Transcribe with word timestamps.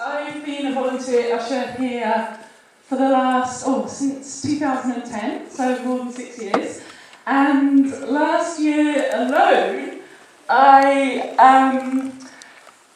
I've 0.00 0.44
been 0.44 0.66
a 0.66 0.72
volunteer 0.72 1.36
usher 1.36 1.70
here 1.72 2.38
for 2.82 2.96
the 2.96 3.08
last, 3.10 3.64
oh, 3.66 3.86
since 3.86 4.42
2010, 4.42 5.50
so 5.50 5.84
more 5.84 5.98
than 5.98 6.12
six 6.12 6.40
years. 6.40 6.82
And 7.26 7.90
last 8.08 8.58
year 8.60 9.08
alone, 9.12 10.00
I 10.48 11.34
um, 11.38 12.18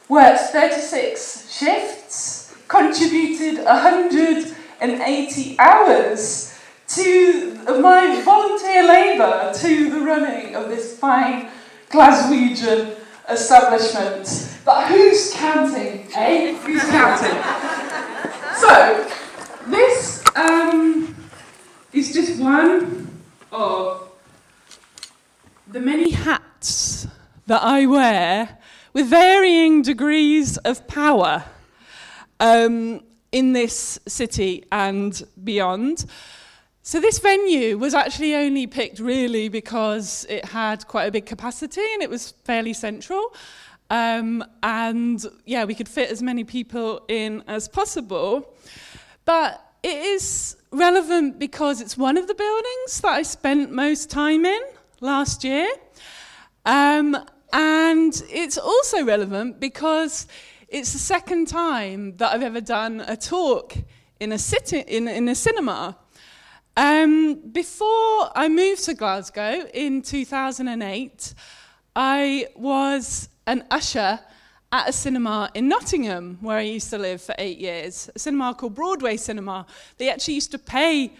worked 0.09 0.41
36 0.41 1.57
shifts, 1.57 2.57
contributed 2.66 3.65
180 3.65 5.57
hours 5.59 6.59
to 6.89 7.55
my 7.80 8.21
volunteer 8.25 8.87
labour 8.89 9.53
to 9.55 9.91
the 9.91 10.01
running 10.01 10.57
of 10.57 10.69
this 10.69 10.99
fine 10.99 11.49
Glaswegian 11.91 12.98
establishment. 13.31 14.57
But 14.65 14.89
who's 14.89 15.33
counting, 15.35 16.07
eh? 16.15 16.55
Who's 16.59 16.83
counting? 16.85 17.37
so, 18.57 19.11
this 19.67 20.25
um, 20.36 21.17
is 21.93 22.13
just 22.13 22.41
one 22.41 23.21
of 23.53 24.11
the 25.67 25.81
many 25.81 26.11
hats 26.11 27.07
that 27.46 27.63
I 27.63 27.86
wear 27.86 28.59
with 28.93 29.07
varying 29.07 29.83
degrees 29.83 30.57
of 30.58 30.86
power 30.86 31.45
um, 32.41 33.03
in 33.33 33.53
this 33.53 33.98
city 34.06 34.64
and 34.72 35.22
beyond. 35.45 36.06
So, 36.91 37.01
this 37.01 37.19
venue 37.19 37.77
was 37.77 37.92
actually 37.92 38.34
only 38.34 38.67
picked 38.67 38.98
really 38.98 39.51
because 39.51 40.25
it 40.31 40.47
had 40.47 40.89
quite 40.89 41.05
a 41.05 41.11
big 41.11 41.27
capacity 41.27 41.83
and 41.92 42.03
it 42.03 42.09
was 42.09 42.33
fairly 42.45 42.73
central. 42.73 43.34
Um, 43.91 44.42
and 44.62 45.23
yeah, 45.45 45.67
we 45.67 45.75
could 45.75 45.87
fit 45.87 46.11
as 46.11 46.23
many 46.23 46.45
people 46.45 47.05
in 47.09 47.45
as 47.47 47.69
possible. 47.69 48.55
But 49.27 49.62
it 49.83 49.98
is 49.98 50.56
relevant 50.70 51.39
because 51.39 51.83
it's 51.83 51.98
one 51.98 52.17
of 52.17 52.27
the 52.27 52.34
buildings 52.34 53.02
that 53.02 53.12
I 53.12 53.23
spent 53.23 53.70
most 53.70 54.08
time 54.08 54.47
in 54.47 54.62
last 55.02 55.45
year. 55.45 55.69
Um, 56.64 57.19
and 57.52 58.14
it's 58.30 58.56
also 58.56 59.05
relevant 59.05 59.61
because 59.61 60.27
it's 60.69 60.95
the 60.95 60.98
second 60.98 61.48
time 61.48 62.17
that 62.17 62.33
I've 62.33 62.42
ever 62.42 62.62
done 62.62 63.05
a 63.06 63.14
talk 63.14 63.77
in 64.20 64.33
a, 64.33 64.39
city, 64.39 64.78
in, 64.78 65.06
in 65.06 65.28
a 65.28 65.34
cinema. 65.34 65.98
Um, 66.78 67.40
before 67.50 68.30
I 68.36 68.48
moved 68.48 68.84
to 68.84 68.94
Glasgow 68.94 69.66
in 69.74 70.00
2008, 70.00 71.34
I 71.96 72.46
was 72.54 73.28
an 73.48 73.64
usher 73.68 74.20
at 74.70 74.88
a 74.88 74.92
cinema 74.92 75.50
in 75.54 75.66
Nottingham, 75.66 76.38
where 76.40 76.58
I 76.58 76.60
used 76.60 76.88
to 76.90 76.98
live 76.98 77.20
for 77.20 77.34
eight 77.36 77.58
years, 77.58 78.08
a 78.14 78.20
cinema 78.20 78.54
called 78.54 78.76
Broadway 78.76 79.16
Cinema. 79.16 79.66
They 79.96 80.08
actually 80.08 80.34
used 80.34 80.52
to 80.52 80.58
pay 80.60 81.14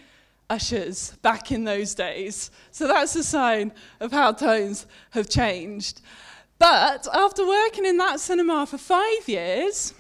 ushers 0.49 1.17
back 1.23 1.51
in 1.51 1.65
those 1.65 1.93
days. 1.93 2.53
So 2.71 2.87
that's 2.87 3.17
a 3.17 3.25
sign 3.25 3.73
of 3.99 4.13
how 4.13 4.31
times 4.31 4.87
have 5.11 5.29
changed. 5.29 6.03
But 6.61 7.09
after 7.13 7.45
working 7.45 7.85
in 7.85 7.97
that 7.97 8.21
cinema 8.21 8.65
for 8.65 8.79
five 8.79 9.29
years, 9.29 9.93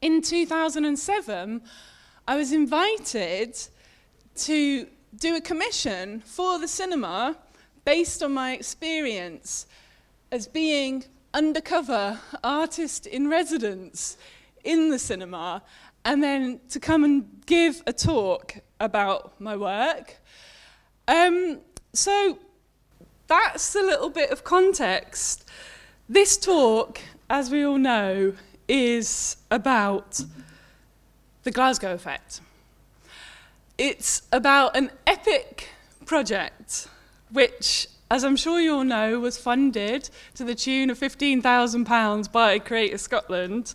in 0.00 0.22
2007, 0.22 1.60
I 2.26 2.36
was 2.36 2.50
invited 2.50 3.58
to 4.34 4.86
do 5.16 5.36
a 5.36 5.40
commission 5.40 6.20
for 6.24 6.58
the 6.58 6.68
cinema 6.68 7.36
based 7.84 8.22
on 8.22 8.32
my 8.32 8.52
experience 8.52 9.66
as 10.30 10.46
being 10.46 11.04
undercover 11.34 12.18
artist 12.42 13.06
in 13.06 13.28
residence 13.28 14.16
in 14.64 14.90
the 14.90 14.98
cinema 14.98 15.62
and 16.04 16.22
then 16.22 16.60
to 16.68 16.80
come 16.80 17.04
and 17.04 17.42
give 17.46 17.82
a 17.86 17.92
talk 17.92 18.56
about 18.80 19.40
my 19.40 19.56
work. 19.56 20.16
Um, 21.08 21.60
so 21.92 22.38
that's 23.26 23.74
a 23.74 23.80
little 23.80 24.10
bit 24.10 24.30
of 24.30 24.44
context. 24.44 25.48
This 26.08 26.36
talk, 26.36 27.00
as 27.30 27.50
we 27.50 27.64
all 27.64 27.78
know, 27.78 28.34
is 28.68 29.36
about 29.50 30.20
the 31.44 31.50
Glasgow 31.50 31.94
effect. 31.94 32.40
It's 33.78 34.22
about 34.30 34.76
an 34.76 34.90
epic 35.06 35.70
project 36.04 36.88
which, 37.30 37.88
as 38.10 38.22
I'm 38.22 38.36
sure 38.36 38.60
you 38.60 38.74
all 38.74 38.84
know, 38.84 39.18
was 39.18 39.38
funded 39.38 40.10
to 40.34 40.44
the 40.44 40.54
tune 40.54 40.90
of 40.90 40.98
£15,000 41.00 42.30
by 42.30 42.58
Creative 42.58 43.00
Scotland. 43.00 43.74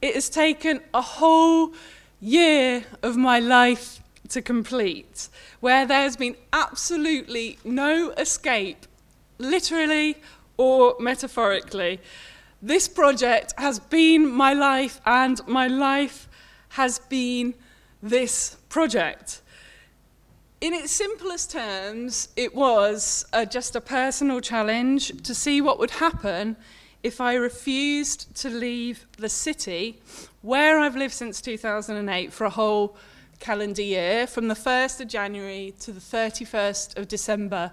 It 0.00 0.14
has 0.14 0.28
taken 0.28 0.80
a 0.94 1.02
whole 1.02 1.74
year 2.20 2.84
of 3.02 3.16
my 3.16 3.40
life 3.40 4.00
to 4.28 4.40
complete, 4.40 5.28
where 5.58 5.84
there 5.84 6.02
has 6.02 6.16
been 6.16 6.36
absolutely 6.52 7.58
no 7.64 8.10
escape, 8.10 8.86
literally 9.38 10.16
or 10.56 10.94
metaphorically. 11.00 12.00
This 12.62 12.86
project 12.86 13.54
has 13.58 13.80
been 13.80 14.30
my 14.30 14.52
life, 14.52 15.00
and 15.04 15.40
my 15.48 15.66
life 15.66 16.28
has 16.70 17.00
been 17.00 17.54
this 18.02 18.56
project. 18.68 19.42
In 20.60 20.74
its 20.74 20.90
simplest 20.90 21.52
terms, 21.52 22.28
it 22.36 22.54
was 22.54 23.26
uh, 23.32 23.44
just 23.44 23.76
a 23.76 23.80
personal 23.80 24.40
challenge 24.40 25.22
to 25.22 25.34
see 25.34 25.60
what 25.60 25.78
would 25.78 25.92
happen 25.92 26.56
if 27.02 27.20
I 27.20 27.34
refused 27.34 28.34
to 28.36 28.50
leave 28.50 29.06
the 29.18 29.28
city 29.28 30.00
where 30.42 30.80
I've 30.80 30.96
lived 30.96 31.14
since 31.14 31.40
2008 31.40 32.32
for 32.32 32.44
a 32.44 32.50
whole 32.50 32.96
calendar 33.38 33.82
year, 33.82 34.26
from 34.26 34.48
the 34.48 34.54
1st 34.54 35.02
of 35.02 35.08
January 35.08 35.74
to 35.80 35.92
the 35.92 36.00
31st 36.00 36.96
of 36.96 37.06
December 37.06 37.70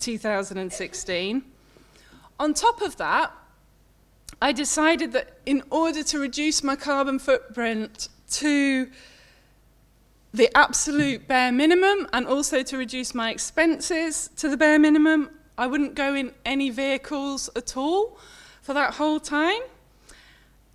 2016. 0.00 1.42
On 2.38 2.54
top 2.54 2.82
of 2.82 2.96
that, 2.96 3.32
I 4.42 4.52
decided 4.52 5.12
that 5.12 5.38
in 5.46 5.62
order 5.70 6.02
to 6.02 6.18
reduce 6.18 6.62
my 6.62 6.76
carbon 6.76 7.18
footprint 7.18 8.08
to 8.32 8.90
the 10.36 10.54
absolute 10.54 11.26
bare 11.26 11.50
minimum 11.50 12.06
and 12.12 12.26
also 12.26 12.62
to 12.62 12.76
reduce 12.76 13.14
my 13.14 13.30
expenses 13.30 14.28
to 14.36 14.50
the 14.50 14.56
bare 14.56 14.78
minimum, 14.78 15.30
I 15.56 15.66
wouldn't 15.66 15.94
go 15.94 16.14
in 16.14 16.32
any 16.44 16.68
vehicles 16.68 17.48
at 17.56 17.76
all 17.76 18.18
for 18.60 18.74
that 18.74 18.94
whole 18.94 19.18
time. 19.18 19.62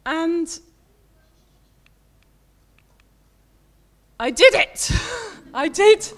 And 0.03 0.59
I 4.19 4.31
did 4.31 4.55
it. 4.55 4.91
I 5.53 5.67
did 5.67 6.11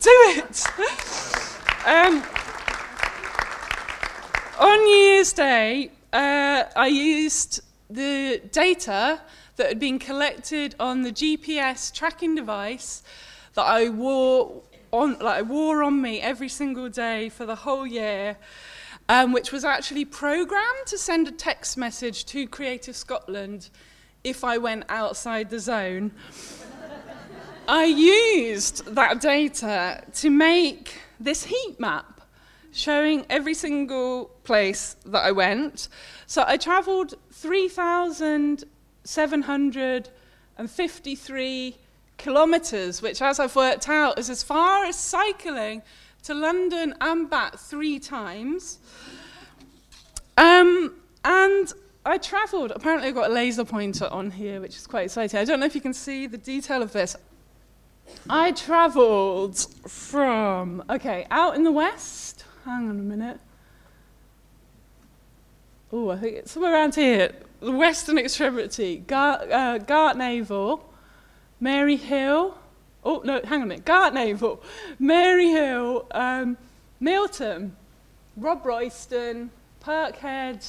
do 0.00 0.10
it. 0.10 0.64
Um, 1.86 2.22
on 4.58 4.84
New 4.84 4.96
Year's 4.96 5.32
Day, 5.32 5.90
uh, 6.12 6.64
I 6.76 6.88
used 6.88 7.62
the 7.88 8.42
data 8.52 9.22
that 9.60 9.68
had 9.68 9.78
been 9.78 9.98
collected 9.98 10.74
on 10.80 11.02
the 11.02 11.12
GPS 11.12 11.92
tracking 11.92 12.34
device 12.34 13.02
that 13.52 13.66
I 13.66 13.90
wore 13.90 14.62
on, 14.90 15.18
like 15.18 15.36
I 15.36 15.42
wore 15.42 15.82
on 15.82 16.00
me 16.00 16.18
every 16.18 16.48
single 16.48 16.88
day 16.88 17.28
for 17.28 17.44
the 17.44 17.56
whole 17.56 17.86
year, 17.86 18.38
um, 19.10 19.32
which 19.32 19.52
was 19.52 19.62
actually 19.62 20.06
programmed 20.06 20.86
to 20.86 20.96
send 20.96 21.28
a 21.28 21.30
text 21.30 21.76
message 21.76 22.24
to 22.24 22.46
Creative 22.46 22.96
Scotland 22.96 23.68
if 24.24 24.44
I 24.44 24.56
went 24.56 24.84
outside 24.88 25.50
the 25.50 25.58
zone. 25.58 26.12
I 27.68 27.84
used 27.84 28.94
that 28.94 29.20
data 29.20 30.04
to 30.14 30.30
make 30.30 31.02
this 31.20 31.44
heat 31.44 31.78
map 31.78 32.22
showing 32.72 33.26
every 33.28 33.52
single 33.52 34.30
place 34.42 34.96
that 35.04 35.22
I 35.22 35.32
went. 35.32 35.88
So 36.24 36.44
I 36.46 36.56
travelled 36.56 37.12
3,753 39.04 41.76
kilometres, 42.16 43.02
which, 43.02 43.22
as 43.22 43.38
I've 43.40 43.56
worked 43.56 43.88
out, 43.88 44.18
is 44.18 44.28
as 44.28 44.42
far 44.42 44.84
as 44.84 44.96
cycling 44.96 45.80
to 46.24 46.34
London 46.34 46.94
and 47.00 47.30
back 47.30 47.58
three 47.58 47.98
times. 47.98 48.78
Um, 50.36 50.94
and 51.24 51.72
I 52.04 52.18
travelled. 52.18 52.72
Apparently, 52.72 53.08
I've 53.08 53.14
got 53.14 53.30
a 53.30 53.32
laser 53.32 53.64
pointer 53.64 54.08
on 54.10 54.30
here, 54.30 54.60
which 54.60 54.76
is 54.76 54.86
quite 54.86 55.06
exciting. 55.06 55.40
I 55.40 55.44
don't 55.44 55.60
know 55.60 55.66
if 55.66 55.74
you 55.74 55.80
can 55.80 55.94
see 55.94 56.26
the 56.26 56.38
detail 56.38 56.82
of 56.82 56.92
this. 56.92 57.16
I 58.28 58.52
travelled 58.52 59.58
from, 59.86 60.84
okay, 60.90 61.26
out 61.30 61.56
in 61.56 61.64
the 61.64 61.72
west. 61.72 62.44
Hang 62.64 62.88
on 62.88 62.98
a 62.98 63.02
minute. 63.02 63.38
Oh, 65.92 66.10
I 66.10 66.16
think 66.16 66.36
it's 66.36 66.52
somewhere 66.52 66.72
around 66.72 66.94
here. 66.94 67.32
The 67.60 67.72
western 67.72 68.18
extremity. 68.18 68.98
Gar, 69.06 69.42
uh, 69.42 69.78
Gartnavel, 69.78 70.80
Maryhill. 71.62 72.54
Oh, 73.04 73.20
no, 73.24 73.40
hang 73.44 73.60
on 73.60 73.62
a 73.62 73.66
minute. 73.66 73.84
Gartnavel, 73.84 74.60
Maryhill, 75.00 76.06
um, 76.10 76.56
Milton, 77.00 77.76
Robroyston, 78.38 79.50
Parkhead, 79.82 80.66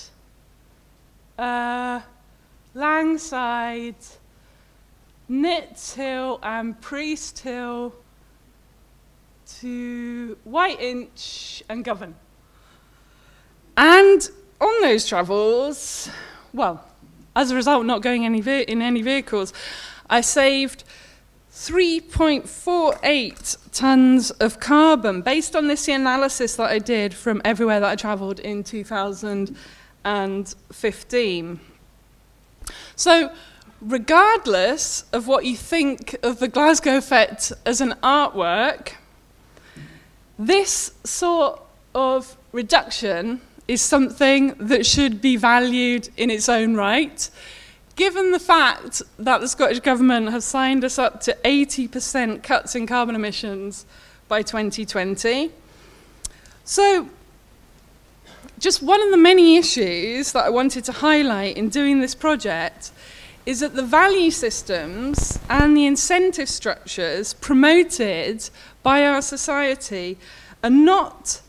uh, 1.37 2.01
Langside, 2.73 3.95
Nitshill, 5.29 6.39
and 6.43 6.79
Priesthill 6.81 7.93
to 9.59 10.37
Whiteinch 10.47 11.61
and 11.69 11.83
Govan. 11.83 12.15
And 13.75 14.29
on 14.59 14.81
those 14.81 15.05
travels, 15.05 16.09
well, 16.53 16.85
as 17.35 17.51
a 17.51 17.55
result, 17.55 17.85
not 17.85 18.01
going 18.01 18.25
any 18.25 18.39
in 18.39 18.81
any 18.81 19.01
vehicles, 19.01 19.53
I 20.09 20.21
saved 20.21 20.85
3.48 21.53 23.57
tons 23.71 24.31
of 24.31 24.59
carbon 24.59 25.21
based 25.21 25.55
on 25.55 25.67
this 25.67 25.87
analysis 25.87 26.55
that 26.55 26.69
I 26.69 26.79
did 26.79 27.13
from 27.13 27.41
everywhere 27.45 27.79
that 27.79 27.89
I 27.89 27.95
travelled 27.95 28.39
in 28.39 28.63
2015. 28.63 31.59
So, 32.95 33.31
regardless 33.81 35.05
of 35.11 35.27
what 35.27 35.45
you 35.45 35.57
think 35.57 36.15
of 36.23 36.39
the 36.39 36.47
Glasgow 36.47 37.01
Fet 37.01 37.51
as 37.65 37.81
an 37.81 37.95
artwork, 38.01 38.93
this 40.39 40.93
sort 41.03 41.61
of 41.93 42.37
reduction 42.51 43.41
is 43.71 43.81
something 43.81 44.53
that 44.59 44.85
should 44.85 45.21
be 45.21 45.37
valued 45.37 46.09
in 46.17 46.29
its 46.29 46.49
own 46.49 46.75
right. 46.75 47.29
Given 47.95 48.31
the 48.31 48.39
fact 48.39 49.01
that 49.17 49.39
the 49.39 49.47
Scottish 49.47 49.79
Government 49.79 50.29
has 50.31 50.43
signed 50.43 50.83
us 50.83 50.99
up 50.99 51.21
to 51.21 51.37
80% 51.45 52.43
cuts 52.43 52.75
in 52.75 52.85
carbon 52.85 53.15
emissions 53.15 53.85
by 54.27 54.41
2020. 54.41 55.51
So, 56.65 57.07
just 58.59 58.83
one 58.83 59.01
of 59.01 59.09
the 59.09 59.23
many 59.31 59.55
issues 59.55 60.33
that 60.33 60.43
I 60.43 60.49
wanted 60.49 60.83
to 60.85 60.91
highlight 60.91 61.55
in 61.55 61.69
doing 61.69 62.01
this 62.01 62.13
project 62.13 62.91
is 63.45 63.61
that 63.61 63.75
the 63.75 63.83
value 63.83 64.31
systems 64.31 65.39
and 65.49 65.77
the 65.77 65.85
incentive 65.85 66.49
structures 66.49 67.33
promoted 67.35 68.49
by 68.83 69.05
our 69.05 69.21
society 69.21 70.17
are 70.61 70.69
not 70.69 71.41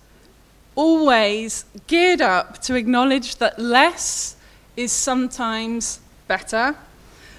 always 0.74 1.64
geared 1.86 2.20
up 2.20 2.60
to 2.62 2.74
acknowledge 2.74 3.36
that 3.36 3.58
less 3.58 4.36
is 4.76 4.92
sometimes 4.92 6.00
better 6.28 6.76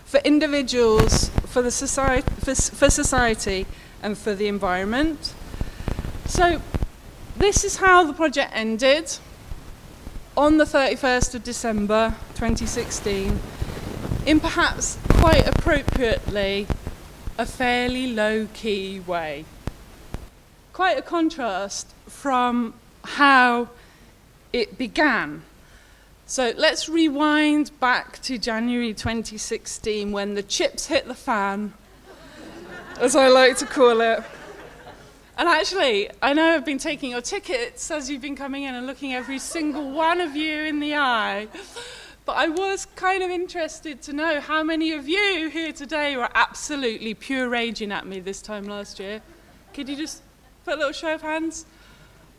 for 0.05 0.19
individuals, 0.19 1.29
for, 1.47 1.61
the 1.61 1.71
society, 1.71 2.27
for, 2.39 2.53
for 2.53 2.89
society, 2.89 3.65
and 4.03 4.17
for 4.17 4.35
the 4.35 4.47
environment. 4.47 5.33
So, 6.25 6.61
this 7.37 7.63
is 7.63 7.77
how 7.77 8.03
the 8.03 8.13
project 8.13 8.51
ended 8.53 9.17
on 10.37 10.57
the 10.57 10.65
31st 10.65 11.35
of 11.35 11.43
December 11.43 12.15
2016, 12.35 13.39
in 14.25 14.39
perhaps 14.39 14.97
quite 15.09 15.47
appropriately 15.47 16.67
a 17.37 17.45
fairly 17.45 18.13
low 18.13 18.47
key 18.53 18.99
way. 18.99 19.45
Quite 20.73 20.97
a 20.97 21.01
contrast 21.01 21.93
from 22.07 22.73
how 23.03 23.69
it 24.51 24.77
began. 24.77 25.43
So 26.25 26.53
let's 26.57 26.87
rewind 26.87 27.77
back 27.79 28.21
to 28.23 28.37
January 28.37 28.93
2016 28.93 30.11
when 30.11 30.35
the 30.35 30.43
chips 30.43 30.87
hit 30.87 31.07
the 31.07 31.13
fan, 31.13 31.73
as 32.99 33.15
I 33.15 33.27
like 33.27 33.57
to 33.57 33.65
call 33.65 34.01
it. 34.01 34.23
And 35.37 35.49
actually, 35.49 36.09
I 36.21 36.33
know 36.33 36.55
I've 36.55 36.65
been 36.65 36.77
taking 36.77 37.11
your 37.11 37.21
tickets 37.21 37.89
as 37.89 38.09
you've 38.09 38.21
been 38.21 38.35
coming 38.35 38.63
in 38.63 38.75
and 38.75 38.85
looking 38.85 39.13
every 39.13 39.39
single 39.39 39.91
one 39.91 40.21
of 40.21 40.35
you 40.35 40.63
in 40.63 40.79
the 40.79 40.95
eye. 40.95 41.47
But 42.25 42.37
I 42.37 42.47
was 42.47 42.85
kind 42.95 43.21
of 43.21 43.29
interested 43.29 44.01
to 44.03 44.13
know 44.13 44.39
how 44.39 44.63
many 44.63 44.93
of 44.93 45.09
you 45.09 45.49
here 45.49 45.73
today 45.73 46.15
were 46.15 46.29
absolutely 46.35 47.15
pure 47.15 47.49
raging 47.49 47.91
at 47.91 48.05
me 48.05 48.19
this 48.21 48.41
time 48.41 48.65
last 48.65 48.99
year. 48.99 49.21
Could 49.73 49.89
you 49.89 49.97
just 49.97 50.21
put 50.63 50.75
a 50.75 50.77
little 50.77 50.93
show 50.93 51.15
of 51.15 51.21
hands? 51.21 51.65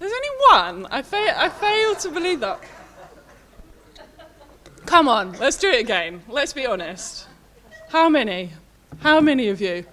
There's 0.05 0.13
only 0.13 0.83
one. 0.83 0.93
I, 0.93 1.01
fa- 1.01 1.35
I 1.35 1.49
fail 1.49 1.95
to 1.95 2.11
believe 2.11 2.41
that. 2.41 2.61
Come 4.85 5.09
on, 5.09 5.33
let's 5.39 5.57
do 5.57 5.71
it 5.71 5.81
again. 5.81 6.21
Let's 6.29 6.53
be 6.53 6.67
honest. 6.67 7.27
How 7.89 8.11
many? 8.11 8.53
How 9.01 9.19
many 9.23 9.49
of 9.49 9.63
you? 9.63 9.87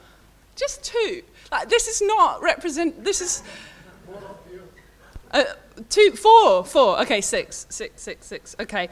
Just 0.57 0.83
two. 0.83 1.23
Like, 1.49 1.69
this 1.69 1.87
is 1.87 2.01
not 2.01 2.41
represent. 2.41 3.05
This 3.05 3.21
is. 3.21 3.41
Uh, 5.31 5.45
two, 5.87 6.11
four, 6.11 6.65
four. 6.65 6.99
Okay, 7.03 7.21
six, 7.21 7.65
six, 7.69 8.01
six, 8.01 8.27
six. 8.27 8.53
Okay. 8.59 8.89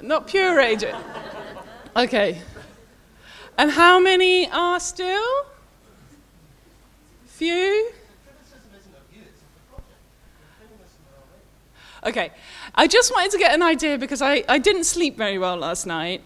Not 0.00 0.28
pure 0.28 0.56
rage. 0.56 0.82
Okay. 1.94 2.40
And 3.58 3.70
how 3.70 4.00
many 4.00 4.50
are 4.50 4.80
still? 4.80 5.44
Few? 7.26 7.92
Okay, 12.02 12.30
I 12.74 12.86
just 12.86 13.12
wanted 13.12 13.30
to 13.32 13.38
get 13.38 13.54
an 13.54 13.62
idea 13.62 13.98
because 13.98 14.22
I, 14.22 14.42
I 14.48 14.56
didn't 14.56 14.84
sleep 14.84 15.18
very 15.18 15.38
well 15.38 15.56
last 15.56 15.86
night. 15.86 16.22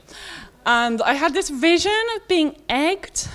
And 0.65 1.03
I 1.03 1.15
had 1.15 1.35
this 1.35 1.51
vision 1.51 2.05
of 2.17 2.29
being 2.29 2.57
egged. 2.69 3.29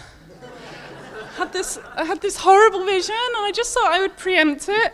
had 1.35 1.51
this, 1.51 1.79
I 1.95 2.05
had 2.05 2.21
this 2.21 2.37
horrible 2.37 2.85
vision, 2.85 3.15
and 3.35 3.45
I 3.45 3.51
just 3.53 3.73
thought 3.73 3.91
I 3.91 3.99
would 3.99 4.15
preempt 4.15 4.69
it. 4.69 4.93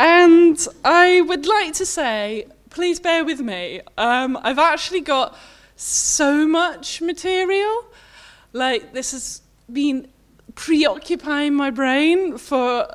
And 0.00 0.66
I 0.84 1.20
would 1.20 1.46
like 1.46 1.74
to 1.74 1.86
say, 1.86 2.48
please 2.70 2.98
bear 2.98 3.24
with 3.24 3.40
me. 3.40 3.80
Um, 3.96 4.36
I've 4.42 4.58
actually 4.58 5.00
got 5.00 5.38
so 5.76 6.46
much 6.46 7.00
material. 7.00 7.84
Like, 8.52 8.92
this 8.92 9.12
has 9.12 9.42
been 9.72 10.08
preoccupying 10.56 11.54
my 11.54 11.70
brain 11.70 12.36
for 12.36 12.88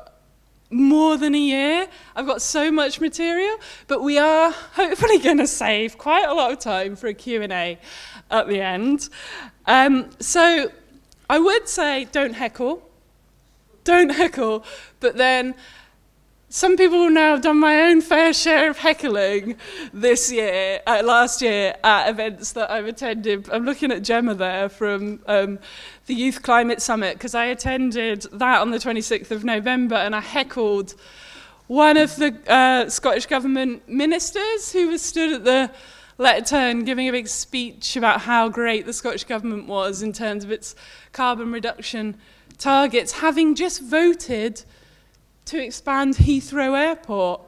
more 0.70 1.16
than 1.16 1.34
a 1.34 1.38
year. 1.38 1.88
I've 2.14 2.26
got 2.26 2.40
so 2.40 2.70
much 2.70 3.00
material, 3.00 3.56
but 3.88 4.02
we 4.02 4.18
are 4.18 4.50
hopefully 4.74 5.18
going 5.18 5.38
to 5.38 5.46
save 5.46 5.98
quite 5.98 6.26
a 6.26 6.34
lot 6.34 6.52
of 6.52 6.58
time 6.58 6.96
for 6.96 7.08
a 7.08 7.14
Q&A 7.14 7.78
at 8.30 8.48
the 8.48 8.60
end. 8.60 9.08
Um, 9.66 10.10
so 10.20 10.70
I 11.28 11.38
would 11.38 11.68
say 11.68 12.06
don't 12.06 12.34
heckle. 12.34 12.88
Don't 13.84 14.10
heckle, 14.14 14.64
but 15.00 15.16
then 15.16 15.54
some 16.52 16.76
people 16.76 16.98
will 16.98 17.10
know 17.10 17.34
I've 17.34 17.42
done 17.42 17.60
my 17.60 17.82
own 17.82 18.00
fair 18.00 18.32
share 18.32 18.68
of 18.68 18.78
heckling 18.78 19.54
this 19.92 20.32
year, 20.32 20.80
uh, 20.84 21.00
last 21.04 21.40
year, 21.40 21.76
at 21.84 22.08
events 22.08 22.50
that 22.52 22.68
I've 22.72 22.86
attended. 22.86 23.48
I'm 23.52 23.64
looking 23.64 23.92
at 23.92 24.02
Gemma 24.02 24.34
there 24.34 24.68
from 24.68 25.20
um, 25.26 25.60
the 26.06 26.14
Youth 26.14 26.42
Climate 26.42 26.82
Summit 26.82 27.14
because 27.14 27.36
I 27.36 27.44
attended 27.44 28.22
that 28.32 28.60
on 28.60 28.72
the 28.72 28.78
26th 28.78 29.30
of 29.30 29.44
November 29.44 29.94
and 29.94 30.12
I 30.12 30.20
heckled 30.20 30.96
one 31.68 31.96
of 31.96 32.16
the 32.16 32.36
uh, 32.48 32.90
Scottish 32.90 33.26
Government 33.26 33.88
ministers 33.88 34.72
who 34.72 34.88
was 34.88 35.02
stood 35.02 35.32
at 35.32 35.44
the 35.44 35.70
lectern 36.18 36.84
giving 36.84 37.08
a 37.08 37.12
big 37.12 37.28
speech 37.28 37.94
about 37.94 38.22
how 38.22 38.48
great 38.48 38.86
the 38.86 38.92
Scottish 38.92 39.22
Government 39.22 39.68
was 39.68 40.02
in 40.02 40.12
terms 40.12 40.42
of 40.42 40.50
its 40.50 40.74
carbon 41.12 41.52
reduction 41.52 42.18
targets, 42.58 43.12
having 43.12 43.54
just 43.54 43.80
voted 43.80 44.64
to 45.50 45.60
expand 45.60 46.14
Heathrow 46.14 46.78
Airport 46.78 47.40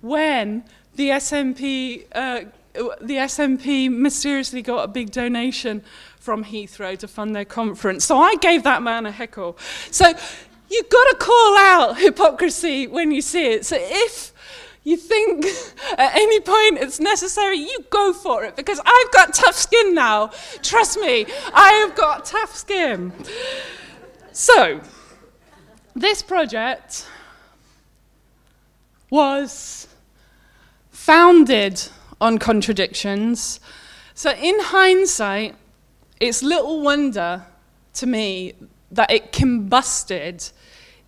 when 0.00 0.64
the 0.96 1.10
SNP, 1.10 2.06
uh, 2.12 2.40
the 2.74 3.14
SNP 3.14 3.88
mysteriously 3.88 4.62
got 4.62 4.82
a 4.82 4.88
big 4.88 5.12
donation 5.12 5.82
from 6.18 6.44
Heathrow 6.44 6.98
to 6.98 7.06
fund 7.06 7.36
their 7.36 7.44
conference. 7.44 8.04
So 8.04 8.18
I 8.18 8.34
gave 8.40 8.64
that 8.64 8.82
man 8.82 9.06
a 9.06 9.12
heckle. 9.12 9.56
So 9.92 10.08
you've 10.68 10.88
got 10.88 11.04
to 11.10 11.16
call 11.20 11.56
out 11.56 12.00
hypocrisy 12.00 12.88
when 12.88 13.12
you 13.12 13.22
see 13.22 13.52
it. 13.52 13.64
So 13.64 13.76
if 13.78 14.32
you 14.82 14.96
think 14.96 15.46
at 15.98 16.16
any 16.16 16.40
point 16.40 16.78
it's 16.78 16.98
necessary, 16.98 17.58
you 17.58 17.78
go 17.90 18.12
for 18.12 18.42
it 18.42 18.56
because 18.56 18.80
I've 18.84 19.12
got 19.12 19.34
tough 19.34 19.54
skin 19.54 19.94
now. 19.94 20.32
Trust 20.62 20.98
me, 20.98 21.26
I 21.54 21.84
have 21.86 21.94
got 21.94 22.24
tough 22.24 22.56
skin. 22.56 23.12
So, 24.32 24.80
this 25.94 26.22
project 26.22 27.06
was 29.10 29.88
founded 30.90 31.82
on 32.20 32.38
contradictions. 32.38 33.60
So, 34.14 34.30
in 34.32 34.58
hindsight, 34.60 35.54
it's 36.20 36.42
little 36.42 36.80
wonder 36.80 37.46
to 37.94 38.06
me 38.06 38.54
that 38.90 39.10
it 39.10 39.32
combusted 39.32 40.50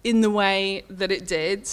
in 0.04 0.20
the 0.20 0.30
way 0.30 0.84
that 0.88 1.10
it 1.10 1.26
did. 1.26 1.68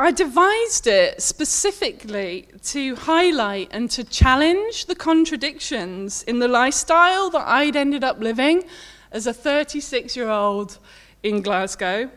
I 0.00 0.12
devised 0.12 0.86
it 0.86 1.20
specifically 1.20 2.46
to 2.66 2.94
highlight 2.94 3.68
and 3.72 3.90
to 3.90 4.04
challenge 4.04 4.86
the 4.86 4.94
contradictions 4.94 6.22
in 6.22 6.38
the 6.38 6.46
lifestyle 6.46 7.30
that 7.30 7.48
I'd 7.48 7.74
ended 7.74 8.04
up 8.04 8.20
living 8.20 8.62
as 9.10 9.26
a 9.26 9.32
36 9.32 10.14
year 10.14 10.28
old 10.28 10.78
in 11.22 11.42
Glasgow. 11.42 12.10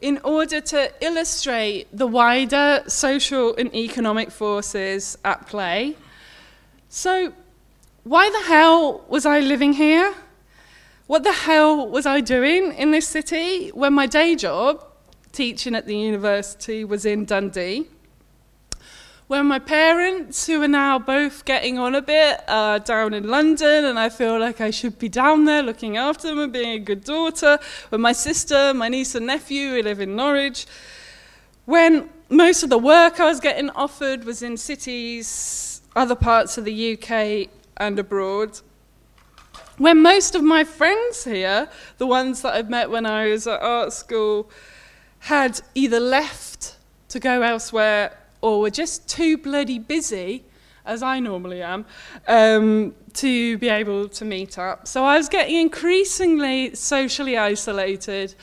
in 0.00 0.20
order 0.22 0.60
to 0.60 0.92
illustrate 1.00 1.88
the 1.92 2.06
wider 2.06 2.82
social 2.86 3.56
and 3.56 3.74
economic 3.74 4.30
forces 4.30 5.18
at 5.24 5.46
play. 5.48 5.96
So, 6.88 7.32
why 8.04 8.30
the 8.30 8.48
hell 8.48 9.04
was 9.08 9.26
I 9.26 9.40
living 9.40 9.72
here? 9.72 10.14
What 11.08 11.24
the 11.24 11.32
hell 11.32 11.88
was 11.88 12.06
I 12.06 12.20
doing 12.20 12.72
in 12.74 12.90
this 12.90 13.08
city 13.08 13.70
when 13.70 13.92
my 13.92 14.06
day 14.06 14.36
job, 14.36 14.84
teaching 15.32 15.74
at 15.74 15.86
the 15.86 15.96
university, 15.96 16.84
was 16.84 17.04
in 17.04 17.24
Dundee? 17.24 17.88
When 19.28 19.44
my 19.44 19.58
parents, 19.58 20.46
who 20.46 20.62
are 20.62 20.68
now 20.68 20.98
both 20.98 21.44
getting 21.44 21.78
on 21.78 21.94
a 21.94 22.00
bit, 22.00 22.40
are 22.48 22.78
down 22.78 23.12
in 23.12 23.28
London, 23.28 23.84
and 23.84 23.98
I 23.98 24.08
feel 24.08 24.40
like 24.40 24.62
I 24.62 24.70
should 24.70 24.98
be 24.98 25.10
down 25.10 25.44
there 25.44 25.62
looking 25.62 25.98
after 25.98 26.28
them 26.28 26.38
and 26.38 26.50
being 26.50 26.70
a 26.70 26.78
good 26.78 27.04
daughter. 27.04 27.58
When 27.90 28.00
my 28.00 28.12
sister, 28.12 28.72
my 28.72 28.88
niece, 28.88 29.14
and 29.14 29.26
nephew, 29.26 29.74
who 29.74 29.82
live 29.82 30.00
in 30.00 30.16
Norwich. 30.16 30.66
When 31.66 32.08
most 32.30 32.62
of 32.62 32.70
the 32.70 32.78
work 32.78 33.20
I 33.20 33.26
was 33.26 33.38
getting 33.38 33.68
offered 33.70 34.24
was 34.24 34.42
in 34.42 34.56
cities, 34.56 35.82
other 35.94 36.16
parts 36.16 36.56
of 36.56 36.64
the 36.64 36.94
UK, 36.94 37.50
and 37.76 37.98
abroad. 37.98 38.60
When 39.76 40.00
most 40.00 40.36
of 40.36 40.42
my 40.42 40.64
friends 40.64 41.24
here, 41.24 41.68
the 41.98 42.06
ones 42.06 42.40
that 42.40 42.54
I've 42.54 42.70
met 42.70 42.88
when 42.88 43.04
I 43.04 43.26
was 43.28 43.46
at 43.46 43.60
art 43.60 43.92
school, 43.92 44.48
had 45.18 45.60
either 45.74 46.00
left 46.00 46.76
to 47.10 47.20
go 47.20 47.42
elsewhere 47.42 48.16
or 48.40 48.60
were 48.60 48.70
just 48.70 49.08
too 49.08 49.36
bloody 49.36 49.78
busy, 49.78 50.44
as 50.84 51.02
I 51.02 51.20
normally 51.20 51.62
am, 51.62 51.84
um, 52.26 52.94
to 53.14 53.58
be 53.58 53.68
able 53.68 54.08
to 54.08 54.24
meet 54.24 54.58
up. 54.58 54.86
So 54.88 55.04
I 55.04 55.16
was 55.16 55.28
getting 55.28 55.56
increasingly 55.56 56.74
socially 56.74 57.36
isolated, 57.36 58.34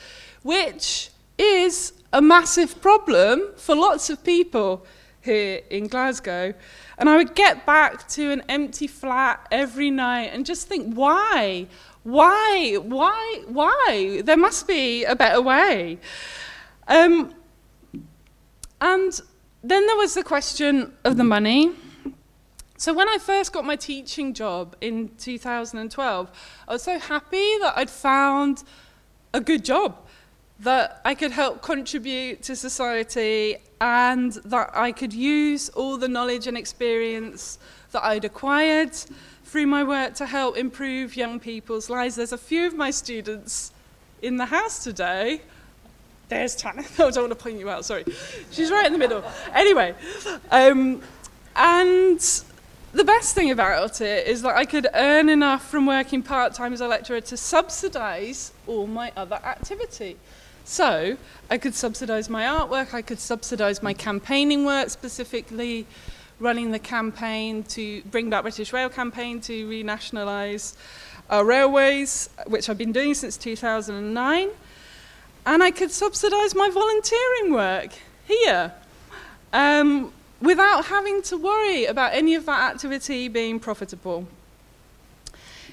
which 0.42 1.10
is 1.38 1.92
a 2.12 2.22
massive 2.22 2.80
problem 2.80 3.52
for 3.56 3.74
lots 3.74 4.10
of 4.10 4.22
people 4.22 4.86
here 5.22 5.60
in 5.70 5.88
Glasgow. 5.88 6.54
And 6.98 7.10
I 7.10 7.16
would 7.16 7.34
get 7.34 7.66
back 7.66 8.08
to 8.10 8.30
an 8.30 8.42
empty 8.48 8.86
flat 8.86 9.46
every 9.50 9.90
night 9.90 10.30
and 10.32 10.46
just 10.46 10.68
think, 10.68 10.94
why? 10.94 11.66
Why? 12.04 12.78
Why? 12.80 13.42
Why? 13.48 14.22
There 14.24 14.36
must 14.36 14.66
be 14.66 15.04
a 15.04 15.16
better 15.16 15.42
way. 15.42 15.98
Um, 16.88 17.34
and 18.80 19.20
then 19.68 19.86
there 19.86 19.96
was 19.96 20.14
the 20.14 20.22
question 20.22 20.92
of 21.04 21.16
the 21.16 21.24
money. 21.24 21.72
So 22.76 22.92
when 22.92 23.08
I 23.08 23.18
first 23.18 23.52
got 23.52 23.64
my 23.64 23.76
teaching 23.76 24.34
job 24.34 24.76
in 24.80 25.10
2012, 25.18 26.30
I 26.68 26.72
was 26.72 26.82
so 26.82 26.98
happy 26.98 27.58
that 27.58 27.72
I'd 27.76 27.90
found 27.90 28.62
a 29.32 29.40
good 29.40 29.64
job, 29.64 29.96
that 30.60 31.00
I 31.04 31.14
could 31.14 31.32
help 31.32 31.62
contribute 31.62 32.42
to 32.44 32.54
society 32.54 33.56
and 33.80 34.32
that 34.44 34.70
I 34.74 34.92
could 34.92 35.12
use 35.12 35.68
all 35.70 35.96
the 35.96 36.08
knowledge 36.08 36.46
and 36.46 36.56
experience 36.56 37.58
that 37.92 38.04
I'd 38.04 38.24
acquired 38.24 38.94
through 39.44 39.66
my 39.66 39.82
work 39.82 40.14
to 40.14 40.26
help 40.26 40.56
improve 40.56 41.16
young 41.16 41.40
people's 41.40 41.90
lives. 41.90 42.14
There's 42.16 42.32
a 42.32 42.38
few 42.38 42.66
of 42.66 42.74
my 42.74 42.90
students 42.90 43.72
in 44.22 44.36
the 44.36 44.46
house 44.46 44.84
today 44.84 45.40
there's 46.28 46.56
Tana. 46.56 46.82
No, 46.98 47.08
I 47.08 47.10
don't 47.10 47.24
want 47.24 47.38
to 47.38 47.42
point 47.42 47.58
you 47.58 47.70
out, 47.70 47.84
sorry. 47.84 48.04
She's 48.50 48.70
right 48.70 48.86
in 48.86 48.92
the 48.92 48.98
middle. 48.98 49.22
Anyway, 49.54 49.94
um, 50.50 51.00
and 51.54 52.20
the 52.92 53.04
best 53.04 53.34
thing 53.34 53.50
about 53.50 54.00
it 54.00 54.26
is 54.26 54.42
that 54.42 54.56
I 54.56 54.64
could 54.64 54.88
earn 54.94 55.28
enough 55.28 55.68
from 55.68 55.86
working 55.86 56.22
part 56.22 56.54
time 56.54 56.72
as 56.72 56.80
a 56.80 56.88
lecturer 56.88 57.20
to 57.20 57.36
subsidise 57.36 58.52
all 58.66 58.86
my 58.86 59.12
other 59.16 59.36
activity. 59.36 60.16
So 60.64 61.16
I 61.48 61.58
could 61.58 61.74
subsidise 61.74 62.28
my 62.28 62.42
artwork, 62.42 62.92
I 62.92 63.02
could 63.02 63.20
subsidise 63.20 63.82
my 63.82 63.92
campaigning 63.92 64.64
work, 64.64 64.90
specifically 64.90 65.86
running 66.40 66.72
the 66.72 66.78
campaign 66.78 67.62
to 67.64 68.02
bring 68.02 68.30
back 68.30 68.42
British 68.42 68.72
Rail 68.72 68.88
campaign 68.88 69.40
to 69.42 69.68
renationalise 69.68 70.74
our 71.30 71.44
railways, 71.44 72.28
which 72.46 72.68
I've 72.68 72.78
been 72.78 72.92
doing 72.92 73.14
since 73.14 73.36
2009 73.36 74.48
and 75.46 75.62
I 75.62 75.70
could 75.70 75.92
subsidize 75.92 76.54
my 76.54 76.68
volunteering 76.68 77.52
work 77.52 77.90
here 78.26 78.72
um, 79.52 80.12
without 80.42 80.86
having 80.86 81.22
to 81.22 81.36
worry 81.36 81.86
about 81.86 82.12
any 82.12 82.34
of 82.34 82.44
that 82.46 82.74
activity 82.74 83.28
being 83.28 83.60
profitable. 83.60 84.26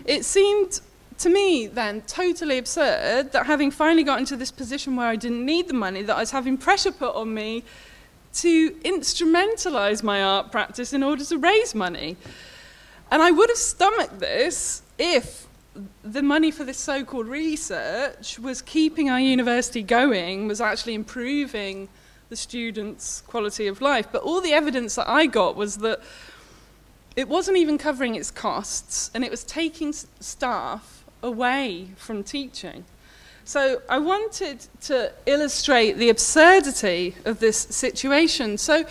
It 0.06 0.26
seemed 0.26 0.80
to 1.18 1.30
me 1.30 1.68
then 1.68 2.02
totally 2.02 2.60
absurd 2.60 3.32
that 3.32 3.46
having 3.48 3.72
finally 3.72 4.04
got 4.04 4.20
into 4.20 4.36
this 4.36 4.52
position 4.52 4.96
where 4.96 5.08
I 5.08 5.16
didn't 5.16 5.46
need 5.46 5.68
the 5.68 5.74
money, 5.74 6.04
that 6.04 6.16
I 6.16 6.20
was 6.20 6.32
having 6.32 6.58
pressure 6.58 6.92
put 6.92 7.16
on 7.16 7.34
me 7.34 7.64
to 8.36 8.72
instrumentalize 8.72 10.04
my 10.04 10.22
art 10.24 10.52
practice 10.52 10.94
in 10.94 11.02
order 11.04 11.24
to 11.26 11.38
raise 11.38 11.74
money. 11.74 12.16
And 13.12 13.22
I 13.22 13.32
would 13.32 13.50
have 13.50 13.58
stomached 13.58 14.20
this 14.20 14.82
if 14.98 15.43
the 16.04 16.22
money 16.22 16.52
for 16.52 16.64
this 16.64 16.78
so-called 16.78 17.28
research 17.28 18.38
was 18.40 18.62
keeping 18.62 19.10
our 19.10 19.20
university 19.20 19.82
going, 19.82 20.48
was 20.48 20.62
actually 20.62 20.94
improving 20.94 21.90
the 22.30 22.36
students' 22.36 23.22
quality 23.22 23.68
of 23.68 23.82
life. 23.82 24.08
But 24.12 24.24
all 24.24 24.42
the 24.42 24.54
evidence 24.54 24.96
that 24.96 25.10
I 25.10 25.26
got 25.26 25.56
was 25.56 25.78
that 25.78 26.00
it 27.16 27.28
wasn't 27.28 27.58
even 27.58 27.78
covering 27.78 28.16
its 28.16 28.32
costs, 28.32 29.12
and 29.14 29.24
it 29.24 29.32
was 29.32 29.44
taking 29.44 29.94
staff 29.94 31.04
away 31.22 31.90
from 31.96 32.24
teaching. 32.24 32.86
So 33.46 33.82
I 33.90 34.00
wanted 34.00 34.68
to 34.82 35.12
illustrate 35.26 35.94
the 35.94 36.10
absurdity 36.10 37.16
of 37.26 37.40
this 37.40 37.58
situation. 37.58 38.58
So 38.58 38.86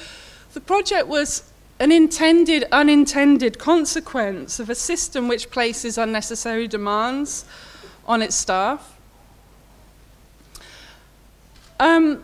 the 0.53 0.61
project 0.61 1.09
was 1.09 1.52
an 1.83 1.91
intended, 1.91 2.65
unintended 2.71 3.59
consequence 3.59 4.61
of 4.61 4.71
a 4.71 4.75
system 4.75 5.27
which 5.27 5.51
places 5.51 5.99
unnecessary 5.99 6.69
demands 6.69 7.45
on 8.07 8.23
its 8.23 8.37
staff. 8.37 8.97
Um, 11.81 12.23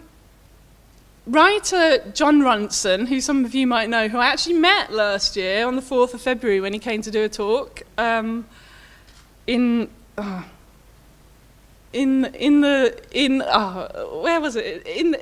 writer 1.26 1.98
Jon 2.14 2.40
Ronson, 2.40 3.08
who 3.08 3.20
some 3.20 3.44
of 3.44 3.52
you 3.52 3.66
might 3.66 3.90
know, 3.90 4.06
who 4.06 4.18
I 4.18 4.26
actually 4.26 4.54
met 4.54 4.92
last 4.92 5.34
year 5.34 5.66
on 5.66 5.74
the 5.74 5.82
4th 5.82 6.14
of 6.14 6.20
February 6.20 6.60
when 6.60 6.72
he 6.72 6.78
came 6.78 7.02
to 7.02 7.10
do 7.10 7.24
a 7.24 7.28
talk 7.28 7.82
um, 7.98 8.46
in. 9.48 9.90
Uh, 10.16 10.44
in 11.90 12.26
in 12.34 12.60
the 12.60 13.02
in 13.12 13.40
uh, 13.40 13.88
where 14.20 14.42
was 14.42 14.56
it 14.56 14.86
in 14.86 15.12
no 15.12 15.18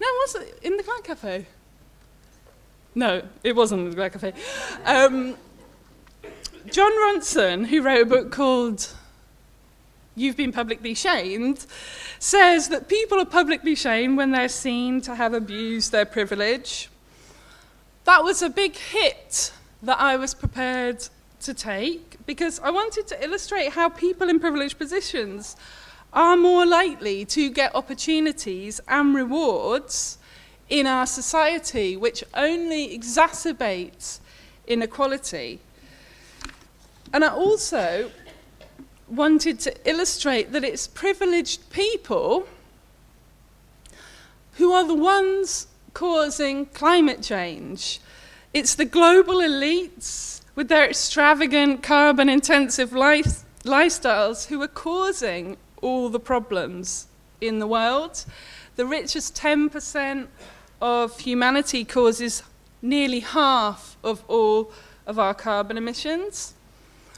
was 0.00 0.34
it 0.34 0.58
in 0.60 0.76
the 0.76 0.82
Grand 0.82 1.04
Cafe 1.04 1.46
no, 2.94 3.22
it 3.42 3.56
wasn't 3.56 3.90
the 3.90 3.96
Black 3.96 4.12
Cafe. 4.12 4.32
Um, 4.84 5.36
Jon 6.70 6.92
Ronson, 6.92 7.66
who 7.66 7.82
wrote 7.82 8.02
a 8.02 8.06
book 8.06 8.30
called 8.30 8.94
You've 10.14 10.36
Been 10.36 10.52
Publicly 10.52 10.94
Shamed, 10.94 11.66
says 12.18 12.68
that 12.68 12.88
people 12.88 13.18
are 13.18 13.26
publicly 13.26 13.74
shamed 13.74 14.16
when 14.16 14.30
they're 14.30 14.48
seen 14.48 15.00
to 15.02 15.14
have 15.14 15.34
abused 15.34 15.90
their 15.90 16.04
privilege. 16.04 16.88
That 18.04 18.22
was 18.22 18.42
a 18.42 18.50
big 18.50 18.76
hit 18.76 19.52
that 19.82 19.98
I 19.98 20.16
was 20.16 20.34
prepared 20.34 21.08
to 21.40 21.54
take 21.54 22.24
because 22.26 22.60
I 22.60 22.70
wanted 22.70 23.06
to 23.08 23.24
illustrate 23.24 23.70
how 23.70 23.88
people 23.88 24.28
in 24.28 24.38
privileged 24.38 24.78
positions 24.78 25.56
are 26.12 26.36
more 26.36 26.66
likely 26.66 27.24
to 27.24 27.50
get 27.50 27.74
opportunities 27.74 28.80
and 28.86 29.14
rewards 29.14 30.18
in 30.72 30.86
our 30.86 31.06
society, 31.06 31.98
which 31.98 32.24
only 32.32 32.98
exacerbates 32.98 34.20
inequality. 34.66 35.60
And 37.12 37.22
I 37.22 37.28
also 37.28 38.10
wanted 39.06 39.60
to 39.60 39.88
illustrate 39.88 40.50
that 40.52 40.64
it's 40.64 40.86
privileged 40.86 41.68
people 41.68 42.48
who 44.54 44.72
are 44.72 44.86
the 44.86 44.94
ones 44.94 45.66
causing 45.92 46.64
climate 46.64 47.22
change. 47.22 48.00
It's 48.54 48.74
the 48.74 48.86
global 48.86 49.40
elites 49.40 50.40
with 50.54 50.68
their 50.68 50.88
extravagant 50.88 51.82
carbon 51.82 52.30
intensive 52.30 52.94
life, 52.94 53.44
lifestyles 53.64 54.46
who 54.46 54.62
are 54.62 54.68
causing 54.68 55.58
all 55.82 56.08
the 56.08 56.20
problems 56.20 57.08
in 57.42 57.58
the 57.58 57.66
world. 57.66 58.24
The 58.76 58.86
richest 58.86 59.36
10% 59.36 60.28
of 60.82 61.20
humanity 61.20 61.84
causes 61.84 62.42
nearly 62.82 63.20
half 63.20 63.96
of 64.02 64.24
all 64.26 64.72
of 65.06 65.16
our 65.18 65.32
carbon 65.32 65.78
emissions, 65.78 66.54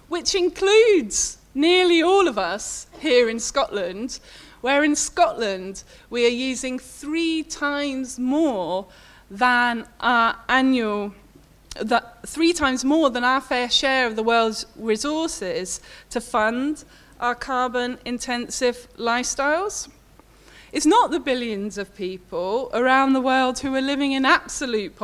which 0.09 0.35
includes 0.35 1.38
nearly 1.54 2.02
all 2.02 2.28
of 2.28 2.37
us 2.37 2.87
here 3.00 3.28
in 3.28 3.40
Scotland, 3.40 4.21
where 4.61 4.85
in 4.85 4.94
Scotland 4.94 5.83
we 6.11 6.26
are 6.26 6.37
using 6.50 6.78
three 6.78 7.42
times 7.42 8.18
more 8.18 8.87
than 9.30 9.87
our 10.00 10.37
annual 10.49 11.14
that 11.80 12.28
three 12.28 12.52
times 12.52 12.85
more 12.85 13.11
than 13.11 13.25
our 13.25 13.40
fair 13.40 13.68
share 13.68 14.06
of 14.06 14.14
the 14.14 14.23
world's 14.23 14.64
resources 14.76 15.80
to 16.09 16.21
fund 16.21 16.85
our 17.18 17.35
carbon 17.35 17.99
intensive 18.04 18.87
lifestyles. 18.97 19.88
It's 20.74 20.86
not 20.86 21.12
the 21.12 21.20
billions 21.20 21.78
of 21.78 21.94
people 21.94 22.68
around 22.74 23.12
the 23.12 23.20
world 23.20 23.60
who 23.60 23.72
are 23.76 23.80
living 23.80 24.10
in 24.10 24.24
absolute 24.24 24.96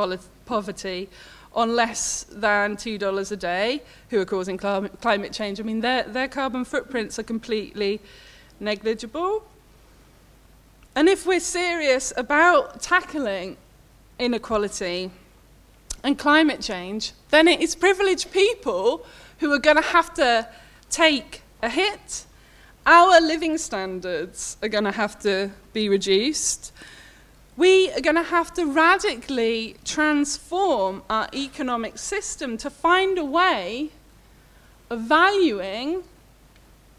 poverty 0.45 1.09
on 1.55 1.77
less 1.77 2.25
than 2.29 2.75
$2 2.75 3.31
a 3.31 3.35
day 3.37 3.81
who 4.09 4.19
are 4.19 4.25
causing 4.25 4.57
climate 4.57 5.31
change. 5.31 5.61
I 5.61 5.63
mean, 5.63 5.79
their, 5.79 6.03
their 6.03 6.27
carbon 6.27 6.65
footprints 6.65 7.17
are 7.19 7.23
completely 7.23 8.01
negligible. 8.59 9.45
And 10.93 11.07
if 11.07 11.25
we're 11.25 11.39
serious 11.39 12.11
about 12.17 12.81
tackling 12.81 13.55
inequality 14.19 15.09
and 16.03 16.19
climate 16.19 16.59
change, 16.59 17.13
then 17.29 17.47
it 17.47 17.61
is 17.61 17.75
privileged 17.75 18.29
people 18.33 19.05
who 19.39 19.53
are 19.53 19.59
going 19.59 19.77
to 19.77 19.81
have 19.81 20.13
to 20.15 20.49
take 20.89 21.43
a 21.61 21.69
hit. 21.69 22.25
Our 22.85 23.21
living 23.21 23.57
standards 23.59 24.57
are 24.63 24.67
going 24.67 24.85
to 24.85 24.91
have 24.91 25.19
to 25.19 25.51
be 25.71 25.87
reduced. 25.87 26.73
We 27.55 27.91
are 27.91 28.01
going 28.01 28.15
to 28.15 28.23
have 28.23 28.53
to 28.55 28.65
radically 28.65 29.75
transform 29.85 31.03
our 31.07 31.29
economic 31.33 31.99
system 31.99 32.57
to 32.57 32.71
find 32.71 33.19
a 33.19 33.25
way 33.25 33.91
of 34.89 35.01
valuing 35.01 36.03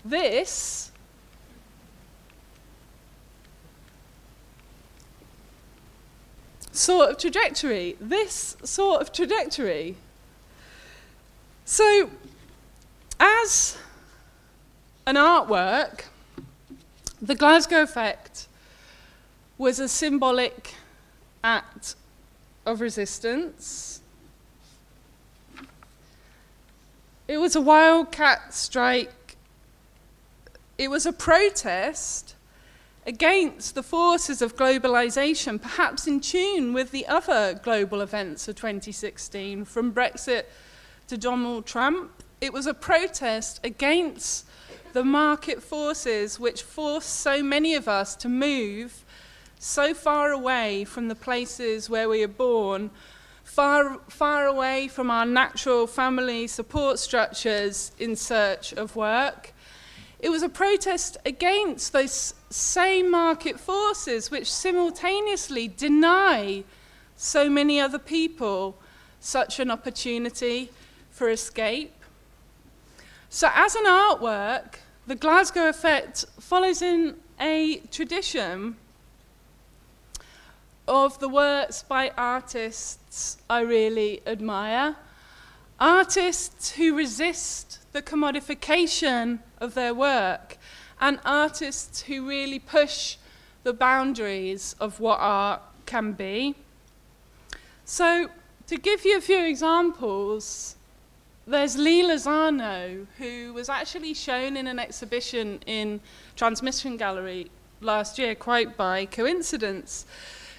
this 0.05 0.93
sort 6.71 7.11
of 7.11 7.19
trajectory, 7.19 7.97
this 8.01 8.57
sort 8.63 9.03
of 9.03 9.13
trajectory. 9.13 9.97
So, 11.65 12.11
as 13.19 13.77
an 15.07 15.17
artwork, 15.17 16.05
the 17.21 17.35
Glasgow 17.35 17.83
effect 17.83 18.47
was 19.59 19.79
a 19.79 19.89
symbolic 19.89 20.75
act 21.43 21.95
of 22.67 22.81
resistance. 22.81 24.01
It 27.29 27.39
was 27.39 27.57
a 27.57 27.61
wildcat 27.61 28.55
strike. 28.55 29.37
It 30.79 30.89
was 30.89 31.07
a 31.07 31.13
protest 31.13 32.35
against 33.07 33.75
the 33.75 33.83
forces 33.83 34.43
of 34.43 34.57
globalization, 34.57 35.61
perhaps 35.61 36.07
in 36.07 36.21
tune 36.21 36.73
with 36.73 36.91
the 36.91 37.07
other 37.07 37.59
global 37.63 38.01
events 38.01 38.47
of 38.49 38.57
2016, 38.57 39.65
from 39.65 39.93
Brexit 39.93 40.45
to 41.09 41.17
Donald 41.17 41.67
Trump. 41.67 42.23
It 42.41 42.53
was 42.53 42.67
a 42.67 42.75
protest 42.75 43.61
against 43.65 44.47
the 44.93 45.05
market 45.05 45.63
forces 45.63 46.39
which 46.39 46.63
force 46.63 47.07
so 47.07 47.43
many 47.43 47.75
of 47.75 47.89
us 47.89 48.15
to 48.17 48.29
move 48.29 49.05
so 49.59 49.95
far 49.95 50.33
away 50.33 50.85
from 50.85 51.09
the 51.09 51.15
places 51.15 51.89
where 51.89 52.09
we 52.09 52.23
are 52.23 52.29
born, 52.29 52.91
far, 53.45 53.99
far 54.09 54.47
away 54.47 54.89
from 54.89 55.11
our 55.11 55.25
natural 55.25 55.87
family 55.87 56.47
support 56.47 56.99
structures 56.99 57.93
in 57.99 58.17
search 58.17 58.73
of 58.73 58.97
work. 58.97 59.53
It 60.19 60.31
was 60.31 60.43
a 60.43 60.49
protest 60.49 61.17
against 61.25 61.93
those 61.93 62.35
same 62.51 63.11
market 63.11 63.59
forces 63.59 64.31
which 64.31 64.53
simultaneously 64.53 65.69
deny 65.69 66.65
so 67.17 67.49
many 67.49 67.81
other 67.81 67.99
people 67.99 68.77
such 69.21 69.61
an 69.61 69.71
opportunity 69.71 70.71
for 71.11 71.31
escape. 71.31 71.95
So, 73.29 73.49
as 73.55 73.75
an 73.75 73.87
artwork, 73.87 74.75
the 75.07 75.15
Glasgow 75.15 75.69
effect 75.69 76.25
follows 76.39 76.81
in 76.81 77.17
a 77.41 77.79
tradition 77.91 78.77
of 80.87 81.19
the 81.19 81.29
works 81.29 81.83
by 81.83 82.11
artists 82.17 83.39
I 83.51 83.61
really 83.61 84.23
admire. 84.27 84.97
Artists 85.81 86.73
who 86.73 86.97
resist 86.97 87.81
the 87.93 88.03
commodification 88.03 89.41
of 89.59 89.75
their 89.75 89.93
work 89.93 90.57
and 91.01 91.19
artists 91.25 92.03
who 92.03 92.29
really 92.29 92.61
push 92.61 93.17
the 93.65 93.73
boundaries 93.73 94.77
of 94.81 95.01
what 95.01 95.19
art 95.21 95.63
can 95.87 96.13
be. 96.13 96.55
So, 97.85 98.29
to 98.69 98.77
give 98.77 99.05
you 99.05 99.19
a 99.19 99.21
few 99.21 99.45
examples, 99.45 100.77
there's 101.47 101.77
Lee 101.77 102.03
Lozano, 102.03 103.07
who 103.19 103.53
was 103.53 103.69
actually 103.69 104.15
shown 104.15 104.57
in 104.57 104.67
an 104.67 104.79
exhibition 104.79 105.61
in 105.67 106.01
Transmission 106.37 106.97
Gallery 106.97 107.51
last 107.81 108.19
year, 108.19 108.35
quite 108.35 108.77
by 108.77 109.07
coincidence. 109.07 110.07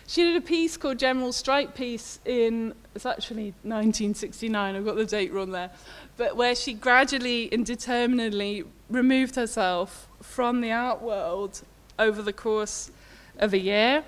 She 0.06 0.24
did 0.24 0.36
a 0.36 0.42
piece 0.42 0.76
called 0.76 1.00
General 1.00 1.32
Strike 1.32 1.74
Piece 1.76 2.20
in, 2.26 2.74
it's 2.94 3.06
actually 3.06 3.54
1969, 3.64 4.76
I've 4.76 4.84
got 4.84 4.98
the 4.98 5.06
date 5.06 5.32
wrong 5.32 5.52
there, 5.52 5.72
but 6.18 6.36
where 6.36 6.54
she 6.54 6.74
gradually 6.74 7.52
and 7.54 7.66
determinedly 7.66 8.66
removed 8.90 9.36
herself 9.36 10.08
from 10.22 10.60
the 10.60 10.72
art 10.72 11.02
world 11.02 11.62
over 11.98 12.22
the 12.22 12.34
course 12.34 12.92
of 13.40 13.54
a 13.54 13.60
year. 13.60 14.04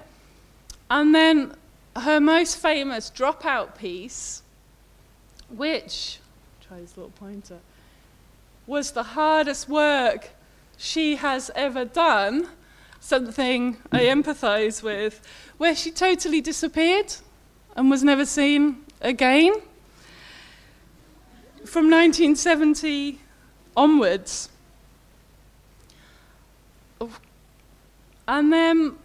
And 0.92 1.16
then 1.16 1.56
her 1.96 2.20
most 2.20 2.58
famous 2.58 3.10
dropout 3.10 3.78
piece, 3.78 4.44
which, 5.50 6.20
try 6.68 6.80
this 6.80 6.98
little 6.98 7.12
pointer, 7.12 7.60
was 8.66 8.92
the 8.92 9.04
hardest 9.04 9.70
work 9.70 10.30
she 10.78 11.18
has 11.18 11.52
ever 11.56 11.86
done, 11.86 12.48
something 13.00 13.78
I 13.92 14.02
empathize 14.02 14.82
with, 14.82 15.22
where 15.58 15.76
she 15.76 15.92
totally 15.92 16.42
disappeared 16.42 17.14
and 17.76 17.90
was 17.90 18.04
never 18.04 18.26
seen 18.26 18.84
again. 19.02 19.54
From 21.66 21.90
1970 21.90 23.20
onwards. 23.76 24.50
Oh, 27.00 27.12
and 28.28 28.52
then 28.52 28.96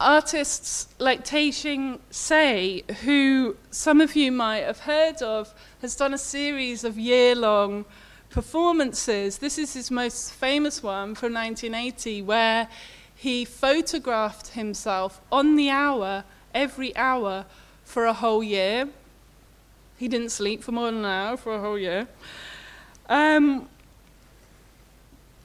artists 0.00 0.88
like 0.98 1.24
Tehching 1.24 1.98
Hsieh, 2.10 2.88
who 2.98 3.56
some 3.70 4.00
of 4.00 4.14
you 4.14 4.30
might 4.30 4.64
have 4.64 4.80
heard 4.80 5.22
of, 5.22 5.52
has 5.80 5.96
done 5.96 6.14
a 6.14 6.18
series 6.18 6.84
of 6.84 6.98
year 6.98 7.34
long 7.34 7.84
performances. 8.30 9.38
This 9.38 9.58
is 9.58 9.74
his 9.74 9.90
most 9.90 10.32
famous 10.32 10.82
one 10.82 11.14
from 11.14 11.34
1980, 11.34 12.22
where 12.22 12.68
he 13.14 13.44
photographed 13.44 14.48
himself 14.48 15.20
on 15.32 15.56
the 15.56 15.70
hour, 15.70 16.24
every 16.54 16.96
hour, 16.96 17.46
for 17.84 18.06
a 18.06 18.12
whole 18.12 18.42
year. 18.42 18.88
He 19.96 20.06
didn't 20.06 20.30
sleep 20.30 20.62
for 20.62 20.72
more 20.72 20.86
than 20.86 21.00
an 21.00 21.04
hour 21.06 21.36
for 21.36 21.54
a 21.54 21.60
whole 21.60 21.78
year. 21.78 22.06
Um, 23.08 23.68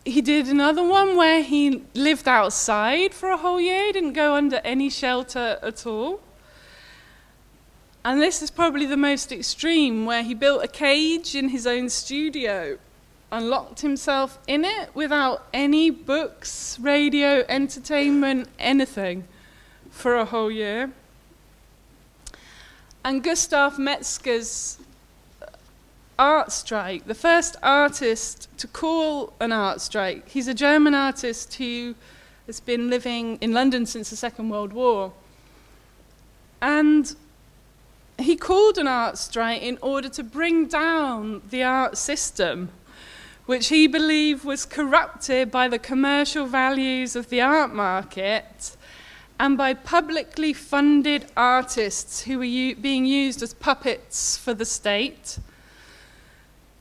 he 0.06 0.22
did 0.22 0.48
another 0.48 0.84
one 0.84 1.16
where 1.16 1.42
he 1.42 1.84
lived 1.94 2.28
outside 2.28 3.14
for 3.14 3.30
a 3.30 3.38
whole 3.38 3.60
year, 3.60 3.86
he 3.86 3.92
didn't 3.94 4.14
go 4.14 4.36
under 4.36 4.58
any 4.58 4.90
shelter 4.90 5.58
at 5.62 5.86
all. 5.86 6.20
And 8.06 8.22
this 8.22 8.42
is 8.42 8.52
probably 8.52 8.86
the 8.86 8.98
most 8.98 9.32
extreme, 9.32 10.06
where 10.06 10.24
he 10.24 10.34
built 10.34 10.64
a 10.64 10.68
cage 10.68 11.36
in 11.36 11.50
his 11.50 11.66
own 11.66 11.90
studio 11.90 12.78
and 13.32 13.50
locked 13.50 13.82
himself 13.82 14.38
in 14.46 14.66
it 14.66 14.94
without 14.94 15.48
any 15.54 15.90
books, 15.90 16.78
radio, 16.82 17.46
entertainment, 17.48 18.50
anything 18.60 19.26
for 19.90 20.16
a 20.16 20.26
whole 20.26 20.52
year. 20.52 20.92
And 23.06 23.24
Gustav 23.24 23.80
Metzger's 23.80 24.78
art 26.18 26.52
strike, 26.52 27.06
the 27.06 27.16
first 27.16 27.56
artist 27.64 28.48
to 28.58 28.68
call 28.68 29.34
an 29.40 29.52
art 29.52 29.82
strike, 29.82 30.30
he's 30.30 30.48
a 30.48 30.54
German 30.54 30.94
artist 30.94 31.56
who 31.56 31.96
has 32.48 32.60
been 32.60 32.90
living 32.90 33.38
in 33.42 33.54
London 33.54 33.86
since 33.86 34.10
the 34.10 34.16
Second 34.16 34.50
World 34.50 34.74
War. 34.74 35.14
And 36.62 37.16
he 38.20 38.36
called 38.36 38.78
an 38.78 38.88
art 38.88 39.18
strike 39.18 39.62
in 39.62 39.78
order 39.82 40.10
to 40.10 40.24
bring 40.24 40.68
down 40.68 41.42
the 41.50 41.64
art 41.64 41.98
system 41.98 42.70
which 43.46 43.68
he 43.68 43.88
believed 43.88 44.46
was 44.46 44.66
corrupted 44.66 45.52
by 45.52 45.68
the 45.68 45.80
commercial 45.80 46.46
values 46.46 47.16
of 47.16 47.30
the 47.30 47.42
art 47.42 47.74
market 47.74 48.78
and 49.40 49.58
by 49.58 49.74
publicly 49.74 50.54
funded 50.54 51.26
artists 51.36 52.22
who 52.22 52.38
were 52.38 52.44
u- 52.46 52.76
being 52.76 53.06
used 53.06 53.42
as 53.44 53.54
puppets 53.54 54.38
for 54.38 54.54
the 54.54 54.66
state. 54.66 55.40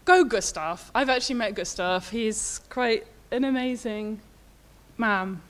Go, 0.05 0.25
Gustav. 0.25 0.91
I've 0.97 1.09
actually 1.09 1.37
met 1.37 1.55
Gustav. 1.55 2.11
He's 2.11 2.61
quite 2.69 3.07
an 3.31 3.45
amazing 3.45 4.21
man. 4.99 5.41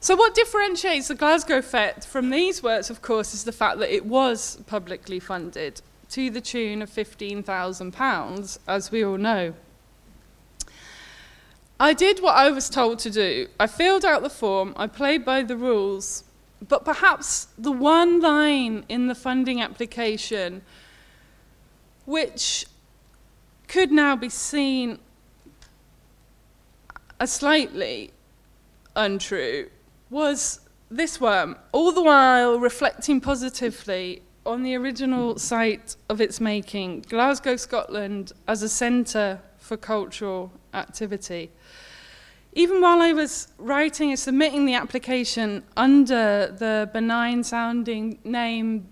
So, 0.00 0.16
what 0.16 0.34
differentiates 0.34 1.06
the 1.06 1.14
Glasgow 1.14 1.58
Effect 1.58 2.04
from 2.04 2.30
these 2.30 2.64
works, 2.64 2.90
of 2.90 3.00
course, 3.00 3.32
is 3.32 3.44
the 3.44 3.52
fact 3.52 3.78
that 3.78 3.94
it 3.94 4.06
was 4.06 4.56
publicly 4.66 5.20
funded 5.20 5.82
to 6.08 6.30
the 6.30 6.40
tune 6.40 6.82
of 6.82 6.90
£15,000, 6.90 8.58
as 8.66 8.90
we 8.90 9.04
all 9.04 9.18
know. 9.18 9.54
I 11.78 11.94
did 11.94 12.20
what 12.20 12.36
I 12.36 12.50
was 12.50 12.68
told 12.68 12.98
to 13.00 13.10
do. 13.10 13.46
I 13.60 13.68
filled 13.68 14.04
out 14.04 14.22
the 14.22 14.30
form, 14.30 14.74
I 14.76 14.88
played 14.88 15.24
by 15.24 15.44
the 15.44 15.56
rules, 15.56 16.24
but 16.66 16.84
perhaps 16.84 17.46
the 17.56 17.72
one 17.72 18.20
line 18.20 18.84
in 18.88 19.06
the 19.06 19.14
funding 19.14 19.62
application 19.62 20.62
which 22.04 22.66
could 23.70 23.92
now 23.92 24.16
be 24.16 24.28
seen 24.28 24.98
as 27.20 27.30
slightly 27.30 28.10
untrue 28.96 29.70
was 30.10 30.58
this 30.90 31.20
one, 31.20 31.54
all 31.70 31.92
the 31.92 32.02
while 32.02 32.58
reflecting 32.58 33.20
positively 33.20 34.22
on 34.44 34.64
the 34.64 34.74
original 34.74 35.38
site 35.38 35.94
of 36.08 36.20
its 36.20 36.40
making, 36.40 37.04
Glasgow, 37.08 37.54
Scotland, 37.54 38.32
as 38.48 38.64
a 38.64 38.68
centre 38.68 39.40
for 39.56 39.76
cultural 39.76 40.50
activity. 40.74 41.48
Even 42.54 42.80
while 42.80 43.00
I 43.00 43.12
was 43.12 43.52
writing 43.56 44.10
and 44.10 44.18
submitting 44.18 44.66
the 44.66 44.74
application 44.74 45.62
under 45.76 46.52
the 46.58 46.90
benign 46.92 47.44
sounding 47.44 48.18
name 48.24 48.88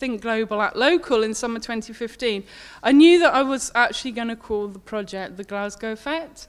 Think 0.00 0.22
Global 0.22 0.62
Act 0.62 0.76
Local 0.76 1.22
in 1.22 1.34
summer 1.34 1.58
2015, 1.58 2.42
I 2.82 2.90
knew 2.90 3.18
that 3.18 3.34
I 3.34 3.42
was 3.42 3.70
actually 3.74 4.12
going 4.12 4.28
to 4.28 4.36
call 4.36 4.68
the 4.68 4.78
project 4.78 5.36
the 5.36 5.44
Glasgow 5.44 5.92
Effect. 5.92 6.48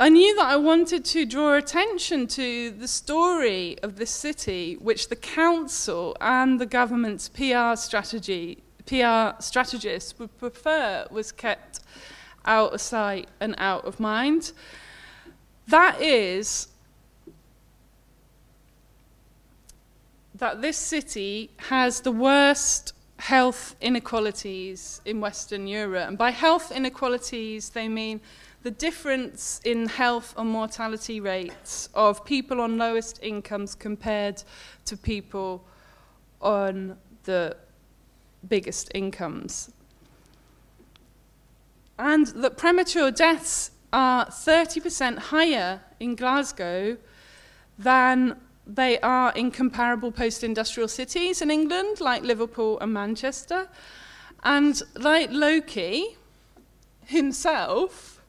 I 0.00 0.08
knew 0.08 0.34
that 0.34 0.46
I 0.46 0.56
wanted 0.56 1.04
to 1.04 1.24
draw 1.24 1.54
attention 1.54 2.26
to 2.26 2.70
the 2.70 2.88
story 2.88 3.78
of 3.84 3.96
this 3.96 4.10
city, 4.10 4.74
which 4.80 5.10
the 5.10 5.16
council 5.16 6.16
and 6.20 6.60
the 6.60 6.66
government's 6.66 7.28
PR 7.28 7.76
strategy, 7.76 8.64
PR 8.84 9.40
strategists 9.40 10.18
would 10.18 10.36
prefer 10.38 11.06
was 11.12 11.30
kept 11.30 11.78
out 12.44 12.74
of 12.74 12.80
sight 12.80 13.28
and 13.38 13.54
out 13.58 13.84
of 13.84 14.00
mind. 14.00 14.50
That 15.68 16.02
is 16.02 16.66
that 20.38 20.62
this 20.62 20.76
city 20.76 21.50
has 21.56 22.00
the 22.00 22.12
worst 22.12 22.92
health 23.18 23.74
inequalities 23.80 25.00
in 25.04 25.20
Western 25.20 25.66
Europe. 25.66 26.08
And 26.08 26.16
by 26.16 26.30
health 26.30 26.70
inequalities, 26.70 27.70
they 27.70 27.88
mean 27.88 28.20
the 28.62 28.70
difference 28.70 29.60
in 29.64 29.88
health 29.88 30.34
and 30.36 30.48
mortality 30.48 31.20
rates 31.20 31.88
of 31.94 32.24
people 32.24 32.60
on 32.60 32.78
lowest 32.78 33.18
incomes 33.22 33.74
compared 33.74 34.42
to 34.84 34.96
people 34.96 35.64
on 36.40 36.96
the 37.24 37.56
biggest 38.48 38.90
incomes. 38.94 39.72
And 41.98 42.28
that 42.28 42.56
premature 42.56 43.10
deaths 43.10 43.72
are 43.92 44.26
30% 44.26 45.18
higher 45.18 45.80
in 45.98 46.14
Glasgow 46.14 46.96
than 47.76 48.36
they 48.68 49.00
are 49.00 49.32
in 49.32 49.50
comparable 49.50 50.12
post 50.12 50.44
industrial 50.44 50.88
cities 50.88 51.40
in 51.40 51.50
England, 51.50 52.00
like 52.00 52.22
Liverpool 52.22 52.78
and 52.80 52.92
Manchester. 52.92 53.68
And 54.44 54.80
like 54.94 55.30
Loki 55.32 56.16
himself 57.06 58.20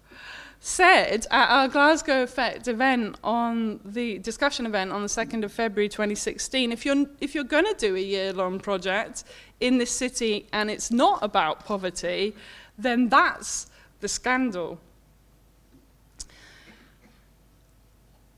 said 0.61 1.25
at 1.29 1.49
our 1.49 1.67
Glasgow 1.67 2.23
Effect 2.23 2.67
event 2.67 3.17
on 3.23 3.81
the 3.83 4.19
discussion 4.19 4.65
event 4.65 4.91
on 4.91 5.01
the 5.01 5.07
2nd 5.07 5.43
of 5.43 5.51
February 5.51 5.89
2016, 5.89 6.71
if 6.71 6.85
you're, 6.85 7.05
if 7.19 7.35
you're 7.35 7.43
going 7.43 7.65
to 7.65 7.75
do 7.77 7.95
a 7.95 8.01
year 8.01 8.33
long 8.33 8.59
project 8.59 9.25
in 9.59 9.77
this 9.77 9.91
city 9.91 10.47
and 10.51 10.69
it's 10.71 10.89
not 10.89 11.19
about 11.21 11.65
poverty, 11.65 12.33
then 12.77 13.09
that's 13.09 13.67
the 13.99 14.07
scandal. 14.07 14.79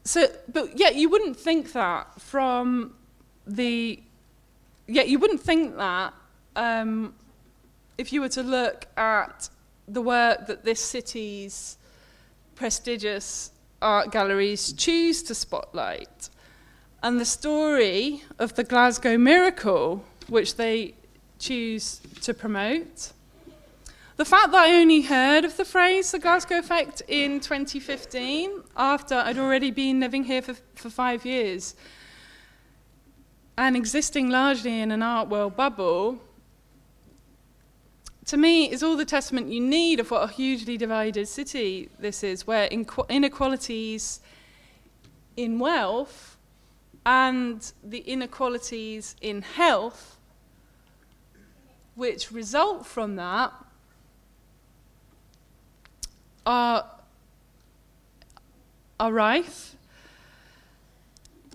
So, 0.04 0.28
but 0.52 0.78
yet 0.80 0.96
you 0.96 1.10
wouldn't 1.10 1.38
think 1.38 1.74
that 1.74 2.20
from 2.20 2.94
the, 3.46 4.02
yet 4.88 5.08
you 5.08 5.20
wouldn't 5.20 5.42
think 5.42 5.78
that 5.78 6.14
um, 6.56 7.14
if 7.98 8.12
you 8.12 8.22
were 8.22 8.30
to 8.30 8.44
look 8.44 8.88
at 8.98 9.50
the 9.88 10.02
work 10.02 10.48
that 10.48 10.64
this 10.64 10.80
city's 10.80 11.78
prestigious 12.56 13.52
art 13.82 14.12
galleries 14.12 14.74
choose 14.74 15.24
to 15.24 15.36
spotlight 15.36 16.30
and 17.04 17.20
the 17.20 17.26
story 17.26 18.24
of 18.38 18.54
the 18.56 18.64
Glasgow 18.64 19.18
Miracle, 19.18 20.06
which 20.28 20.56
they 20.56 20.94
choose 21.40 22.00
to 22.22 22.34
promote. 22.34 23.12
The 24.21 24.25
fact 24.25 24.51
that 24.51 24.69
I 24.69 24.79
only 24.79 25.01
heard 25.01 25.45
of 25.45 25.57
the 25.57 25.65
phrase 25.65 26.12
the 26.12 26.19
Glasgow 26.19 26.60
effect 26.60 27.01
in 27.07 27.39
2015, 27.39 28.51
after 28.77 29.15
I'd 29.15 29.39
already 29.39 29.71
been 29.71 29.99
living 29.99 30.25
here 30.25 30.43
for, 30.43 30.53
for 30.75 30.91
five 30.91 31.25
years 31.25 31.73
and 33.57 33.75
existing 33.75 34.29
largely 34.29 34.79
in 34.79 34.91
an 34.91 35.01
art 35.01 35.27
world 35.27 35.55
bubble, 35.55 36.21
to 38.25 38.38
me 38.38 38.69
is 38.69 38.84
all 38.84 38.95
the 38.95 39.05
testament 39.05 39.47
you 39.47 39.60
need 39.60 39.99
of 39.99 40.12
what 40.12 40.29
a 40.29 40.31
hugely 40.31 40.77
divided 40.77 41.27
city 41.27 41.89
this 41.97 42.23
is, 42.23 42.45
where 42.45 42.67
inequalities 43.10 44.19
in 45.36 45.57
wealth 45.57 46.38
and 47.07 47.73
the 47.84 48.01
inequalities 48.01 49.15
in 49.19 49.41
health, 49.41 50.19
which 51.95 52.31
result 52.31 52.86
from 52.86 53.15
that, 53.15 53.51
are, 56.45 56.86
are 58.99 59.12
rife. 59.12 59.75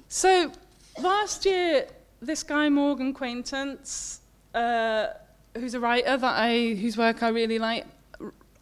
So 0.09 0.53
last 1.01 1.45
year, 1.45 1.87
this 2.21 2.43
guy 2.43 2.69
Morgan 2.69 3.13
Quaintance, 3.13 4.21
uh, 4.55 5.09
who's 5.55 5.75
a 5.75 5.81
writer 5.81 6.17
that 6.17 6.35
I, 6.37 6.75
whose 6.75 6.97
work 6.97 7.23
I 7.23 7.29
really 7.29 7.59
like, 7.59 7.87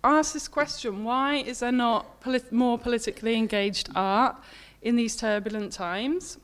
asked 0.02 0.34
this 0.34 0.48
question: 0.48 1.04
Why 1.04 1.37
is 1.37 1.60
there 1.60 1.72
not 1.72 2.20
polit- 2.20 2.52
more 2.52 2.78
politically 2.78 3.37
engaged 3.37 3.88
art 3.94 4.37
in 4.82 4.96
these 4.96 5.16
turbulent 5.16 5.72
times? 5.72 6.38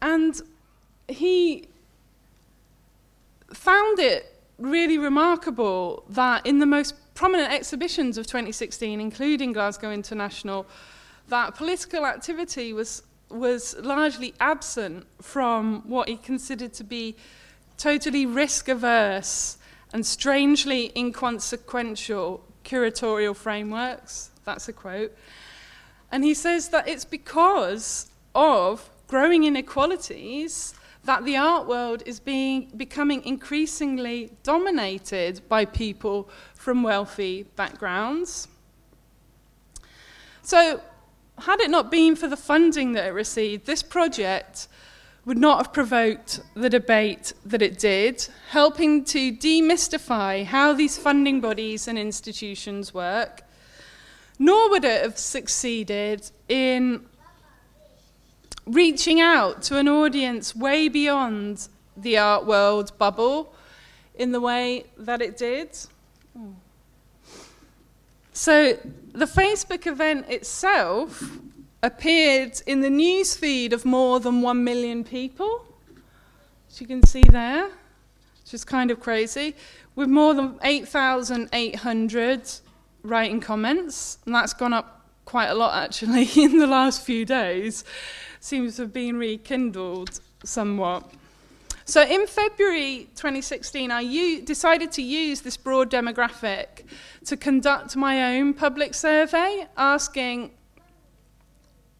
And 0.00 0.40
he 1.08 1.68
found 3.52 3.98
it 3.98 4.31
really 4.62 4.96
remarkable 4.96 6.04
that 6.08 6.46
in 6.46 6.58
the 6.60 6.66
most 6.66 6.94
prominent 7.14 7.52
exhibitions 7.52 8.16
of 8.16 8.26
2016, 8.26 9.00
including 9.00 9.52
Glasgow 9.52 9.90
International, 9.90 10.66
that 11.28 11.54
political 11.54 12.06
activity 12.06 12.72
was, 12.72 13.02
was 13.28 13.76
largely 13.80 14.34
absent 14.40 15.06
from 15.20 15.82
what 15.88 16.08
he 16.08 16.16
considered 16.16 16.72
to 16.74 16.84
be 16.84 17.16
totally 17.76 18.24
risk 18.24 18.68
averse 18.68 19.58
and 19.92 20.06
strangely 20.06 20.92
inconsequential 20.96 22.44
curatorial 22.64 23.36
frameworks. 23.36 24.30
That's 24.44 24.68
a 24.68 24.72
quote. 24.72 25.16
And 26.10 26.24
he 26.24 26.34
says 26.34 26.68
that 26.68 26.88
it's 26.88 27.04
because 27.04 28.10
of 28.34 28.88
growing 29.08 29.44
inequalities 29.44 30.74
that 31.04 31.24
the 31.24 31.36
art 31.36 31.66
world 31.66 32.02
is 32.06 32.20
being, 32.20 32.70
becoming 32.76 33.24
increasingly 33.24 34.32
dominated 34.42 35.40
by 35.48 35.64
people 35.64 36.28
from 36.54 36.82
wealthy 36.82 37.44
backgrounds. 37.56 38.48
So, 40.42 40.80
had 41.38 41.60
it 41.60 41.70
not 41.70 41.90
been 41.90 42.14
for 42.14 42.28
the 42.28 42.36
funding 42.36 42.92
that 42.92 43.06
it 43.06 43.10
received, 43.10 43.66
this 43.66 43.82
project 43.82 44.68
would 45.24 45.38
not 45.38 45.58
have 45.58 45.72
provoked 45.72 46.40
the 46.54 46.68
debate 46.68 47.32
that 47.44 47.62
it 47.62 47.78
did, 47.78 48.26
helping 48.50 49.04
to 49.04 49.32
demystify 49.32 50.44
how 50.44 50.72
these 50.72 50.98
funding 50.98 51.40
bodies 51.40 51.86
and 51.86 51.98
institutions 51.98 52.92
work, 52.92 53.42
nor 54.38 54.68
would 54.70 54.84
it 54.84 55.02
have 55.02 55.18
succeeded 55.18 56.30
in 56.48 57.06
reaching 58.66 59.20
out 59.20 59.62
to 59.62 59.78
an 59.78 59.88
audience 59.88 60.54
way 60.54 60.88
beyond 60.88 61.68
the 61.96 62.16
art 62.18 62.46
world 62.46 62.96
bubble 62.98 63.54
in 64.14 64.32
the 64.32 64.40
way 64.40 64.84
that 64.96 65.20
it 65.20 65.36
did. 65.36 65.76
So 68.32 68.78
the 69.12 69.26
Facebook 69.26 69.86
event 69.86 70.28
itself 70.28 71.38
appeared 71.82 72.60
in 72.66 72.80
the 72.80 72.90
news 72.90 73.34
feed 73.36 73.72
of 73.72 73.84
more 73.84 74.20
than 74.20 74.40
1 74.40 74.64
million 74.64 75.04
people, 75.04 75.66
as 76.70 76.80
you 76.80 76.86
can 76.86 77.04
see 77.04 77.22
there, 77.28 77.64
which 77.64 78.54
is 78.54 78.64
kind 78.64 78.90
of 78.90 79.00
crazy, 79.00 79.54
with 79.96 80.08
more 80.08 80.32
than 80.32 80.58
8,800 80.62 82.50
writing 83.02 83.40
comments, 83.40 84.18
and 84.24 84.34
that's 84.34 84.54
gone 84.54 84.72
up 84.72 85.00
quite 85.24 85.48
a 85.48 85.54
lot 85.54 85.74
actually 85.82 86.28
in 86.36 86.58
the 86.58 86.66
last 86.66 87.02
few 87.02 87.24
days 87.24 87.84
seems 88.42 88.76
to 88.76 88.82
have 88.82 88.92
been 88.92 89.16
rekindled 89.16 90.20
somewhat. 90.44 91.08
So 91.84 92.02
in 92.02 92.26
February 92.26 93.08
2016, 93.14 93.90
I 93.90 94.00
u- 94.00 94.42
decided 94.42 94.90
to 94.92 95.02
use 95.02 95.42
this 95.42 95.56
broad 95.56 95.90
demographic 95.90 96.84
to 97.26 97.36
conduct 97.36 97.96
my 97.96 98.36
own 98.36 98.54
public 98.54 98.94
survey 98.94 99.66
asking 99.76 100.50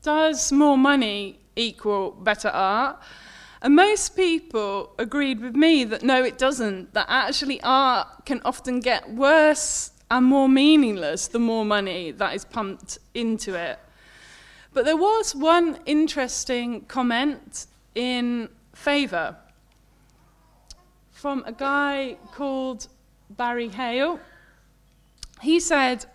Does 0.03 0.51
more 0.51 0.77
money 0.77 1.39
equal 1.55 2.11
better 2.11 2.49
art? 2.49 3.01
And 3.61 3.77
most 3.77 4.17
people 4.17 4.95
agreed 4.99 5.41
with 5.41 5.55
me 5.55 5.85
that 5.85 6.03
no, 6.03 6.25
it 6.25 6.39
doesn't, 6.39 6.95
that 6.95 7.07
actually 7.09 7.61
art 7.63 8.09
can 8.27 8.41
often 8.45 8.81
get 8.81 9.09
worse 9.13 9.93
and 10.11 10.27
more 10.27 10.49
meaningless 10.49 11.29
the 11.29 11.39
more 11.39 11.65
money 11.65 12.11
that 12.11 12.35
is 12.35 12.45
pumped 12.45 12.99
into 13.15 13.55
it. 13.55 13.79
But 14.75 14.87
there 14.87 14.97
was 14.97 15.35
one 15.35 15.79
interesting 15.85 16.83
comment 16.87 17.67
in 17.95 18.49
favour 18.73 19.37
from 21.11 21.45
a 21.47 21.53
guy 21.53 22.17
called 22.33 22.89
Barry 23.29 23.69
Hale. 23.69 24.19
He 25.43 25.61
said 25.61 26.07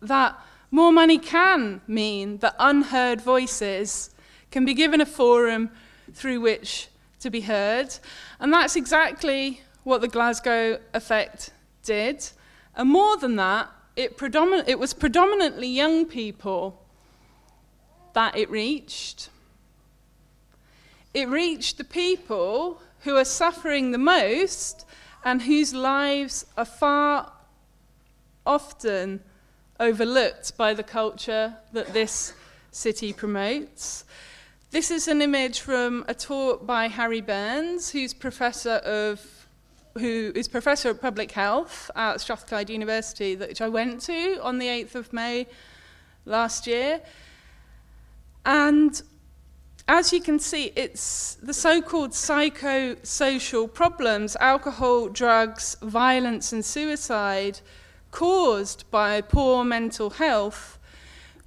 that 0.00 0.38
more 0.70 0.90
money 0.90 1.18
can 1.18 1.80
mean 1.86 2.38
that 2.38 2.56
unheard 2.58 3.20
voices 3.20 4.10
can 4.50 4.64
be 4.64 4.74
given 4.74 5.00
a 5.00 5.06
forum 5.06 5.70
through 6.12 6.40
which 6.40 6.88
to 7.20 7.30
be 7.30 7.42
heard. 7.42 7.94
And 8.40 8.52
that's 8.52 8.74
exactly 8.74 9.60
what 9.84 10.00
the 10.00 10.08
Glasgow 10.08 10.80
effect 10.92 11.50
did. 11.84 12.28
And 12.74 12.90
more 12.90 13.16
than 13.16 13.36
that, 13.36 13.70
it, 13.94 14.18
predomin- 14.18 14.64
it 14.66 14.78
was 14.78 14.92
predominantly 14.92 15.68
young 15.68 16.04
people 16.06 16.81
that 18.14 18.36
it 18.36 18.50
reached. 18.50 19.28
It 21.14 21.28
reached 21.28 21.78
the 21.78 21.84
people 21.84 22.80
who 23.00 23.16
are 23.16 23.24
suffering 23.24 23.92
the 23.92 23.98
most 23.98 24.86
and 25.24 25.42
whose 25.42 25.74
lives 25.74 26.46
are 26.56 26.64
far 26.64 27.32
often 28.46 29.20
overlooked 29.78 30.56
by 30.56 30.74
the 30.74 30.82
culture 30.82 31.54
that 31.72 31.92
this 31.92 32.32
city 32.70 33.12
promotes. 33.12 34.04
This 34.70 34.90
is 34.90 35.06
an 35.06 35.20
image 35.20 35.60
from 35.60 36.04
a 36.08 36.14
talk 36.14 36.66
by 36.66 36.88
Harry 36.88 37.20
Burns, 37.20 37.90
who's 37.90 38.14
professor 38.14 38.80
of 38.84 39.20
who 39.98 40.32
is 40.34 40.48
professor 40.48 40.88
of 40.88 41.00
public 41.00 41.32
health 41.32 41.90
at 41.94 42.18
Strathclyde 42.20 42.70
University, 42.70 43.36
which 43.36 43.60
I 43.60 43.68
went 43.68 44.00
to 44.02 44.38
on 44.42 44.58
the 44.58 44.66
8th 44.66 44.94
of 44.94 45.12
May 45.12 45.46
last 46.24 46.66
year. 46.66 47.02
And 48.44 49.00
as 49.88 50.12
you 50.12 50.20
can 50.20 50.38
see, 50.38 50.72
it's 50.76 51.34
the 51.42 51.54
so 51.54 51.82
called 51.82 52.12
psychosocial 52.12 53.72
problems 53.72 54.36
alcohol, 54.40 55.08
drugs, 55.08 55.76
violence, 55.82 56.52
and 56.52 56.64
suicide 56.64 57.60
caused 58.10 58.90
by 58.90 59.20
poor 59.20 59.64
mental 59.64 60.10
health, 60.10 60.78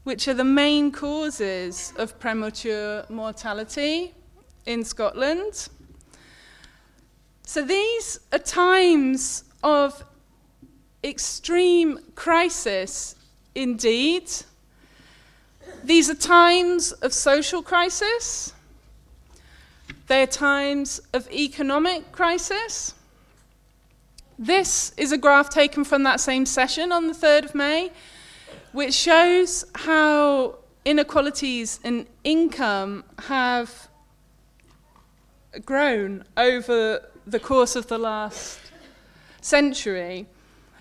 which 0.03 0.27
are 0.27 0.33
the 0.33 0.43
main 0.43 0.91
causes 0.91 1.93
of 1.97 2.19
premature 2.19 3.05
mortality 3.09 4.13
in 4.65 4.83
Scotland. 4.83 5.69
So 7.43 7.61
these 7.61 8.19
are 8.33 8.39
times 8.39 9.43
of 9.63 10.03
extreme 11.03 11.99
crisis 12.15 13.15
indeed. 13.53 14.29
These 15.85 16.09
are 16.09 16.15
times 16.15 16.93
of 16.93 17.13
social 17.13 17.61
crisis. 17.61 18.53
They 20.07 20.23
are 20.23 20.27
times 20.27 20.99
of 21.13 21.31
economic 21.31 22.11
crisis. 22.11 22.95
This 24.39 24.93
is 24.97 25.11
a 25.11 25.17
graph 25.17 25.51
taken 25.51 25.83
from 25.83 26.01
that 26.01 26.19
same 26.19 26.47
session 26.47 26.91
on 26.91 27.05
the 27.05 27.13
3rd 27.13 27.45
of 27.45 27.55
May, 27.55 27.91
which 28.71 28.95
shows 28.95 29.63
how 29.75 30.55
inequalities 30.85 31.79
in 31.83 32.07
income 32.23 33.03
have 33.27 33.87
grown 35.65 36.23
over 36.35 37.07
the 37.27 37.39
course 37.39 37.75
of 37.75 37.85
the 37.85 37.99
last 37.99 38.59
century 39.39 40.25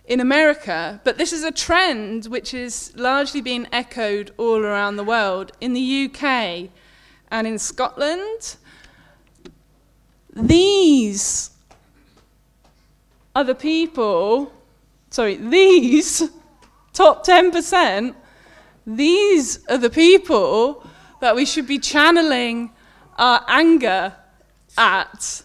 in 0.06 0.20
America, 0.20 1.00
but 1.02 1.16
this 1.16 1.32
is 1.32 1.44
a 1.44 1.50
trend 1.50 2.26
which 2.26 2.52
is 2.52 2.92
largely 2.94 3.40
being 3.40 3.66
echoed 3.72 4.32
all 4.36 4.58
around 4.58 4.96
the 4.96 5.04
world. 5.04 5.52
In 5.60 5.72
the 5.72 6.04
UK 6.04 6.70
and 7.30 7.46
in 7.46 7.58
Scotland, 7.58 8.56
these 10.34 11.50
are 13.34 13.44
the 13.44 13.54
people, 13.54 14.52
sorry, 15.10 15.36
these 15.36 16.28
top 16.92 17.26
10%, 17.26 18.14
these 18.86 19.66
are 19.68 19.78
the 19.78 19.90
people 19.90 20.86
that 21.20 21.34
we 21.34 21.46
should 21.46 21.66
be 21.66 21.78
channeling 21.78 22.70
our 23.16 23.42
anger 23.48 24.14
at 24.76 25.43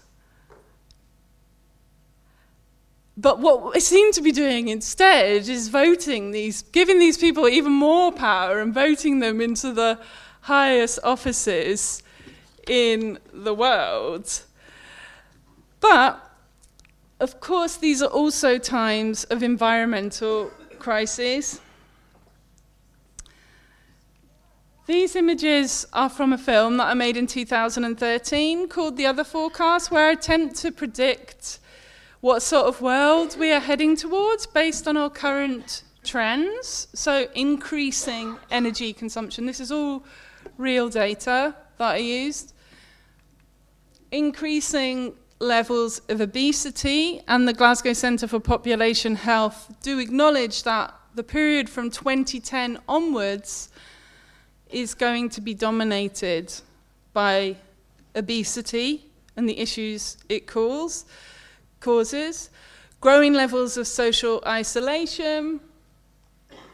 But 3.22 3.40
what 3.40 3.74
we 3.74 3.82
seem 3.82 4.14
to 4.14 4.22
be 4.22 4.32
doing 4.32 4.70
instead 4.70 5.50
is 5.50 5.68
voting 5.68 6.32
these, 6.32 6.62
giving 6.62 7.00
these 7.00 7.18
people 7.18 7.50
even 7.50 7.74
more 7.74 8.14
power 8.14 8.60
and 8.62 8.74
voting 8.74 9.20
them 9.20 9.42
into 9.42 9.74
the 9.74 10.00
highest 10.42 11.00
offices 11.04 12.02
in 12.66 13.20
the 13.34 13.54
world. 13.54 14.44
But, 15.82 16.32
of 17.20 17.42
course, 17.42 17.76
these 17.76 18.02
are 18.02 18.10
also 18.10 18.58
times 18.58 19.26
of 19.26 19.44
environmental 19.44 20.52
crises. 20.78 21.60
These 24.88 25.18
images 25.18 25.86
are 25.92 26.10
from 26.10 26.32
a 26.32 26.38
film 26.38 26.78
that 26.78 26.88
I 26.88 26.94
made 26.94 27.18
in 27.18 27.28
2013 27.28 28.70
called 28.70 28.96
The 28.96 29.08
Other 29.08 29.26
Forecast, 29.26 29.92
where 29.92 30.08
I 30.08 30.12
attempt 30.12 30.56
to 30.58 30.72
predict 30.72 31.60
what 32.22 32.42
sort 32.42 32.66
of 32.66 32.82
world 32.82 33.38
we 33.40 33.52
are 33.52 33.60
heading 33.60 33.96
towards 33.96 34.46
based 34.46 34.88
on 34.88 34.98
our 34.98 35.10
current 35.10 35.84
trends. 36.04 36.88
So, 36.94 37.28
increasing 37.34 38.38
energy 38.52 38.94
consumption. 38.94 39.46
This 39.46 39.60
is 39.60 39.72
all 39.72 40.04
real 40.58 40.90
data 40.90 41.56
that 41.78 41.92
I 41.92 41.98
used. 41.98 42.54
Increasing 44.12 45.14
levels 45.40 46.02
of 46.10 46.20
obesity, 46.20 47.22
and 47.28 47.48
the 47.48 47.54
Glasgow 47.54 47.94
Centre 47.94 48.28
for 48.28 48.42
Population 48.42 49.16
Health 49.16 49.74
do 49.82 50.00
acknowledge 50.00 50.64
that 50.64 50.94
the 51.16 51.24
period 51.24 51.70
from 51.70 51.90
2010 51.90 52.80
onwards 52.88 53.70
is 54.70 54.94
going 54.94 55.30
to 55.30 55.42
be 55.42 55.54
dominated 55.54 56.54
by 57.14 57.56
obesity 58.16 59.06
and 59.38 59.48
the 59.48 59.60
issues 59.60 60.18
it 60.28 60.46
causes 60.46 61.06
causes, 61.80 62.50
growing 63.02 63.34
levels 63.34 63.78
of 63.78 63.88
social 63.88 64.44
isolation, 64.46 65.60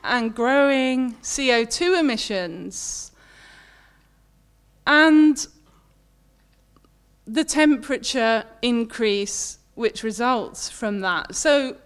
and 0.03 0.35
growing 0.35 1.15
CO2 1.15 1.99
emissions. 1.99 3.11
And 4.85 5.45
the 7.25 7.43
temperature 7.43 8.45
increase 8.61 9.57
which 9.73 10.03
results 10.03 10.69
from 10.69 11.01
that. 11.01 11.35
So 11.35 11.77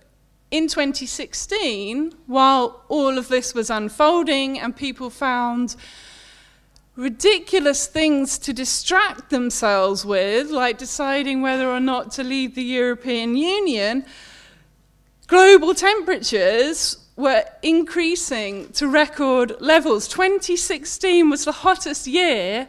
in 0.51 0.67
2016, 0.67 2.13
while 2.27 2.83
all 2.89 3.17
of 3.17 3.29
this 3.29 3.53
was 3.53 3.69
unfolding 3.69 4.59
and 4.59 4.75
people 4.75 5.09
found 5.09 5.75
ridiculous 6.99 7.87
things 7.87 8.37
to 8.37 8.51
distract 8.51 9.29
themselves 9.29 10.05
with, 10.05 10.51
like 10.51 10.77
deciding 10.77 11.41
whether 11.41 11.69
or 11.69 11.79
not 11.79 12.11
to 12.11 12.23
leave 12.23 12.55
the 12.55 12.63
European 12.63 13.37
Union, 13.37 14.05
global 15.27 15.73
temperatures 15.73 16.97
were 17.15 17.45
increasing 17.63 18.69
to 18.73 18.85
record 18.85 19.55
levels. 19.61 20.09
2016 20.09 21.29
was 21.29 21.45
the 21.45 21.53
hottest 21.53 22.05
year 22.05 22.67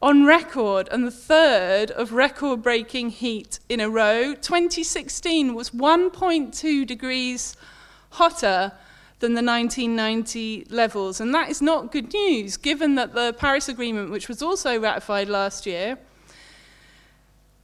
on 0.00 0.24
record 0.24 0.88
and 0.90 1.06
the 1.06 1.10
third 1.10 1.90
of 1.90 2.12
record 2.12 2.62
breaking 2.62 3.10
heat 3.10 3.58
in 3.68 3.78
a 3.78 3.90
row. 3.90 4.34
2016 4.34 5.54
was 5.54 5.68
1.2 5.70 6.86
degrees 6.86 7.56
hotter 8.12 8.72
than 9.20 9.34
the 9.34 9.42
1990 9.42 10.66
levels. 10.70 11.20
And 11.20 11.34
that 11.34 11.48
is 11.48 11.62
not 11.62 11.92
good 11.92 12.12
news, 12.12 12.56
given 12.56 12.96
that 12.96 13.14
the 13.14 13.34
Paris 13.38 13.68
Agreement, 13.68 14.10
which 14.10 14.28
was 14.28 14.42
also 14.42 14.78
ratified 14.80 15.28
last 15.28 15.66
year, 15.66 15.98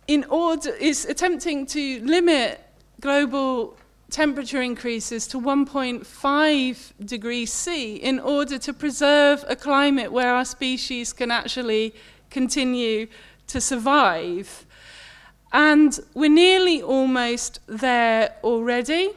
in 0.07 0.25
order, 0.25 0.71
is 0.71 1.05
attempting 1.05 1.67
to 1.67 2.01
limit 2.05 2.63
global 3.01 3.77
temperature 4.11 4.63
increases 4.63 5.27
to 5.27 5.41
1.5 5.41 6.93
degrees 7.05 7.53
C 7.53 7.97
in 7.97 8.21
order 8.21 8.59
to 8.59 8.73
preserve 8.73 9.45
a 9.49 9.57
climate 9.57 10.13
where 10.13 10.33
our 10.33 10.45
species 10.45 11.13
can 11.13 11.31
actually 11.31 11.95
continue 12.31 13.09
to 13.49 13.61
survive. 13.61 14.65
And 15.53 15.99
we're 16.15 16.31
nearly 16.31 16.83
almost 16.83 17.61
there 17.67 18.37
already. 18.45 19.11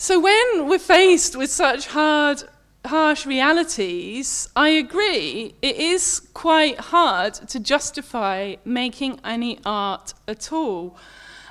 So, 0.00 0.20
when 0.20 0.68
we're 0.68 0.78
faced 0.78 1.34
with 1.34 1.50
such 1.50 1.88
hard, 1.88 2.44
harsh 2.84 3.26
realities, 3.26 4.48
I 4.54 4.68
agree 4.68 5.56
it 5.60 5.74
is 5.74 6.20
quite 6.34 6.78
hard 6.78 7.34
to 7.34 7.58
justify 7.58 8.54
making 8.64 9.18
any 9.24 9.58
art 9.66 10.14
at 10.28 10.52
all. 10.52 10.96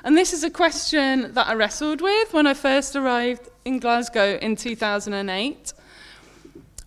And 0.01 0.15
this 0.15 0.31
is 0.31 0.45
a 0.45 0.49
question 0.49 1.33
that 1.33 1.47
I 1.47 1.55
wrestled 1.55 1.99
with 1.99 2.31
when 2.31 2.47
I 2.47 2.53
first 2.53 2.95
arrived 2.95 3.49
in 3.65 3.79
Glasgow 3.79 4.37
in 4.37 4.55
2008. 4.55 5.73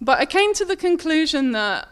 But 0.01 0.19
I 0.19 0.25
came 0.25 0.55
to 0.55 0.65
the 0.65 0.77
conclusion 0.77 1.53
that 1.53 1.87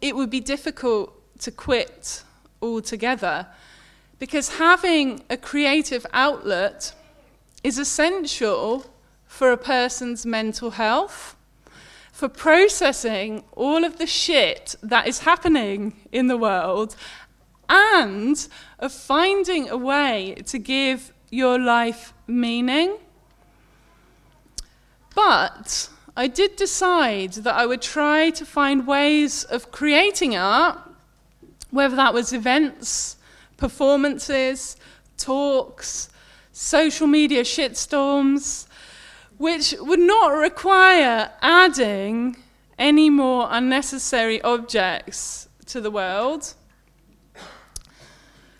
it 0.00 0.16
would 0.16 0.30
be 0.30 0.40
difficult 0.40 1.14
to 1.42 1.52
quit 1.52 2.24
altogether 2.60 3.46
because 4.18 4.56
having 4.56 5.22
a 5.30 5.36
creative 5.36 6.04
outlet 6.12 6.92
is 7.62 7.78
essential 7.78 8.86
for 9.26 9.50
a 9.52 9.56
person's 9.56 10.26
mental 10.26 10.72
health, 10.72 11.36
for 12.12 12.28
processing 12.28 13.44
all 13.52 13.84
of 13.84 13.98
the 13.98 14.06
shit 14.06 14.74
that 14.82 15.06
is 15.06 15.20
happening 15.20 15.94
in 16.12 16.26
the 16.26 16.36
world, 16.36 16.94
and 17.68 18.48
of 18.78 18.92
finding 18.92 19.68
a 19.70 19.76
way 19.76 20.34
to 20.46 20.58
give 20.58 21.12
your 21.30 21.58
life 21.58 22.12
meaning. 22.26 22.98
But 25.14 25.88
I 26.14 26.26
did 26.26 26.56
decide 26.56 27.32
that 27.32 27.54
I 27.54 27.64
would 27.64 27.80
try 27.80 28.30
to 28.30 28.44
find 28.44 28.86
ways 28.86 29.44
of 29.44 29.70
creating 29.70 30.36
art, 30.36 30.78
whether 31.70 31.96
that 31.96 32.12
was 32.12 32.34
events, 32.34 33.16
performances, 33.56 34.76
talks, 35.16 36.10
social 36.52 37.06
media 37.06 37.42
shitstorms, 37.42 38.66
which 39.38 39.74
would 39.80 39.98
not 39.98 40.28
require 40.28 41.30
adding 41.40 42.36
any 42.78 43.10
more 43.10 43.48
unnecessary 43.50 44.40
objects 44.42 45.48
to 45.66 45.80
the 45.80 45.90
world. 45.90 46.54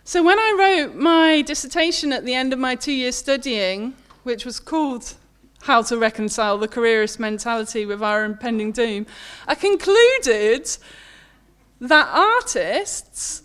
So, 0.03 0.21
when 0.21 0.37
I 0.37 0.55
wrote 0.59 0.95
my 0.95 1.41
dissertation 1.43 2.11
at 2.11 2.25
the 2.25 2.33
end 2.33 2.51
of 2.51 2.59
my 2.59 2.75
two 2.75 2.91
years 2.91 3.15
studying, 3.15 3.93
which 4.23 4.43
was 4.43 4.59
called 4.59 5.13
How 5.61 5.81
to 5.83 5.97
Reconcile 5.97 6.57
the 6.57 6.67
Careerist 6.67 7.19
Mentality 7.19 7.85
with 7.85 8.01
Our 8.01 8.25
Impending 8.25 8.71
Doom, 8.71 9.05
I 9.47 9.55
concluded 9.55 10.69
that 11.79 12.09
artists 12.11 13.42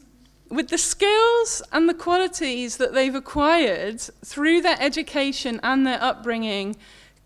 with 0.49 0.69
the 0.69 0.79
skills 0.79 1.63
and 1.73 1.89
the 1.89 1.95
qualities 1.95 2.77
that 2.79 2.95
they've 2.95 3.15
acquired 3.15 4.01
through 4.25 4.63
their 4.63 4.77
education 4.81 5.61
and 5.63 5.87
their 5.87 6.03
upbringing, 6.03 6.77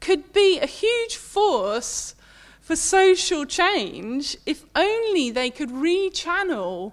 could 0.00 0.32
be 0.32 0.58
a 0.58 0.66
huge 0.66 1.16
force 1.16 2.14
for 2.60 2.76
social 2.76 3.44
change 3.44 4.36
if 4.46 4.64
only 4.74 5.30
they 5.30 5.50
could 5.50 5.70
rechannel 5.70 6.92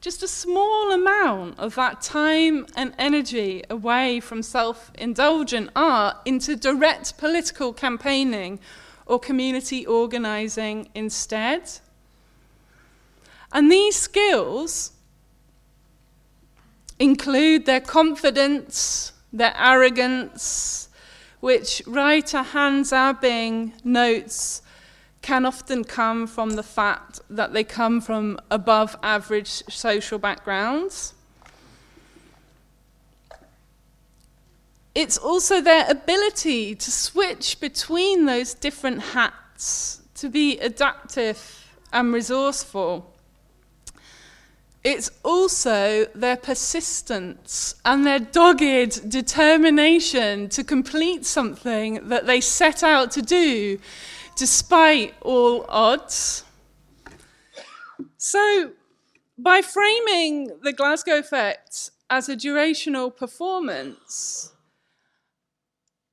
just 0.00 0.22
a 0.22 0.28
small 0.28 0.92
amount 0.92 1.58
of 1.58 1.74
that 1.74 2.00
time 2.00 2.66
and 2.74 2.94
energy 2.98 3.62
away 3.68 4.18
from 4.18 4.42
self 4.42 4.90
indulgent 4.98 5.70
art 5.76 6.16
into 6.24 6.56
direct 6.56 7.18
political 7.18 7.72
campaigning 7.72 8.58
or 9.04 9.18
community 9.18 9.84
organising 9.86 10.88
instead. 10.94 11.70
And 13.52 13.70
these 13.70 13.96
skills 13.96 14.92
include 17.00 17.66
their 17.66 17.80
confidence, 17.80 19.12
their 19.32 19.54
arrogance, 19.56 20.88
which 21.40 21.82
writer 21.86 22.42
Hans 22.42 22.92
Abbing 22.92 23.72
notes 23.82 24.62
can 25.22 25.44
often 25.44 25.82
come 25.84 26.26
from 26.26 26.50
the 26.50 26.62
fact 26.62 27.20
that 27.30 27.52
they 27.52 27.64
come 27.64 28.00
from 28.00 28.38
above 28.50 28.96
average 29.02 29.48
social 29.48 30.18
backgrounds. 30.18 31.14
It's 34.94 35.16
also 35.16 35.60
their 35.60 35.86
ability 35.88 36.74
to 36.74 36.90
switch 36.90 37.60
between 37.60 38.26
those 38.26 38.54
different 38.54 39.00
hats, 39.00 40.02
to 40.16 40.28
be 40.28 40.58
adaptive 40.58 41.66
and 41.92 42.12
resourceful. 42.12 43.09
It's 44.82 45.10
also 45.22 46.06
their 46.14 46.36
persistence 46.36 47.74
and 47.84 48.06
their 48.06 48.18
dogged 48.18 49.10
determination 49.10 50.48
to 50.50 50.64
complete 50.64 51.26
something 51.26 52.08
that 52.08 52.26
they 52.26 52.40
set 52.40 52.82
out 52.82 53.10
to 53.12 53.22
do 53.22 53.78
despite 54.36 55.14
all 55.20 55.66
odds. 55.68 56.44
So, 58.16 58.70
by 59.36 59.60
framing 59.60 60.58
the 60.62 60.72
Glasgow 60.72 61.18
Effect 61.18 61.90
as 62.08 62.30
a 62.30 62.36
durational 62.36 63.14
performance, 63.14 64.52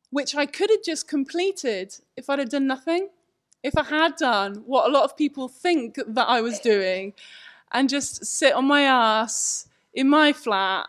which 0.09 0.35
I 0.35 0.45
could 0.45 0.69
have 0.69 0.83
just 0.83 1.07
completed 1.07 1.95
if 2.17 2.29
I'd 2.29 2.39
have 2.39 2.49
done 2.49 2.67
nothing, 2.67 3.09
if 3.63 3.77
I 3.77 3.83
had 3.83 4.17
done 4.17 4.63
what 4.65 4.89
a 4.89 4.91
lot 4.91 5.05
of 5.05 5.15
people 5.15 5.47
think 5.47 5.99
that 6.05 6.27
I 6.27 6.41
was 6.41 6.59
doing, 6.59 7.13
and 7.71 7.89
just 7.89 8.25
sit 8.25 8.53
on 8.53 8.65
my 8.65 8.83
ass 8.83 9.67
in 9.93 10.09
my 10.09 10.33
flat, 10.33 10.87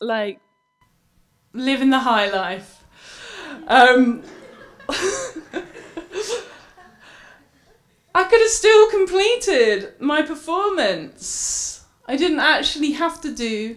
like 0.00 0.40
living 1.52 1.90
the 1.90 2.00
high 2.00 2.30
life. 2.30 2.84
Um, 3.66 4.22
I 8.14 8.24
could 8.24 8.40
have 8.40 8.50
still 8.50 8.90
completed 8.90 9.94
my 9.98 10.22
performance. 10.22 11.84
I 12.06 12.16
didn't 12.16 12.40
actually 12.40 12.92
have 12.92 13.20
to 13.22 13.34
do 13.34 13.76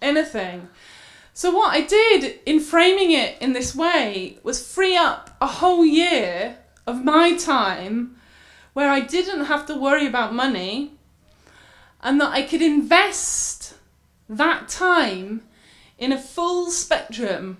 anything. 0.00 0.68
So, 1.34 1.50
what 1.50 1.72
I 1.72 1.82
did 1.82 2.40
in 2.46 2.60
framing 2.60 3.12
it 3.12 3.40
in 3.40 3.52
this 3.52 3.74
way 3.74 4.38
was 4.42 4.66
free 4.66 4.96
up 4.96 5.36
a 5.40 5.46
whole 5.46 5.84
year 5.84 6.58
of 6.86 7.04
my 7.04 7.36
time 7.36 8.16
where 8.72 8.90
I 8.90 9.00
didn't 9.00 9.46
have 9.46 9.66
to 9.66 9.74
worry 9.74 10.06
about 10.06 10.34
money 10.34 10.92
and 12.02 12.20
that 12.20 12.32
I 12.32 12.42
could 12.42 12.62
invest 12.62 13.74
that 14.28 14.68
time 14.68 15.42
in 15.98 16.12
a 16.12 16.20
full 16.20 16.70
spectrum 16.70 17.58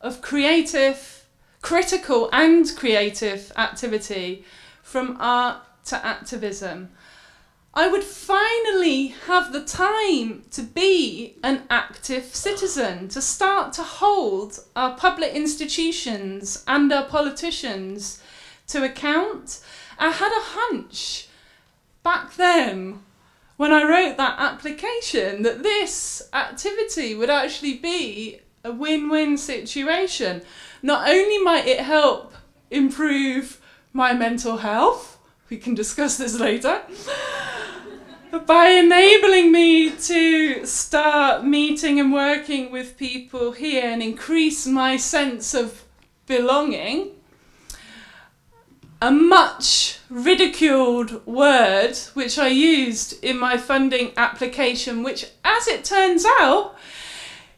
of 0.00 0.22
creative, 0.22 1.26
critical, 1.60 2.30
and 2.32 2.70
creative 2.76 3.52
activity 3.56 4.44
from 4.82 5.16
art 5.20 5.58
to 5.86 6.04
activism. 6.04 6.90
I 7.72 7.86
would 7.86 8.02
finally 8.02 9.08
have 9.26 9.52
the 9.52 9.64
time 9.64 10.42
to 10.50 10.62
be 10.62 11.36
an 11.44 11.62
active 11.70 12.34
citizen, 12.34 13.08
to 13.08 13.22
start 13.22 13.72
to 13.74 13.82
hold 13.82 14.58
our 14.74 14.96
public 14.96 15.34
institutions 15.34 16.64
and 16.66 16.92
our 16.92 17.04
politicians 17.04 18.20
to 18.68 18.84
account. 18.84 19.60
I 19.98 20.10
had 20.10 20.32
a 20.32 20.50
hunch 20.58 21.28
back 22.02 22.34
then 22.34 23.00
when 23.60 23.74
I 23.74 23.82
wrote 23.82 24.16
that 24.16 24.36
application 24.38 25.42
that 25.42 25.62
this 25.62 26.22
activity 26.32 27.14
would 27.14 27.28
actually 27.28 27.74
be 27.74 28.40
a 28.64 28.72
win 28.72 29.10
win 29.10 29.36
situation. 29.36 30.40
Not 30.80 31.06
only 31.06 31.36
might 31.44 31.66
it 31.66 31.80
help 31.80 32.32
improve 32.70 33.60
my 33.92 34.14
mental 34.14 34.56
health, 34.56 35.18
we 35.50 35.58
can 35.58 35.74
discuss 35.74 36.16
this 36.16 36.40
later, 36.40 36.80
but 38.30 38.46
by 38.46 38.68
enabling 38.70 39.52
me 39.52 39.90
to 39.90 40.64
start 40.64 41.44
meeting 41.44 42.00
and 42.00 42.14
working 42.14 42.72
with 42.72 42.96
people 42.96 43.52
here 43.52 43.90
and 43.90 44.02
increase 44.02 44.66
my 44.66 44.96
sense 44.96 45.52
of 45.52 45.84
belonging 46.24 47.10
a 49.02 49.10
much 49.10 49.98
ridiculed 50.10 51.24
word 51.26 51.96
which 52.14 52.38
I 52.38 52.48
used 52.48 53.22
in 53.24 53.38
my 53.38 53.56
funding 53.56 54.12
application, 54.16 55.02
which, 55.02 55.26
as 55.44 55.66
it 55.68 55.84
turns 55.84 56.26
out, 56.40 56.76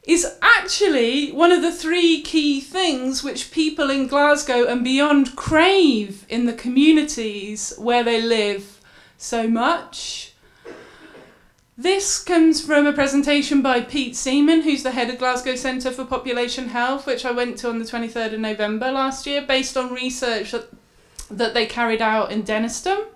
is 0.05 0.39
actually 0.41 1.33
one 1.33 1.53
of 1.53 1.63
the 1.63 1.73
three 1.73 2.23
key 2.23 2.61
things 2.61 3.23
which 3.23 3.51
people 3.51 3.91
in 3.91 4.07
Glasgow 4.07 4.67
and 4.67 4.85
beyond 4.85 5.37
crave 5.37 6.27
in 6.29 6.47
the 6.47 6.53
communities 6.53 7.73
where 7.77 8.03
they 8.03 8.21
live 8.21 8.81
so 9.17 9.49
much. 9.49 10.33
This 11.77 12.23
comes 12.23 12.61
from 12.65 12.87
a 12.87 12.93
presentation 12.93 13.63
by 13.63 13.81
Pete 13.81 14.15
Seaman, 14.15 14.63
who's 14.63 14.83
the 14.83 14.91
head 14.93 15.09
of 15.09 15.19
Glasgow 15.19 15.57
Centre 15.57 15.91
for 15.91 16.05
Population 16.05 16.69
Health, 16.69 17.07
which 17.07 17.25
I 17.25 17.33
went 17.33 17.59
to 17.59 17.69
on 17.69 17.79
the 17.79 17.85
23rd 17.85 18.35
of 18.35 18.41
November 18.41 18.93
last 18.93 19.27
year, 19.27 19.43
based 19.43 19.77
on 19.77 19.93
research 19.93 20.53
that 20.53 20.69
that 21.39 21.55
they 21.55 21.67
carried 21.67 22.03
out 22.03 22.31
in 22.31 22.43
Dennistoun. 22.43 23.07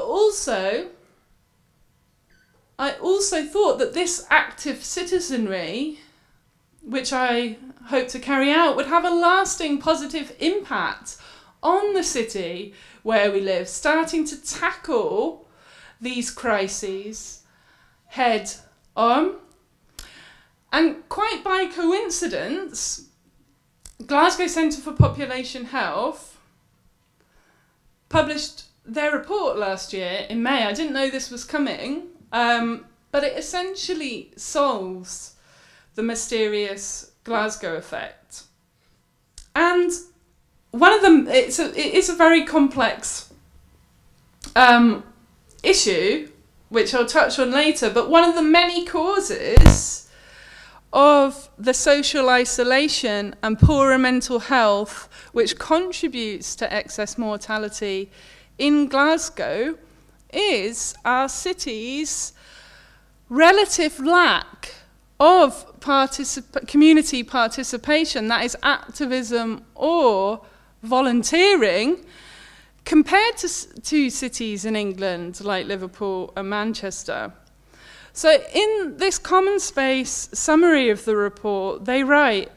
also, 0.00 0.88
I 2.78 2.92
also 2.92 3.44
thought 3.44 3.78
that 3.78 3.94
this 3.94 4.26
active 4.30 4.84
citizenry, 4.84 6.00
which 6.82 7.12
I 7.12 7.56
hope 7.86 8.08
to 8.08 8.18
carry 8.18 8.50
out, 8.50 8.76
would 8.76 8.86
have 8.86 9.04
a 9.04 9.10
lasting 9.10 9.78
positive 9.78 10.34
impact 10.40 11.16
on 11.62 11.94
the 11.94 12.02
city 12.02 12.74
where 13.02 13.32
we 13.32 13.40
live, 13.40 13.68
starting 13.68 14.24
to 14.26 14.42
tackle 14.42 15.48
these 16.00 16.30
crises 16.30 17.42
head 18.06 18.52
on. 18.96 19.36
And 20.72 21.08
quite 21.08 21.42
by 21.42 21.66
coincidence, 21.66 23.05
Glasgow 24.04 24.46
Centre 24.46 24.80
for 24.80 24.92
Population 24.92 25.66
Health 25.66 26.38
published 28.08 28.64
their 28.84 29.10
report 29.10 29.56
last 29.56 29.92
year 29.92 30.26
in 30.28 30.42
May. 30.42 30.64
I 30.64 30.72
didn't 30.72 30.92
know 30.92 31.10
this 31.10 31.30
was 31.30 31.44
coming, 31.44 32.08
um, 32.32 32.84
but 33.10 33.24
it 33.24 33.36
essentially 33.36 34.32
solves 34.36 35.34
the 35.94 36.02
mysterious 36.02 37.12
Glasgow 37.24 37.74
effect. 37.74 38.42
And 39.54 39.90
one 40.70 40.92
of 40.92 41.00
them, 41.02 41.26
it's 41.28 41.58
a, 41.58 41.68
it 41.70 41.94
is 41.94 42.08
a 42.08 42.14
very 42.14 42.44
complex 42.44 43.32
um, 44.54 45.02
issue, 45.62 46.30
which 46.68 46.94
I'll 46.94 47.06
touch 47.06 47.38
on 47.38 47.50
later, 47.50 47.90
but 47.90 48.10
one 48.10 48.28
of 48.28 48.34
the 48.34 48.42
many 48.42 48.84
causes 48.84 50.05
of 50.92 51.50
the 51.58 51.74
social 51.74 52.28
isolation 52.28 53.34
and 53.42 53.58
poorer 53.58 53.98
mental 53.98 54.38
health 54.38 55.08
which 55.32 55.58
contributes 55.58 56.54
to 56.56 56.72
excess 56.72 57.18
mortality 57.18 58.10
in 58.58 58.86
Glasgow 58.88 59.76
is 60.32 60.94
our 61.04 61.28
city's 61.28 62.32
relative 63.28 63.98
lack 64.00 64.74
of 65.18 65.80
particip 65.80 66.66
community 66.66 67.22
participation, 67.22 68.28
that 68.28 68.44
is 68.44 68.56
activism 68.62 69.64
or 69.74 70.44
volunteering, 70.82 72.04
compared 72.84 73.36
to, 73.38 73.48
to 73.80 74.10
cities 74.10 74.64
in 74.64 74.76
England 74.76 75.40
like 75.40 75.66
Liverpool 75.66 76.32
and 76.36 76.48
Manchester. 76.48 77.32
So, 78.16 78.42
in 78.54 78.96
this 78.96 79.18
CommonSpace 79.18 80.34
summary 80.34 80.88
of 80.88 81.04
the 81.04 81.14
report, 81.14 81.84
they 81.84 82.02
write 82.02 82.50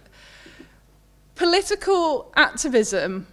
political 1.36 2.32
activism 2.38 3.28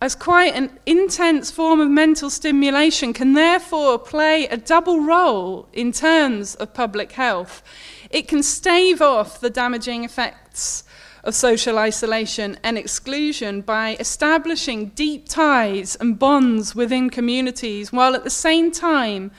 as 0.00 0.14
quite 0.14 0.54
an 0.54 0.78
intense 0.86 1.50
form 1.50 1.80
of 1.80 1.90
mental 1.90 2.30
stimulation 2.30 3.12
can 3.12 3.32
therefore 3.32 3.98
play 3.98 4.46
a 4.46 4.56
double 4.56 5.00
role 5.00 5.68
in 5.72 5.90
terms 5.90 6.54
of 6.54 6.74
public 6.74 7.10
health. 7.10 7.64
It 8.08 8.28
can 8.28 8.44
stave 8.44 9.02
off 9.02 9.40
the 9.40 9.50
damaging 9.50 10.04
effects 10.04 10.84
of 11.24 11.34
social 11.34 11.76
isolation 11.76 12.56
and 12.62 12.78
exclusion 12.78 13.62
by 13.62 13.96
establishing 13.98 14.90
deep 14.90 15.28
ties 15.28 15.96
and 15.96 16.20
bonds 16.20 16.76
within 16.76 17.10
communities, 17.10 17.92
while 17.92 18.14
at 18.14 18.22
the 18.22 18.30
same 18.30 18.70
time 18.70 19.32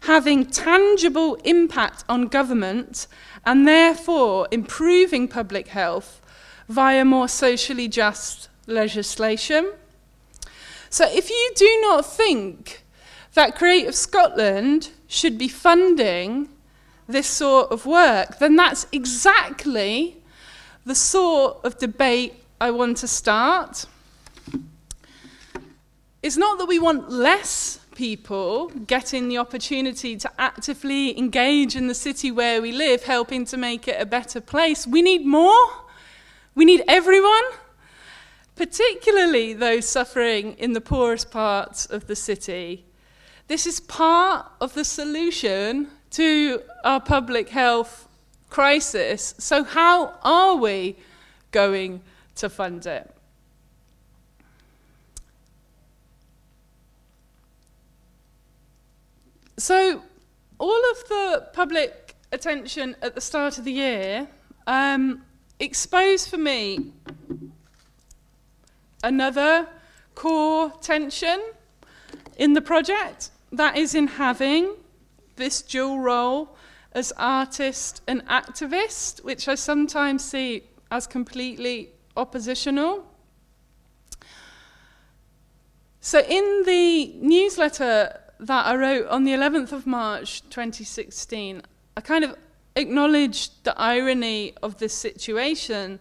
having 0.00 0.46
tangible 0.46 1.34
impact 1.44 2.04
on 2.08 2.28
government 2.28 3.06
and 3.44 3.66
therefore 3.66 4.48
improving 4.50 5.28
public 5.28 5.68
health 5.68 6.20
via 6.68 7.04
more 7.04 7.28
socially 7.28 7.88
just 7.88 8.48
legislation. 8.66 9.72
So 10.90 11.06
if 11.10 11.30
you 11.30 11.52
do 11.56 11.78
not 11.82 12.06
think 12.06 12.84
that 13.34 13.54
Creative 13.54 13.94
Scotland 13.94 14.90
should 15.06 15.38
be 15.38 15.48
funding 15.48 16.48
this 17.06 17.26
sort 17.26 17.70
of 17.70 17.86
work, 17.86 18.38
then 18.38 18.56
that's 18.56 18.86
exactly 18.92 20.16
the 20.84 20.94
sort 20.94 21.64
of 21.64 21.78
debate 21.78 22.42
I 22.60 22.70
want 22.70 22.96
to 22.98 23.08
start. 23.08 23.86
It's 26.22 26.36
not 26.36 26.58
that 26.58 26.66
we 26.66 26.78
want 26.78 27.10
less 27.10 27.78
people 27.96 28.68
getting 28.86 29.28
the 29.28 29.38
opportunity 29.38 30.16
to 30.16 30.30
actively 30.38 31.18
engage 31.18 31.74
in 31.74 31.88
the 31.88 31.94
city 31.94 32.30
where 32.30 32.62
we 32.62 32.70
live, 32.70 33.02
helping 33.02 33.44
to 33.46 33.56
make 33.56 33.88
it 33.88 34.00
a 34.00 34.06
better 34.06 34.40
place. 34.40 34.86
We 34.86 35.02
need 35.02 35.26
more. 35.26 35.66
We 36.54 36.64
need 36.64 36.84
everyone 36.86 37.42
particularly 38.56 39.52
those 39.52 39.86
suffering 39.86 40.54
in 40.54 40.72
the 40.72 40.80
poorest 40.80 41.30
parts 41.30 41.86
of 41.86 42.06
the 42.06 42.16
city. 42.16 42.84
This 43.48 43.66
is 43.66 43.78
part 43.78 44.46
of 44.60 44.74
the 44.74 44.84
solution 44.84 45.88
to 46.12 46.62
our 46.82 47.00
public 47.00 47.50
health 47.50 48.08
crisis. 48.50 49.34
So, 49.38 49.62
how 49.62 50.14
are 50.22 50.56
we 50.56 50.96
going 51.52 52.00
to 52.36 52.48
fund 52.48 52.86
it? 52.86 53.15
So, 59.58 60.02
all 60.58 60.90
of 60.90 61.08
the 61.08 61.48
public 61.54 62.14
attention 62.30 62.94
at 63.00 63.14
the 63.14 63.22
start 63.22 63.56
of 63.56 63.64
the 63.64 63.72
year 63.72 64.28
um, 64.66 65.22
exposed 65.58 66.28
for 66.28 66.36
me 66.36 66.92
another 69.02 69.66
core 70.14 70.70
tension 70.82 71.42
in 72.36 72.52
the 72.52 72.60
project 72.60 73.30
that 73.50 73.78
is 73.78 73.94
in 73.94 74.08
having 74.08 74.74
this 75.36 75.62
dual 75.62 76.00
role 76.00 76.54
as 76.92 77.14
artist 77.16 78.02
and 78.06 78.26
activist, 78.26 79.24
which 79.24 79.48
I 79.48 79.54
sometimes 79.54 80.22
see 80.22 80.64
as 80.90 81.06
completely 81.06 81.92
oppositional. 82.14 83.06
So, 86.02 86.20
in 86.20 86.64
the 86.66 87.14
newsletter 87.22 88.20
that 88.40 88.66
I 88.66 88.76
wrote 88.76 89.06
on 89.08 89.24
the 89.24 89.32
11th 89.32 89.72
of 89.72 89.86
March 89.86 90.42
2016, 90.50 91.62
I 91.96 92.00
kind 92.00 92.24
of 92.24 92.36
acknowledged 92.74 93.64
the 93.64 93.78
irony 93.80 94.54
of 94.62 94.78
this 94.78 94.92
situation 94.92 95.98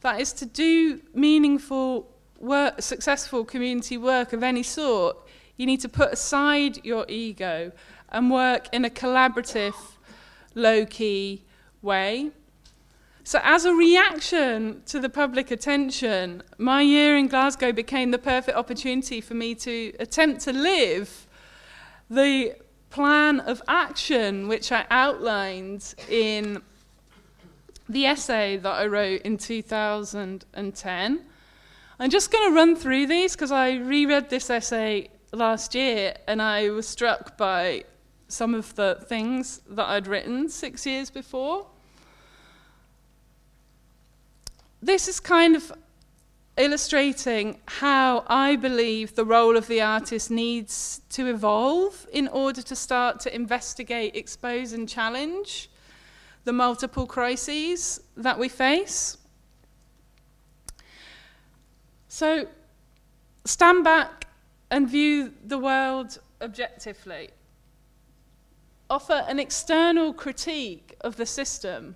that 0.00 0.20
is 0.20 0.32
to 0.34 0.46
do 0.46 1.00
meaningful 1.14 2.08
work, 2.38 2.80
successful 2.80 3.44
community 3.44 3.96
work 3.96 4.32
of 4.32 4.42
any 4.42 4.62
sort, 4.62 5.16
you 5.56 5.66
need 5.66 5.80
to 5.80 5.88
put 5.88 6.12
aside 6.12 6.84
your 6.84 7.04
ego 7.08 7.72
and 8.10 8.30
work 8.30 8.68
in 8.72 8.84
a 8.84 8.90
collaborative, 8.90 9.74
low 10.54 10.86
key 10.86 11.42
way. 11.82 12.30
So, 13.24 13.40
as 13.42 13.66
a 13.66 13.74
reaction 13.74 14.82
to 14.86 15.00
the 15.00 15.10
public 15.10 15.50
attention, 15.50 16.42
my 16.56 16.80
year 16.80 17.16
in 17.16 17.26
Glasgow 17.26 17.72
became 17.72 18.10
the 18.10 18.18
perfect 18.18 18.56
opportunity 18.56 19.20
for 19.20 19.34
me 19.34 19.54
to 19.56 19.92
attempt 19.98 20.40
to 20.42 20.52
live 20.52 21.27
the 22.10 22.54
plan 22.90 23.40
of 23.40 23.62
action 23.68 24.48
which 24.48 24.72
I 24.72 24.86
outlined 24.90 25.94
in 26.08 26.62
the 27.88 28.06
essay 28.06 28.56
that 28.56 28.72
I 28.72 28.86
wrote 28.86 29.22
in 29.22 29.36
2010. 29.36 31.24
I'm 32.00 32.10
just 32.10 32.30
going 32.30 32.50
to 32.50 32.54
run 32.54 32.76
through 32.76 33.06
these 33.06 33.34
because 33.34 33.52
I 33.52 33.74
reread 33.74 34.30
this 34.30 34.50
essay 34.50 35.08
last 35.32 35.74
year 35.74 36.14
and 36.26 36.40
I 36.40 36.70
was 36.70 36.86
struck 36.86 37.36
by 37.36 37.84
some 38.28 38.54
of 38.54 38.74
the 38.74 39.02
things 39.06 39.60
that 39.68 39.86
I'd 39.86 40.06
written 40.06 40.48
six 40.48 40.86
years 40.86 41.10
before. 41.10 41.66
This 44.80 45.08
is 45.08 45.18
kind 45.18 45.56
of 45.56 45.72
illustrating 46.58 47.60
how 47.66 48.24
I 48.26 48.56
believe 48.56 49.14
the 49.14 49.24
role 49.24 49.56
of 49.56 49.68
the 49.68 49.80
artist 49.80 50.30
needs 50.30 51.00
to 51.10 51.26
evolve 51.26 52.06
in 52.12 52.28
order 52.28 52.60
to 52.62 52.76
start 52.76 53.20
to 53.20 53.34
investigate, 53.34 54.16
expose, 54.16 54.72
and 54.72 54.88
challenge 54.88 55.70
the 56.44 56.52
multiple 56.52 57.06
crises 57.06 58.00
that 58.16 58.38
we 58.38 58.48
face. 58.48 59.16
So 62.08 62.48
stand 63.44 63.84
back 63.84 64.26
and 64.70 64.88
view 64.88 65.32
the 65.44 65.58
world 65.58 66.18
objectively. 66.40 67.30
Offer 68.90 69.24
an 69.28 69.38
external 69.38 70.12
critique 70.12 70.96
of 71.02 71.16
the 71.16 71.26
system. 71.26 71.94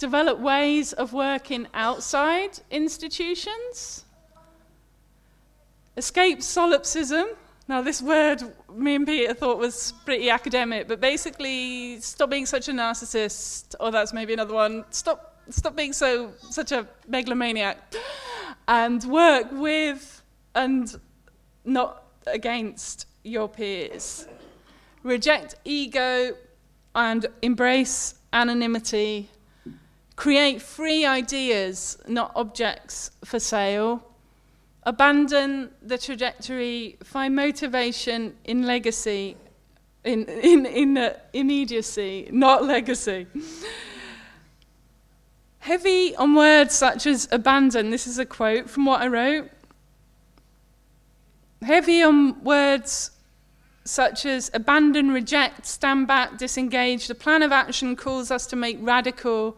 Develop 0.00 0.38
ways 0.38 0.94
of 0.94 1.12
working 1.12 1.66
outside 1.74 2.58
institutions. 2.70 4.06
Escape 5.94 6.42
solipsism. 6.42 7.26
Now, 7.68 7.82
this 7.82 8.00
word 8.00 8.42
me 8.74 8.94
and 8.94 9.06
Peter 9.06 9.34
thought 9.34 9.58
was 9.58 9.92
pretty 10.06 10.30
academic, 10.30 10.88
but 10.88 11.02
basically, 11.02 12.00
stop 12.00 12.30
being 12.30 12.46
such 12.46 12.68
a 12.68 12.72
narcissist, 12.72 13.74
or 13.78 13.90
that's 13.90 14.14
maybe 14.14 14.32
another 14.32 14.54
one. 14.54 14.86
Stop, 14.88 15.38
stop 15.50 15.76
being 15.76 15.92
so 15.92 16.32
such 16.48 16.72
a 16.72 16.88
megalomaniac 17.06 17.76
and 18.68 19.04
work 19.04 19.48
with 19.52 20.22
and 20.54 20.98
not 21.66 22.04
against 22.26 23.06
your 23.22 23.50
peers. 23.50 24.26
Reject 25.02 25.56
ego 25.66 26.34
and 26.94 27.26
embrace 27.42 28.14
anonymity. 28.32 29.28
Create 30.20 30.60
free 30.60 31.06
ideas, 31.06 31.96
not 32.06 32.30
objects 32.36 33.10
for 33.24 33.40
sale. 33.40 34.02
Abandon 34.82 35.70
the 35.80 35.96
trajectory, 35.96 36.98
find 37.02 37.34
motivation 37.34 38.36
in 38.44 38.66
legacy, 38.66 39.38
in, 40.04 40.26
in, 40.26 40.66
in 40.66 40.98
uh, 40.98 41.14
immediacy, 41.32 42.28
not 42.32 42.66
legacy. 42.66 43.28
Heavy 45.60 46.14
on 46.16 46.34
words 46.34 46.74
such 46.74 47.06
as 47.06 47.26
abandon, 47.32 47.88
this 47.88 48.06
is 48.06 48.18
a 48.18 48.26
quote 48.26 48.68
from 48.68 48.84
what 48.84 49.00
I 49.00 49.06
wrote. 49.06 49.50
Heavy 51.62 52.02
on 52.02 52.44
words 52.44 53.12
such 53.84 54.26
as 54.26 54.50
abandon, 54.52 55.12
reject, 55.12 55.64
stand 55.64 56.06
back, 56.06 56.36
disengage. 56.36 57.08
The 57.08 57.14
plan 57.14 57.40
of 57.42 57.52
action 57.52 57.96
calls 57.96 58.30
us 58.30 58.44
to 58.48 58.56
make 58.56 58.76
radical 58.82 59.56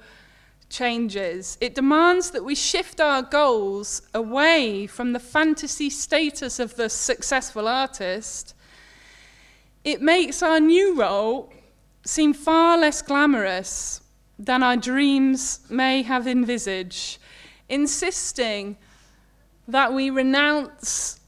changes. 0.73 1.57
It 1.61 1.75
demands 1.75 2.33
that 2.33 2.45
we 2.45 2.55
shift 2.55 3.01
our 3.01 3.23
goals 3.23 4.03
away 4.15 4.87
from 4.89 5.13
the 5.13 5.21
fantasy 5.21 5.91
status 5.91 6.59
of 6.59 6.75
the 6.75 6.89
successful 6.89 7.69
artist. 7.69 8.55
It 9.85 10.03
makes 10.03 10.43
our 10.43 10.59
new 10.59 10.97
role 10.97 11.53
seem 12.05 12.33
far 12.33 12.79
less 12.79 13.03
glamorous 13.03 14.01
than 14.39 14.63
our 14.63 14.77
dreams 14.77 15.61
may 15.71 16.03
have 16.03 16.27
envisaged, 16.27 17.19
insisting 17.69 18.77
that 19.69 19.93
we 19.93 20.11
renounce 20.11 21.21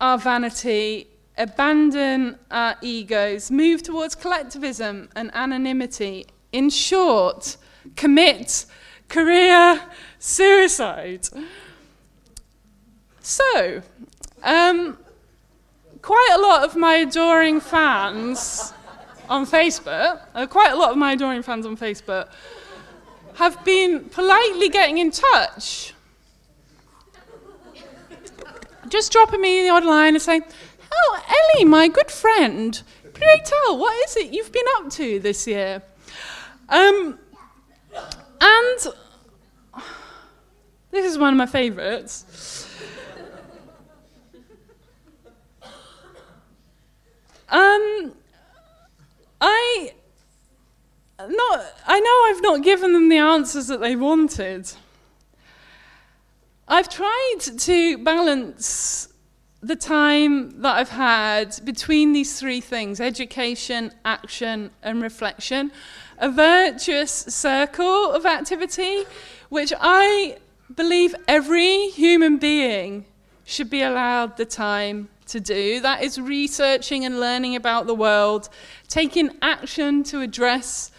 our 0.00 0.18
vanity, 0.18 1.08
abandon 1.36 2.38
our 2.50 2.76
egos, 2.80 3.50
move 3.50 3.82
towards 3.82 4.14
collectivism 4.14 5.08
and 5.16 5.30
anonymity. 5.34 6.26
In 6.52 6.70
short, 6.70 7.56
commit 7.96 8.66
career 9.10 9.82
suicide. 10.18 11.28
So, 13.20 13.82
um, 14.42 14.96
quite 16.00 16.30
a 16.34 16.40
lot 16.40 16.64
of 16.64 16.76
my 16.76 16.96
adoring 16.96 17.60
fans 17.60 18.72
on 19.28 19.44
Facebook, 19.46 20.20
uh, 20.34 20.46
quite 20.46 20.72
a 20.72 20.76
lot 20.76 20.90
of 20.90 20.96
my 20.96 21.12
adoring 21.12 21.42
fans 21.42 21.66
on 21.66 21.76
Facebook, 21.76 22.28
have 23.34 23.62
been 23.64 24.06
politely 24.06 24.68
getting 24.68 24.98
in 24.98 25.10
touch. 25.10 25.94
Just 28.88 29.12
dropping 29.12 29.40
me 29.40 29.62
the 29.62 29.68
odd 29.68 29.84
line 29.84 30.14
and 30.14 30.22
saying, 30.22 30.42
Oh, 30.92 31.22
Ellie, 31.54 31.64
my 31.64 31.86
good 31.86 32.10
friend, 32.10 32.82
pray 33.12 33.40
tell, 33.44 33.78
what 33.78 33.94
is 34.04 34.16
it 34.16 34.32
you've 34.32 34.50
been 34.50 34.64
up 34.76 34.90
to 34.90 35.20
this 35.20 35.46
year? 35.46 35.82
Um, 36.68 37.18
and 38.40 38.94
this 40.90 41.04
is 41.04 41.18
one 41.18 41.32
of 41.32 41.36
my 41.36 41.46
favourites. 41.46 42.66
Um, 47.48 48.12
I 49.40 49.92
not 51.18 51.66
I 51.86 52.00
know 52.00 52.24
I've 52.28 52.42
not 52.42 52.62
given 52.62 52.92
them 52.92 53.08
the 53.08 53.18
answers 53.18 53.66
that 53.66 53.80
they 53.80 53.96
wanted. 53.96 54.70
I've 56.68 56.88
tried 56.88 57.38
to 57.40 57.98
balance 57.98 59.08
the 59.60 59.74
time 59.76 60.62
that 60.62 60.76
I've 60.76 60.90
had 60.90 61.58
between 61.64 62.12
these 62.12 62.38
three 62.38 62.60
things 62.60 63.00
education, 63.00 63.92
action, 64.04 64.70
and 64.82 65.02
reflection 65.02 65.72
a 66.20 66.30
virtuous 66.30 67.10
circle 67.10 68.12
of 68.12 68.26
activity, 68.26 69.04
which 69.48 69.72
I 69.80 70.36
believe 70.74 71.14
every 71.26 71.88
human 71.88 72.36
being 72.36 73.06
should 73.44 73.70
be 73.70 73.82
allowed 73.82 74.36
the 74.36 74.44
time 74.44 75.08
to 75.26 75.40
do. 75.40 75.80
That 75.80 76.02
is 76.02 76.20
researching 76.20 77.04
and 77.04 77.18
learning 77.18 77.56
about 77.56 77.86
the 77.86 77.94
world, 77.94 78.48
taking 78.86 79.30
action 79.42 80.04
to 80.04 80.20
address 80.20 80.92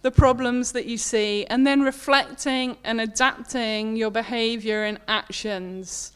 the 0.00 0.10
problems 0.10 0.72
that 0.72 0.86
you 0.86 0.98
see, 0.98 1.46
and 1.46 1.64
then 1.64 1.82
reflecting 1.82 2.76
and 2.82 3.00
adapting 3.00 3.94
your 3.94 4.10
behavior 4.10 4.82
and 4.82 4.98
actions. 5.06 6.12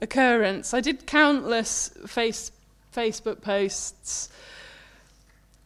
occurrence. 0.02 0.74
I 0.74 0.82
did 0.82 1.06
countless 1.06 1.92
face, 2.08 2.52
Facebook 2.92 3.42
posts 3.42 4.30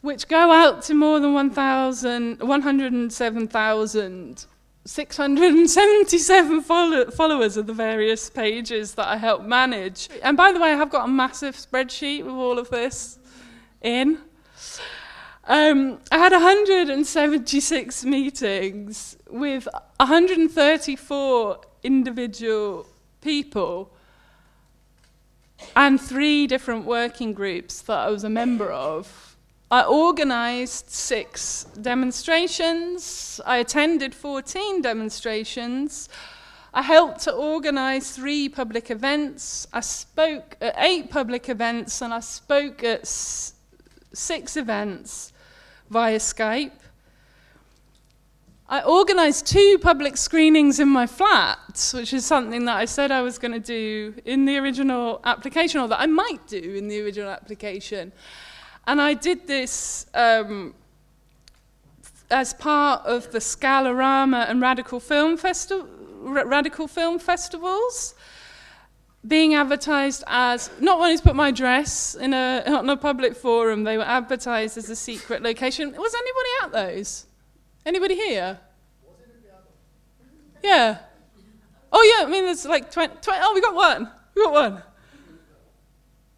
which 0.02 0.28
go 0.28 0.50
out 0.50 0.82
to 0.82 0.94
more 0.94 1.20
than 1.20 1.34
1,000, 1.34 2.40
107,000 2.40 4.46
677 4.84 6.62
follow- 6.62 7.10
followers 7.10 7.56
of 7.56 7.66
the 7.66 7.74
various 7.74 8.30
pages 8.30 8.94
that 8.94 9.06
I 9.08 9.16
help 9.16 9.42
manage. 9.42 10.08
And 10.22 10.36
by 10.36 10.52
the 10.52 10.60
way, 10.60 10.72
I 10.72 10.76
have 10.76 10.90
got 10.90 11.04
a 11.04 11.12
massive 11.12 11.54
spreadsheet 11.54 12.24
with 12.24 12.34
all 12.34 12.58
of 12.58 12.70
this 12.70 13.18
in. 13.82 14.18
Um, 15.44 15.98
I 16.10 16.18
had 16.18 16.32
176 16.32 18.04
meetings 18.04 19.16
with 19.28 19.68
134 19.98 21.60
individual 21.82 22.86
people 23.20 23.90
and 25.76 26.00
three 26.00 26.46
different 26.46 26.86
working 26.86 27.32
groups 27.32 27.82
that 27.82 27.98
I 27.98 28.10
was 28.10 28.24
a 28.24 28.30
member 28.30 28.70
of. 28.70 29.29
I 29.72 29.84
organised 29.84 30.90
six 30.90 31.64
demonstrations. 31.80 33.40
I 33.46 33.58
attended 33.58 34.16
14 34.16 34.82
demonstrations. 34.82 36.08
I 36.74 36.82
helped 36.82 37.20
to 37.20 37.32
organise 37.32 38.10
three 38.10 38.48
public 38.48 38.90
events. 38.90 39.68
I 39.72 39.80
spoke 39.80 40.56
at 40.60 40.74
eight 40.76 41.08
public 41.08 41.48
events 41.48 42.02
and 42.02 42.12
I 42.12 42.18
spoke 42.18 42.82
at 42.82 43.06
six 43.06 44.56
events 44.56 45.32
via 45.88 46.18
Skype. 46.18 46.72
I 48.68 48.82
organised 48.84 49.46
two 49.46 49.78
public 49.80 50.16
screenings 50.16 50.80
in 50.80 50.88
my 50.88 51.06
flat, 51.06 51.92
which 51.94 52.12
is 52.12 52.24
something 52.24 52.64
that 52.64 52.76
I 52.76 52.86
said 52.86 53.10
I 53.12 53.22
was 53.22 53.38
going 53.38 53.52
to 53.52 53.60
do 53.60 54.14
in 54.24 54.44
the 54.46 54.58
original 54.58 55.20
application, 55.24 55.80
or 55.80 55.88
that 55.88 56.00
I 56.00 56.06
might 56.06 56.46
do 56.46 56.74
in 56.76 56.86
the 56.86 57.00
original 57.02 57.30
application. 57.30 58.12
And 58.90 59.00
I 59.00 59.14
did 59.14 59.46
this 59.46 60.06
um, 60.14 60.74
as 62.28 62.52
part 62.52 63.06
of 63.06 63.30
the 63.30 63.38
Scalarama 63.38 64.50
and 64.50 64.60
Radical 64.60 64.98
Film 64.98 65.36
Festival, 65.36 65.88
r- 66.26 66.44
radical 66.44 66.88
film 66.88 67.20
festivals, 67.20 68.16
being 69.24 69.54
advertised 69.54 70.24
as 70.26 70.72
not 70.80 70.98
wanting 70.98 71.18
to 71.18 71.22
put 71.22 71.36
my 71.36 71.50
address 71.50 72.16
in 72.16 72.34
a, 72.34 72.64
on 72.66 72.90
a 72.90 72.96
public 72.96 73.36
forum, 73.36 73.84
they 73.84 73.96
were 73.96 74.02
advertised 74.02 74.76
as 74.76 74.90
a 74.90 74.96
secret 74.96 75.40
location. 75.40 75.92
Was 75.96 76.12
anybody 76.12 76.48
at 76.64 76.72
those? 76.72 77.26
Anybody 77.86 78.16
here? 78.16 78.58
Yeah. 80.64 80.98
Oh, 81.92 82.16
yeah, 82.18 82.26
I 82.26 82.28
mean, 82.28 82.44
there's 82.44 82.66
like 82.66 82.90
20, 82.90 83.18
20 83.22 83.40
oh, 83.40 83.54
we 83.54 83.60
got 83.60 83.74
one. 83.76 84.10
We 84.34 84.42
got 84.42 84.52
one. 84.52 84.82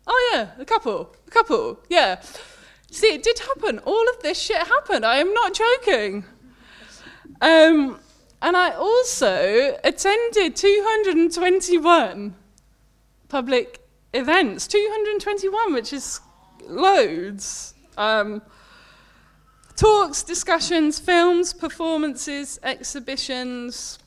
Oh, 0.07 0.31
yeah, 0.35 0.51
a 0.59 0.67
couple. 0.67 1.17
Couple, 1.33 1.81
yeah. 1.89 2.21
See, 2.91 3.15
it 3.15 3.23
did 3.23 3.39
happen. 3.39 3.79
All 3.81 4.09
of 4.11 4.23
this 4.23 4.39
shit 4.39 4.59
happened. 4.59 5.07
I 5.07 5.17
am 5.17 5.33
not 5.33 5.55
joking. 5.55 6.25
Um, 7.41 7.99
and 8.43 8.55
I 8.55 8.73
also 8.73 9.79
attended 9.83 10.55
221 10.57 12.35
public 13.31 13.81
events. 14.13 14.67
221, 14.67 15.73
which 15.73 15.95
is 15.95 16.21
loads. 16.67 17.73
Um, 17.97 18.43
talks, 19.75 20.23
discussions, 20.23 20.99
films, 20.99 21.55
performances, 21.55 22.61
exhibitions. 22.63 23.99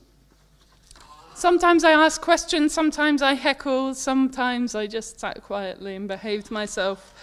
Sometimes 1.33 1.83
I 1.83 1.91
asked 1.91 2.21
questions, 2.21 2.71
sometimes 2.71 3.21
I 3.21 3.33
heckled, 3.33 3.97
sometimes 3.97 4.75
I 4.75 4.87
just 4.87 5.19
sat 5.19 5.43
quietly 5.43 5.95
and 5.95 6.07
behaved 6.07 6.51
myself. 6.51 7.13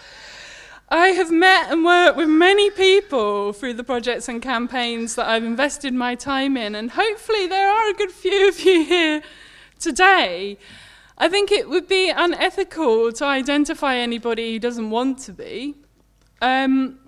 I 0.95 1.07
have 1.12 1.30
met 1.30 1.72
and 1.72 1.86
worked 1.86 2.18
with 2.18 2.28
many 2.28 2.68
people 2.68 3.55
through 3.55 3.72
the 3.72 3.82
projects 3.82 4.28
and 4.28 4.43
campaigns 4.43 5.14
that 5.14 5.26
I've 5.26 5.43
invested 5.43 5.95
my 5.95 6.14
time 6.14 6.55
in, 6.55 6.74
and 6.74 6.90
hopefully 6.90 7.47
there 7.47 7.70
are 7.70 7.88
a 7.88 7.95
good 7.95 8.12
few 8.12 8.47
of 8.51 8.61
you 8.61 8.84
here 8.84 9.22
today. 9.78 10.59
I 11.16 11.30
think 11.30 11.51
it 11.51 11.70
would 11.70 11.88
be 11.88 12.11
unethical 12.11 13.11
to 13.12 13.24
identify 13.24 13.97
anybody 13.97 14.53
who 14.53 14.59
doesn't 14.59 14.90
want 14.90 15.18
to 15.20 15.32
be. 15.32 15.76
Um, 16.43 16.99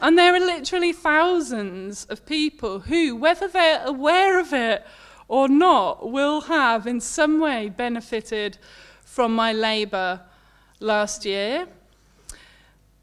and 0.00 0.16
there 0.16 0.32
are 0.36 0.38
literally 0.38 0.92
thousands 0.92 2.04
of 2.04 2.24
people 2.24 2.78
who, 2.78 3.16
whether 3.16 3.48
they're 3.48 3.84
aware 3.84 4.38
of 4.38 4.52
it 4.52 4.86
or 5.26 5.48
not, 5.48 6.08
will 6.08 6.42
have 6.42 6.86
in 6.86 7.00
some 7.00 7.40
way 7.40 7.68
benefited 7.68 8.58
from 9.04 9.34
my 9.34 9.52
labour 9.52 10.20
last 10.78 11.24
year. 11.24 11.66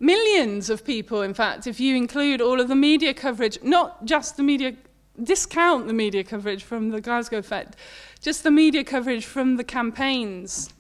Millions 0.06 0.70
of 0.70 0.86
people, 0.86 1.24
in 1.24 1.34
fact, 1.34 1.66
if 1.66 1.80
you 1.80 1.95
include 1.95 2.39
all 2.39 2.62
of 2.62 2.68
the 2.68 2.76
media 2.76 3.12
coverage, 3.12 3.58
not 3.64 4.06
just 4.06 4.38
the 4.38 4.43
media, 4.43 4.76
discount 5.24 5.88
the 5.88 5.93
media 5.93 6.24
coverage 6.24 6.64
from 6.64 6.89
the 6.89 7.01
Glasgow 7.01 7.39
Effect, 7.39 7.76
just 8.22 8.43
the 8.43 8.51
media 8.51 8.84
coverage 8.84 9.26
from 9.26 9.56
the 9.56 9.64
campaigns 9.64 10.72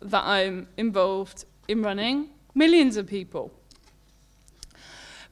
that 0.00 0.22
I'm 0.22 0.68
involved 0.76 1.44
in 1.66 1.82
running, 1.82 2.28
millions 2.54 2.96
of 2.96 3.08
people. 3.08 3.50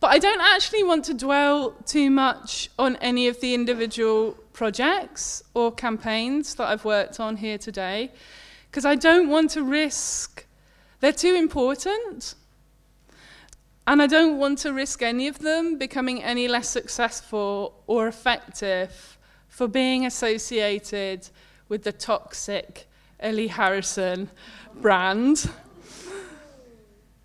But 0.01 0.09
I 0.09 0.19
don't 0.19 0.41
actually 0.41 0.83
want 0.83 1.05
to 1.05 1.15
dwell 1.15 1.71
too 1.87 2.11
much 2.11 2.69
on 2.81 2.97
any 2.97 3.29
of 3.29 3.41
the 3.41 3.55
individual 3.55 4.33
projects 4.55 5.45
or 5.55 5.71
campaigns 5.71 6.57
that 6.57 6.67
I've 6.67 6.85
worked 6.85 7.21
on 7.21 7.37
here 7.37 7.59
today, 7.59 8.11
because 8.69 8.85
I 8.85 8.97
don't 8.97 9.29
want 9.29 9.51
to 9.51 9.63
risk, 9.63 10.45
they're 10.99 11.13
too 11.13 11.37
important. 11.37 12.35
And 13.87 14.03
I 14.03 14.09
don't 14.09 14.39
want 14.39 14.59
to 14.59 14.72
risk 14.72 15.01
any 15.03 15.28
of 15.28 15.39
them 15.39 15.78
becoming 15.78 16.22
any 16.22 16.49
less 16.49 16.68
successful 16.68 17.82
or 17.87 18.09
effective 18.09 19.16
for 19.49 19.68
being 19.68 20.05
associated 20.05 21.28
with 21.68 21.84
the 21.84 21.93
toxic 21.93 22.89
Ellie 23.20 23.47
Harrison 23.47 24.28
brand. 24.74 25.49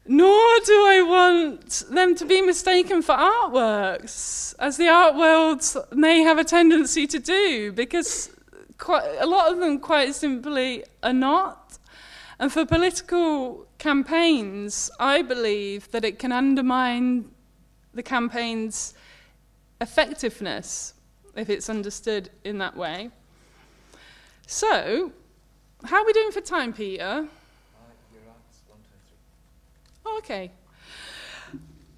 Nor 0.05 0.59
do 0.65 0.73
I 0.73 1.01
want 1.07 1.83
them 1.89 2.15
to 2.15 2.25
be 2.25 2.41
mistaken 2.41 3.01
for 3.01 3.15
artworks, 3.15 4.53
as 4.59 4.77
the 4.77 4.87
art 4.87 5.15
world 5.15 5.63
may 5.91 6.21
have 6.21 6.37
a 6.37 6.43
tendency 6.43 7.07
to 7.07 7.19
do, 7.19 7.71
because 7.71 8.29
quite, 8.77 9.05
a 9.19 9.25
lot 9.25 9.51
of 9.51 9.59
them 9.59 9.79
quite 9.79 10.13
simply 10.13 10.83
are 11.01 11.13
not. 11.13 11.60
And 12.41 12.51
for 12.51 12.65
political 12.65 13.67
campaigns, 13.77 14.89
I 14.99 15.21
believe 15.21 15.91
that 15.91 16.03
it 16.03 16.17
can 16.17 16.31
undermine 16.31 17.29
the 17.93 18.01
campaign's 18.01 18.95
effectiveness 19.79 20.95
if 21.35 21.51
it's 21.51 21.69
understood 21.69 22.31
in 22.43 22.57
that 22.57 22.75
way. 22.75 23.11
So, 24.47 25.11
how 25.83 26.01
are 26.01 26.05
we 26.05 26.13
doing 26.13 26.31
for 26.31 26.41
time, 26.41 26.73
Peter? 26.73 27.27
Oh, 30.03 30.17
okay. 30.17 30.49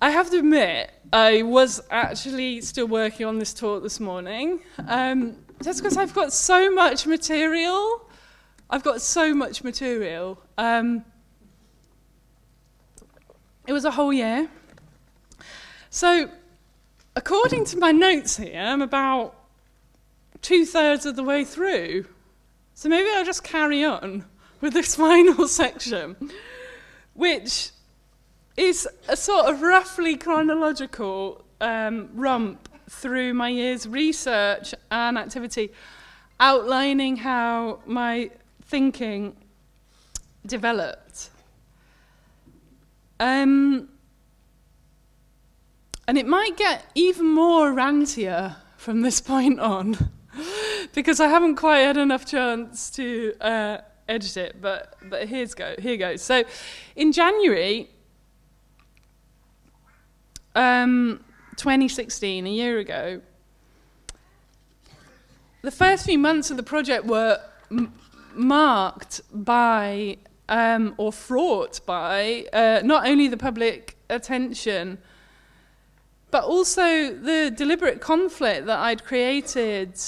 I 0.02 0.10
have 0.10 0.30
to 0.32 0.40
admit, 0.40 0.92
I 1.14 1.44
was 1.44 1.80
actually 1.90 2.60
still 2.60 2.88
working 2.88 3.26
on 3.26 3.40
this 3.40 3.54
talk 3.54 3.82
this 3.82 4.02
morning. 4.02 4.60
Um, 4.90 5.38
just 5.64 5.82
because 5.82 5.96
I've 5.96 6.14
got 6.14 6.34
so 6.34 6.70
much 6.70 7.08
material. 7.08 8.10
I've 8.74 8.82
got 8.82 9.02
so 9.02 9.36
much 9.36 9.64
material. 9.64 10.42
Um, 10.58 11.06
it 13.68 13.72
was 13.72 13.86
a 13.86 13.92
whole 13.92 14.12
year. 14.12 14.50
So, 15.92 16.28
according 17.16 17.66
to 17.66 17.78
my 17.78 17.92
notes 17.92 18.38
here, 18.38 18.60
I'm 18.60 18.82
about 18.82 19.36
two 20.42 20.66
thirds 20.66 21.06
of 21.06 21.16
the 21.16 21.24
way 21.24 21.46
through. 21.46 22.08
So 22.74 22.90
maybe 22.90 23.08
I'll 23.14 23.24
just 23.24 23.44
carry 23.44 23.84
on 23.84 24.26
with 24.60 24.74
this 24.74 24.96
final 25.06 25.48
section, 25.48 26.32
which 27.14 27.70
is 28.58 28.88
a 29.08 29.16
sort 29.16 29.54
of 29.54 29.62
roughly 29.62 30.18
chronological 30.18 31.46
um, 31.62 32.10
romp 32.16 32.70
through 32.90 33.36
my 33.36 33.50
year's 33.50 33.88
research 33.88 34.74
and 34.90 35.20
activity, 35.20 35.72
outlining 36.40 37.18
how 37.18 37.78
my 37.86 38.32
thinking 38.66 39.36
developed. 40.46 41.30
Um, 43.20 43.90
and 46.08 46.18
it 46.18 46.28
might 46.28 46.58
get 46.58 46.86
even 46.96 47.28
more 47.28 47.72
rantier 47.72 48.58
from 48.78 49.02
this 49.02 49.22
point 49.34 49.60
on, 49.60 50.12
because 50.94 51.20
I 51.20 51.28
haven't 51.28 51.56
quite 51.56 51.80
had 51.80 51.98
enough 51.98 52.26
chance 52.26 52.90
to 52.92 53.34
uh, 53.40 53.78
edit 54.08 54.38
it. 54.38 54.62
But 54.62 54.96
but 55.04 55.28
here's 55.28 55.54
go 55.54 55.76
here 55.80 55.98
goes. 55.98 56.22
So, 56.22 56.44
in 56.96 57.12
January 57.12 57.90
um, 60.56 61.24
2016, 61.56 62.46
a 62.46 62.50
year 62.50 62.80
ago, 62.80 63.22
the 65.62 65.72
first 65.72 66.06
few 66.06 66.20
months 66.20 66.52
of 66.52 66.58
the 66.58 66.64
project 66.64 67.06
were 67.06 67.40
m- 67.72 67.94
marked 68.36 69.22
by 69.32 70.18
um, 70.50 70.94
or 70.98 71.12
fraught 71.12 71.80
by 71.86 72.46
uh, 72.54 72.82
not 72.84 73.08
only 73.08 73.28
the 73.28 73.38
public 73.38 73.98
attention, 74.10 74.98
but 76.32 76.44
also 76.44 77.14
the 77.14 77.52
deliberate 77.56 78.02
conflict 78.02 78.66
that 78.66 78.80
I'd 78.80 79.04
created 79.04 80.00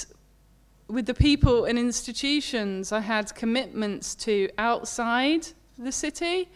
with 0.87 1.05
the 1.05 1.13
people 1.13 1.65
and 1.65 1.79
institutions 1.79 2.91
I 2.91 2.99
had 2.99 3.33
commitments 3.35 4.15
to 4.15 4.49
outside 4.57 5.47
the 5.77 5.91
city. 5.91 6.49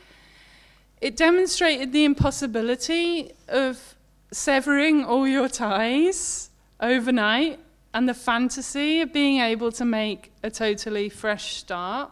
It 1.01 1.15
demonstrated 1.15 1.93
the 1.93 2.03
impossibility 2.03 3.31
of 3.47 3.95
severing 4.31 5.03
all 5.05 5.27
your 5.27 5.47
ties 5.47 6.49
overnight 6.79 7.59
and 7.93 8.07
the 8.07 8.13
fantasy 8.13 9.01
of 9.01 9.11
being 9.11 9.39
able 9.39 9.71
to 9.71 9.85
make 9.85 10.31
a 10.43 10.49
totally 10.49 11.09
fresh 11.09 11.55
start. 11.55 12.11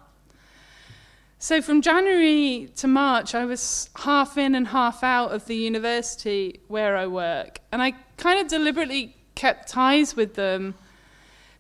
So, 1.39 1.61
from 1.61 1.81
January 1.83 2.71
to 2.77 2.87
March, 2.87 3.35
I 3.35 3.45
was 3.45 3.89
half 3.95 4.39
in 4.39 4.55
and 4.55 4.69
half 4.69 5.03
out 5.03 5.31
of 5.31 5.45
the 5.45 5.55
university 5.55 6.61
where 6.67 6.97
I 6.97 7.05
work. 7.05 7.59
And 7.71 7.81
I 7.81 7.93
kind 8.17 8.41
of 8.41 8.47
deliberately 8.47 9.15
kept 9.35 9.69
ties 9.69 10.15
with 10.15 10.33
them 10.33 10.73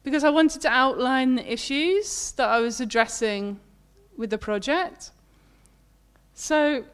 because 0.03 0.23
I 0.23 0.31
wanted 0.31 0.61
to 0.61 0.69
outline 0.69 1.35
the 1.35 1.51
issues 1.51 2.31
that 2.33 2.49
I 2.49 2.59
was 2.59 2.81
addressing 2.81 3.59
with 4.17 4.31
the 4.31 4.39
project. 4.39 5.11
So, 6.33 6.85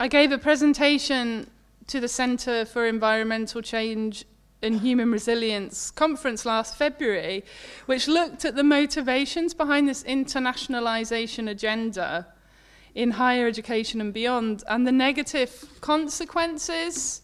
I 0.00 0.08
gave 0.08 0.32
a 0.32 0.38
presentation 0.38 1.50
to 1.88 2.00
the 2.00 2.08
Centre 2.08 2.64
for 2.64 2.86
Environmental 2.86 3.60
Change 3.60 4.24
and 4.62 4.80
Human 4.80 5.12
Resilience 5.12 5.90
conference 5.90 6.44
last 6.44 6.76
February, 6.76 7.44
which 7.86 8.08
looked 8.08 8.44
at 8.44 8.56
the 8.56 8.64
motivations 8.64 9.54
behind 9.54 9.88
this 9.88 10.02
internationalisation 10.04 11.48
agenda 11.48 12.26
in 12.94 13.12
higher 13.12 13.46
education 13.46 14.00
and 14.00 14.14
beyond, 14.14 14.64
and 14.68 14.86
the 14.86 14.92
negative 14.92 15.66
consequences 15.80 17.22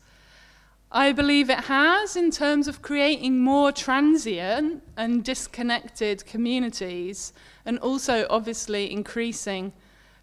I 0.95 1.13
believe 1.13 1.49
it 1.49 1.61
has 1.61 2.17
in 2.17 2.31
terms 2.31 2.69
of 2.69 2.83
creating 2.83 3.39
more 3.39 3.73
transient 3.73 4.83
and 4.99 5.25
disconnected 5.25 6.27
communities, 6.27 7.33
and 7.65 7.79
also 7.79 8.27
obviously 8.29 8.93
increasing 8.93 9.73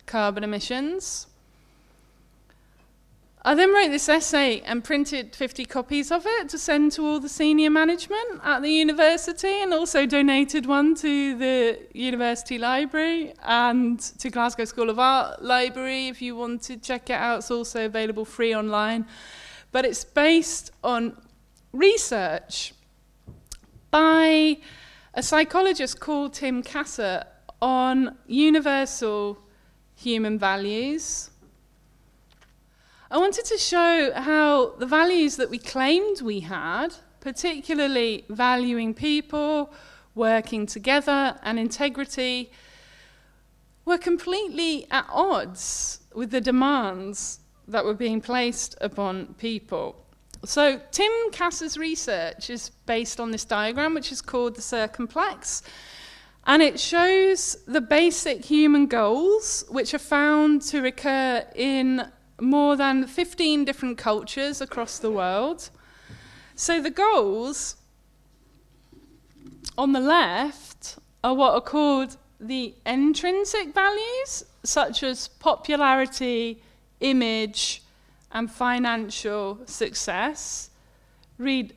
carbon 0.05 0.43
emissions. 0.43 1.26
I 3.42 3.56
then 3.56 3.74
wrote 3.74 3.90
this 3.90 4.10
essay 4.10 4.60
and 4.66 4.84
printed 4.84 5.34
50 5.34 5.64
copies 5.64 6.12
of 6.12 6.26
it 6.26 6.50
to 6.50 6.58
send 6.58 6.92
to 6.94 7.06
all 7.06 7.22
the 7.22 7.30
senior 7.30 7.70
management 7.70 8.42
at 8.44 8.62
the 8.62 8.70
university 8.70 9.62
and 9.62 9.74
also 9.74 10.06
donated 10.06 10.66
one 10.66 10.94
to 10.96 11.38
the 11.38 11.80
university 11.94 12.58
library 12.58 13.34
and 13.44 13.98
to 13.98 14.30
Glasgow 14.30 14.66
School 14.66 14.90
of 14.90 15.00
Art 15.00 15.42
library 15.42 16.10
if 16.10 16.22
you 16.22 16.36
want 16.36 16.64
to 16.64 16.76
check 16.76 17.10
it 17.10 17.14
out. 17.14 17.40
It's 17.40 17.50
also 17.50 17.86
available 17.86 18.26
free 18.26 18.54
online. 18.54 19.06
But 19.72 19.86
it's 19.86 20.04
based 20.04 20.72
on 20.84 21.16
research 21.72 22.74
by 23.90 24.58
a 25.14 25.24
psychologist 25.24 26.02
called 26.02 26.34
Tim 26.34 26.62
Kasser 26.62 27.24
on 27.62 28.18
universal 28.28 29.40
human 29.96 30.38
values 30.38 31.28
I 33.12 33.18
wanted 33.18 33.45
to 33.45 33.57
show 33.57 34.12
how 34.14 34.76
the 34.78 34.86
values 34.86 35.38
that 35.38 35.49
we 35.49 35.57
claimed 35.57 36.22
we 36.22 36.41
had, 36.41 36.89
particularly 37.22 38.24
valuing 38.30 38.93
people, 38.93 39.74
working 40.14 40.68
together, 40.68 41.39
and 41.41 41.57
integrity, 41.57 42.51
were 43.84 43.97
completely 43.97 44.86
at 44.91 45.07
odds 45.10 46.01
with 46.14 46.30
the 46.30 46.39
demands 46.39 47.39
that 47.68 47.84
were 47.84 47.95
being 47.95 48.22
placed 48.22 48.76
upon 48.80 49.34
people. 49.39 50.05
So, 50.45 50.80
Tim 50.91 51.12
Kasser's 51.32 51.80
research 51.80 52.51
is 52.51 52.70
based 52.86 53.20
on 53.20 53.32
this 53.32 53.43
diagram, 53.43 53.95
which 53.95 54.12
is 54.12 54.22
called 54.22 54.55
the 54.55 54.62
circumplex. 54.62 55.64
And 56.45 56.62
it 56.62 56.80
shows 56.80 57.57
the 57.66 57.82
basic 57.82 58.45
human 58.45 58.86
goals, 58.86 59.66
which 59.68 59.95
are 59.95 59.99
found 59.99 60.62
to 60.64 60.82
recur 60.82 61.43
in 61.55 62.10
more 62.40 62.76
than 62.76 63.08
15 63.08 63.66
different 63.66 63.98
cultures 63.98 64.62
across 64.62 65.00
the 65.00 65.12
world. 65.12 65.70
So 66.56 66.82
the 66.82 66.90
goals 66.90 67.76
on 69.78 69.94
the 69.94 70.00
left 70.00 70.98
are 71.24 71.34
what 71.34 71.54
are 71.54 71.62
called 71.62 72.18
the 72.40 72.74
intrinsic 72.86 73.74
values, 73.74 74.46
such 74.64 75.04
as 75.04 75.28
popularity, 75.28 76.62
image, 77.00 77.82
and 78.32 78.50
financial 78.52 79.60
success. 79.66 80.70
Read 81.38 81.74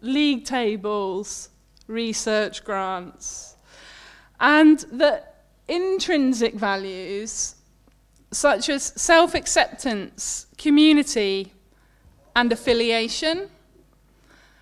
league 0.00 0.44
tables, 0.44 1.50
research 1.86 2.64
grants. 2.64 3.56
And 4.40 4.78
the 4.92 5.22
intrinsic 5.66 6.54
values 6.54 7.56
such 8.30 8.68
as 8.68 8.82
self 8.82 9.34
acceptance, 9.34 10.46
community, 10.56 11.52
and 12.36 12.52
affiliation. 12.52 13.48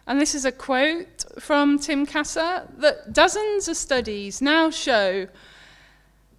And 0.07 0.21
this 0.21 0.35
is 0.35 0.45
a 0.45 0.53
quote 0.53 1.25
from 1.41 1.79
Tim 1.79 2.07
Kasser 2.07 2.69
that 2.79 3.13
dozens 3.13 3.67
of 3.67 3.77
studies 3.77 4.41
now 4.41 4.71
show, 4.71 5.27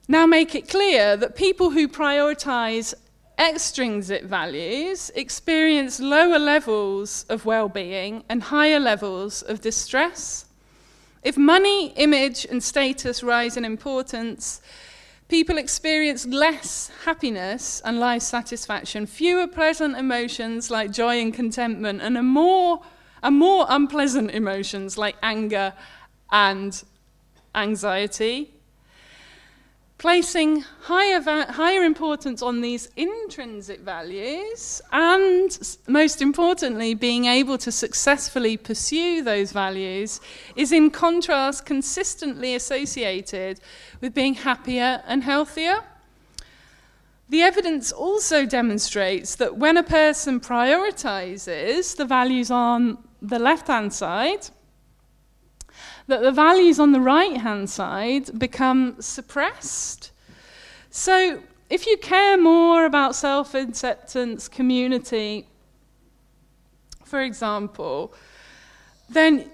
now 0.07 0.25
make 0.25 0.55
it 0.55 0.69
clear 0.69 1.17
that 1.17 1.35
people 1.35 1.71
who 1.71 1.87
prioritize 1.87 2.93
extrinsic 3.37 4.23
values 4.23 5.11
experience 5.13 5.99
lower 5.99 6.39
levels 6.39 7.25
of 7.29 7.45
well 7.45 7.69
being 7.69 8.23
and 8.29 8.41
higher 8.43 8.79
levels 8.79 9.41
of 9.43 9.61
distress. 9.61 10.45
If 11.23 11.37
money, 11.37 11.87
image, 11.97 12.45
and 12.49 12.63
status 12.63 13.21
rise 13.21 13.57
in 13.57 13.65
importance, 13.65 14.61
People 15.27 15.57
experience 15.57 16.25
less 16.25 16.89
happiness 17.03 17.81
and 17.83 17.99
life 17.99 18.21
satisfaction, 18.21 19.05
fewer 19.05 19.45
pleasant 19.45 19.97
emotions 19.97 20.71
like 20.71 20.91
joy 20.91 21.19
and 21.21 21.33
contentment, 21.33 22.01
and 22.01 22.17
a 22.17 22.23
more, 22.23 22.81
and 23.21 23.37
more 23.37 23.65
unpleasant 23.67 24.31
emotions 24.31 24.97
like 24.97 25.17
anger 25.21 25.73
and 26.31 26.83
anxiety 27.55 28.56
placing 29.97 30.61
higher, 30.81 31.19
va- 31.19 31.51
higher 31.51 31.83
importance 31.83 32.41
on 32.41 32.61
these 32.61 32.89
intrinsic 32.95 33.79
values 33.81 34.81
and, 34.91 35.77
most 35.87 36.21
importantly, 36.21 36.93
being 36.93 37.25
able 37.25 37.57
to 37.57 37.71
successfully 37.71 38.57
pursue 38.57 39.23
those 39.23 39.51
values 39.51 40.21
is, 40.55 40.71
in 40.71 40.91
contrast, 40.91 41.65
consistently 41.65 42.53
associated 42.53 43.59
with 43.99 44.13
being 44.13 44.35
happier 44.35 45.01
and 45.07 45.23
healthier. 45.23 45.83
The 47.29 47.41
evidence 47.41 47.91
also 47.91 48.45
demonstrates 48.45 49.35
that 49.35 49.57
when 49.57 49.77
a 49.77 49.83
person 49.83 50.39
prioritizes 50.39 51.97
the 51.97 52.05
values 52.05 52.51
on 52.51 52.99
the 53.21 53.39
left 53.39 53.67
hand 53.67 53.91
side, 53.91 54.47
that 56.07 56.21
the 56.21 56.31
values 56.31 56.79
on 56.79 56.91
the 56.91 57.01
right 57.01 57.37
hand 57.37 57.69
side 57.69 58.37
become 58.39 58.95
suppressed. 58.99 60.11
So, 60.89 61.41
if 61.69 61.85
you 61.85 61.97
care 61.97 62.37
more 62.37 62.85
about 62.85 63.13
self 63.13 63.53
acceptance, 63.53 64.47
community, 64.47 65.47
for 67.03 67.21
example, 67.21 68.13
then 69.09 69.49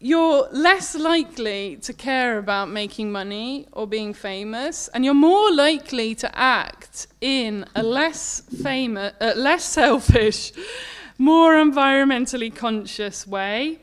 you're 0.00 0.48
less 0.50 0.96
likely 0.96 1.76
to 1.76 1.92
care 1.92 2.36
about 2.38 2.68
making 2.68 3.12
money 3.12 3.68
or 3.70 3.86
being 3.86 4.12
famous, 4.12 4.88
and 4.88 5.04
you're 5.04 5.14
more 5.14 5.52
likely 5.52 6.16
to 6.16 6.36
act 6.36 7.06
in 7.20 7.64
a 7.76 7.82
less 7.84 8.40
famous, 8.62 9.14
uh, 9.20 9.34
less 9.36 9.64
selfish, 9.64 10.52
more 11.18 11.54
environmentally 11.54 12.52
conscious 12.52 13.24
way, 13.28 13.78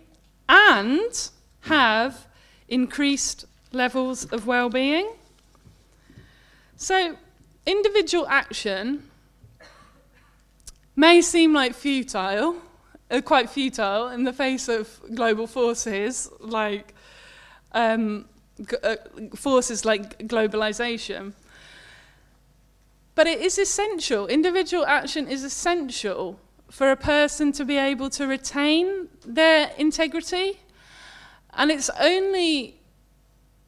and 0.50 1.30
have 1.62 2.28
increased 2.68 3.46
levels 3.72 4.26
of 4.26 4.48
well 4.48 4.70
being. 4.70 5.10
So, 6.78 7.18
individual 7.66 8.28
action 8.28 9.10
may 10.96 11.22
seem 11.22 11.54
like 11.54 11.74
futile, 11.74 12.56
uh, 13.12 13.22
quite 13.22 13.50
futile 13.50 14.08
in 14.10 14.24
the 14.24 14.34
face 14.34 14.68
of 14.68 15.00
global 15.14 15.48
forces 15.48 16.30
like 16.40 16.94
um, 17.74 18.26
g- 18.60 18.78
uh, 18.84 18.96
forces 19.36 19.86
like 19.86 20.20
globalization. 20.20 21.34
But 23.16 23.28
it 23.28 23.42
is 23.42 23.58
essential. 23.58 24.28
Individual 24.28 24.86
action 24.86 25.28
is 25.28 25.44
essential 25.44 26.40
for 26.72 26.92
a 26.92 26.96
person 26.96 27.52
to 27.54 27.66
be 27.66 27.78
able 27.78 28.10
to 28.12 28.28
retain 28.28 29.10
their 29.26 29.72
integrity 29.78 30.60
and 31.54 31.72
it's 31.72 31.90
only 32.00 32.80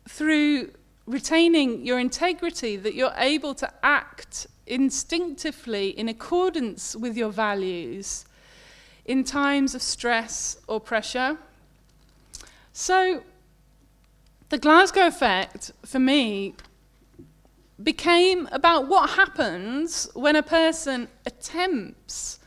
through 0.08 0.72
retaining 1.06 1.86
your 1.86 2.00
integrity 2.00 2.76
that 2.78 2.94
you're 2.94 3.14
able 3.18 3.54
to 3.56 3.72
act 3.84 4.48
instinctively 4.68 5.90
in 5.90 6.08
accordance 6.08 6.96
with 6.96 7.18
your 7.18 7.30
values 7.30 8.26
in 9.06 9.24
times 9.24 9.76
of 9.76 9.82
stress 9.82 10.58
or 10.68 10.80
pressure. 10.80 11.38
So, 12.72 13.24
the 14.50 14.58
Glasgow 14.58 15.08
effect 15.08 15.72
for 15.86 16.00
me 16.00 16.56
became 17.84 18.48
about 18.52 18.88
what 18.88 19.12
happens 19.12 20.08
when 20.14 20.36
a 20.36 20.44
person 20.44 21.08
attempts 21.26 22.40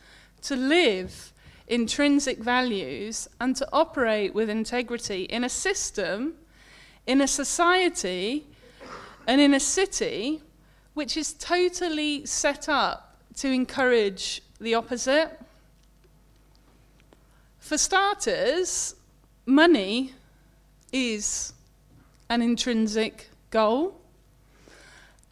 to 0.43 0.57
live 0.57 1.34
intrinsic 1.67 2.39
values 2.39 3.29
and 3.41 3.57
to 3.57 3.69
operate 3.73 4.35
with 4.35 4.51
integrity 4.51 5.25
in 5.25 5.45
a 5.45 5.49
system, 5.49 6.35
in 7.07 7.21
a 7.21 7.27
society, 7.27 8.47
and 9.27 9.41
in 9.41 9.55
a 9.55 9.61
city 9.61 10.43
which 10.95 11.17
is 11.17 11.33
totally 11.35 12.25
set 12.27 12.69
up 12.69 13.17
to 13.37 13.51
encourage 13.51 14.43
the 14.61 14.75
opposite. 14.75 15.41
For 17.59 17.79
starters, 17.79 18.95
money 19.47 20.13
is 20.93 21.53
an 22.29 22.43
intrinsic 22.43 23.31
goal. 23.51 24.01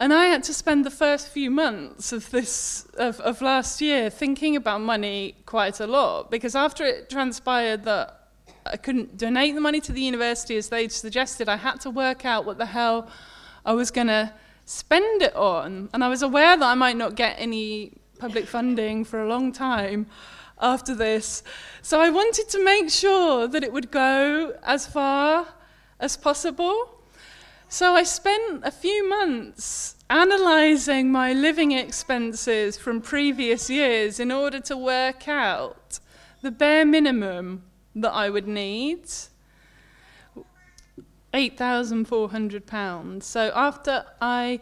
And 0.03 0.13
I 0.13 0.25
had 0.25 0.43
to 0.43 0.53
spend 0.53 0.85
the 0.85 0.91
first 0.91 1.29
few 1.29 1.49
months 1.49 2.11
of 2.11 2.29
this 2.29 2.85
of, 2.97 3.21
of 3.21 3.41
last 3.41 3.79
year 3.79 4.09
thinking 4.09 4.57
about 4.57 4.81
money 4.81 5.37
quite 5.45 5.79
a 5.79 5.87
lot 5.87 6.29
because 6.29 6.57
after 6.57 6.83
it 6.83 7.09
transpired 7.09 7.85
that 7.85 8.27
I 8.65 8.75
couldn't 8.75 9.15
donate 9.15 9.55
the 9.55 9.61
money 9.61 9.79
to 9.79 9.93
the 9.93 10.01
university 10.01 10.57
as 10.57 10.67
they'd 10.67 10.91
suggested, 10.91 11.47
I 11.47 11.55
had 11.55 11.79
to 11.85 11.89
work 11.89 12.25
out 12.25 12.43
what 12.43 12.57
the 12.57 12.65
hell 12.65 13.09
I 13.63 13.71
was 13.75 13.91
going 13.91 14.07
to 14.07 14.33
spend 14.65 15.21
it 15.21 15.33
on. 15.37 15.87
And 15.93 16.03
I 16.03 16.09
was 16.09 16.21
aware 16.21 16.57
that 16.57 16.65
I 16.65 16.75
might 16.75 16.97
not 16.97 17.15
get 17.15 17.37
any 17.39 17.93
public 18.19 18.45
funding 18.45 19.05
for 19.05 19.23
a 19.23 19.29
long 19.29 19.53
time. 19.53 20.07
after 20.59 20.93
this. 20.93 21.43
So 21.81 22.01
I 22.01 22.09
wanted 22.09 22.49
to 22.49 22.61
make 22.61 22.89
sure 22.89 23.47
that 23.47 23.63
it 23.63 23.71
would 23.71 23.89
go 23.89 24.53
as 24.63 24.85
far 24.85 25.47
as 25.97 26.17
possible. 26.17 27.02
So 27.73 27.95
I 27.95 28.03
spent 28.03 28.63
a 28.63 28.69
few 28.69 29.09
months 29.09 29.95
analysing 30.07 31.11
my 31.11 31.33
living 31.33 31.71
expenses 31.71 32.77
from 32.77 33.01
previous 33.01 33.67
years 33.67 34.19
in 34.19 34.31
order 34.31 34.59
to 34.59 34.77
work 34.77 35.27
out 35.27 35.99
the 36.43 36.51
bare 36.51 36.85
minimum 36.85 37.63
that 37.95 38.11
I 38.11 38.29
would 38.29 38.47
need. 38.47 39.05
£8,400. 41.33 43.23
So 43.23 43.51
after 43.55 44.05
I 44.21 44.61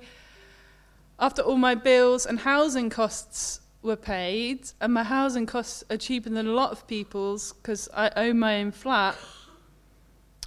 after 1.20 1.42
all 1.42 1.58
my 1.58 1.76
bills 1.76 2.26
and 2.26 2.40
housing 2.40 2.90
costs 2.90 3.60
were 3.82 3.98
paid, 3.98 4.72
and 4.80 4.94
my 4.94 5.04
housing 5.04 5.46
costs 5.46 5.84
are 5.90 5.98
cheaper 5.98 6.30
than 6.30 6.48
a 6.48 6.54
lot 6.54 6.72
of 6.72 6.88
people's 6.88 7.52
because 7.52 7.90
I 7.94 8.10
own 8.16 8.40
my 8.40 8.62
own 8.62 8.72
flat, 8.72 9.18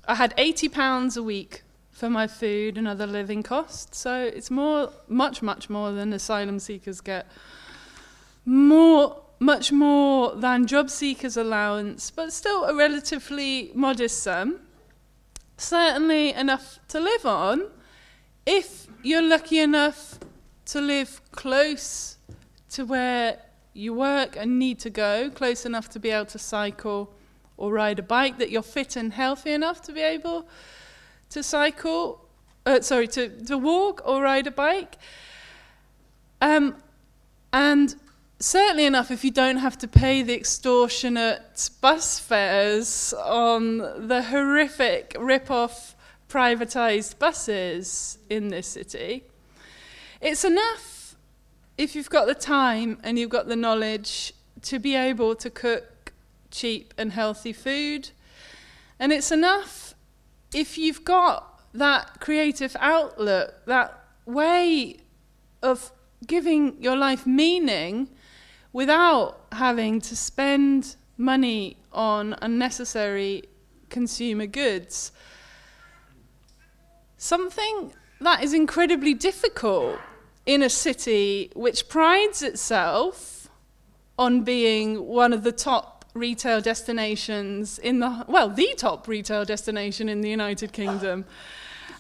I 0.08 0.14
had 0.14 0.34
£80 0.38 1.18
a 1.18 1.22
week 1.22 1.63
for 1.94 2.10
my 2.10 2.26
food 2.26 2.76
and 2.76 2.86
other 2.86 3.06
living 3.06 3.42
costs. 3.42 3.98
So 3.98 4.24
it's 4.24 4.50
more, 4.50 4.90
much, 5.08 5.40
much 5.40 5.70
more 5.70 5.92
than 5.92 6.12
asylum 6.12 6.58
seekers 6.58 7.00
get. 7.00 7.26
More, 8.44 9.22
much 9.38 9.72
more 9.72 10.34
than 10.34 10.66
job 10.66 10.90
seekers' 10.90 11.36
allowance, 11.36 12.10
but 12.10 12.32
still 12.32 12.64
a 12.64 12.74
relatively 12.74 13.70
modest 13.74 14.22
sum. 14.22 14.60
Certainly 15.56 16.34
enough 16.34 16.80
to 16.88 17.00
live 17.00 17.24
on 17.24 17.70
if 18.44 18.88
you're 19.02 19.22
lucky 19.22 19.58
enough 19.58 20.18
to 20.66 20.80
live 20.80 21.20
close 21.32 22.18
to 22.70 22.84
where 22.84 23.38
you 23.72 23.94
work 23.94 24.36
and 24.36 24.58
need 24.58 24.78
to 24.80 24.90
go, 24.90 25.30
close 25.30 25.64
enough 25.64 25.88
to 25.90 25.98
be 25.98 26.10
able 26.10 26.26
to 26.26 26.38
cycle 26.38 27.14
or 27.56 27.72
ride 27.72 27.98
a 27.98 28.02
bike, 28.02 28.38
that 28.38 28.50
you're 28.50 28.62
fit 28.62 28.96
and 28.96 29.12
healthy 29.12 29.52
enough 29.52 29.80
to 29.82 29.92
be 29.92 30.00
able 30.00 30.46
to 31.34 31.42
cycle, 31.42 32.24
uh, 32.64 32.80
sorry, 32.80 33.08
to, 33.08 33.28
to 33.44 33.58
walk 33.58 34.00
or 34.04 34.22
ride 34.22 34.46
a 34.46 34.50
bike. 34.50 34.96
Um, 36.40 36.76
and 37.52 37.94
certainly 38.38 38.84
enough 38.84 39.10
if 39.10 39.24
you 39.24 39.30
don't 39.30 39.58
have 39.58 39.76
to 39.78 39.88
pay 39.88 40.22
the 40.22 40.34
extortionate 40.34 41.70
bus 41.80 42.20
fares 42.20 43.12
on 43.14 43.78
the 44.08 44.22
horrific 44.22 45.16
rip-off 45.18 45.96
privatized 46.28 47.18
buses 47.18 48.18
in 48.30 48.48
this 48.48 48.68
city. 48.68 49.24
It's 50.20 50.44
enough 50.44 51.16
if 51.76 51.96
you've 51.96 52.10
got 52.10 52.26
the 52.26 52.34
time 52.34 52.98
and 53.02 53.18
you've 53.18 53.30
got 53.30 53.48
the 53.48 53.56
knowledge 53.56 54.32
to 54.62 54.78
be 54.78 54.94
able 54.94 55.34
to 55.34 55.50
cook 55.50 56.12
cheap 56.52 56.94
and 56.96 57.12
healthy 57.12 57.52
food. 57.52 58.10
And 59.00 59.12
it's 59.12 59.32
enough 59.32 59.83
if 60.54 60.78
you've 60.78 61.04
got 61.04 61.60
that 61.74 62.20
creative 62.20 62.76
outlook, 62.78 63.54
that 63.66 64.04
way 64.24 64.96
of 65.62 65.92
giving 66.26 66.80
your 66.80 66.96
life 66.96 67.26
meaning 67.26 68.08
without 68.72 69.40
having 69.52 70.00
to 70.00 70.16
spend 70.16 70.96
money 71.18 71.76
on 71.92 72.34
unnecessary 72.40 73.42
consumer 73.90 74.46
goods, 74.46 75.12
something 77.16 77.92
that 78.20 78.42
is 78.42 78.54
incredibly 78.54 79.14
difficult 79.14 79.98
in 80.46 80.62
a 80.62 80.70
city 80.70 81.50
which 81.54 81.88
prides 81.88 82.42
itself 82.42 83.48
on 84.18 84.42
being 84.42 85.06
one 85.06 85.32
of 85.32 85.42
the 85.42 85.52
top 85.52 85.93
retail 86.14 86.60
destinations 86.60 87.78
in 87.78 87.98
the, 87.98 88.24
well, 88.28 88.48
the 88.48 88.72
top 88.76 89.08
retail 89.08 89.44
destination 89.44 90.08
in 90.08 90.20
the 90.20 90.30
United 90.30 90.72
Kingdom 90.72 91.24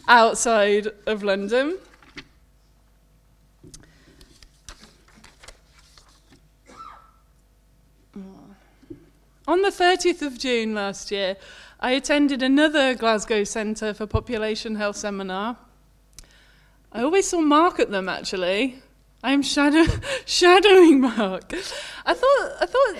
outside 0.06 0.88
of 1.06 1.22
London. 1.22 1.78
On 9.46 9.60
the 9.60 9.68
30th 9.68 10.22
of 10.22 10.38
June 10.38 10.74
last 10.74 11.10
year, 11.10 11.36
I 11.78 11.90
attended 11.90 12.42
another 12.42 12.94
Glasgow 12.94 13.44
Centre 13.44 13.92
for 13.92 14.06
Population 14.06 14.76
Health 14.76 14.96
seminar. 14.96 15.58
I 16.90 17.02
always 17.02 17.28
saw 17.28 17.40
Mark 17.40 17.78
at 17.78 17.90
them 17.90 18.08
actually. 18.08 18.80
I 19.22 19.32
am 19.32 19.42
shadow, 19.42 19.84
shadowing 20.24 21.00
Mark. 21.00 21.52
I 22.06 22.14
thought, 22.14 22.52
I 22.60 22.66
thought 22.66 22.96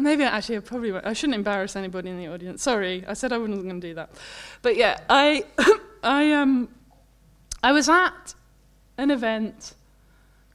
maybe 0.00 0.24
actually 0.24 0.56
I 0.56 0.60
probably 0.60 0.92
won't. 0.92 1.06
I 1.06 1.12
shouldn't 1.12 1.34
embarrass 1.34 1.76
anybody 1.76 2.10
in 2.10 2.18
the 2.18 2.28
audience. 2.28 2.62
Sorry, 2.62 3.04
I 3.06 3.14
said 3.14 3.32
I 3.32 3.38
wasn't 3.38 3.64
going 3.64 3.80
to 3.80 3.88
do 3.88 3.94
that. 3.94 4.10
But 4.62 4.76
yeah, 4.76 5.00
I 5.08 5.44
I 6.02 6.32
um 6.32 6.68
I 7.62 7.72
was 7.72 7.88
at 7.88 8.34
an 8.98 9.10
event 9.10 9.74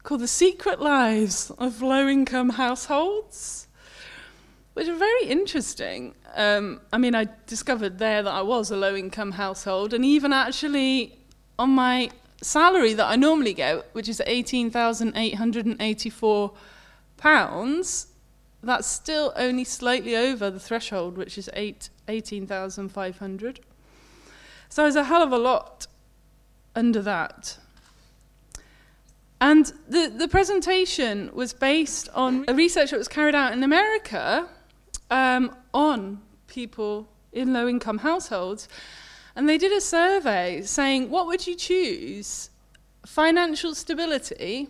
called 0.04 0.22
The 0.22 0.28
Secret 0.28 0.80
Lives 0.82 1.52
of 1.58 1.82
Low 1.82 2.08
Income 2.08 2.50
Households, 2.50 3.68
which 4.74 4.88
are 4.88 4.96
very 4.96 5.26
interesting. 5.26 6.14
Um, 6.36 6.82
I 6.94 6.98
mean, 6.98 7.16
I 7.16 7.28
discovered 7.46 8.00
there 8.00 8.24
that 8.24 8.32
I 8.32 8.42
was 8.42 8.72
a 8.72 8.78
low 8.78 8.96
income 8.96 9.32
household, 9.32 9.94
and 9.94 10.06
even 10.06 10.34
actually 10.34 11.20
on 11.60 11.72
my 11.72 12.10
salary 12.42 12.94
that 12.94 13.08
I 13.08 13.16
normally 13.16 13.54
get, 13.54 13.86
which 13.94 14.10
is 14.10 14.22
£18,884, 14.26 16.52
that's 18.64 18.88
still 18.88 19.34
only 19.36 19.64
slightly 19.64 20.16
over 20.16 20.50
the 20.50 20.60
threshold, 20.60 21.18
which 21.18 21.38
is 21.38 21.50
8, 21.54 21.90
18,500. 22.08 23.60
So 24.70 24.84
there's 24.84 24.96
a 24.96 25.06
hell 25.06 25.24
of 25.24 25.32
a 25.32 25.38
lot 25.38 25.88
under 26.76 27.02
that. 27.02 27.58
And 29.40 29.74
the, 29.90 30.14
the 30.16 30.28
presentation 30.28 31.32
was 31.34 31.52
based 31.52 32.10
on 32.14 32.46
a 32.48 32.54
research 32.54 32.92
that 32.92 32.98
was 32.98 33.08
carried 33.08 33.34
out 33.34 33.54
in 33.54 33.64
America 33.64 34.48
um, 35.10 35.56
on 35.74 36.22
people 36.48 37.10
in 37.34 37.52
low 37.52 37.68
income 37.68 38.00
households. 38.00 38.70
And 39.36 39.50
they 39.50 39.58
did 39.58 39.72
a 39.72 39.82
survey 39.82 40.62
saying, 40.62 41.10
what 41.10 41.26
would 41.26 41.48
you 41.48 41.56
choose? 41.56 42.52
Financial 43.06 43.74
stability 43.74 44.70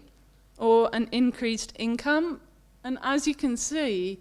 or 0.57 0.89
an 0.93 1.09
increased 1.11 1.73
income? 1.77 2.39
And 2.83 2.97
as 3.03 3.27
you 3.27 3.35
can 3.35 3.57
see, 3.57 4.19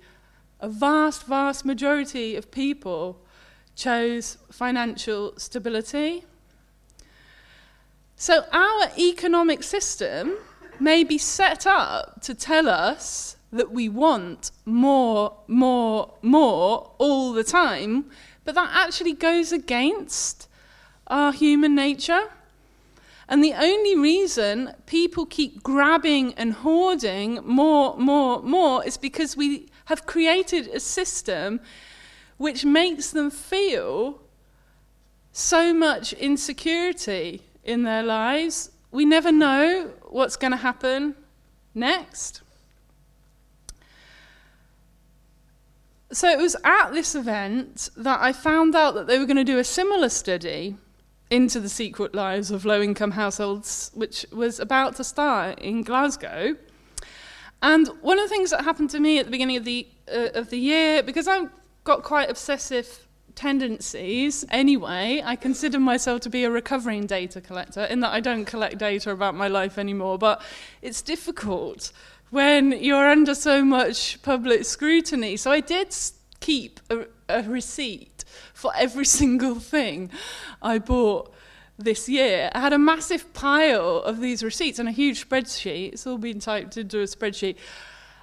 a 0.60 0.68
vast, 0.68 1.24
vast 1.24 1.64
majority 1.64 2.36
of 2.36 2.50
people 2.50 3.20
chose 3.74 4.36
financial 4.50 5.32
stability. 5.38 6.24
So 8.16 8.44
our 8.52 8.90
economic 8.98 9.62
system 9.62 10.36
may 10.78 11.04
be 11.04 11.16
set 11.16 11.66
up 11.66 12.20
to 12.22 12.34
tell 12.34 12.68
us 12.68 13.36
that 13.52 13.70
we 13.70 13.88
want 13.88 14.50
more, 14.64 15.36
more, 15.46 16.14
more 16.22 16.92
all 16.98 17.32
the 17.32 17.44
time, 17.44 18.10
but 18.44 18.54
that 18.54 18.70
actually 18.72 19.14
goes 19.14 19.52
against 19.52 20.48
our 21.06 21.32
human 21.32 21.74
nature. 21.74 22.30
And 23.30 23.44
the 23.44 23.54
only 23.54 23.96
reason 23.96 24.74
people 24.86 25.24
keep 25.24 25.62
grabbing 25.62 26.34
and 26.34 26.52
hoarding 26.52 27.38
more, 27.44 27.96
more, 27.96 28.42
more 28.42 28.84
is 28.84 28.96
because 28.96 29.36
we 29.36 29.70
have 29.84 30.04
created 30.04 30.66
a 30.66 30.80
system 30.80 31.60
which 32.38 32.64
makes 32.64 33.12
them 33.12 33.30
feel 33.30 34.20
so 35.30 35.72
much 35.72 36.12
insecurity 36.14 37.42
in 37.62 37.84
their 37.84 38.02
lives. 38.02 38.72
We 38.90 39.04
never 39.04 39.30
know 39.30 39.92
what's 40.08 40.34
going 40.34 40.50
to 40.50 40.56
happen 40.56 41.14
next. 41.72 42.42
So 46.12 46.28
it 46.28 46.38
was 46.38 46.56
at 46.64 46.90
this 46.90 47.14
event 47.14 47.90
that 47.96 48.20
I 48.20 48.32
found 48.32 48.74
out 48.74 48.94
that 48.94 49.06
they 49.06 49.20
were 49.20 49.26
going 49.26 49.36
to 49.36 49.44
do 49.44 49.58
a 49.58 49.64
similar 49.64 50.08
study 50.08 50.76
into 51.30 51.60
the 51.60 51.68
secret 51.68 52.14
lives 52.14 52.50
of 52.50 52.64
low 52.64 52.82
income 52.82 53.12
households, 53.12 53.90
which 53.94 54.26
was 54.32 54.58
about 54.58 54.96
to 54.96 55.04
start 55.04 55.58
in 55.60 55.82
Glasgow. 55.82 56.56
And 57.62 57.88
one 58.00 58.18
of 58.18 58.24
the 58.24 58.28
things 58.28 58.50
that 58.50 58.64
happened 58.64 58.90
to 58.90 59.00
me 59.00 59.18
at 59.18 59.26
the 59.26 59.30
beginning 59.30 59.56
of 59.56 59.64
the, 59.64 59.86
uh, 60.12 60.28
of 60.34 60.50
the 60.50 60.58
year, 60.58 61.02
because 61.02 61.28
I've 61.28 61.50
got 61.84 62.02
quite 62.02 62.30
obsessive 62.30 63.06
tendencies 63.34 64.44
anyway, 64.50 65.22
I 65.24 65.36
consider 65.36 65.78
myself 65.78 66.20
to 66.22 66.30
be 66.30 66.44
a 66.44 66.50
recovering 66.50 67.06
data 67.06 67.40
collector, 67.40 67.84
in 67.84 68.00
that 68.00 68.12
I 68.12 68.20
don't 68.20 68.44
collect 68.44 68.78
data 68.78 69.10
about 69.10 69.34
my 69.34 69.48
life 69.48 69.78
anymore, 69.78 70.18
but 70.18 70.42
it's 70.82 71.00
difficult 71.00 71.92
when 72.30 72.72
you're 72.72 73.08
under 73.08 73.34
so 73.34 73.64
much 73.64 74.20
public 74.22 74.64
scrutiny. 74.64 75.36
So 75.36 75.50
I 75.50 75.60
did 75.60 75.94
keep 76.40 76.80
a, 76.90 77.06
a 77.28 77.42
receipt 77.42 78.09
for 78.60 78.72
every 78.76 79.04
single 79.20 79.56
thing 79.56 80.10
I 80.62 80.78
bought 80.78 81.32
this 81.78 82.08
year. 82.08 82.50
I 82.54 82.60
had 82.60 82.72
a 82.72 82.78
massive 82.78 83.32
pile 83.32 84.02
of 84.02 84.20
these 84.20 84.42
receipts 84.42 84.78
and 84.78 84.88
a 84.88 84.92
huge 84.92 85.28
spreadsheet. 85.28 85.94
It's 85.94 86.06
all 86.06 86.18
been 86.18 86.38
typed 86.38 86.76
into 86.76 87.00
a 87.00 87.04
spreadsheet. 87.04 87.56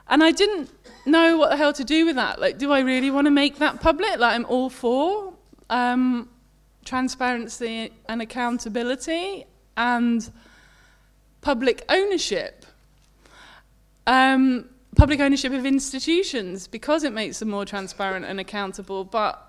And 0.08 0.24
I 0.24 0.32
didn't 0.32 0.70
know 1.06 1.38
what 1.38 1.50
the 1.50 1.58
hell 1.58 1.74
to 1.74 1.84
do 1.84 2.06
with 2.06 2.16
that. 2.16 2.40
Like, 2.40 2.58
do 2.58 2.72
I 2.72 2.80
really 2.80 3.12
want 3.12 3.26
to 3.26 3.32
make 3.32 3.58
that 3.58 3.82
public? 3.82 4.20
Like, 4.20 4.36
I'm 4.36 4.46
all 4.46 4.70
for 4.70 5.34
um, 5.70 6.30
transparency 6.86 7.92
and 8.08 8.22
accountability 8.22 9.46
and 9.76 10.30
public 11.42 11.84
ownership. 11.90 12.66
Um, 14.06 14.70
public 14.96 15.20
ownership 15.20 15.52
of 15.52 15.66
institutions 15.66 16.68
because 16.68 17.04
it 17.04 17.12
makes 17.12 17.40
them 17.40 17.50
more 17.50 17.66
transparent 17.66 18.26
and 18.26 18.40
accountable, 18.40 19.04
but 19.04 19.47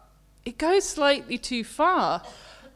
it 0.49 0.57
goes 0.57 0.89
slightly 0.89 1.37
too 1.37 1.63
far 1.63 2.23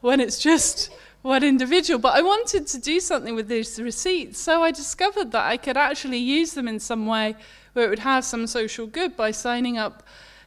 when 0.01 0.19
it's 0.19 0.37
just 0.37 0.91
one 1.23 1.43
individual. 1.43 1.99
But 1.99 2.13
I 2.13 2.21
wanted 2.21 2.67
to 2.67 2.77
do 2.77 2.99
something 2.99 3.33
with 3.33 3.47
these 3.47 3.81
receipts, 3.81 4.37
so 4.37 4.61
I 4.61 4.69
discovered 4.69 5.31
that 5.31 5.45
I 5.47 5.57
could 5.57 5.75
actually 5.75 6.19
use 6.19 6.53
them 6.53 6.67
in 6.67 6.79
some 6.79 7.07
way 7.07 7.35
where 7.73 7.85
it 7.85 7.89
would 7.89 7.99
have 7.99 8.23
some 8.25 8.45
social 8.45 8.85
good 8.85 9.17
by 9.17 9.31
signing 9.31 9.79
up 9.79 10.03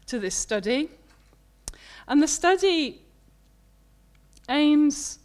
to 0.07 0.21
this 0.21 0.37
study. 0.37 0.89
And 2.07 2.23
the 2.23 2.29
study 2.29 3.01
aims 4.49 5.19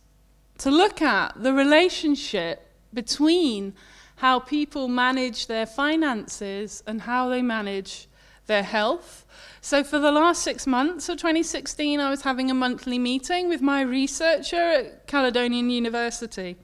to 0.58 0.72
look 0.72 1.04
at 1.04 1.43
the 1.43 1.54
relationship 1.54 2.68
between 2.91 3.76
how 4.16 4.39
people 4.39 4.88
manage 4.88 5.45
their 5.45 5.68
finances 5.68 6.82
and 6.88 7.02
how 7.02 7.30
they 7.30 7.43
manage 7.43 8.08
their 8.47 8.64
health. 8.64 9.21
So, 9.64 9.84
for 9.84 9.99
the 9.99 10.12
last 10.12 10.41
six 10.41 10.66
months 10.66 11.07
of 11.07 11.18
2016, 11.18 11.99
I 11.99 12.09
was 12.09 12.24
having 12.24 12.49
a 12.49 12.53
monthly 12.55 12.97
meeting 12.97 13.47
with 13.47 13.62
my 13.62 13.82
researcher 13.82 14.55
at 14.55 15.05
Caledonian 15.05 15.70
University, 15.70 16.55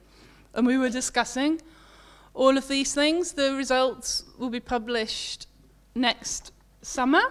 and 0.56 0.66
we 0.66 0.80
were 0.80 0.90
discussing 0.90 1.62
all 2.34 2.58
of 2.58 2.68
these 2.68 2.96
things. 2.96 3.34
The 3.34 3.54
results 3.54 4.24
will 4.40 4.50
be 4.50 4.60
published 4.60 5.46
next 5.94 6.52
summer. 6.82 7.22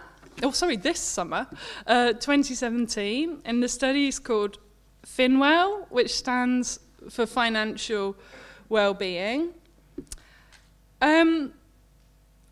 Oh, 0.41 0.53
sorry, 0.53 0.77
this 0.77 1.01
summer, 1.01 1.49
uh, 1.89 2.13
2017. 2.13 3.43
And 3.45 3.61
the 3.61 3.69
study 3.69 4.07
is 4.07 4.21
called 4.21 4.59
FinWell, 5.05 5.91
which 5.91 6.15
stands 6.15 6.79
for 7.11 7.27
Financial 7.27 8.17
Well-being. 8.69 9.53
Um, 11.03 11.55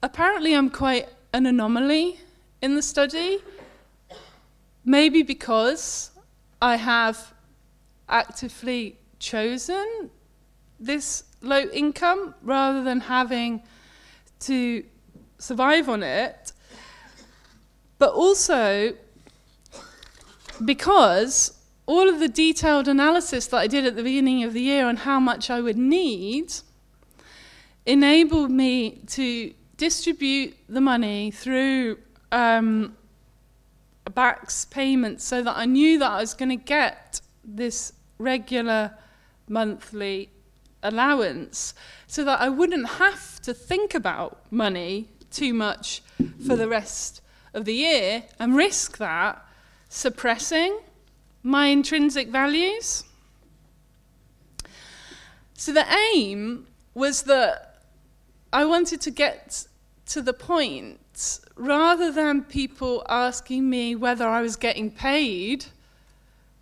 apparently, 0.02 0.52
I'm 0.52 0.68
quite 0.68 1.08
an 1.32 1.46
anomaly 1.46 2.18
in 2.64 2.74
the 2.74 2.82
study. 2.82 3.38
Maybe 4.86 5.22
because 5.22 6.10
I 6.62 6.76
have 6.76 7.34
actively 8.08 8.98
chosen 9.18 10.10
this 10.80 11.24
low 11.42 11.64
income 11.82 12.34
rather 12.42 12.82
than 12.82 13.00
having 13.00 13.62
to 14.40 14.82
survive 15.38 15.90
on 15.90 16.02
it. 16.02 16.52
But 17.98 18.12
also 18.14 18.94
because 20.64 21.60
all 21.84 22.08
of 22.08 22.18
the 22.18 22.28
detailed 22.28 22.88
analysis 22.88 23.46
that 23.48 23.58
I 23.58 23.66
did 23.66 23.84
at 23.84 23.94
the 23.94 24.02
beginning 24.02 24.42
of 24.42 24.54
the 24.54 24.62
year 24.62 24.86
on 24.86 24.96
how 24.96 25.20
much 25.20 25.50
I 25.50 25.60
would 25.60 25.76
need 25.76 26.54
enabled 27.84 28.50
me 28.50 29.02
to 29.08 29.52
distribute 29.76 30.56
the 30.66 30.80
money 30.80 31.30
through 31.30 31.98
um, 32.34 32.96
BACS 34.10 34.68
payments 34.68 35.24
so 35.24 35.40
that 35.42 35.56
I 35.56 35.64
knew 35.64 35.98
that 36.00 36.10
I 36.10 36.20
was 36.20 36.34
going 36.34 36.48
to 36.50 36.56
get 36.56 37.20
this 37.44 37.92
regular 38.18 38.94
monthly 39.48 40.30
allowance 40.82 41.74
so 42.06 42.24
that 42.24 42.40
I 42.40 42.48
wouldn't 42.48 42.88
have 42.88 43.40
to 43.42 43.54
think 43.54 43.94
about 43.94 44.40
money 44.50 45.08
too 45.30 45.54
much 45.54 46.02
for 46.46 46.56
the 46.56 46.68
rest 46.68 47.22
of 47.54 47.64
the 47.64 47.74
year 47.74 48.24
and 48.38 48.56
risk 48.56 48.98
that 48.98 49.44
suppressing 49.88 50.80
my 51.42 51.66
intrinsic 51.66 52.28
values. 52.28 53.04
So 55.54 55.72
the 55.72 55.86
aim 56.14 56.66
was 56.94 57.22
that 57.22 57.82
I 58.52 58.64
wanted 58.64 59.00
to 59.02 59.10
get 59.10 59.66
to 60.06 60.20
the 60.20 60.32
point 60.32 61.00
rather 61.56 62.10
than 62.10 62.42
people 62.42 63.04
asking 63.08 63.68
me 63.68 63.94
whether 63.94 64.26
I 64.26 64.42
was 64.42 64.56
getting 64.56 64.90
paid 64.90 65.66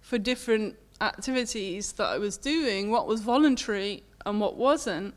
for 0.00 0.18
different 0.18 0.76
activities 1.00 1.92
that 1.92 2.06
I 2.06 2.18
was 2.18 2.36
doing, 2.36 2.90
what 2.90 3.06
was 3.06 3.20
voluntary 3.20 4.02
and 4.24 4.40
what 4.40 4.56
wasn't. 4.56 5.14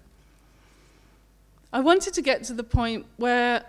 I 1.73 1.80
wanted 1.82 2.13
to 2.13 2.21
get 2.21 2.43
to 2.45 2.53
the 2.53 2.63
point 2.63 3.05
where 3.17 3.63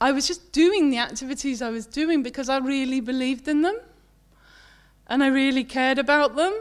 I 0.00 0.12
was 0.12 0.26
just 0.26 0.52
doing 0.52 0.90
the 0.90 0.98
activities 0.98 1.62
I 1.62 1.70
was 1.70 1.86
doing 1.86 2.22
because 2.22 2.48
I 2.48 2.58
really 2.58 3.00
believed 3.00 3.46
in 3.46 3.62
them 3.62 3.78
and 5.06 5.22
I 5.22 5.28
really 5.28 5.64
cared 5.64 5.98
about 5.98 6.36
them. 6.36 6.54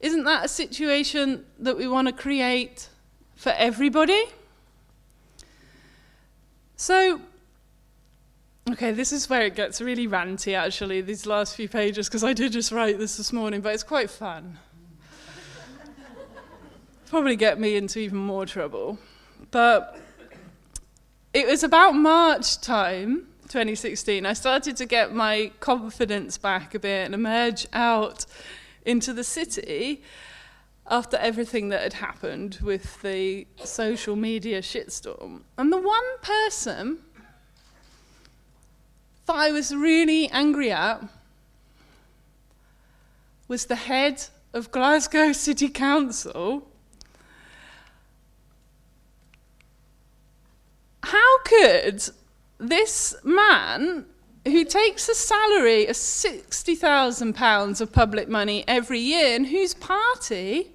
Isn't 0.00 0.24
that 0.24 0.44
a 0.44 0.48
situation 0.48 1.44
that 1.58 1.76
we 1.76 1.86
want 1.86 2.08
to 2.08 2.12
create 2.12 2.88
for 3.34 3.52
everybody? 3.56 4.24
So, 6.76 7.20
okay, 8.72 8.92
this 8.92 9.12
is 9.12 9.28
where 9.28 9.42
it 9.42 9.54
gets 9.54 9.80
really 9.80 10.06
ranty 10.06 10.54
actually, 10.54 11.00
these 11.00 11.26
last 11.26 11.56
few 11.56 11.68
pages, 11.68 12.08
because 12.08 12.24
I 12.24 12.32
did 12.32 12.52
just 12.52 12.72
write 12.72 12.98
this 12.98 13.16
this 13.16 13.32
morning, 13.32 13.60
but 13.60 13.74
it's 13.74 13.82
quite 13.82 14.10
fun. 14.10 14.58
Probably 17.08 17.36
get 17.36 17.58
me 17.58 17.76
into 17.76 17.98
even 17.98 18.18
more 18.18 18.46
trouble. 18.46 18.98
But 19.50 19.98
it 21.32 21.46
was 21.46 21.62
about 21.62 21.92
March 21.92 22.60
time 22.60 23.26
2016, 23.50 24.26
I 24.26 24.32
started 24.32 24.76
to 24.76 24.86
get 24.86 25.12
my 25.12 25.50
confidence 25.58 26.38
back 26.38 26.72
a 26.72 26.78
bit 26.78 27.06
and 27.06 27.14
emerge 27.14 27.66
out 27.72 28.24
into 28.84 29.12
the 29.12 29.24
city 29.24 30.04
after 30.86 31.16
everything 31.16 31.68
that 31.70 31.82
had 31.82 31.94
happened 31.94 32.58
with 32.62 33.02
the 33.02 33.48
social 33.64 34.14
media 34.14 34.62
shitstorm. 34.62 35.40
And 35.58 35.72
the 35.72 35.78
one 35.78 36.18
person 36.22 37.00
that 39.30 39.38
I 39.38 39.52
was 39.52 39.72
really 39.72 40.28
angry 40.30 40.72
at 40.72 41.04
was 43.46 43.66
the 43.66 43.76
head 43.76 44.24
of 44.52 44.72
Glasgow 44.72 45.32
City 45.46 45.68
Council. 45.68 46.66
How 51.04 51.38
could 51.44 52.02
this 52.58 53.14
man 53.22 54.06
who 54.44 54.64
takes 54.64 55.08
a 55.08 55.14
salary 55.14 55.86
of 55.86 55.94
£60,000 55.94 57.80
of 57.80 57.92
public 57.92 58.28
money 58.28 58.64
every 58.66 58.98
year 58.98 59.36
and 59.36 59.46
whose 59.46 59.74
party 59.74 60.72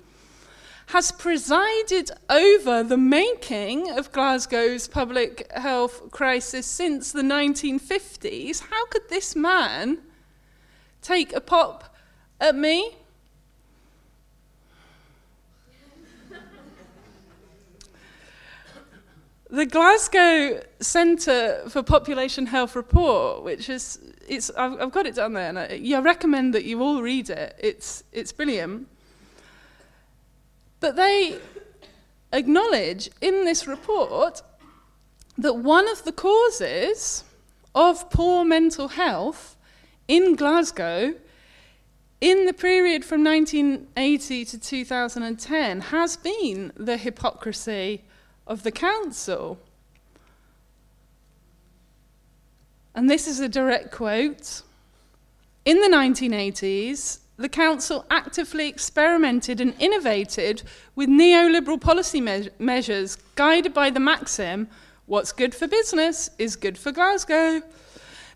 has 0.88 1.11
presided 1.11 2.11
over 2.29 2.83
the 2.83 2.97
making 2.97 3.89
of 3.91 4.11
Glasgow's 4.11 4.88
public 4.88 5.51
health 5.51 6.11
crisis 6.11 6.65
since 6.65 7.11
the 7.11 7.23
1950s, 7.23 8.61
how 8.69 8.86
could 8.88 9.09
this 9.09 9.36
man 9.36 9.99
take 11.01 11.33
a 11.33 11.41
pop 11.41 11.95
at 12.39 12.55
me? 12.55 12.95
The 19.49 19.65
Glasgow 19.65 20.63
Centre 20.81 21.63
for 21.69 21.81
Population 21.83 22.47
Health 22.47 22.75
report, 22.75 23.43
which 23.43 23.69
is, 23.69 23.99
it's, 24.27 24.49
I've, 24.51 24.81
I've 24.81 24.91
got 24.91 25.05
it 25.05 25.15
down 25.15 25.33
there, 25.33 25.47
and 25.47 25.57
I, 25.57 25.79
I 25.95 25.99
recommend 25.99 26.53
that 26.55 26.65
you 26.65 26.81
all 26.81 27.01
read 27.01 27.29
it. 27.29 27.55
It's, 27.59 28.03
it's 28.11 28.31
brilliant. 28.31 28.88
But 30.86 30.97
they 30.97 31.39
acknowledge 32.31 33.09
in 33.19 33.43
this 33.43 33.65
report 33.65 34.43
that 35.36 35.55
one 35.55 35.89
of 35.89 36.03
the 36.03 36.11
causes 36.11 37.23
of 37.73 38.11
poor 38.11 38.45
mental 38.45 38.89
health 38.89 39.57
in 40.07 40.36
Glasgow 40.36 41.15
in 42.21 42.45
the 42.45 42.53
period 42.53 43.03
from 43.03 43.23
1980 43.23 44.45
to 44.45 44.59
2010 44.59 45.81
has 45.81 46.17
been 46.17 46.71
the 46.77 46.97
hypocrisy 46.97 48.03
of 48.45 48.61
the 48.61 48.71
council. 48.71 49.57
And 52.93 53.09
this 53.09 53.27
is 53.27 53.39
a 53.39 53.49
direct 53.49 53.91
quote. 53.91 54.61
In 55.65 55.81
the 55.81 55.89
1980s, 55.89 57.21
the 57.38 57.49
council 57.49 58.05
actively 58.09 58.67
experimented 58.67 59.59
and 59.59 59.73
innovated 59.79 60.63
with 60.95 61.09
neoliberal 61.09 61.79
policy 61.79 62.21
me- 62.21 62.49
measures 62.59 63.17
guided 63.36 63.73
by 63.73 63.89
the 63.89 63.99
maxim 63.99 64.67
what's 65.05 65.31
good 65.31 65.53
for 65.53 65.67
business 65.67 66.29
is 66.38 66.55
good 66.55 66.77
for 66.77 66.91
Glasgow. 66.91 67.61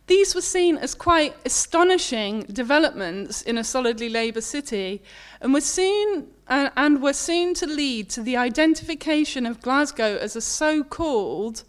These 0.08 0.34
were 0.34 0.42
seen 0.42 0.78
as 0.78 0.96
quite 0.96 1.36
astonishing 1.46 2.42
developments 2.42 3.42
in 3.44 3.58
a 3.58 3.64
solidly 3.64 4.10
Labour 4.10 4.42
city 4.42 5.04
and 5.40 5.54
were 5.54 5.62
soon 5.62 6.28
and, 6.48 6.68
uh, 6.68 6.72
and 6.76 7.02
were 7.02 7.14
soon 7.14 7.54
to 7.54 7.68
lead 7.68 8.10
to 8.10 8.24
the 8.24 8.36
identification 8.36 9.46
of 9.46 9.62
Glasgow 9.62 10.18
as 10.18 10.36
a 10.36 10.42
so 10.42 10.84
called 10.84 11.64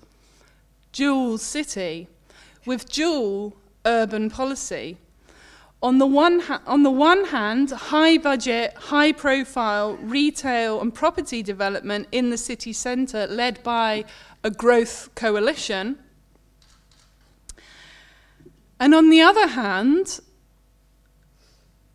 dual 0.93 1.37
city 1.37 2.09
with 2.65 2.91
dual 2.91 3.55
urban 3.85 4.31
policy. 4.31 4.97
On 5.83 5.99
the, 5.99 6.07
one 6.07 6.41
ha- 6.41 6.61
on 6.67 6.83
the 6.83 6.91
one 6.91 7.25
hand, 7.27 7.71
high 7.71 8.19
budget, 8.19 8.75
high 8.75 9.13
profile 9.13 9.97
retail 9.97 10.81
and 10.81 10.95
property 10.95 11.43
development 11.43 12.07
in 12.13 12.29
the 12.29 12.37
city 12.37 12.73
centre, 12.73 13.27
led 13.27 13.63
by 13.63 14.05
a 14.45 14.51
growth 14.51 15.09
coalition. 15.15 15.99
And 18.79 18.95
on 18.95 19.09
the 19.11 19.23
other 19.23 19.47
hand, 19.47 20.21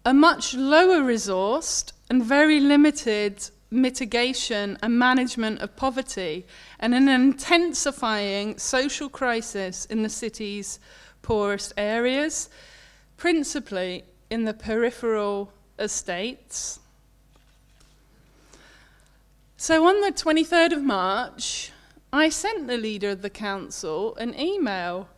a 0.03 0.13
much 0.13 0.53
lower 0.53 1.01
resourced 1.01 1.91
and 2.09 2.23
very 2.23 2.59
limited 2.59 3.49
mitigation 3.71 4.77
and 4.81 4.97
management 4.97 5.59
of 5.61 5.75
poverty 5.75 6.45
and 6.79 6.93
an 6.93 7.09
intensifying 7.09 8.57
social 8.57 9.09
crisis 9.09 9.85
in 9.85 10.03
the 10.03 10.09
city's 10.09 10.79
poorest 11.21 11.73
areas, 11.75 12.49
principally 13.17 14.03
in 14.29 14.45
the 14.45 14.53
peripheral 14.53 15.51
estates. 15.79 16.79
So 19.57 19.87
on 19.87 20.01
the 20.01 20.11
23rd 20.11 20.73
of 20.73 20.83
March, 20.83 21.71
I 22.11 22.29
sent 22.29 22.67
the 22.67 22.77
leader 22.77 23.09
of 23.09 23.21
the 23.21 23.29
council 23.29 24.15
an 24.17 24.39
email. 24.39 25.09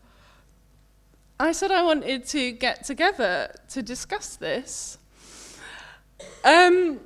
I 1.40 1.52
said 1.52 1.72
I 1.72 1.84
wanted 1.84 2.26
to 2.28 2.52
get 2.52 2.84
together 2.84 3.54
to 3.70 3.82
discuss 3.82 4.36
this. 4.36 4.98
Um, 6.44 7.00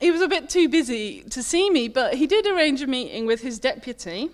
he 0.00 0.10
was 0.10 0.20
a 0.20 0.28
bit 0.28 0.48
too 0.48 0.68
busy 0.68 1.22
to 1.30 1.42
see 1.42 1.70
me, 1.70 1.88
but 1.88 2.14
he 2.14 2.26
did 2.26 2.46
arrange 2.46 2.82
a 2.82 2.86
meeting 2.86 3.26
with 3.26 3.42
his 3.42 3.58
deputy 3.58 4.30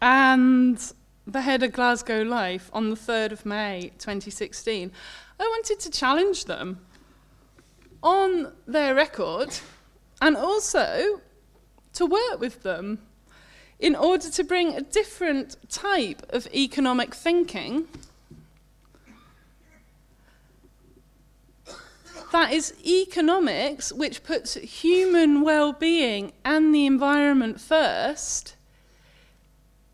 and 0.00 0.92
the 1.28 1.42
head 1.42 1.62
of 1.62 1.72
Glasgow 1.72 2.22
Life 2.22 2.70
on 2.72 2.88
the 2.88 2.96
3rd 2.96 3.32
of 3.32 3.44
May 3.44 3.92
2016. 3.98 4.90
I 5.38 5.42
wanted 5.42 5.78
to 5.80 5.90
challenge 5.90 6.46
them 6.46 6.80
on 8.02 8.52
their 8.66 8.94
record 8.94 9.50
and 10.22 10.38
also 10.38 11.20
to 11.92 12.06
work 12.06 12.40
with 12.40 12.62
them 12.62 13.00
in 13.78 13.94
order 13.94 14.30
to 14.30 14.42
bring 14.42 14.74
a 14.74 14.80
different 14.80 15.56
type 15.68 16.22
of 16.30 16.46
economic 16.54 17.14
thinking 17.14 17.86
that 22.32 22.52
is 22.52 22.74
economics 22.84 23.92
which 23.92 24.24
puts 24.24 24.54
human 24.54 25.42
well-being 25.42 26.32
and 26.44 26.74
the 26.74 26.86
environment 26.86 27.60
first 27.60 28.54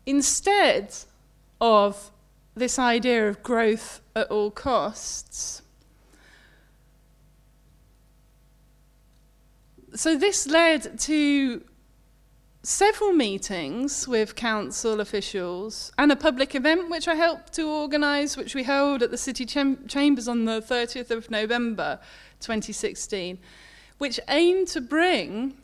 instead 0.05 0.95
of 1.59 2.11
this 2.55 2.79
idea 2.79 3.27
of 3.27 3.43
growth 3.43 4.01
at 4.15 4.27
all 4.31 4.51
costs. 4.51 5.61
So 9.93 10.17
this 10.17 10.47
led 10.47 10.99
to 11.01 11.63
several 12.63 13.13
meetings 13.13 14.07
with 14.07 14.35
council 14.35 14.99
officials 14.99 15.91
and 15.99 16.11
a 16.11 16.15
public 16.15 16.55
event 16.55 16.89
which 16.89 17.07
I 17.07 17.15
helped 17.15 17.53
to 17.53 17.69
organise, 17.69 18.35
which 18.35 18.55
we 18.55 18.63
held 18.63 19.03
at 19.03 19.11
the 19.11 19.17
City 19.17 19.45
Cham- 19.45 19.87
Chambers 19.87 20.27
on 20.27 20.45
the 20.45 20.61
30th 20.61 21.11
of 21.11 21.29
November 21.29 21.99
2016, 22.39 23.37
which 23.99 24.19
aimed 24.27 24.67
to 24.69 24.81
bring 24.81 25.55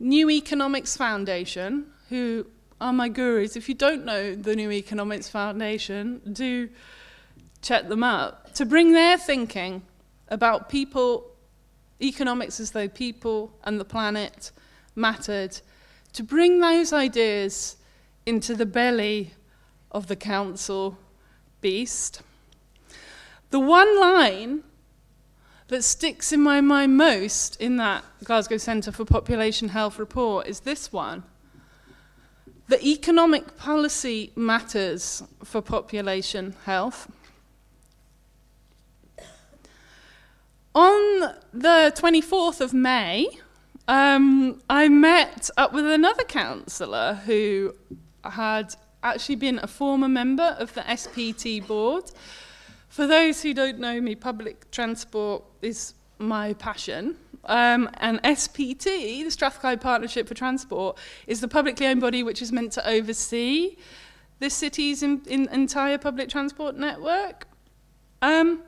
New 0.00 0.28
Economics 0.28 0.96
Foundation, 0.96 1.86
who 2.08 2.46
are 2.80 2.92
my 2.92 3.08
gurus. 3.08 3.56
If 3.56 3.68
you 3.68 3.74
don't 3.74 4.04
know 4.04 4.34
the 4.34 4.54
New 4.54 4.70
Economics 4.70 5.28
Foundation, 5.28 6.20
do 6.32 6.68
check 7.60 7.88
them 7.88 8.04
out, 8.04 8.54
to 8.54 8.64
bring 8.64 8.92
their 8.92 9.18
thinking 9.18 9.82
about 10.28 10.68
people, 10.68 11.30
economics 12.00 12.60
as 12.60 12.70
though 12.70 12.88
people 12.88 13.52
and 13.64 13.80
the 13.80 13.84
planet 13.84 14.52
mattered, 14.94 15.60
to 16.12 16.22
bring 16.22 16.60
those 16.60 16.92
ideas 16.92 17.76
into 18.26 18.54
the 18.54 18.66
belly 18.66 19.32
of 19.90 20.06
the 20.06 20.16
council 20.16 20.98
beast. 21.60 22.22
The 23.50 23.58
one 23.58 23.98
line 23.98 24.62
that 25.68 25.82
sticks 25.82 26.32
in 26.32 26.40
my 26.40 26.60
mind 26.60 26.96
most 26.96 27.60
in 27.60 27.76
that 27.76 28.04
Glasgow 28.24 28.56
Centre 28.56 28.92
for 28.92 29.04
Population 29.04 29.70
Health 29.70 29.98
report 29.98 30.46
is 30.46 30.60
this 30.60 30.92
one. 30.92 31.24
The 32.68 32.84
economic 32.86 33.56
policy 33.56 34.32
matters 34.36 35.22
for 35.42 35.62
population 35.62 36.54
health. 36.64 37.10
On 40.74 41.34
the 41.52 41.92
24th 41.96 42.60
of 42.60 42.72
May, 42.72 43.26
um, 43.88 44.60
I 44.68 44.88
met 44.88 45.50
up 45.56 45.72
with 45.72 45.86
another 45.86 46.24
councillor 46.24 47.14
who 47.24 47.74
had 48.22 48.74
actually 49.02 49.36
been 49.36 49.58
a 49.62 49.66
former 49.66 50.08
member 50.08 50.54
of 50.58 50.74
the 50.74 50.82
SPT 50.82 51.66
board 51.66 52.04
for 52.88 53.06
those 53.06 53.42
who 53.42 53.54
don't 53.54 53.78
know 53.78 54.00
me, 54.00 54.14
public 54.14 54.70
transport 54.70 55.44
is 55.62 55.94
my 56.18 56.52
passion. 56.54 57.16
Um, 57.44 57.88
and 57.94 58.20
SPT, 58.22 59.24
the 59.24 59.30
Strathclyde 59.30 59.80
Partnership 59.80 60.28
for 60.28 60.34
Transport, 60.34 60.98
is 61.26 61.40
the 61.40 61.48
publicly 61.48 61.86
owned 61.86 62.00
body 62.00 62.22
which 62.22 62.42
is 62.42 62.52
meant 62.52 62.72
to 62.72 62.88
oversee 62.88 63.76
the 64.40 64.50
city's 64.50 65.02
in, 65.02 65.22
in 65.26 65.48
entire 65.48 65.98
public 65.98 66.28
transport 66.28 66.76
network. 66.76 67.46
Um, 68.22 68.62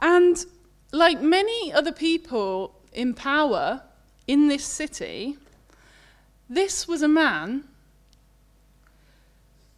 and 0.00 0.44
like 0.92 1.20
many 1.20 1.72
other 1.72 1.92
people 1.92 2.74
in 2.92 3.14
power 3.14 3.82
in 4.26 4.48
this 4.48 4.64
city, 4.64 5.36
this 6.48 6.88
was 6.88 7.02
a 7.02 7.08
man 7.08 7.64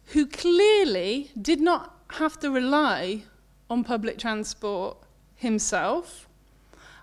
who 0.07 0.25
clearly 0.25 1.31
did 1.39 1.61
not 1.61 1.95
have 2.11 2.39
to 2.39 2.51
rely 2.51 3.23
on 3.69 3.83
public 3.83 4.17
transport 4.17 4.97
himself. 5.35 6.27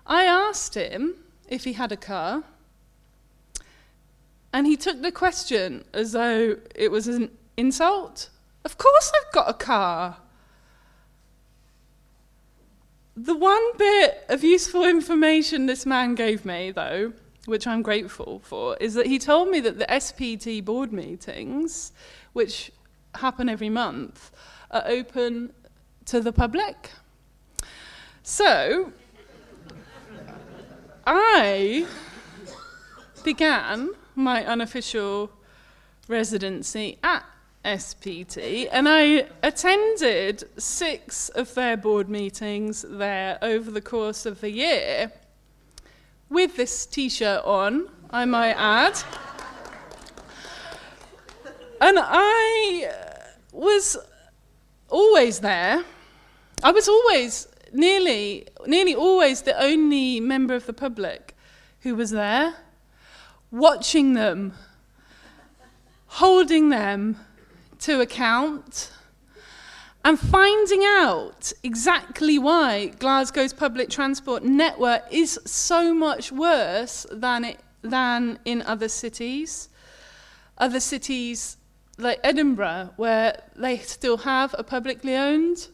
I 0.05 0.23
asked 0.23 0.75
him 0.75 1.15
if 1.47 1.63
he 1.63 1.73
had 1.73 1.91
a 1.91 1.97
car, 1.97 2.43
and 4.53 4.67
he 4.67 4.75
took 4.75 5.01
the 5.01 5.11
question 5.11 5.85
as 5.93 6.11
though 6.11 6.57
it 6.75 6.91
was 6.91 7.07
an 7.07 7.31
insult. 7.57 8.29
Of 8.65 8.77
course, 8.77 9.11
I've 9.15 9.33
got 9.33 9.49
a 9.49 9.53
car. 9.53 10.17
The 13.15 13.35
one 13.35 13.77
bit 13.77 14.25
of 14.29 14.43
useful 14.43 14.83
information 14.83 15.65
this 15.65 15.85
man 15.85 16.15
gave 16.15 16.45
me, 16.45 16.71
though, 16.71 17.13
which 17.45 17.67
I'm 17.67 17.81
grateful 17.81 18.39
for, 18.43 18.77
is 18.77 18.93
that 18.93 19.07
he 19.07 19.19
told 19.19 19.49
me 19.49 19.59
that 19.61 19.79
the 19.79 19.85
SPT 19.85 20.63
board 20.63 20.93
meetings, 20.93 21.91
which 22.33 22.71
happen 23.15 23.49
every 23.49 23.69
month 23.69 24.31
are 24.69 24.83
open 24.85 25.53
to 26.11 26.19
the 26.19 26.33
public. 26.33 26.91
So, 28.21 28.91
I 31.07 31.87
began 33.23 33.91
my 34.13 34.45
unofficial 34.45 35.31
residency 36.09 36.97
at 37.01 37.23
SPT 37.63 38.67
and 38.73 38.89
I 38.89 39.27
attended 39.41 40.43
six 40.61 41.29
of 41.29 41.55
their 41.55 41.77
board 41.77 42.09
meetings 42.09 42.83
there 42.89 43.39
over 43.41 43.71
the 43.71 43.79
course 43.79 44.25
of 44.25 44.41
the 44.41 44.51
year 44.51 45.13
with 46.29 46.57
this 46.57 46.85
t 46.85 47.07
shirt 47.07 47.41
on, 47.45 47.87
I 48.09 48.25
might 48.25 48.55
add. 48.57 49.01
And 51.79 51.97
I 52.01 52.91
was 53.53 53.95
always 54.89 55.39
there. 55.39 55.85
I 56.63 56.71
was 56.71 56.87
always, 56.87 57.47
nearly, 57.73 58.47
nearly 58.67 58.93
always 58.93 59.41
the 59.41 59.59
only 59.59 60.19
member 60.19 60.53
of 60.53 60.67
the 60.67 60.73
public 60.73 61.35
who 61.79 61.95
was 61.95 62.11
there, 62.11 62.53
watching 63.49 64.13
them, 64.13 64.53
holding 66.05 66.69
them 66.69 67.17
to 67.79 67.99
account, 67.99 68.91
and 70.05 70.19
finding 70.19 70.83
out 70.85 71.51
exactly 71.63 72.37
why 72.37 72.87
Glasgow's 72.99 73.53
public 73.53 73.89
transport 73.89 74.43
network 74.43 75.01
is 75.09 75.39
so 75.45 75.95
much 75.95 76.31
worse 76.31 77.07
than, 77.11 77.43
it, 77.43 77.59
than 77.81 78.37
in 78.45 78.61
other 78.61 78.87
cities. 78.87 79.69
Other 80.59 80.79
cities 80.79 81.57
like 81.97 82.19
Edinburgh, 82.23 82.93
where 82.97 83.41
they 83.55 83.79
still 83.79 84.17
have 84.17 84.53
a 84.59 84.63
publicly 84.63 85.15
owned 85.15 85.69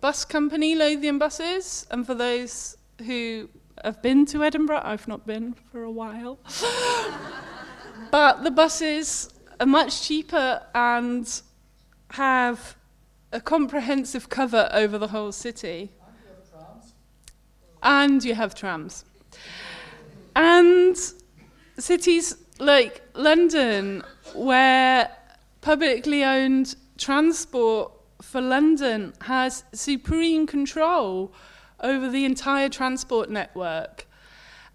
bus 0.00 0.24
company, 0.24 0.74
Lothian 0.74 1.18
Buses. 1.18 1.86
And 1.90 2.06
for 2.06 2.14
those 2.14 2.76
who 3.06 3.48
have 3.84 4.02
been 4.02 4.26
to 4.26 4.42
Edinburgh, 4.44 4.82
I've 4.82 5.08
not 5.08 5.26
been 5.26 5.54
for 5.70 5.82
a 5.82 5.90
while. 5.90 6.38
but 8.10 8.42
the 8.42 8.50
buses 8.50 9.30
are 9.58 9.66
much 9.66 10.02
cheaper 10.02 10.62
and 10.74 11.42
have 12.10 12.76
a 13.32 13.40
comprehensive 13.40 14.28
cover 14.28 14.68
over 14.72 14.98
the 14.98 15.08
whole 15.08 15.32
city. 15.32 15.90
And 17.82 18.22
you 18.22 18.34
have 18.34 18.54
trams. 18.54 19.04
And 20.36 20.96
cities 21.78 22.36
like 22.58 23.00
London, 23.14 24.02
where 24.34 25.10
publicly 25.60 26.24
owned 26.24 26.76
transport 26.98 27.92
for 28.30 28.40
London 28.40 29.12
has 29.22 29.64
supreme 29.72 30.46
control 30.46 31.32
over 31.80 32.08
the 32.08 32.24
entire 32.24 32.68
transport 32.68 33.28
network. 33.28 34.06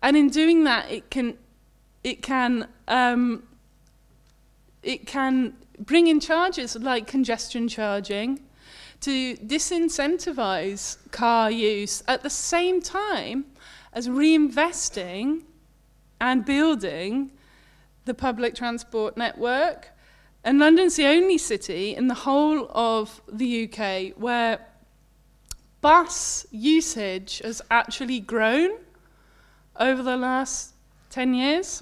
And 0.01 0.17
in 0.17 0.27
doing 0.27 0.65
that, 0.65 0.91
it 0.91 1.09
can, 1.09 1.37
it 2.03 2.21
can, 2.21 2.67
um, 2.89 3.43
it 4.83 5.07
can 5.07 5.53
bring 5.79 6.07
in 6.07 6.19
charges 6.19 6.75
like 6.75 7.07
congestion 7.07 7.69
charging 7.69 8.41
to 8.99 9.37
disincentivize 9.37 10.97
car 11.11 11.49
use 11.49 12.03
at 12.09 12.23
the 12.23 12.29
same 12.29 12.81
time 12.81 13.45
as 13.93 14.09
reinvesting 14.09 15.43
and 16.19 16.43
building 16.43 17.31
the 18.03 18.13
public 18.13 18.53
transport 18.53 19.15
network. 19.15 19.94
And 20.45 20.59
London's 20.59 20.95
the 20.95 21.07
only 21.07 21.39
city 21.39 21.95
in 21.95 22.07
the 22.07 22.13
whole 22.13 22.69
of 22.69 23.19
the 23.27 23.67
UK 23.67 24.15
where 24.15 24.59
bus 25.81 26.45
usage 26.51 27.41
has 27.43 27.63
actually 27.71 28.19
grown 28.19 28.77
over 29.79 30.03
the 30.03 30.15
last 30.15 30.73
10 31.09 31.33
years. 31.33 31.81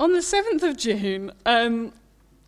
On 0.00 0.12
the 0.12 0.20
7th 0.20 0.62
of 0.62 0.78
June, 0.78 1.32
um, 1.44 1.92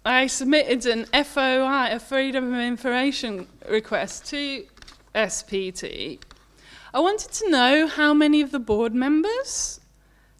I 0.06 0.28
submitted 0.28 0.86
an 0.86 1.05
FOI, 1.12 1.90
a 1.93 1.98
Freedom 1.98 2.55
of 2.55 2.61
Information 2.61 3.47
request 3.69 4.24
to 4.31 4.65
SPT. 5.15 6.20
I 6.94 7.01
wanted 7.01 7.32
to 7.32 7.51
know 7.51 7.86
how 7.86 8.15
many 8.15 8.40
of 8.40 8.51
the 8.51 8.59
board 8.59 8.94
members 8.94 9.78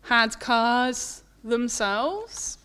had 0.03 0.41
cars 0.41 1.23
themselves. 1.43 2.57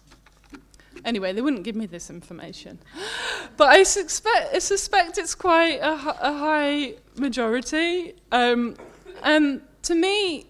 Anyway, 1.06 1.34
they 1.34 1.42
wouldn't 1.42 1.64
give 1.64 1.76
me 1.76 1.86
this 1.86 2.10
information. 2.10 2.80
But 3.58 3.70
I 3.70 3.84
suspect, 3.84 4.56
I 4.56 4.60
suspect 4.60 5.18
it's 5.18 5.36
quite 5.36 5.80
a, 5.80 5.92
a 5.92 6.34
high 6.38 6.94
majority. 7.18 8.14
Um, 8.32 8.78
and 9.22 9.62
to 9.82 9.96
me, 9.96 10.46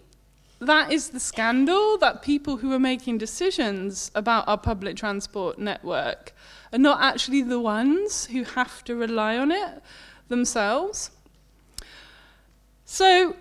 that 0.60 0.92
is 0.92 1.10
the 1.10 1.18
scandal 1.18 1.98
that 1.98 2.22
people 2.22 2.58
who 2.58 2.72
are 2.72 2.78
making 2.78 3.18
decisions 3.18 4.12
about 4.14 4.46
our 4.46 4.58
public 4.58 4.96
transport 4.96 5.58
network 5.58 6.34
are 6.72 6.78
not 6.78 7.00
actually 7.00 7.42
the 7.42 7.58
ones 7.58 8.26
who 8.26 8.44
have 8.44 8.84
to 8.84 8.94
rely 8.94 9.36
on 9.36 9.50
it 9.50 9.82
themselves. 10.28 11.10
So, 12.84 13.34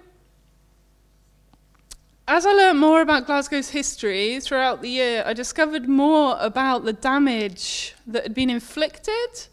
as 2.30 2.46
I 2.46 2.52
learned 2.52 2.80
more 2.80 3.02
about 3.02 3.26
Glasgow's 3.26 3.72
history 3.72 4.40
throughout 4.40 4.84
the 4.84 4.90
year, 4.90 5.24
I 5.26 5.34
discovered 5.34 5.90
more 5.90 6.38
about 6.40 6.86
the 6.86 6.94
damage 6.94 7.96
that 8.06 8.22
had 8.22 8.36
been 8.36 8.52
inflicted 8.52 9.48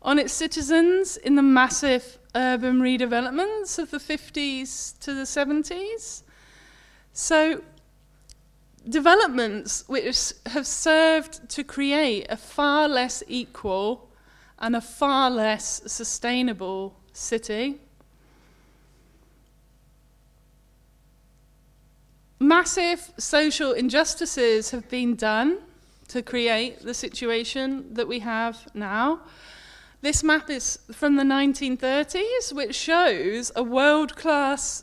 on 0.00 0.20
its 0.20 0.32
citizens 0.32 1.16
in 1.16 1.34
the 1.34 1.42
massive 1.42 2.18
urban 2.36 2.80
redevelopments 2.80 3.76
of 3.76 3.90
the 3.90 3.98
50s 3.98 4.96
to 5.00 5.12
the 5.12 5.22
70s. 5.22 6.22
So, 7.12 7.60
developments 8.88 9.82
which 9.88 10.32
have 10.46 10.66
served 10.66 11.50
to 11.50 11.64
create 11.64 12.26
a 12.30 12.36
far 12.36 12.88
less 12.88 13.24
equal 13.26 14.08
and 14.60 14.76
a 14.76 14.80
far 14.80 15.28
less 15.28 15.82
sustainable 15.86 17.00
city. 17.12 17.80
Massive 22.42 23.12
social 23.18 23.70
injustices 23.70 24.72
have 24.72 24.88
been 24.88 25.14
done 25.14 25.58
to 26.08 26.22
create 26.22 26.84
the 26.84 26.92
situation 26.92 27.94
that 27.94 28.08
we 28.08 28.18
have 28.18 28.66
now. 28.74 29.20
This 30.00 30.24
map 30.24 30.50
is 30.50 30.80
from 30.90 31.14
the 31.14 31.22
1930s, 31.22 32.52
which 32.52 32.74
shows 32.74 33.52
a 33.54 33.62
world 33.62 34.16
class 34.16 34.82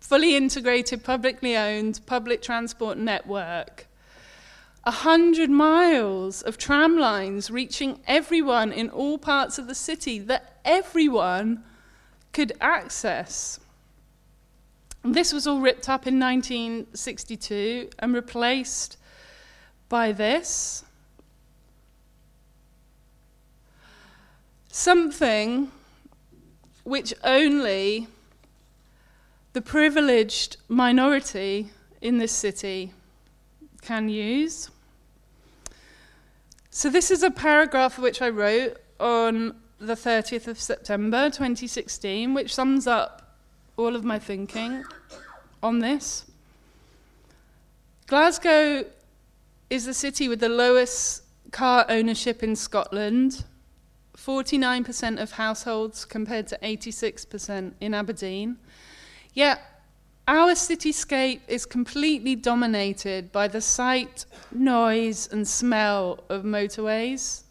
fully 0.00 0.34
integrated, 0.34 1.04
publicly 1.04 1.54
owned 1.54 2.00
public 2.06 2.40
transport 2.40 2.96
network. 2.96 3.86
A 4.84 4.90
hundred 4.90 5.50
miles 5.50 6.40
of 6.40 6.56
tram 6.56 6.96
lines 6.96 7.50
reaching 7.50 8.00
everyone 8.06 8.72
in 8.72 8.88
all 8.88 9.18
parts 9.18 9.58
of 9.58 9.66
the 9.66 9.74
city 9.74 10.18
that 10.20 10.58
everyone 10.64 11.64
could 12.32 12.54
access. 12.62 13.60
This 15.04 15.34
was 15.34 15.46
all 15.46 15.60
ripped 15.60 15.88
up 15.90 16.06
in 16.06 16.18
1962 16.18 17.90
and 17.98 18.14
replaced 18.14 18.96
by 19.90 20.12
this. 20.12 20.82
Something 24.68 25.70
which 26.84 27.12
only 27.22 28.08
the 29.52 29.60
privileged 29.60 30.56
minority 30.68 31.70
in 32.00 32.16
this 32.16 32.32
city 32.32 32.94
can 33.82 34.08
use. 34.08 34.70
So, 36.70 36.88
this 36.88 37.10
is 37.10 37.22
a 37.22 37.30
paragraph 37.30 37.98
which 37.98 38.22
I 38.22 38.30
wrote 38.30 38.78
on 38.98 39.54
the 39.78 39.94
30th 39.94 40.48
of 40.48 40.58
September 40.58 41.26
2016, 41.26 42.32
which 42.32 42.54
sums 42.54 42.86
up 42.86 43.23
all 43.76 43.96
of 43.96 44.04
my 44.04 44.18
thinking 44.18 44.84
on 45.62 45.78
this. 45.78 46.30
Glasgow 48.06 48.84
is 49.70 49.86
the 49.86 49.94
city 49.94 50.28
with 50.28 50.40
the 50.40 50.48
lowest 50.48 51.22
car 51.50 51.86
ownership 51.88 52.42
in 52.42 52.54
Scotland 52.56 53.44
49% 54.16 55.20
of 55.20 55.32
households 55.32 56.04
compared 56.04 56.46
to 56.46 56.58
86% 56.62 57.72
in 57.80 57.94
Aberdeen. 57.94 58.56
Yet, 59.32 59.60
our 60.26 60.52
cityscape 60.52 61.40
is 61.48 61.66
completely 61.66 62.34
dominated 62.34 63.30
by 63.32 63.48
the 63.48 63.60
sight, 63.60 64.24
noise, 64.50 65.28
and 65.30 65.46
smell 65.46 66.24
of 66.30 66.44
motorways. 66.44 67.43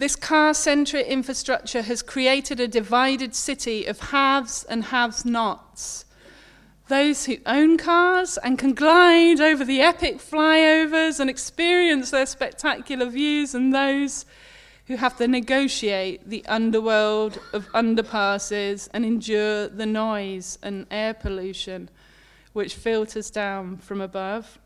This 0.00 0.16
car 0.16 0.54
centric 0.54 1.06
infrastructure 1.08 1.82
has 1.82 2.00
created 2.00 2.58
a 2.58 2.66
divided 2.66 3.34
city 3.34 3.84
of 3.84 4.00
haves 4.00 4.64
and 4.64 4.84
haves 4.84 5.26
nots. 5.26 6.06
Those 6.88 7.26
who 7.26 7.36
own 7.44 7.76
cars 7.76 8.38
and 8.38 8.58
can 8.58 8.72
glide 8.72 9.42
over 9.42 9.62
the 9.62 9.82
epic 9.82 10.16
flyovers 10.16 11.20
and 11.20 11.28
experience 11.28 12.10
their 12.10 12.24
spectacular 12.24 13.04
views, 13.10 13.54
and 13.54 13.74
those 13.74 14.24
who 14.86 14.96
have 14.96 15.18
to 15.18 15.28
negotiate 15.28 16.26
the 16.26 16.46
underworld 16.46 17.38
of 17.52 17.70
underpasses 17.72 18.88
and 18.94 19.04
endure 19.04 19.68
the 19.68 19.84
noise 19.84 20.58
and 20.62 20.86
air 20.90 21.12
pollution 21.12 21.90
which 22.54 22.74
filters 22.74 23.30
down 23.30 23.76
from 23.76 24.00
above. 24.00 24.58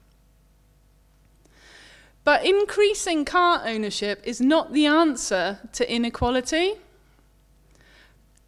But 2.25 2.45
increasing 2.45 3.27
car 3.27 3.63
ownership 3.65 4.23
is 4.25 4.41
not 4.41 4.73
the 4.73 4.87
answer 4.87 5.61
to 5.73 5.93
inequality. 5.93 6.75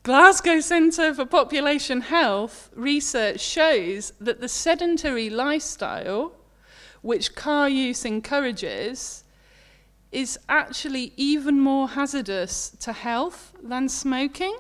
Glasgow 0.02 0.60
Centre 0.60 1.12
for 1.12 1.26
Population 1.26 2.00
Health 2.00 2.70
research 2.74 3.40
shows 3.40 4.12
that 4.18 4.40
the 4.40 4.48
sedentary 4.48 5.28
lifestyle, 5.28 6.32
which 7.02 7.34
car 7.34 7.68
use 7.68 8.04
encourages, 8.04 9.24
is 10.12 10.38
actually 10.48 11.12
even 11.16 11.60
more 11.60 11.88
hazardous 11.88 12.70
to 12.80 12.92
health 12.92 13.52
than 13.62 13.88
smoking. 13.88 14.56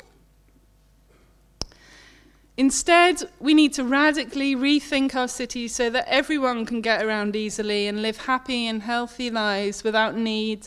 Instead, 2.56 3.22
we 3.38 3.52
need 3.52 3.74
to 3.74 3.84
radically 3.84 4.56
rethink 4.56 5.14
our 5.14 5.28
cities 5.28 5.74
so 5.74 5.90
that 5.90 6.08
everyone 6.08 6.64
can 6.64 6.80
get 6.80 7.04
around 7.04 7.36
easily 7.36 7.86
and 7.86 8.00
live 8.00 8.16
happy 8.16 8.66
and 8.66 8.82
healthy 8.82 9.30
lives 9.30 9.84
without 9.84 10.16
need 10.16 10.66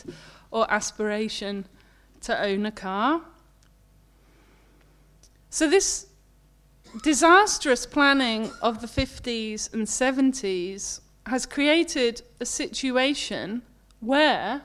or 0.50 0.70
aspiration 0.72 1.66
to 2.20 2.40
own 2.40 2.64
a 2.64 2.70
car. 2.70 3.22
So, 5.48 5.68
this 5.68 6.06
disastrous 7.02 7.86
planning 7.86 8.52
of 8.62 8.80
the 8.80 8.86
50s 8.86 9.72
and 9.72 9.86
70s 9.86 11.00
has 11.26 11.44
created 11.44 12.22
a 12.40 12.46
situation 12.46 13.62
where 13.98 14.62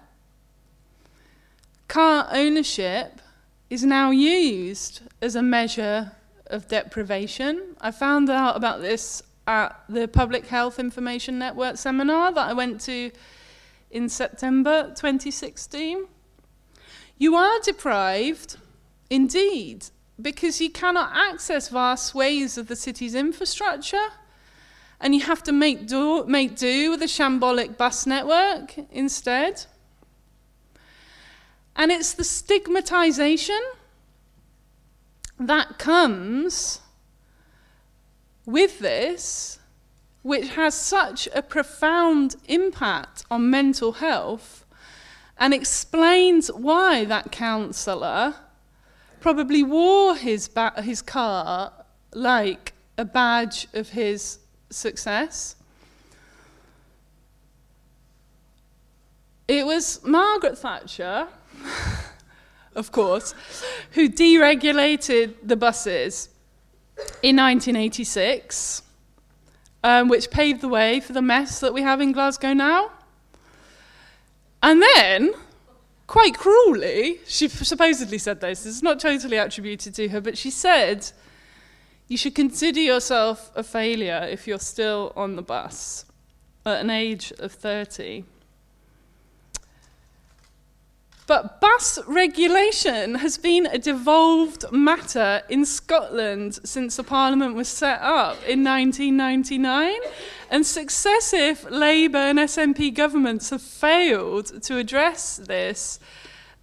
Car 1.88 2.28
ownership 2.32 3.22
is 3.70 3.84
now 3.84 4.10
used 4.12 5.02
as 5.22 5.36
a 5.36 5.42
measure 5.42 6.12
of 6.48 6.68
deprivation. 6.68 7.76
I 7.82 7.92
found 7.92 8.30
out 8.30 8.56
about 8.56 8.82
this 8.82 9.22
at 9.48 9.84
the 9.88 10.08
Public 10.08 10.48
Health 10.48 10.80
Information 10.80 11.38
Network 11.38 11.78
seminar 11.78 12.32
that 12.34 12.50
I 12.50 12.54
went 12.54 12.82
to 12.82 13.12
in 13.92 14.10
September 14.10 14.92
2016. 14.96 16.06
You 17.18 17.36
are 17.36 17.60
deprived, 17.62 18.58
indeed, 19.10 19.86
because 20.22 20.60
you 20.60 20.70
cannot 20.70 21.16
access 21.16 21.70
vast 21.70 22.08
swathes 22.08 22.58
of 22.58 22.68
the 22.68 22.76
city's 22.76 23.16
infrastructure, 23.16 24.08
and 25.00 25.14
you 25.14 25.22
have 25.22 25.44
to 25.44 25.52
make 25.52 25.88
do, 25.88 26.26
make 26.26 26.56
do 26.56 26.92
with 26.92 27.02
a 27.02 27.06
shambolic 27.06 27.78
bus 27.78 28.06
network 28.06 28.76
instead. 28.92 29.66
And 31.76 31.92
it's 31.92 32.14
the 32.14 32.24
stigmatization 32.24 33.62
that 35.40 35.78
comes 35.78 36.82
with 38.46 38.80
this, 38.80 39.60
which 40.22 40.50
has 40.50 40.74
such 40.74 41.28
a 41.34 41.42
profound 41.42 42.36
impact 42.48 43.26
on 43.30 43.50
mental 43.50 43.94
health, 43.94 44.66
and 45.38 45.54
explains 45.54 46.48
why 46.48 47.06
that 47.06 47.32
councillor 47.32 48.36
probably 49.20 49.64
wore 49.64 50.16
his, 50.16 50.48
ba- 50.48 50.82
his 50.82 51.02
car 51.02 51.74
like 52.14 52.74
a 52.98 53.04
badge 53.04 53.68
of 53.74 53.90
his 53.90 54.40
success. 54.70 55.56
It 59.48 59.66
was 59.66 60.04
Margaret 60.04 60.58
Thatcher, 60.58 61.28
of 62.76 62.92
course, 62.92 63.34
who 63.92 64.10
deregulated 64.10 65.36
the 65.42 65.56
buses 65.56 66.30
in 67.22 67.36
1986, 67.38 68.84
um, 69.84 70.08
which 70.08 70.30
paved 70.30 70.62
the 70.62 70.68
way 70.68 71.00
for 71.00 71.14
the 71.14 71.22
mess 71.22 71.60
that 71.60 71.74
we 71.74 71.82
have 71.82 72.02
in 72.02 72.12
Glasgow 72.12 72.54
now. 72.54 72.92
And 74.62 74.82
then, 74.82 75.34
quite 76.08 76.38
cruelly, 76.38 77.20
she 77.28 77.48
supposedly 77.48 78.18
said 78.18 78.42
this, 78.42 78.66
it's 78.66 78.82
not 78.82 79.00
totally 79.00 79.38
attributed 79.38 79.94
to 79.96 80.08
her, 80.10 80.22
but 80.22 80.38
she 80.38 80.50
said, 80.50 81.12
You 82.08 82.18
should 82.18 82.36
consider 82.36 82.80
yourself 82.80 83.52
a 83.56 83.64
failure 83.64 84.28
if 84.30 84.48
you're 84.48 84.60
still 84.60 85.14
on 85.16 85.36
the 85.36 85.42
bus 85.42 86.06
at 86.66 86.82
an 86.82 86.90
age 86.90 87.32
of 87.40 87.52
30. 87.52 88.24
But 91.28 91.60
bus 91.60 91.98
regulation 92.06 93.16
has 93.16 93.40
been 93.40 93.66
a 93.66 93.80
devolved 93.80 94.66
matter 94.72 95.42
in 95.50 95.66
Scotland 95.66 96.60
since 96.64 96.98
the 96.98 97.04
Parliament 97.04 97.56
was 97.56 97.68
set 97.68 98.00
up 98.02 98.38
in 98.48 98.64
1999, 98.64 99.94
and 100.52 100.64
successive 100.64 101.66
Labour 101.72 102.20
and 102.20 102.38
SNP 102.38 102.94
governments 102.94 103.50
have 103.50 103.64
failed 103.64 104.62
to 104.64 104.78
address 104.78 105.38
this 105.38 106.00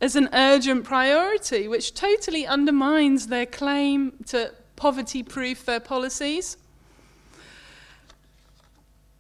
as 0.01 0.15
an 0.15 0.29
urgent 0.33 0.85
priority, 0.85 1.67
which 1.67 1.93
totally 1.93 2.47
undermines 2.47 3.27
their 3.27 3.47
claim 3.47 4.13
to 4.27 4.53
poverty 4.77 5.25
proof 5.25 5.65
their 5.65 5.81
policies. 5.81 6.57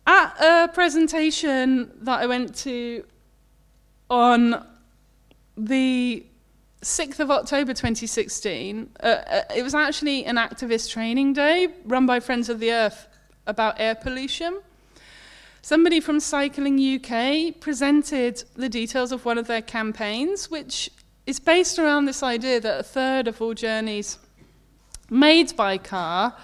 At 0.06 0.36
a 0.40 0.69
presentation 0.69 1.90
that 2.01 2.20
I 2.20 2.27
went 2.27 2.55
to 2.59 3.05
on 4.09 4.66
the 5.56 6.26
6th 6.82 7.20
of 7.20 7.30
October 7.30 7.72
2016, 7.72 8.90
uh, 9.00 9.06
uh, 9.06 9.42
it 9.54 9.62
was 9.62 9.74
actually 9.74 10.24
an 10.24 10.36
activist 10.36 10.90
training 10.90 11.32
day 11.32 11.68
run 11.84 12.06
by 12.06 12.20
Friends 12.20 12.48
of 12.48 12.58
the 12.58 12.72
Earth 12.72 13.06
about 13.46 13.78
air 13.78 13.94
pollution. 13.94 14.60
Somebody 15.62 16.00
from 16.00 16.18
Cycling 16.18 16.78
UK 16.80 17.60
presented 17.60 18.42
the 18.56 18.68
details 18.68 19.12
of 19.12 19.24
one 19.24 19.38
of 19.38 19.46
their 19.46 19.62
campaigns, 19.62 20.50
which 20.50 20.90
is 21.24 21.38
based 21.38 21.78
around 21.78 22.06
this 22.06 22.22
idea 22.22 22.60
that 22.60 22.80
a 22.80 22.82
third 22.82 23.28
of 23.28 23.40
all 23.40 23.54
journeys 23.54 24.18
made 25.08 25.54
by 25.54 25.78
car 25.78 26.34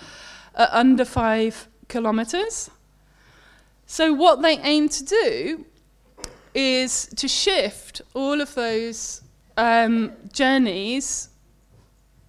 are 0.55 0.68
under 0.70 1.05
five 1.05 1.66
kilometres. 1.89 2.70
So, 3.86 4.12
what 4.12 4.43
they 4.43 4.59
aim 4.59 4.89
to 4.90 5.05
do 5.05 5.64
is 6.59 7.06
to 7.14 7.28
shift 7.28 8.02
all 8.14 8.40
of 8.40 8.52
those 8.56 9.22
um, 9.56 10.12
journeys 10.32 11.28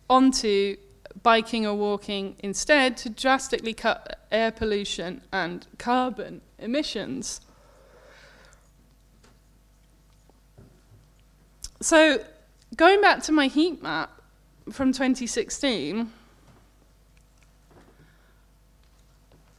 onto 0.08 0.76
biking 1.24 1.66
or 1.66 1.74
walking 1.74 2.36
instead 2.40 2.96
to 2.96 3.10
drastically 3.10 3.74
cut 3.74 4.20
air 4.32 4.52
pollution 4.52 5.22
and 5.34 5.66
carbon 5.80 6.42
emissions. 6.60 7.42
So, 11.82 12.24
going 12.76 13.02
back 13.02 13.24
to 13.24 13.32
my 13.32 13.48
heat 13.48 13.82
map 13.82 14.12
from 14.72 14.94
2016, 14.94 16.14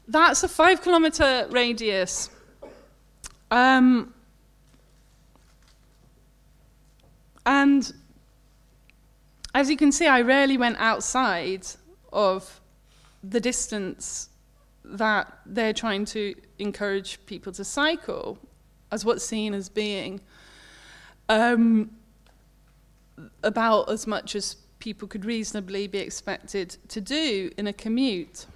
that's 0.06 0.44
a 0.44 0.48
five 0.48 0.80
kilometre 0.80 1.48
radius. 1.50 2.30
Um, 3.50 4.14
And 7.46 7.92
as 9.54 9.70
you 9.70 9.76
can 9.76 9.92
see, 9.92 10.06
I 10.06 10.20
rarely 10.22 10.56
went 10.56 10.76
outside 10.78 11.66
of 12.12 12.60
the 13.22 13.40
distance 13.40 14.28
that 14.84 15.38
they're 15.46 15.72
trying 15.72 16.04
to 16.04 16.34
encourage 16.58 17.24
people 17.26 17.52
to 17.52 17.64
cycle 17.64 18.38
as 18.90 19.04
what's 19.04 19.24
seen 19.24 19.54
as 19.54 19.68
being 19.68 20.20
um, 21.28 21.90
about 23.42 23.90
as 23.90 24.06
much 24.06 24.34
as 24.34 24.56
people 24.78 25.06
could 25.06 25.24
reasonably 25.24 25.86
be 25.86 25.98
expected 25.98 26.76
to 26.88 27.00
do 27.00 27.50
in 27.56 27.66
a 27.66 27.72
commute. 27.72 28.46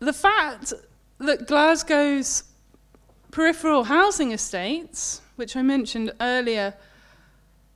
The 0.00 0.12
fact 0.12 0.74
that 1.18 1.46
Glasgow's 1.46 2.44
peripheral 3.30 3.84
housing 3.84 4.32
estates 4.32 5.22
which 5.36 5.56
I 5.56 5.62
mentioned 5.62 6.12
earlier, 6.20 6.74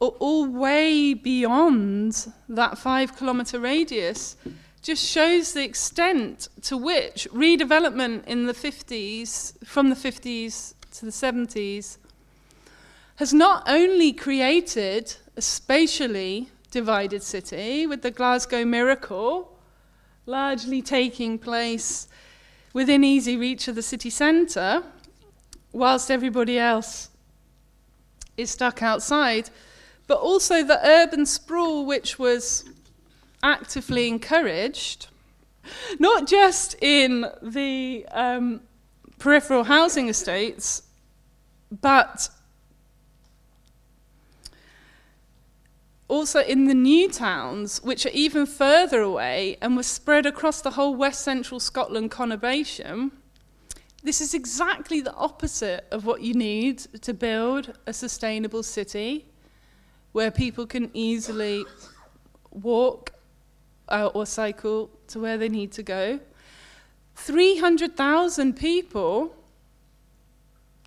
are 0.01 0.09
all 0.20 0.47
way 0.47 1.14
beyond 1.14 2.32
that 2.48 2.78
five 2.78 3.16
kilometre 3.16 3.59
radius, 3.59 4.36
just 4.82 5.05
shows 5.05 5.52
the 5.52 5.64
extent 5.64 6.48
to 6.62 6.76
which 6.76 7.26
redevelopment 7.32 8.24
in 8.26 8.47
the 8.47 8.52
50s, 8.52 9.55
from 9.66 9.90
the 9.90 9.97
50s 9.97 10.74
to 10.93 11.05
the 11.05 11.10
70s, 11.10 11.98
has 13.16 13.35
not 13.35 13.64
only 13.68 14.12
created 14.12 15.16
a 15.36 15.43
spatially 15.43 16.48
divided 16.70 17.22
city 17.22 17.86
with 17.86 18.02
the 18.02 18.10
Glasgow 18.10 18.64
Miracle 18.64 19.59
largely 20.26 20.82
taking 20.82 21.39
place 21.39 22.06
within 22.72 23.02
easy 23.02 23.36
reach 23.36 23.66
of 23.66 23.74
the 23.74 23.82
city 23.82 24.10
centre, 24.10 24.82
whilst 25.72 26.10
everybody 26.10 26.59
else 26.59 27.09
is 28.39 28.51
stuck 28.51 28.82
outside, 28.82 29.51
but 30.06 30.19
also 30.19 30.62
the 30.62 30.81
urban 30.86 31.27
sprawl 31.27 31.85
which 31.85 32.19
was 32.19 32.65
actively 33.43 34.09
encouraged, 34.09 35.09
not 35.98 36.27
just 36.27 36.74
in 36.81 37.27
the 37.43 38.06
um, 38.12 38.60
peripheral 39.19 39.65
housing 39.65 40.09
estates, 40.09 40.82
but 41.70 42.31
also 46.09 46.40
in 46.40 46.65
the 46.65 46.74
new 46.74 47.09
towns, 47.10 47.82
which 47.82 48.06
are 48.06 48.10
even 48.15 48.47
further 48.47 49.02
away 49.02 49.59
and 49.60 49.77
were 49.77 49.82
spread 49.82 50.24
across 50.24 50.62
the 50.62 50.70
whole 50.70 50.94
west 50.94 51.20
central 51.20 51.60
Scotland 51.60 52.10
conurbation. 52.10 53.10
This 54.03 54.20
is 54.20 54.33
exactly 54.33 55.01
the 55.01 55.15
opposite 55.15 55.87
of 55.91 56.07
what 56.07 56.23
you 56.23 56.35
need 56.35 56.79
to 57.03 57.12
build 57.12 57.77
a 57.87 57.93
sustainable 57.93 58.62
city 58.62 59.27
where 60.12 60.31
people 60.31 60.66
can 60.66 60.91
easily 60.95 61.65
walk 62.53 63.12
uh, 63.89 64.11
or 64.15 64.25
cycle 64.25 64.91
to 65.09 65.19
where 65.20 65.37
they 65.37 65.49
need 65.49 65.73
to 65.73 65.83
go. 65.83 66.20
300,000 67.16 68.55
people 68.55 69.35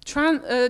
tran- 0.06 0.44
uh, 0.50 0.70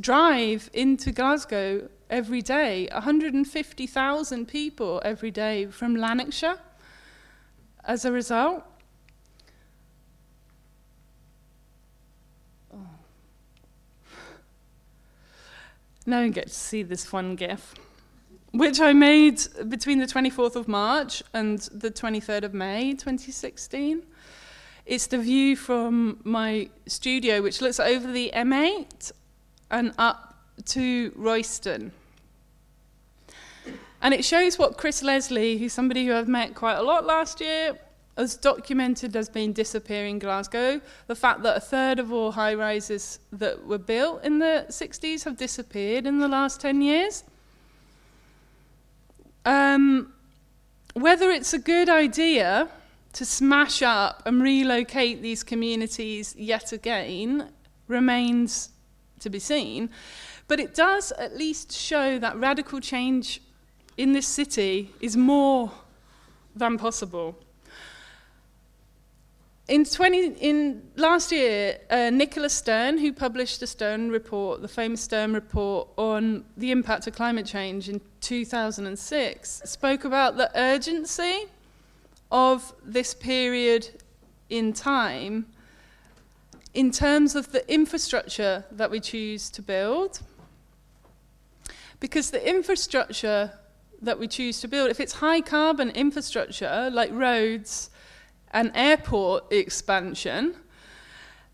drive 0.00 0.68
into 0.74 1.12
Glasgow 1.12 1.88
every 2.10 2.42
day, 2.42 2.88
150,000 2.92 4.46
people 4.46 5.00
every 5.04 5.30
day 5.30 5.66
from 5.66 5.96
Lanarkshire 5.96 6.58
as 7.84 8.04
a 8.04 8.12
result. 8.12 8.64
Now 16.06 16.20
you 16.20 16.30
get 16.30 16.48
to 16.48 16.54
see 16.54 16.82
this 16.82 17.04
fun 17.04 17.36
GIF, 17.36 17.74
which 18.52 18.80
I 18.80 18.92
made 18.92 19.40
between 19.68 19.98
the 19.98 20.06
24th 20.06 20.56
of 20.56 20.66
March 20.66 21.22
and 21.34 21.58
the 21.72 21.90
23rd 21.90 22.44
of 22.44 22.54
May 22.54 22.92
2016. 22.92 24.02
It's 24.86 25.06
the 25.06 25.18
view 25.18 25.56
from 25.56 26.20
my 26.24 26.70
studio, 26.86 27.42
which 27.42 27.60
looks 27.60 27.78
over 27.78 28.10
the 28.10 28.32
M8 28.34 29.12
and 29.70 29.92
up 29.98 30.42
to 30.66 31.12
Royston. 31.14 31.92
And 34.02 34.14
it 34.14 34.24
shows 34.24 34.58
what 34.58 34.78
Chris 34.78 35.02
Leslie, 35.02 35.58
who's 35.58 35.74
somebody 35.74 36.06
who 36.06 36.14
I've 36.14 36.28
met 36.28 36.54
quite 36.54 36.76
a 36.76 36.82
lot 36.82 37.04
last 37.04 37.40
year, 37.40 37.78
has 38.20 38.36
documented 38.36 39.16
as 39.16 39.28
being 39.28 39.52
disappearing 39.52 40.16
in 40.16 40.18
Glasgow. 40.18 40.80
The 41.06 41.14
fact 41.14 41.42
that 41.42 41.56
a 41.56 41.60
third 41.60 41.98
of 41.98 42.12
all 42.12 42.32
high 42.32 42.54
rises 42.54 43.18
that 43.32 43.66
were 43.66 43.78
built 43.78 44.22
in 44.24 44.38
the 44.38 44.66
60s 44.68 45.24
have 45.24 45.36
disappeared 45.36 46.06
in 46.06 46.18
the 46.18 46.28
last 46.28 46.60
10 46.60 46.82
years. 46.82 47.24
Um, 49.44 50.12
whether 50.94 51.30
it's 51.30 51.54
a 51.54 51.58
good 51.58 51.88
idea 51.88 52.68
to 53.14 53.24
smash 53.24 53.82
up 53.82 54.22
and 54.26 54.42
relocate 54.42 55.22
these 55.22 55.42
communities 55.42 56.34
yet 56.36 56.72
again 56.72 57.48
remains 57.88 58.70
to 59.20 59.30
be 59.30 59.38
seen. 59.38 59.90
But 60.46 60.60
it 60.60 60.74
does 60.74 61.12
at 61.12 61.36
least 61.36 61.72
show 61.72 62.18
that 62.18 62.36
radical 62.36 62.80
change 62.80 63.40
in 63.96 64.12
this 64.12 64.26
city 64.26 64.90
is 65.00 65.16
more 65.16 65.72
than 66.54 66.78
possible. 66.78 67.36
In, 69.70 69.84
20, 69.84 70.34
in 70.40 70.82
last 70.96 71.30
year, 71.30 71.78
uh, 71.90 72.10
Nicholas 72.10 72.52
Stern, 72.52 72.98
who 72.98 73.12
published 73.12 73.60
the 73.60 73.68
Stern 73.68 74.10
report, 74.10 74.62
the 74.62 74.68
famous 74.68 75.00
Stern 75.00 75.32
report 75.32 75.88
on 75.96 76.44
the 76.56 76.72
impact 76.72 77.06
of 77.06 77.14
climate 77.14 77.46
change 77.46 77.88
in 77.88 78.00
2006, 78.20 79.62
spoke 79.64 80.04
about 80.04 80.36
the 80.36 80.50
urgency 80.58 81.44
of 82.32 82.74
this 82.84 83.14
period 83.14 83.90
in 84.48 84.72
time 84.72 85.46
in 86.74 86.90
terms 86.90 87.36
of 87.36 87.52
the 87.52 87.72
infrastructure 87.72 88.64
that 88.72 88.90
we 88.90 88.98
choose 88.98 89.50
to 89.50 89.62
build. 89.62 90.20
Because 92.00 92.32
the 92.32 92.44
infrastructure 92.44 93.52
that 94.02 94.18
we 94.18 94.26
choose 94.26 94.60
to 94.62 94.66
build, 94.66 94.90
if 94.90 94.98
it's 94.98 95.12
high 95.12 95.40
carbon 95.40 95.90
infrastructure 95.90 96.90
like 96.92 97.12
roads, 97.12 97.90
an 98.52 98.72
airport 98.74 99.52
expansion, 99.52 100.54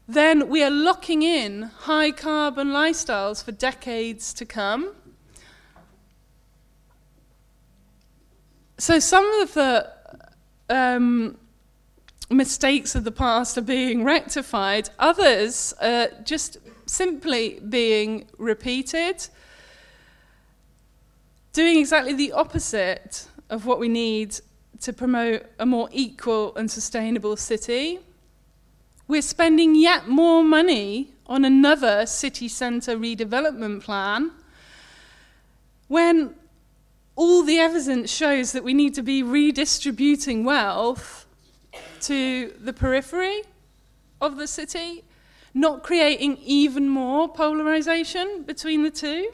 then 0.09 0.49
we 0.49 0.63
are 0.63 0.71
locking 0.71 1.23
in 1.23 1.63
high 1.63 2.11
carbon 2.11 2.69
lifestyles 2.69 3.43
for 3.43 3.53
decades 3.53 4.33
to 4.35 4.45
come. 4.45 4.95
So 8.79 8.99
some 8.99 9.27
of 9.41 9.55
the 9.55 9.91
um, 10.69 11.39
mistakes 12.31 12.95
of 12.95 13.05
the 13.05 13.13
past 13.13 13.59
are 13.59 13.63
being 13.63 14.05
rectified, 14.05 14.91
others 14.99 15.75
are 15.81 16.09
just 16.25 16.59
simply 16.87 17.61
being 17.69 18.27
repeated, 18.39 19.29
doing 21.53 21.79
exactly 21.79 22.13
the 22.13 22.33
opposite 22.33 23.29
of 23.51 23.67
what 23.67 23.81
we 23.81 23.89
need 23.89 24.39
to 24.81 24.93
promote 24.93 25.47
a 25.59 25.67
more 25.67 25.89
equal 25.93 26.55
and 26.57 26.71
sustainable 26.71 27.37
city. 27.37 28.01
We're 29.09 29.23
spending 29.23 29.75
yet 29.75 30.09
more 30.09 30.43
money 30.43 31.13
on 31.27 31.45
another 31.45 32.07
city 32.07 32.49
centre 32.49 32.97
redevelopment 32.97 33.83
plan 33.83 34.33
when 35.89 36.35
all 37.15 37.43
the 37.43 37.59
evidence 37.59 38.13
shows 38.13 38.53
that 38.53 38.63
we 38.63 38.75
need 38.75 38.95
to 38.95 39.03
be 39.03 39.23
redistributing 39.23 40.45
wealth 40.45 41.27
to 42.03 42.53
the 42.61 42.73
periphery 42.73 43.43
of 44.21 44.37
the 44.37 44.47
city, 44.47 45.05
not 45.55 45.83
creating 45.83 46.37
even 46.39 46.89
more 46.89 47.29
polarisation 47.29 48.43
between 48.43 48.83
the 48.83 48.91
two. 48.91 49.33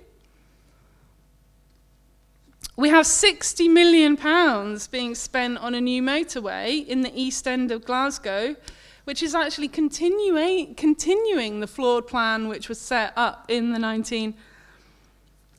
We 2.74 2.88
have 2.88 3.06
60 3.06 3.68
million 3.68 4.16
pounds 4.16 4.86
being 4.86 5.14
spent 5.14 5.58
on 5.58 5.74
a 5.74 5.80
new 5.80 6.02
motorway 6.02 6.86
in 6.86 7.02
the 7.02 7.12
east 7.14 7.46
end 7.46 7.70
of 7.70 7.84
Glasgow, 7.84 8.56
which 9.04 9.22
is 9.22 9.34
actually 9.34 9.68
continuing, 9.68 10.74
continuing 10.74 11.60
the 11.60 11.66
flawed 11.66 12.06
plan 12.06 12.48
which 12.48 12.70
was 12.70 12.80
set 12.80 13.12
up 13.14 13.44
in 13.48 13.72
the 13.72 13.78
19 13.78 14.34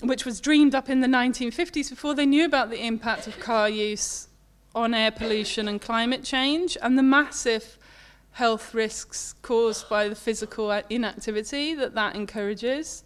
which 0.01 0.25
was 0.25 0.41
dreamed 0.41 0.75
up 0.75 0.89
in 0.89 0.99
the 0.99 1.07
1950s 1.07 1.89
before 1.89 2.13
they 2.13 2.25
knew 2.25 2.43
about 2.43 2.69
the 2.69 2.85
impact 2.85 3.25
of 3.25 3.39
car 3.39 3.69
use 3.69 4.27
on 4.75 4.93
air 4.93 5.11
pollution 5.11 5.67
and 5.67 5.79
climate 5.79 6.23
change 6.25 6.75
and 6.81 6.97
the 6.97 7.03
massive 7.03 7.77
health 8.31 8.73
risks 8.73 9.33
caused 9.41 9.87
by 9.87 10.09
the 10.09 10.15
physical 10.15 10.71
inactivity 10.89 11.73
that 11.73 11.93
that 11.93 12.15
encourages. 12.15 13.03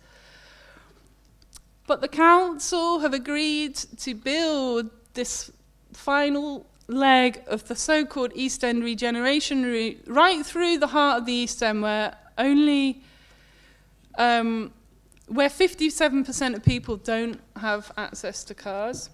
But 1.87 2.01
the 2.01 2.09
council 2.09 2.99
have 2.99 3.13
agreed 3.13 3.75
to 3.75 4.13
build 4.13 4.89
this 5.13 5.51
final 5.93 6.67
leg 6.87 7.41
of 7.47 7.67
the 7.67 7.75
so 7.75 8.05
called 8.05 8.31
East 8.35 8.63
End 8.63 8.83
regeneration 8.83 9.63
route 9.63 10.03
right 10.05 10.45
through 10.45 10.77
the 10.79 10.87
heart 10.87 11.19
of 11.19 11.25
the 11.25 11.33
East 11.33 11.63
End, 11.63 11.81
where 11.81 12.15
only 12.37 13.01
um, 14.17 14.73
where 15.27 15.49
57% 15.49 16.55
of 16.55 16.63
people 16.63 16.97
don't 16.97 17.39
have 17.55 17.91
access 17.97 18.43
to 18.43 18.53
cars. 18.53 19.09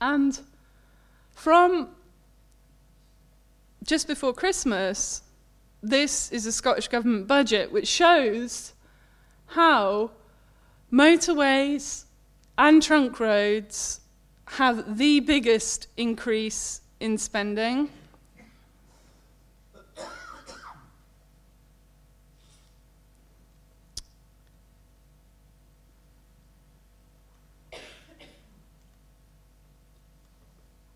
And 0.00 0.38
from 1.32 1.88
just 3.82 4.06
before 4.06 4.32
Christmas, 4.32 5.22
this 5.82 6.30
is 6.30 6.46
a 6.46 6.52
Scottish 6.52 6.88
Government 6.88 7.26
budget 7.26 7.72
which 7.72 7.88
shows 7.88 8.72
how 9.46 10.10
Motorways 10.92 12.06
and 12.58 12.82
trunk 12.82 13.20
roads 13.20 14.00
have 14.46 14.98
the 14.98 15.20
biggest 15.20 15.86
increase 15.96 16.80
in 16.98 17.16
spending. 17.16 17.88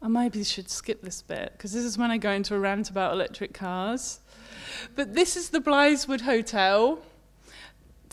I 0.03 0.09
maybe 0.09 0.45
should 0.45 0.69
skip 0.69 1.01
this 1.01 1.23
bit 1.23 1.53
because 1.53 1.73
this 1.73 1.85
is 1.85 1.97
when 1.97 2.11
I 2.11 2.19
go 2.19 2.31
into 2.31 2.55
a 2.55 2.59
rant 2.59 2.91
about 2.91 3.15
electric 3.15 3.55
cars. 3.55 4.21
But 4.97 5.15
this 5.15 5.35
is 5.35 5.49
the 5.49 5.61
Blythswood 5.61 6.23
Hotel. 6.23 6.99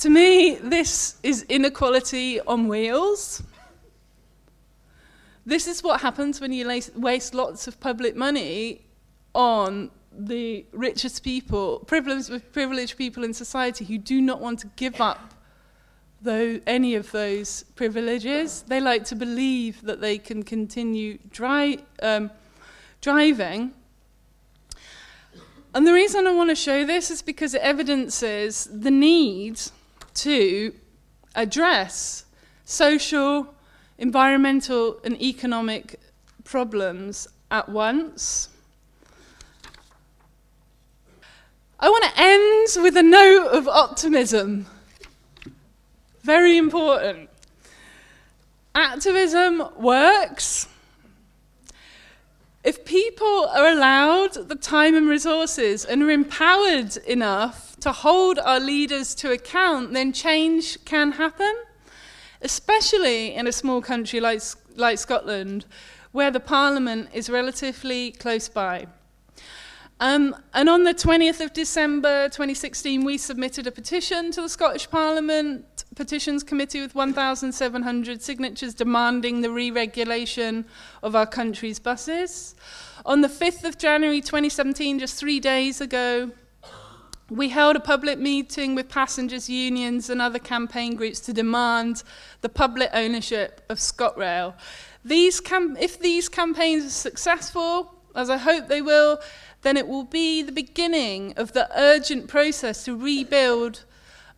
To 0.02 0.10
me, 0.10 0.56
this 0.56 1.18
is 1.22 1.44
inequality 1.44 2.42
on 2.42 2.68
wheels. 2.68 3.44
This 5.46 5.68
is 5.68 5.84
what 5.84 6.02
happens 6.02 6.42
when 6.42 6.52
you 6.52 6.68
waste 6.96 7.36
lots 7.36 7.68
of 7.68 7.80
public 7.80 8.16
money 8.16 8.82
on 9.36 9.92
the 10.12 10.66
richest 10.72 11.24
people, 11.24 11.84
privileged, 11.86 12.32
privileged 12.52 12.98
people 12.98 13.24
in 13.24 13.32
society 13.36 13.86
who 13.86 14.00
do 14.00 14.24
not 14.24 14.42
want 14.42 14.58
to 14.62 14.68
give 14.76 15.00
up 15.00 15.36
though 16.20 16.60
any 16.66 16.96
of 16.96 17.12
those 17.12 17.62
privileges. 17.76 18.64
They 18.68 18.82
like 18.82 19.04
to 19.06 19.16
believe 19.16 19.84
that 19.84 20.02
they 20.02 20.18
can 20.18 20.42
continue 20.42 21.20
dri- 21.30 21.86
um, 22.02 22.32
driving. 23.02 23.74
And 25.76 25.86
the 25.86 25.94
reason 25.94 26.26
I 26.26 26.32
want 26.32 26.50
to 26.50 26.56
show 26.56 26.88
this 26.88 27.12
is 27.12 27.22
because 27.22 27.54
it 27.54 27.62
evidences 27.62 28.68
the 28.74 28.90
need 28.90 29.62
to 30.16 30.74
address 31.36 32.26
social, 32.66 33.54
environmental, 33.98 35.00
and 35.04 35.22
economic 35.22 36.00
problems 36.44 37.28
at 37.50 37.70
once. 37.70 38.50
I 41.80 41.90
want 41.90 42.04
to 42.04 42.12
end 42.16 42.84
with 42.84 42.96
a 42.96 43.04
note 43.04 43.48
of 43.48 43.68
optimism. 43.68 44.68
Very 46.22 46.58
important. 46.58 47.30
Activism 48.76 49.64
works. 49.78 50.68
If 52.64 52.86
people 52.86 53.48
are 53.48 53.68
allowed 53.68 54.48
the 54.48 54.56
time 54.56 54.94
and 54.94 55.10
resources 55.10 55.84
and 55.84 56.04
are 56.04 56.12
empowered 56.12 56.98
enough 56.98 57.71
to 57.82 57.92
hold 57.92 58.40
our 58.40 58.60
leaders 58.60 59.14
to 59.16 59.32
account, 59.32 59.94
then 59.94 60.14
change 60.14 60.84
can 60.86 61.14
happen, 61.14 61.54
especially 62.42 63.36
in 63.36 63.48
a 63.48 63.52
small 63.52 63.82
country 63.82 64.20
like, 64.20 64.42
like 64.76 64.98
Scotland, 64.98 65.66
where 66.12 66.32
the 66.32 66.40
Parliament 66.40 67.10
is 67.14 67.30
relatively 67.30 68.12
close 68.12 68.48
by. 68.50 68.88
Um, 70.00 70.36
and 70.56 70.68
on 70.68 70.84
the 70.84 70.96
20th 70.96 71.42
of 71.42 71.54
December 71.54 72.28
2016, 72.30 73.04
we 73.04 73.20
submitted 73.20 73.68
a 73.68 73.72
petition 73.72 74.32
to 74.32 74.42
the 74.42 74.50
Scottish 74.50 74.90
Parliament 74.90 75.86
petitions 75.96 76.42
committee 76.42 76.82
with 76.82 76.96
1,700 76.96 78.22
signatures 78.22 78.74
demanding 78.74 79.42
the 79.42 79.52
re-regulation 79.52 80.66
of 81.04 81.16
our 81.16 81.28
country's 81.28 81.78
buses. 81.78 82.56
On 83.06 83.22
the 83.22 83.28
5th 83.28 83.64
of 83.64 83.78
January 83.78 84.22
2017, 84.22 84.98
just 84.98 85.20
three 85.20 85.40
days 85.40 85.82
ago, 85.82 86.32
we 87.32 87.48
held 87.48 87.78
a 87.78 87.80
public 87.80 88.20
meeting 88.20 88.76
with 88.76 88.90
passengers' 88.90 89.50
unions 89.50 90.10
and 90.10 90.22
other 90.22 90.38
campaign 90.38 90.96
groups 90.96 91.22
to 91.22 91.32
demand 91.32 92.04
the 92.42 92.50
public 92.50 92.90
ownership 92.94 93.62
of 93.70 93.78
ScotRail. 93.78 94.54
These 95.06 95.40
cam- 95.40 95.78
if 95.78 95.98
these 95.98 96.28
campaigns 96.28 96.86
are 96.86 96.90
successful, 96.90 97.96
as 98.14 98.30
I 98.30 98.36
hope 98.36 98.68
they 98.68 98.82
will, 98.82 99.18
then 99.62 99.78
it 99.78 99.88
will 99.88 100.04
be 100.04 100.42
the 100.42 100.52
beginning 100.52 101.34
of 101.38 101.54
the 101.54 101.70
urgent 101.74 102.28
process 102.28 102.84
to 102.84 102.98
rebuild 102.98 103.86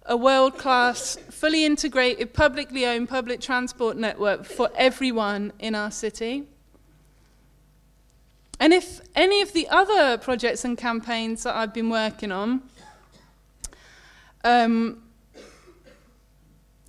a 0.06 0.16
world 0.16 0.60
class, 0.60 1.18
fully 1.32 1.66
integrated, 1.66 2.32
publicly 2.36 2.86
owned 2.86 3.10
public 3.10 3.42
transport 3.42 3.98
network 3.98 4.46
for 4.46 4.70
everyone 4.76 5.52
in 5.58 5.74
our 5.74 5.90
city. 5.90 6.44
And 8.60 8.74
if 8.74 9.02
any 9.16 9.42
of 9.42 9.54
the 9.54 9.68
other 9.70 10.18
projects 10.18 10.64
and 10.64 10.78
campaigns 10.78 11.44
that 11.44 11.56
I've 11.56 11.74
been 11.74 11.90
working 11.90 12.32
on, 12.32 12.62
um, 14.44 15.04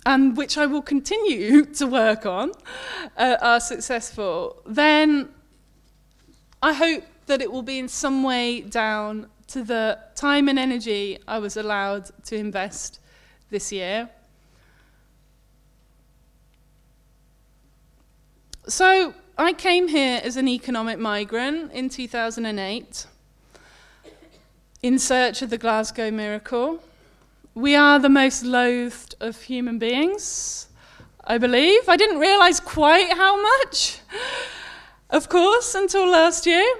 and 0.05 0.37
which 0.37 0.57
I 0.57 0.65
will 0.65 0.81
continue 0.81 1.65
to 1.79 1.87
work 1.87 2.25
on, 2.25 2.51
uh, 3.17 3.37
are 3.41 3.59
successful, 3.59 4.61
then 4.65 5.29
I 6.61 6.73
hope 6.73 7.03
that 7.25 7.41
it 7.41 7.51
will 7.51 7.63
be 7.63 7.79
in 7.79 7.87
some 7.87 8.23
way 8.23 8.61
down 8.61 9.29
to 9.47 9.63
the 9.63 9.99
time 10.15 10.47
and 10.47 10.57
energy 10.57 11.19
I 11.27 11.39
was 11.39 11.57
allowed 11.57 12.09
to 12.25 12.35
invest 12.35 12.99
this 13.49 13.71
year. 13.71 14.09
So 18.67 19.13
I 19.37 19.51
came 19.51 19.89
here 19.89 20.21
as 20.23 20.37
an 20.37 20.47
economic 20.47 20.97
migrant 20.97 21.73
in 21.73 21.89
2008 21.89 23.05
in 24.81 24.97
search 24.97 25.41
of 25.41 25.49
the 25.49 25.57
Glasgow 25.57 26.09
miracle. 26.09 26.81
We 27.53 27.75
are 27.75 27.99
the 27.99 28.07
most 28.07 28.45
loathed 28.45 29.15
of 29.19 29.41
human 29.41 29.77
beings, 29.77 30.69
I 31.25 31.37
believe. 31.37 31.89
I 31.89 31.97
didn't 31.97 32.19
realize 32.19 32.61
quite 32.61 33.11
how 33.11 33.41
much, 33.41 33.99
of 35.09 35.27
course, 35.27 35.75
until 35.75 36.09
last 36.09 36.45
year. 36.45 36.73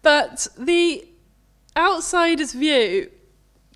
But 0.00 0.48
the 0.56 1.06
outsider's 1.76 2.54
view 2.54 3.10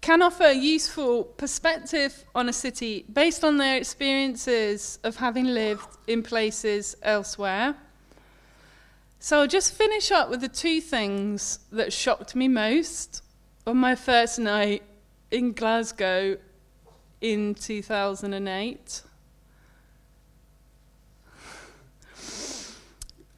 can 0.01 0.23
offer 0.23 0.45
a 0.45 0.55
useful 0.55 1.25
perspective 1.25 2.25
on 2.35 2.49
a 2.49 2.53
city 2.55 3.05
based 3.13 3.45
on 3.45 3.59
their 3.59 3.77
experiences 3.77 4.99
of 5.05 5.17
having 5.17 5.45
lived 5.45 5.99
in 6.07 6.23
places 6.23 6.97
elsewhere. 7.03 7.77
So 9.23 9.41
I'll 9.41 9.47
just 9.47 9.75
finish 9.75 10.11
up 10.11 10.31
with 10.31 10.41
the 10.41 10.49
two 10.49 10.81
things 10.81 11.59
that 11.71 11.93
shocked 11.93 12.35
me 12.35 12.49
most 12.49 13.23
on 13.67 13.77
my 13.77 13.95
first 13.95 14.39
night 14.39 14.83
in 15.31 15.53
Glasgow 15.53 16.39
in 17.21 17.55
2008. 17.55 19.03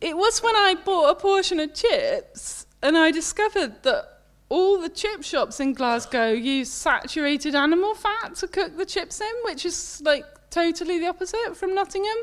It 0.00 0.16
was 0.16 0.40
when 0.40 0.54
I 0.54 0.76
bought 0.84 1.10
a 1.10 1.14
portion 1.16 1.58
of 1.58 1.74
chips 1.74 2.68
and 2.80 2.96
I 2.96 3.10
discovered 3.10 3.82
that 3.82 4.20
all 4.48 4.80
the 4.80 4.88
chip 4.88 5.24
shops 5.24 5.58
in 5.58 5.72
Glasgow 5.72 6.30
use 6.30 6.70
saturated 6.70 7.56
animal 7.56 7.96
fat 7.96 8.36
to 8.36 8.46
cook 8.46 8.76
the 8.76 8.86
chips 8.86 9.20
in, 9.20 9.32
which 9.42 9.66
is 9.66 10.00
like 10.04 10.26
totally 10.50 11.00
the 11.00 11.08
opposite 11.08 11.56
from 11.56 11.74
Nottingham, 11.74 12.18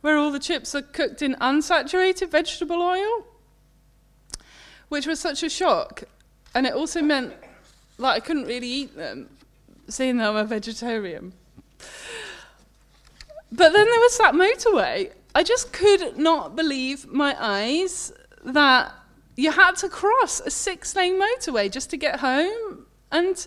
where 0.00 0.16
all 0.16 0.30
the 0.30 0.38
chips 0.38 0.74
are 0.74 0.82
cooked 0.82 1.22
in 1.22 1.34
unsaturated 1.36 2.30
vegetable 2.30 2.80
oil, 2.82 3.26
which 4.88 5.06
was 5.06 5.20
such 5.20 5.42
a 5.42 5.48
shock. 5.48 6.04
And 6.54 6.66
it 6.66 6.74
also 6.74 7.02
meant 7.02 7.34
that 7.98 8.06
I 8.06 8.20
couldn't 8.20 8.46
really 8.46 8.68
eat 8.68 8.96
them, 8.96 9.28
seeing 9.88 10.18
that 10.18 10.28
I'm 10.28 10.36
a 10.36 10.44
vegetarian. 10.44 11.32
But 13.50 13.72
then 13.72 13.86
there 13.86 14.00
was 14.00 14.18
that 14.18 14.34
motorway. 14.34 15.12
I 15.34 15.42
just 15.42 15.72
could 15.72 16.16
not 16.16 16.56
believe 16.56 17.06
my 17.06 17.36
eyes 17.38 18.12
that 18.44 18.92
you 19.36 19.52
had 19.52 19.76
to 19.76 19.88
cross 19.88 20.40
a 20.40 20.50
six 20.50 20.94
lane 20.96 21.20
motorway 21.20 21.70
just 21.70 21.90
to 21.90 21.96
get 21.96 22.20
home. 22.20 22.86
And 23.10 23.46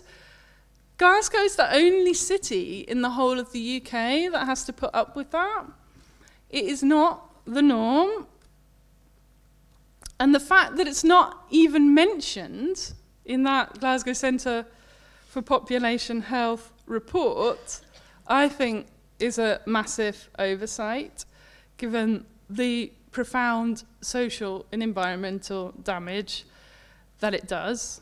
Glasgow's 0.98 1.56
the 1.56 1.74
only 1.74 2.14
city 2.14 2.80
in 2.80 3.02
the 3.02 3.10
whole 3.10 3.38
of 3.38 3.52
the 3.52 3.76
UK 3.76 4.32
that 4.32 4.44
has 4.46 4.64
to 4.64 4.72
put 4.72 4.90
up 4.94 5.16
with 5.16 5.30
that. 5.32 5.64
It 6.52 6.66
is 6.66 6.82
not 6.82 7.28
the 7.46 7.62
norm. 7.62 8.26
And 10.20 10.34
the 10.34 10.40
fact 10.40 10.76
that 10.76 10.86
it's 10.86 11.02
not 11.02 11.46
even 11.50 11.94
mentioned 11.94 12.92
in 13.24 13.42
that 13.42 13.80
Glasgow 13.80 14.12
Centre 14.12 14.66
for 15.26 15.42
Population 15.42 16.20
Health 16.20 16.72
report, 16.86 17.80
I 18.26 18.48
think 18.48 18.86
is 19.18 19.38
a 19.38 19.60
massive 19.66 20.28
oversight, 20.38 21.24
given 21.78 22.26
the 22.50 22.92
profound 23.10 23.84
social 24.00 24.66
and 24.72 24.82
environmental 24.82 25.72
damage 25.82 26.44
that 27.20 27.34
it 27.34 27.48
does. 27.48 28.00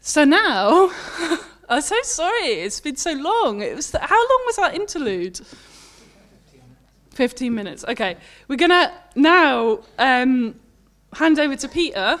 So 0.00 0.24
now, 0.24 0.90
I'm 1.70 1.82
so 1.82 1.96
sorry, 2.02 2.46
it's 2.46 2.80
been 2.80 2.96
so 2.96 3.12
long. 3.12 3.60
It 3.60 3.76
was 3.76 3.90
the, 3.90 3.98
how 3.98 4.16
long 4.16 4.42
was 4.46 4.56
that 4.56 4.74
interlude? 4.74 5.40
15 7.10 7.54
minutes. 7.54 7.84
Okay, 7.86 8.16
we're 8.46 8.56
going 8.56 8.70
to 8.70 8.90
now 9.14 9.80
um, 9.98 10.54
hand 11.12 11.38
over 11.38 11.56
to 11.56 11.68
Peter, 11.68 12.18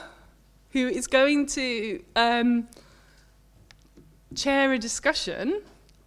who 0.72 0.88
is 0.88 1.06
going 1.06 1.46
to 1.46 2.04
um, 2.14 2.68
chair 4.34 4.72
a 4.72 4.78
discussion. 4.78 5.62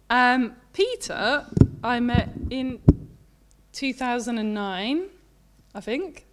Um, 0.08 0.54
Peter, 0.72 1.46
I 1.82 1.98
met 1.98 2.28
in 2.50 2.78
2009, 3.72 5.08
I 5.74 5.80
think, 5.80 6.26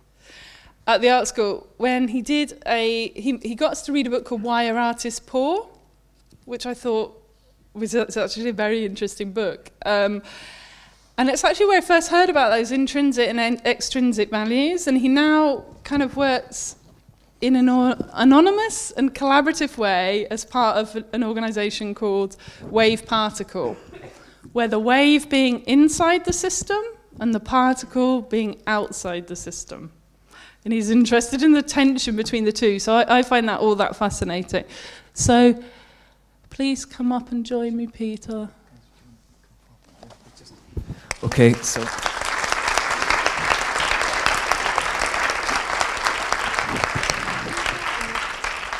at 0.85 1.01
the 1.01 1.09
art 1.09 1.27
school 1.27 1.67
when 1.77 2.09
he 2.09 2.21
did 2.21 2.61
a 2.65 3.09
he, 3.09 3.37
he 3.37 3.55
got 3.55 3.71
us 3.71 3.81
to 3.83 3.93
read 3.93 4.05
a 4.05 4.09
book 4.09 4.25
called 4.25 4.43
Why 4.43 4.69
Are 4.69 4.77
Artists 4.77 5.19
Poor, 5.19 5.69
which 6.49 6.65
I 6.65 6.73
thought 6.73 7.15
was 7.73 7.95
actually 7.95 8.49
a 8.49 8.53
very 8.53 8.83
interesting 8.83 9.31
book. 9.31 9.71
Um, 9.85 10.23
and 11.17 11.29
it's 11.29 11.43
actually 11.43 11.67
where 11.67 11.77
I 11.77 11.81
first 11.81 12.09
heard 12.09 12.29
about 12.29 12.49
those 12.49 12.71
intrinsic 12.71 13.29
and 13.29 13.39
extrinsic 13.65 14.31
values. 14.31 14.87
And 14.87 14.97
he 14.97 15.07
now 15.07 15.63
kind 15.83 16.01
of 16.01 16.17
works 16.17 16.75
in 17.41 17.55
an 17.55 17.69
anonymous 18.13 18.91
and 18.91 19.13
collaborative 19.13 19.77
way 19.77 20.27
as 20.27 20.43
part 20.43 20.77
of 20.77 21.03
an 21.13 21.23
organization 21.23 21.93
called 21.93 22.35
Wave 22.63 23.05
Particle 23.05 23.77
where 24.53 24.67
the 24.67 24.79
wave 24.79 25.29
being 25.29 25.59
inside 25.61 26.25
the 26.25 26.33
system 26.33 26.81
and 27.19 27.35
the 27.35 27.39
particle 27.39 28.21
being 28.21 28.59
outside 28.65 29.27
the 29.27 29.35
system. 29.35 29.91
And 30.65 30.73
he's 30.73 30.89
interested 30.89 31.43
in 31.43 31.53
the 31.53 31.61
tension 31.61 32.15
between 32.15 32.45
the 32.45 32.51
two. 32.51 32.79
So 32.79 32.95
I, 32.95 33.19
I 33.19 33.21
find 33.21 33.47
that 33.47 33.59
all 33.59 33.75
that 33.75 33.95
fascinating. 33.95 34.65
So 35.13 35.61
please 36.59 36.83
come 36.83 37.13
up 37.13 37.31
and 37.31 37.45
join 37.45 37.73
me, 37.73 37.87
Peter. 37.87 38.49
Okay, 41.23 41.53
so. 41.53 41.79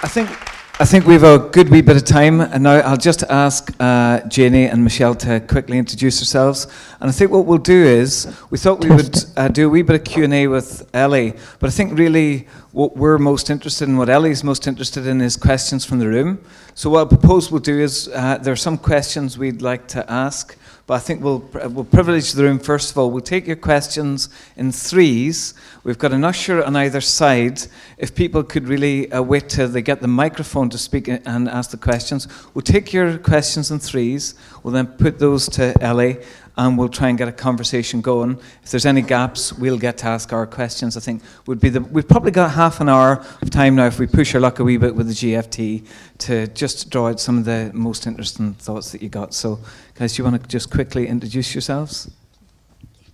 I 0.01 0.10
think 0.10 0.48
I 0.81 0.85
think 0.85 1.06
we 1.06 1.11
have 1.11 1.23
a 1.23 1.39
good 1.39 1.68
wee 1.68 1.81
bit 1.81 1.97
of 1.97 2.06
time, 2.06 2.39
and 2.39 2.64
now 2.64 2.76
I'll 2.76 2.95
just 2.95 3.23
ask 3.23 3.69
uh, 3.81 4.22
Janie 4.30 4.68
and 4.68 4.81
Michelle 4.81 5.14
to 5.15 5.41
quickly 5.41 5.77
introduce 5.77 6.19
themselves. 6.19 6.68
And 7.01 7.10
I 7.10 7.11
think 7.11 7.31
what 7.31 7.45
we'll 7.45 7.57
do 7.57 7.84
is 7.84 8.34
we 8.49 8.57
thought 8.57 8.81
we 8.81 8.89
would 8.89 9.18
uh, 9.35 9.49
do 9.49 9.68
a 9.68 9.69
wee 9.69 9.81
bit 9.81 9.97
of 9.97 10.03
Q 10.06 10.23
and 10.23 10.34
A 10.34 10.47
with 10.47 10.89
Ellie, 10.93 11.34
but 11.60 11.68
I 11.68 11.72
think 11.72 11.99
really 11.99 12.47
what 12.72 12.95
we're 12.95 13.18
most 13.18 13.49
interested 13.49 13.89
in, 13.89 13.97
what 13.97 14.07
Ellie's 14.07 14.41
most 14.41 14.68
interested 14.68 15.06
in, 15.06 15.19
is 15.19 15.35
questions 15.35 15.84
from 15.84 15.99
the 15.99 16.07
room. 16.07 16.39
So 16.76 16.89
what 16.91 17.07
I 17.07 17.10
propose 17.10 17.51
we'll 17.51 17.60
do 17.60 17.77
is 17.77 18.07
uh, 18.14 18.38
there 18.38 18.53
are 18.53 18.56
some 18.56 18.77
questions 18.77 19.38
we'd 19.38 19.61
like 19.61 19.85
to 19.89 20.10
ask. 20.10 20.56
But 20.90 20.95
I 20.95 20.99
think 21.02 21.22
we'll, 21.22 21.48
we'll 21.70 21.86
privilege 21.86 22.32
the 22.32 22.41
room 22.41 22.57
first 22.57 22.90
of 22.90 22.98
all. 22.98 23.11
We'll 23.11 23.22
take 23.22 23.45
your 23.45 23.56
questions 23.56 24.28
in 24.57 24.72
threes. 24.72 25.53
We've 25.84 25.99
got 25.99 26.14
an 26.14 26.24
usher 26.24 26.64
on 26.64 26.76
either 26.76 26.99
side. 26.99 27.61
If 27.99 28.16
people 28.16 28.41
could 28.41 28.68
really 28.68 29.11
uh, 29.11 29.22
wait 29.22 29.49
till 29.49 29.68
they 29.68 29.84
get 29.84 30.02
the 30.02 30.07
microphone 30.07 30.68
to 30.72 30.80
speak 30.80 31.07
and 31.07 31.48
ask 31.48 31.70
the 31.70 31.78
questions, 31.78 32.28
we'll 32.56 32.64
take 32.64 32.91
your 32.91 33.20
questions 33.20 33.70
in 33.70 33.78
threes. 33.78 34.34
We'll 34.64 34.74
then 34.74 34.88
put 34.88 35.20
those 35.20 35.48
to 35.49 35.80
Ellie. 35.80 36.18
And 36.60 36.77
we'll 36.77 36.90
try 36.90 37.07
and 37.07 37.18
get 37.18 37.30
a 37.30 37.31
conversation 37.31 38.02
going. 38.02 38.38
If 38.64 38.72
there's 38.72 38.86
any 38.86 39.02
gaps, 39.02 39.53
we'll 39.53 39.77
get 39.77 39.98
to 39.99 40.07
ask 40.07 40.34
our 40.34 40.45
questions. 40.45 40.98
I 40.98 40.99
think 40.99 41.23
would 41.45 41.61
be 41.61 41.69
the. 41.69 41.80
We've 41.80 42.06
probably 42.06 42.31
got 42.31 42.52
half 42.52 42.81
an 42.81 42.90
hour 42.90 43.26
of 43.41 43.49
time 43.49 43.76
now 43.76 43.86
if 43.86 43.98
we 43.98 44.07
push 44.07 44.36
our 44.36 44.41
luck 44.41 44.60
a 44.60 44.65
wee 44.65 44.76
bit 44.76 44.94
with 44.94 45.07
the 45.07 45.14
GFT 45.14 45.88
to 46.18 46.48
just 46.48 46.90
draw 46.90 47.07
out 47.07 47.22
some 47.22 47.38
of 47.38 47.45
the 47.45 47.72
most 47.73 48.06
interesting 48.06 48.56
thoughts 48.56 48.91
that 48.91 49.02
you 49.02 49.07
got. 49.07 49.34
So, 49.34 49.60
guys, 49.95 50.18
do 50.18 50.22
you 50.22 50.30
want 50.30 50.41
to 50.41 50.49
just 50.49 50.69
quickly 50.69 51.07
introduce 51.07 51.56
yourselves? 51.56 52.11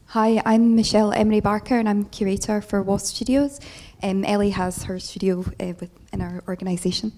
Hi, 0.08 0.42
I'm 0.44 0.76
Michelle 0.76 1.14
Emery 1.14 1.40
Barker 1.40 1.78
and 1.78 1.88
I'm 1.88 2.06
curator 2.06 2.62
for 2.62 2.82
WASPS 2.82 3.10
Studios. 3.10 3.60
Um, 4.02 4.26
Ellie 4.26 4.52
has 4.52 4.86
her 4.86 4.98
studio 4.98 5.46
uh, 5.60 5.74
within 5.80 6.22
our 6.22 6.44
organisation. 6.48 7.12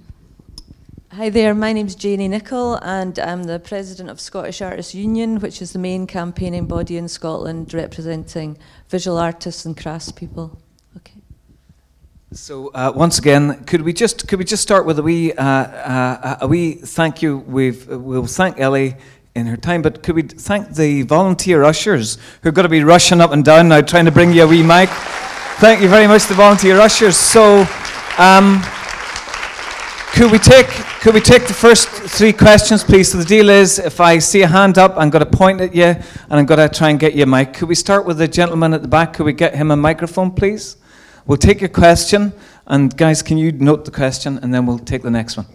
Hi 1.13 1.29
there, 1.29 1.55
my 1.55 1.71
name's 1.71 1.95
Janie 1.95 2.27
Nicoll 2.27 2.79
and 2.81 3.17
I'm 3.17 3.43
the 3.43 3.59
president 3.59 4.09
of 4.09 4.19
Scottish 4.19 4.61
Artists 4.61 4.93
Union, 4.93 5.39
which 5.39 5.61
is 5.61 5.71
the 5.71 5.79
main 5.79 6.05
campaigning 6.05 6.65
body 6.65 6.97
in 6.97 7.07
Scotland 7.07 7.73
representing 7.73 8.57
visual 8.89 9.17
artists 9.17 9.63
and 9.65 9.75
craftspeople. 9.75 10.57
Okay. 10.97 11.21
So 12.33 12.71
uh, 12.73 12.91
once 12.93 13.19
again, 13.19 13.63
could 13.63 13.83
we 13.83 13.93
just 13.93 14.27
could 14.27 14.37
we 14.37 14.43
just 14.43 14.61
start 14.61 14.85
with 14.85 14.99
a 14.99 15.01
wee 15.01 15.31
uh, 15.31 15.43
uh, 15.43 16.37
a 16.41 16.47
wee 16.47 16.73
thank 16.73 17.21
you? 17.21 17.37
We've 17.37 17.87
we'll 17.87 18.27
thank 18.27 18.59
Ellie 18.59 18.97
in 19.33 19.47
her 19.47 19.57
time, 19.57 19.81
but 19.81 20.03
could 20.03 20.13
we 20.13 20.23
thank 20.23 20.75
the 20.75 21.03
volunteer 21.03 21.63
ushers 21.63 22.17
who 22.43 22.49
are 22.49 22.51
going 22.51 22.65
to 22.65 22.69
be 22.69 22.83
rushing 22.83 23.21
up 23.21 23.31
and 23.31 23.45
down 23.45 23.69
now, 23.69 23.79
trying 23.79 24.05
to 24.05 24.11
bring 24.11 24.33
you 24.33 24.43
a 24.43 24.47
wee 24.47 24.61
mic? 24.61 24.89
Thank 25.59 25.81
you 25.81 25.87
very 25.87 26.05
much, 26.05 26.25
the 26.25 26.35
volunteer 26.35 26.77
ushers. 26.81 27.15
So. 27.15 27.65
Um, 28.17 28.61
could 30.17 30.31
we 30.31 30.39
take 30.39 30.65
could 31.01 31.13
we 31.13 31.21
take 31.21 31.45
the 31.47 31.53
first 31.53 31.89
three 31.89 32.33
questions, 32.33 32.83
please? 32.83 33.11
So 33.11 33.19
the 33.19 33.23
deal 33.23 33.49
is, 33.49 33.77
if 33.77 34.01
I 34.01 34.17
see 34.17 34.41
a 34.41 34.47
hand 34.47 34.79
up, 34.79 34.95
I'm 34.97 35.11
going 35.11 35.23
to 35.23 35.29
point 35.29 35.61
at 35.61 35.75
you, 35.75 35.83
and 35.83 36.03
I'm 36.31 36.47
going 36.47 36.67
to 36.67 36.75
try 36.75 36.89
and 36.89 36.99
get 36.99 37.13
you 37.13 37.21
a 37.21 37.25
mic. 37.27 37.53
Could 37.53 37.69
we 37.69 37.75
start 37.75 38.03
with 38.03 38.17
the 38.17 38.27
gentleman 38.27 38.73
at 38.73 38.81
the 38.81 38.87
back? 38.87 39.13
Could 39.13 39.27
we 39.27 39.33
get 39.33 39.53
him 39.53 39.69
a 39.69 39.75
microphone, 39.77 40.31
please? 40.31 40.77
We'll 41.27 41.37
take 41.37 41.61
your 41.61 41.69
question, 41.69 42.33
and 42.65 42.97
guys, 42.97 43.21
can 43.21 43.37
you 43.37 43.51
note 43.51 43.85
the 43.85 43.91
question, 43.91 44.39
and 44.39 44.51
then 44.51 44.65
we'll 44.65 44.79
take 44.79 45.03
the 45.03 45.11
next 45.11 45.37
one. 45.37 45.45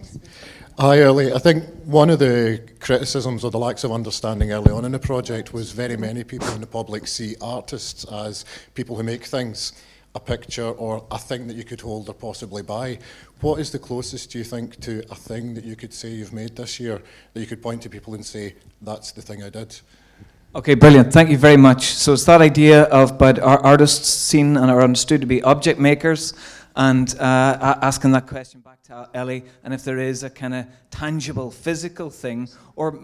Hi, 0.79 1.01
Ellie. 1.01 1.33
I 1.33 1.39
think 1.39 1.65
one 1.83 2.09
of 2.09 2.19
the 2.19 2.61
criticisms 2.79 3.43
or 3.43 3.51
the 3.51 3.59
lacks 3.59 3.83
of 3.83 3.91
understanding 3.91 4.53
early 4.53 4.71
on 4.71 4.85
in 4.85 4.93
the 4.93 4.99
project 4.99 5.51
was 5.51 5.73
very 5.73 5.97
many 5.97 6.23
people 6.23 6.47
in 6.53 6.61
the 6.61 6.67
public 6.67 7.07
see 7.07 7.35
artists 7.41 8.05
as 8.05 8.45
people 8.75 8.95
who 8.95 9.03
make 9.03 9.25
things 9.25 9.73
a 10.15 10.19
picture 10.19 10.69
or 10.69 11.05
a 11.11 11.17
thing 11.17 11.47
that 11.47 11.55
you 11.55 11.63
could 11.63 11.81
hold 11.81 12.07
or 12.07 12.13
possibly 12.13 12.61
buy. 12.61 12.99
What 13.43 13.59
is 13.59 13.71
the 13.71 13.79
closest, 13.79 14.31
do 14.31 14.37
you 14.37 14.45
think, 14.45 14.79
to 14.79 15.03
a 15.11 15.15
thing 15.15 15.53
that 15.55 15.65
you 15.65 15.75
could 15.75 15.93
say 15.93 16.07
you've 16.07 16.31
made 16.31 16.55
this 16.55 16.79
year 16.79 17.01
that 17.33 17.41
you 17.41 17.45
could 17.45 17.61
point 17.61 17.81
to 17.81 17.89
people 17.89 18.13
and 18.13 18.25
say, 18.25 18.55
that's 18.81 19.11
the 19.11 19.21
thing 19.21 19.43
I 19.43 19.49
did? 19.49 19.77
Okay, 20.55 20.75
brilliant. 20.75 21.11
Thank 21.11 21.29
you 21.29 21.37
very 21.37 21.57
much. 21.57 21.87
So 21.87 22.13
it's 22.13 22.23
that 22.23 22.39
idea 22.39 22.83
of, 22.83 23.17
but 23.17 23.39
our 23.39 23.61
artists 23.61 24.07
seen 24.07 24.55
and 24.55 24.71
are 24.71 24.81
understood 24.81 25.19
to 25.19 25.27
be 25.27 25.41
object 25.43 25.77
makers, 25.77 26.33
and 26.77 27.13
uh, 27.19 27.79
asking 27.81 28.11
that 28.11 28.27
question 28.27 28.61
back 28.61 28.81
to 28.83 29.09
Ellie, 29.13 29.43
and 29.65 29.73
if 29.73 29.83
there 29.83 29.99
is 29.99 30.23
a 30.23 30.29
kind 30.29 30.53
of 30.53 30.65
tangible, 30.89 31.51
physical 31.51 32.09
thing, 32.09 32.47
or 32.77 32.97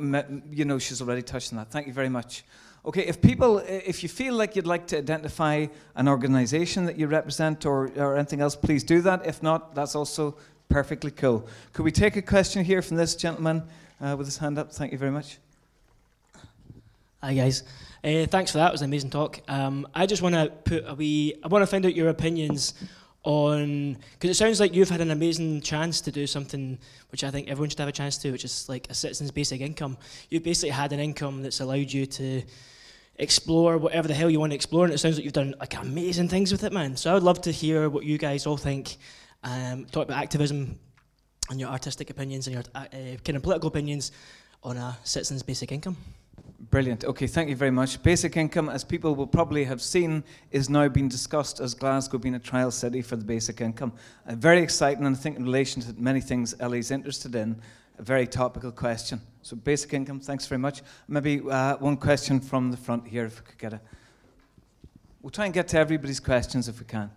you 0.52 0.64
know, 0.64 0.80
she's 0.80 1.02
already 1.02 1.22
touched 1.22 1.52
on 1.52 1.58
that. 1.58 1.70
Thank 1.70 1.86
you 1.86 1.94
very 1.94 2.08
much. 2.08 2.46
Okay, 2.86 3.06
if 3.06 3.22
people, 3.22 3.60
if 3.60 4.04
you 4.04 4.10
feel 4.10 4.34
like 4.34 4.56
you'd 4.56 4.66
like 4.66 4.88
to 4.88 4.98
identify 4.98 5.68
an 5.96 6.08
organization 6.08 6.86
that 6.86 6.98
you 6.98 7.08
represent 7.08 7.66
or, 7.66 7.92
or 7.98 8.16
anything 8.16 8.42
else, 8.42 8.56
please 8.56 8.84
do 8.84 9.02
that. 9.02 9.26
If 9.26 9.44
not, 9.44 9.76
that's 9.76 9.96
also 9.96 10.38
perfectly 10.70 11.12
cool. 11.12 11.46
Could 11.74 11.84
we 11.84 11.92
take 11.92 12.16
a 12.16 12.22
question 12.22 12.64
here 12.64 12.82
from 12.82 12.96
this 12.96 13.16
gentleman 13.16 13.64
uh, 14.00 14.16
with 14.18 14.28
his 14.28 14.38
hand 14.38 14.58
up? 14.58 14.72
Thank 14.72 14.94
you 14.94 14.98
very 14.98 15.12
much. 15.12 15.40
Hi, 17.22 17.34
guys. 17.34 17.64
Uh, 18.02 18.26
thanks 18.28 18.52
for 18.54 18.60
that. 18.60 18.70
It 18.70 18.72
was 18.72 18.82
an 18.82 18.86
amazing 18.86 19.10
talk. 19.10 19.42
Um, 19.50 19.86
I 19.94 20.06
just 20.06 20.22
want 20.22 20.36
to 20.36 20.50
put 20.64 20.86
a 20.88 20.96
wee, 20.96 21.36
I 21.44 21.50
want 21.50 21.64
to 21.64 21.68
find 21.68 21.86
out 21.86 21.94
your 21.94 22.08
opinions 22.08 22.76
on, 23.24 23.98
because 24.14 24.30
it 24.30 24.36
sounds 24.36 24.62
like 24.62 24.74
you've 24.74 24.90
had 24.90 25.02
an 25.02 25.12
amazing 25.12 25.60
chance 25.60 26.00
to 26.02 26.12
do 26.12 26.26
something 26.26 26.80
which 27.10 27.26
I 27.26 27.32
think 27.32 27.50
everyone 27.50 27.70
should 27.70 27.80
have 27.80 27.90
a 27.90 27.92
chance 27.92 28.18
to, 28.20 28.32
which 28.32 28.46
is 28.46 28.70
like 28.70 28.88
a 28.90 28.94
citizen's 28.94 29.32
basic 29.32 29.60
income. 29.60 29.98
You've 30.30 30.44
basically 30.44 30.70
had 30.70 30.94
an 30.94 31.02
income 31.02 31.44
that's 31.44 31.60
allowed 31.60 31.92
you 31.92 32.06
to 32.06 32.42
explore 33.20 33.78
whatever 33.78 34.08
the 34.08 34.14
hell 34.14 34.30
you 34.30 34.40
want 34.40 34.52
to 34.52 34.56
explore, 34.56 34.86
and 34.86 34.94
it 34.94 34.98
sounds 34.98 35.18
like 35.18 35.26
you've 35.26 35.34
done 35.34 35.54
like 35.60 35.76
amazing 35.76 36.30
things 36.30 36.52
with 36.52 36.64
it, 36.64 36.74
man. 36.74 36.96
So 36.96 37.12
I 37.12 37.14
would 37.14 37.24
love 37.24 37.42
to 37.42 37.52
hear 37.52 37.90
what 37.90 38.04
you 38.06 38.18
guys 38.18 38.48
all 38.48 38.58
think. 38.58 38.98
Um, 39.44 39.86
talk 39.86 40.06
about 40.06 40.18
activism 40.18 40.80
and 41.50 41.60
your 41.60 41.70
artistic 41.70 42.10
opinions 42.10 42.48
and 42.48 42.54
your 42.56 42.64
uh, 42.76 42.80
uh, 42.80 43.18
kind 43.24 43.36
of 43.36 43.44
political 43.44 43.68
opinions 43.68 44.12
on 44.64 44.78
a 44.78 44.98
citizen's 45.04 45.44
basic 45.44 45.72
income. 45.72 45.96
Brilliant. 46.72 47.06
Okay, 47.06 47.26
thank 47.26 47.50
you 47.50 47.56
very 47.56 47.72
much. 47.72 48.02
Basic 48.04 48.36
income, 48.36 48.70
as 48.70 48.84
people 48.84 49.16
will 49.16 49.28
probably 49.28 49.64
have 49.64 49.82
seen, 49.82 50.24
is 50.52 50.70
now 50.70 50.88
being 50.88 51.08
discussed 51.08 51.60
as 51.60 51.74
Glasgow 51.74 52.18
being 52.18 52.36
a 52.36 52.40
trial 52.40 52.70
city 52.70 53.02
for 53.02 53.16
the 53.16 53.24
basic 53.24 53.62
income. 53.62 53.94
Uh, 54.28 54.36
very 54.36 54.62
exciting, 54.62 55.06
and 55.06 55.16
I 55.16 55.20
think 55.20 55.38
in 55.38 55.46
relation 55.46 55.82
to 55.84 55.94
many 55.98 56.22
things 56.22 56.54
Ellie's 56.60 56.92
interested 56.92 57.34
in, 57.34 57.62
a 58.00 58.04
very 58.04 58.26
topical 58.26 58.72
question. 58.72 59.22
So, 59.42 59.56
basic 59.56 59.94
income, 59.94 60.20
thanks 60.20 60.48
very 60.48 60.60
much. 60.60 60.82
Maybe 61.08 61.42
uh, 61.50 61.78
one 61.78 61.98
question 61.98 62.40
from 62.40 62.72
the 62.72 62.78
front 62.78 63.08
here, 63.08 63.26
if 63.26 63.40
we 63.40 63.46
could 63.46 63.58
get 63.58 63.74
a. 63.74 63.82
We'll 65.22 65.32
try 65.32 65.46
and 65.46 65.54
get 65.54 65.68
to 65.70 65.78
everybody's 65.78 66.20
questions 66.20 66.70
if 66.70 66.80
we 66.80 66.86
can. 66.86 67.12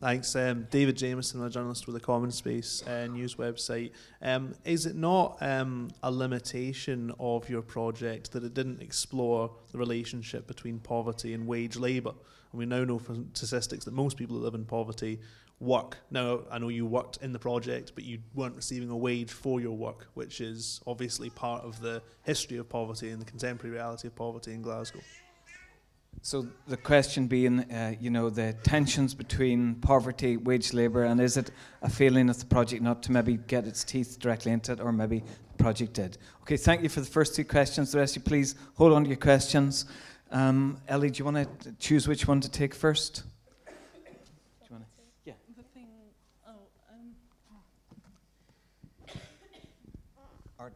Thanks. 0.00 0.36
Um, 0.36 0.68
David 0.70 0.96
Jamieson, 0.96 1.42
a 1.42 1.50
journalist 1.50 1.88
with 1.88 1.94
the 1.94 2.00
CommonSpace 2.00 2.86
uh, 2.86 3.08
news 3.08 3.34
website. 3.34 3.90
Um, 4.22 4.54
is 4.64 4.86
it 4.86 4.94
not 4.94 5.38
um, 5.40 5.90
a 6.04 6.10
limitation 6.10 7.12
of 7.18 7.48
your 7.48 7.62
project 7.62 8.30
that 8.30 8.44
it 8.44 8.54
didn't 8.54 8.80
explore 8.80 9.50
the 9.72 9.78
relationship 9.78 10.46
between 10.46 10.78
poverty 10.78 11.34
and 11.34 11.48
wage 11.48 11.76
labour? 11.76 12.12
And 12.52 12.60
we 12.60 12.66
now 12.66 12.84
know 12.84 13.00
from 13.00 13.30
statistics 13.32 13.84
that 13.86 13.94
most 13.94 14.16
people 14.16 14.36
who 14.36 14.42
live 14.44 14.54
in 14.54 14.64
poverty 14.64 15.18
work. 15.60 15.98
Now, 16.10 16.40
I 16.50 16.58
know 16.58 16.68
you 16.68 16.86
worked 16.86 17.18
in 17.22 17.32
the 17.32 17.38
project, 17.38 17.92
but 17.94 18.04
you 18.04 18.20
weren't 18.34 18.54
receiving 18.54 18.90
a 18.90 18.96
wage 18.96 19.32
for 19.32 19.60
your 19.60 19.76
work, 19.76 20.08
which 20.14 20.40
is 20.40 20.80
obviously 20.86 21.30
part 21.30 21.64
of 21.64 21.80
the 21.80 22.02
history 22.22 22.58
of 22.58 22.68
poverty 22.68 23.10
and 23.10 23.20
the 23.20 23.26
contemporary 23.26 23.74
reality 23.74 24.08
of 24.08 24.14
poverty 24.14 24.52
in 24.52 24.62
Glasgow. 24.62 25.00
So 26.22 26.48
the 26.66 26.76
question 26.76 27.26
being, 27.28 27.60
uh, 27.72 27.94
you 28.00 28.10
know, 28.10 28.28
the 28.28 28.52
tensions 28.64 29.14
between 29.14 29.76
poverty, 29.76 30.36
wage 30.36 30.72
labour, 30.72 31.04
and 31.04 31.20
is 31.20 31.36
it 31.36 31.52
a 31.82 31.88
failing 31.88 32.28
of 32.28 32.38
the 32.38 32.46
project 32.46 32.82
not 32.82 33.02
to 33.04 33.12
maybe 33.12 33.36
get 33.36 33.66
its 33.66 33.84
teeth 33.84 34.18
directly 34.18 34.52
into 34.52 34.72
it, 34.72 34.80
or 34.80 34.92
maybe 34.92 35.22
the 35.56 35.62
project 35.62 35.92
did? 35.94 36.18
Okay, 36.42 36.56
thank 36.56 36.82
you 36.82 36.88
for 36.88 37.00
the 37.00 37.06
first 37.06 37.36
two 37.36 37.44
questions. 37.44 37.92
The 37.92 37.98
rest 37.98 38.16
of 38.16 38.22
you, 38.22 38.28
please 38.28 38.56
hold 38.74 38.92
on 38.92 39.04
to 39.04 39.08
your 39.08 39.16
questions. 39.16 39.84
Um, 40.30 40.80
Ellie, 40.88 41.10
do 41.10 41.18
you 41.18 41.24
want 41.24 41.60
to 41.60 41.72
choose 41.78 42.08
which 42.08 42.26
one 42.26 42.40
to 42.40 42.50
take 42.50 42.74
first? 42.74 43.22
Do 43.64 43.72
you 44.68 44.68
want 44.72 44.84
to? 44.84 44.90
Yeah. 45.24 45.34
The 45.56 45.62
thing. 45.74 45.86
Oh. 46.46 46.50
Um, 46.92 47.14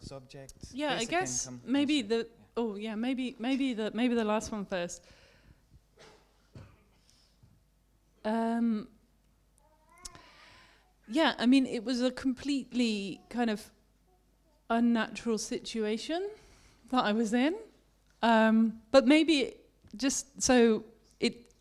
Subjects. 0.02 0.72
Yeah, 0.74 0.96
I 0.98 1.04
guess 1.04 1.48
maybe 1.64 2.02
the. 2.02 2.26
Oh 2.56 2.76
yeah, 2.76 2.94
maybe 2.94 3.34
maybe 3.38 3.72
the 3.72 3.90
maybe 3.94 4.14
the 4.14 4.24
last 4.24 4.52
one 4.52 4.66
first. 4.66 5.02
Um, 8.24 8.88
yeah, 11.08 11.34
I 11.38 11.46
mean, 11.46 11.66
it 11.66 11.84
was 11.84 12.02
a 12.02 12.10
completely 12.10 13.20
kind 13.28 13.50
of 13.50 13.70
unnatural 14.70 15.38
situation 15.38 16.28
that 16.90 17.04
I 17.04 17.12
was 17.12 17.34
in. 17.34 17.54
Um, 18.22 18.80
but 18.90 19.06
maybe 19.06 19.54
just 19.96 20.40
so 20.40 20.84
it, 21.20 21.52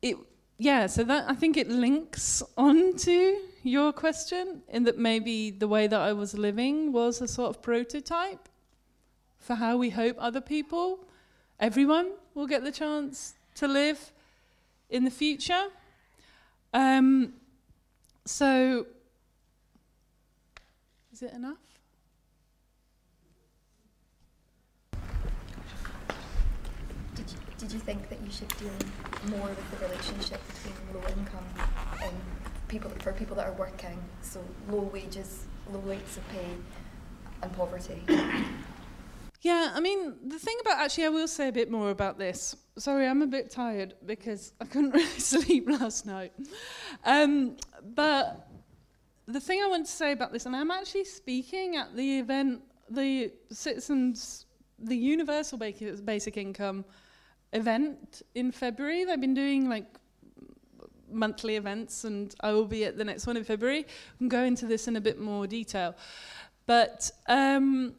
it, 0.00 0.16
yeah, 0.58 0.86
so 0.86 1.02
that 1.04 1.28
I 1.28 1.34
think 1.34 1.56
it 1.56 1.68
links 1.68 2.42
onto 2.56 3.36
your 3.62 3.92
question 3.92 4.62
in 4.68 4.84
that 4.84 4.98
maybe 4.98 5.50
the 5.50 5.68
way 5.68 5.86
that 5.86 6.00
I 6.00 6.12
was 6.12 6.34
living 6.34 6.92
was 6.92 7.20
a 7.20 7.28
sort 7.28 7.50
of 7.50 7.62
prototype 7.62 8.48
for 9.38 9.56
how 9.56 9.76
we 9.76 9.90
hope 9.90 10.16
other 10.18 10.40
people, 10.40 11.00
everyone, 11.60 12.12
will 12.34 12.46
get 12.46 12.64
the 12.64 12.72
chance 12.72 13.34
to 13.56 13.68
live 13.68 14.12
in 14.88 15.04
the 15.04 15.10
future. 15.10 15.68
Um, 16.72 17.34
so, 18.24 18.86
is 21.12 21.22
it 21.22 21.32
enough? 21.32 21.58
Did 27.14 27.30
you, 27.30 27.38
did 27.58 27.72
you 27.72 27.78
think 27.78 28.08
that 28.08 28.18
you 28.24 28.30
should 28.30 28.48
deal 28.56 28.70
more 29.36 29.48
with 29.48 29.70
the 29.70 29.86
relationship 29.86 30.40
between 30.48 30.74
low 30.94 31.06
income 31.08 31.44
and 32.02 32.51
people 32.72 32.90
for 33.00 33.12
people 33.12 33.36
that 33.36 33.46
are 33.46 33.52
working, 33.52 34.02
so 34.22 34.42
low 34.70 34.80
wages, 34.80 35.44
low 35.72 35.80
rates 35.80 36.16
of 36.16 36.28
pay, 36.30 36.46
and 37.42 37.52
poverty? 37.52 38.02
Yeah, 39.42 39.72
I 39.74 39.80
mean, 39.80 40.14
the 40.26 40.38
thing 40.38 40.56
about 40.60 40.78
actually, 40.78 41.04
I 41.04 41.08
will 41.08 41.28
say 41.28 41.48
a 41.48 41.52
bit 41.52 41.70
more 41.70 41.90
about 41.90 42.16
this. 42.16 42.56
Sorry, 42.78 43.06
I'm 43.06 43.22
a 43.22 43.26
bit 43.26 43.50
tired 43.50 43.94
because 44.06 44.52
I 44.60 44.64
couldn't 44.64 44.90
really 45.00 45.18
sleep 45.18 45.68
last 45.68 46.06
night. 46.06 46.32
Um, 47.04 47.56
but 47.94 48.48
the 49.26 49.40
thing 49.40 49.60
I 49.60 49.66
want 49.66 49.86
to 49.86 49.92
say 49.92 50.12
about 50.12 50.32
this, 50.32 50.46
and 50.46 50.54
I'm 50.56 50.70
actually 50.70 51.04
speaking 51.04 51.76
at 51.76 51.94
the 51.96 52.20
event, 52.20 52.62
the 52.88 53.32
Citizens 53.50 54.46
the 54.84 54.96
universal 54.96 55.58
basic, 55.58 56.36
income 56.36 56.84
event 57.52 58.22
in 58.34 58.50
February. 58.50 59.04
They've 59.04 59.20
been 59.20 59.34
doing 59.34 59.68
like 59.68 59.86
monthly 61.12 61.56
events, 61.56 62.04
and 62.04 62.34
I 62.40 62.52
will 62.52 62.66
be 62.66 62.84
at 62.84 62.96
the 62.96 63.04
next 63.04 63.26
one 63.26 63.36
in 63.36 63.44
February. 63.44 63.78
We 63.78 64.18
can 64.18 64.28
go 64.28 64.42
into 64.42 64.66
this 64.66 64.88
in 64.88 64.96
a 64.96 65.00
bit 65.00 65.20
more 65.20 65.46
detail. 65.46 65.94
But 66.66 67.10
um, 67.28 67.94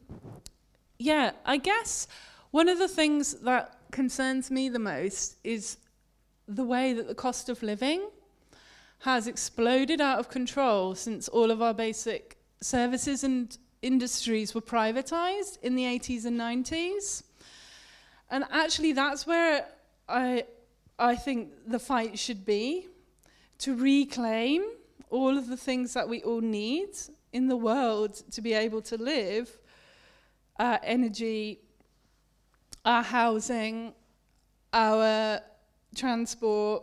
yeah, 0.98 1.32
I 1.44 1.56
guess 1.56 2.08
one 2.50 2.68
of 2.68 2.78
the 2.78 2.88
things 2.88 3.34
that 3.40 3.76
concerns 3.90 4.50
me 4.50 4.68
the 4.68 4.78
most 4.78 5.36
is 5.44 5.76
the 6.46 6.64
way 6.64 6.92
that 6.92 7.08
the 7.08 7.14
cost 7.14 7.48
of 7.48 7.62
living 7.62 8.08
has 9.00 9.26
exploded 9.26 10.00
out 10.00 10.18
of 10.18 10.28
control 10.28 10.94
since 10.94 11.28
all 11.28 11.50
of 11.50 11.60
our 11.60 11.74
basic 11.74 12.38
services 12.60 13.22
and 13.22 13.58
industries 13.82 14.54
were 14.54 14.62
privatized 14.62 15.58
in 15.62 15.74
the 15.74 15.84
80s 15.84 16.24
and 16.24 16.40
90s. 16.40 17.22
And 18.30 18.44
actually, 18.50 18.92
that's 18.92 19.26
where 19.26 19.66
I, 20.08 20.44
I 20.98 21.16
think 21.16 21.50
the 21.66 21.78
fight 21.78 22.18
should 22.18 22.46
be 22.46 22.88
to 23.64 23.74
reclaim 23.74 24.62
all 25.08 25.38
of 25.38 25.48
the 25.48 25.56
things 25.56 25.94
that 25.94 26.06
we 26.06 26.22
all 26.22 26.42
need 26.42 26.90
in 27.32 27.48
the 27.48 27.56
world 27.56 28.22
to 28.30 28.42
be 28.42 28.52
able 28.52 28.82
to 28.82 28.98
live 28.98 29.56
our 30.58 30.78
energy, 30.82 31.60
our 32.84 33.02
housing, 33.02 33.94
our 34.74 35.40
transport. 35.96 36.82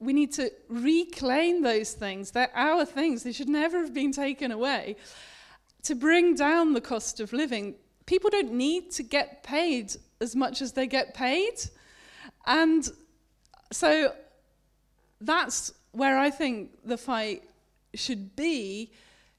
We 0.00 0.12
need 0.12 0.32
to 0.32 0.50
reclaim 0.68 1.62
those 1.62 1.92
things. 1.92 2.32
They're 2.32 2.50
our 2.56 2.84
things, 2.84 3.22
they 3.22 3.30
should 3.30 3.48
never 3.48 3.78
have 3.78 3.94
been 3.94 4.10
taken 4.10 4.50
away. 4.50 4.96
To 5.84 5.94
bring 5.94 6.34
down 6.34 6.72
the 6.72 6.80
cost 6.80 7.20
of 7.20 7.32
living, 7.32 7.76
people 8.06 8.30
don't 8.30 8.52
need 8.52 8.90
to 8.92 9.04
get 9.04 9.44
paid 9.44 9.94
as 10.20 10.34
much 10.34 10.60
as 10.60 10.72
they 10.72 10.88
get 10.88 11.14
paid. 11.14 11.54
And 12.46 12.90
so 13.70 14.12
that's 15.24 15.72
where 15.92 16.18
I 16.18 16.30
think 16.30 16.70
the 16.84 16.96
fight 16.96 17.42
should 17.94 18.34
be 18.36 18.90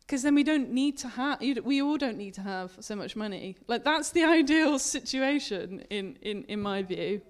because 0.05 0.21
then 0.21 0.35
we 0.35 0.43
don't 0.43 0.69
need 0.69 0.97
to 0.97 1.07
have 1.07 1.41
we 1.63 1.81
all 1.81 1.97
don't 1.97 2.17
need 2.17 2.33
to 2.33 2.41
have 2.41 2.71
so 2.79 2.95
much 2.95 3.15
money 3.15 3.57
like 3.67 3.83
that's 3.83 4.11
the 4.11 4.23
ideal 4.39 4.77
situation 4.77 5.83
in 5.89 6.17
in 6.21 6.43
in 6.43 6.61
my 6.61 6.81
view 6.83 7.21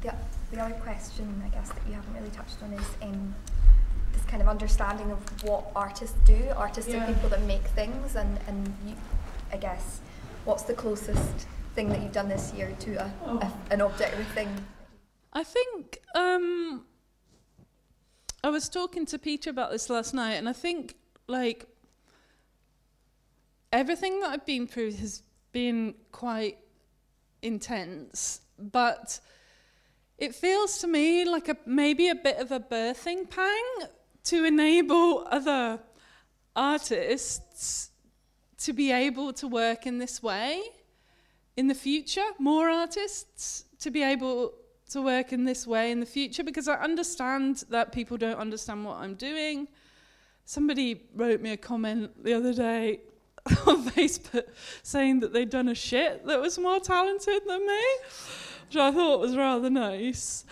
the, 0.00 0.14
the 0.52 0.60
other 0.60 0.74
question 0.74 1.42
i 1.44 1.48
guess 1.48 1.68
that 1.68 1.82
you 1.86 1.94
haven't 1.94 2.14
really 2.14 2.30
touched 2.30 2.62
on 2.62 2.72
is 2.72 2.86
um, 3.02 3.34
this 4.12 4.24
kind 4.24 4.40
of 4.40 4.48
understanding 4.48 5.10
of 5.10 5.42
what 5.42 5.66
artists 5.74 6.16
do 6.24 6.38
artists 6.56 6.90
yeah. 6.90 7.02
are 7.02 7.12
people 7.12 7.28
that 7.28 7.42
make 7.42 7.66
things 7.68 8.16
and 8.16 8.38
and 8.46 8.72
you, 8.86 8.94
i 9.52 9.56
guess 9.56 10.00
what's 10.44 10.62
the 10.62 10.74
closest 10.74 11.46
thing 11.74 11.88
that 11.88 12.00
you've 12.00 12.12
done 12.12 12.28
this 12.28 12.52
year 12.54 12.74
to 12.78 12.94
a, 12.94 13.12
oh. 13.26 13.38
a 13.38 13.72
an 13.72 13.80
object 13.80 14.18
or 14.18 14.24
thing 14.24 14.48
i 15.34 15.42
think 15.42 16.00
um 16.14 16.84
I 18.44 18.50
was 18.50 18.68
talking 18.68 19.06
to 19.06 19.18
Peter 19.18 19.48
about 19.48 19.70
this 19.70 19.88
last 19.88 20.12
night, 20.12 20.34
and 20.34 20.46
I 20.46 20.52
think 20.52 20.96
like 21.26 21.66
everything 23.72 24.20
that 24.20 24.32
I've 24.32 24.44
been 24.44 24.66
through 24.66 24.92
has 24.92 25.22
been 25.50 25.94
quite 26.12 26.58
intense, 27.40 28.42
but 28.58 29.18
it 30.18 30.34
feels 30.34 30.76
to 30.80 30.86
me 30.88 31.24
like 31.24 31.48
a 31.48 31.56
maybe 31.64 32.08
a 32.08 32.14
bit 32.14 32.36
of 32.36 32.52
a 32.52 32.60
birthing 32.60 33.30
pang 33.30 33.88
to 34.24 34.44
enable 34.44 35.26
other 35.30 35.80
artists 36.54 37.92
to 38.58 38.74
be 38.74 38.92
able 38.92 39.32
to 39.32 39.48
work 39.48 39.86
in 39.86 39.98
this 39.98 40.22
way. 40.22 40.60
In 41.56 41.68
the 41.68 41.74
future, 41.74 42.28
more 42.38 42.68
artists 42.68 43.64
to 43.78 43.90
be 43.90 44.02
able 44.02 44.52
to 44.90 45.02
work 45.02 45.32
in 45.32 45.44
this 45.44 45.66
way 45.66 45.90
in 45.90 46.00
the 46.00 46.06
future 46.06 46.44
because 46.44 46.68
I 46.68 46.74
understand 46.74 47.64
that 47.70 47.92
people 47.92 48.16
don't 48.16 48.38
understand 48.38 48.84
what 48.84 48.98
I'm 48.98 49.14
doing. 49.14 49.68
Somebody 50.44 51.02
wrote 51.14 51.40
me 51.40 51.52
a 51.52 51.56
comment 51.56 52.22
the 52.22 52.34
other 52.34 52.52
day 52.52 53.00
on 53.66 53.84
Facebook 53.90 54.44
saying 54.82 55.20
that 55.20 55.32
they'd 55.32 55.50
done 55.50 55.68
a 55.68 55.74
shit 55.74 56.26
that 56.26 56.40
was 56.40 56.58
more 56.58 56.80
talented 56.80 57.42
than 57.46 57.66
me, 57.66 57.82
which 58.68 58.76
I 58.76 58.90
thought 58.90 59.20
was 59.20 59.36
rather 59.36 59.70
nice. 59.70 60.44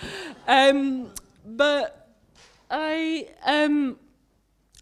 Um, 0.48 1.10
but 1.44 2.16
I, 2.70 3.28
um, 3.44 3.98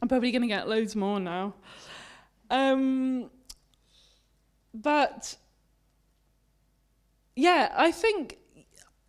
I'm 0.00 0.08
probably 0.08 0.30
going 0.30 0.42
to 0.42 0.48
get 0.48 0.68
loads 0.68 0.94
more 0.94 1.20
now. 1.20 1.54
Um, 2.50 3.30
but 4.74 5.36
yeah, 7.36 7.72
I 7.76 7.92
think 7.92 8.38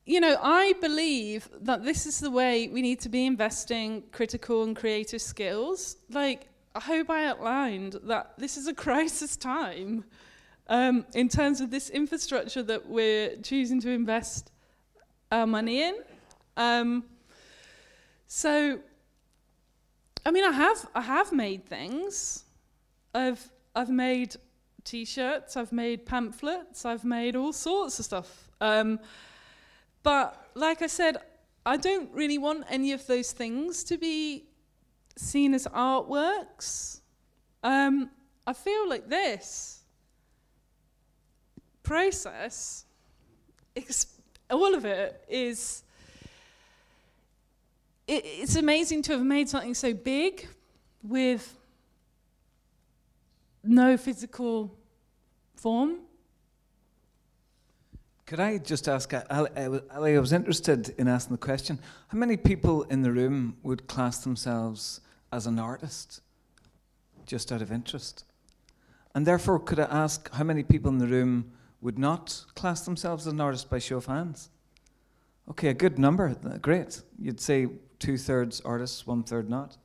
you 0.06 0.20
know, 0.20 0.38
I 0.42 0.74
believe 0.82 1.50
that 1.62 1.84
this 1.84 2.06
is 2.06 2.20
the 2.20 2.32
way 2.32 2.68
we 2.68 2.82
need 2.82 3.00
to 3.02 3.10
be 3.10 3.26
investing 3.26 4.04
critical 4.12 4.64
and 4.64 4.76
creative 4.76 5.22
skills. 5.22 5.98
Like, 6.10 6.48
I 6.74 6.80
hope 6.80 7.10
I 7.10 7.26
outlined 7.26 8.00
that 8.04 8.34
this 8.38 8.58
is 8.58 8.68
a 8.68 8.74
crisis 8.86 9.38
time 9.38 10.04
um, 10.68 11.06
in 11.14 11.30
terms 11.30 11.62
of 11.62 11.70
this 11.70 11.90
infrastructure 11.90 12.64
that 12.64 12.88
we're 12.88 13.36
choosing 13.38 13.80
to 13.82 13.92
invest 13.92 14.52
our 15.32 15.46
money 15.46 15.84
in. 15.84 15.96
Um, 16.58 17.04
so, 18.28 18.80
I 20.26 20.32
mean, 20.32 20.44
I 20.44 20.52
have 20.52 20.90
I 20.96 21.02
have 21.02 21.32
made 21.32 21.66
things. 21.66 22.46
I've 23.14 23.52
I've 23.76 23.90
made 23.90 24.36
T-shirts. 24.84 25.58
I've 25.58 25.72
made 25.72 26.06
pamphlets. 26.06 26.86
I've 26.86 27.04
made 27.06 27.36
all 27.36 27.54
sorts 27.54 28.00
of 28.00 28.06
stuff. 28.06 28.50
Um, 28.60 29.00
but 30.04 30.50
like 30.56 30.82
I 30.82 30.88
said, 30.88 31.18
I 31.66 31.78
don't 31.78 32.12
really 32.12 32.38
want 32.38 32.66
any 32.70 32.92
of 32.92 33.06
those 33.08 33.32
things 33.32 33.84
to 33.86 33.98
be 33.98 34.46
seen 35.16 35.54
as 35.54 35.68
artworks. 35.68 37.02
Um, 37.64 38.10
I 38.46 38.54
feel 38.54 38.90
like 38.90 39.08
this 39.08 39.82
process, 41.84 42.86
all 44.50 44.74
of 44.74 44.86
it 44.86 45.24
is. 45.30 45.84
It, 48.08 48.24
it's 48.26 48.56
amazing 48.56 49.04
to 49.04 49.14
have 49.14 49.22
made 49.22 49.48
something 49.48 49.74
so 49.74 49.94
big 49.94 50.48
with 51.04 51.56
no 53.64 53.96
physical 53.98 54.76
form 55.56 56.00
could 58.32 58.40
I 58.40 58.60
just 58.60 58.88
ask, 58.88 59.14
uh, 59.14 59.24
Ellie, 59.30 60.16
I 60.16 60.20
was 60.22 60.32
interested 60.32 60.96
in 60.98 61.10
asking 61.10 61.34
the 61.34 61.38
question 61.38 61.80
how 62.08 62.18
many 62.18 62.38
people 62.38 62.84
in 62.84 63.02
the 63.02 63.12
room 63.12 63.58
would 63.62 63.88
class 63.88 64.20
themselves 64.20 65.02
as 65.34 65.48
an 65.48 65.60
artist, 65.60 66.22
just 67.26 67.52
out 67.52 67.62
of 67.62 67.74
interest? 67.74 68.24
And 69.14 69.28
therefore, 69.28 69.60
could 69.60 69.82
I 69.82 69.84
ask 69.84 70.32
how 70.32 70.46
many 70.46 70.64
people 70.64 70.90
in 70.90 70.98
the 70.98 71.08
room 71.08 71.52
would 71.82 72.00
not 72.00 72.46
class 72.56 72.86
themselves 72.86 73.28
as 73.28 73.34
an 73.34 73.42
artist 73.42 73.70
by 73.70 73.80
show 73.80 73.98
of 73.98 74.06
hands? 74.06 74.50
Okay, 75.50 75.68
a 75.68 75.74
good 75.74 76.00
number, 76.00 76.34
great. 76.62 77.02
You'd 77.20 77.42
say 77.42 77.68
two 78.00 78.16
thirds 78.16 78.62
artists, 78.62 79.06
one 79.06 79.24
third 79.24 79.50
not. 79.50 79.76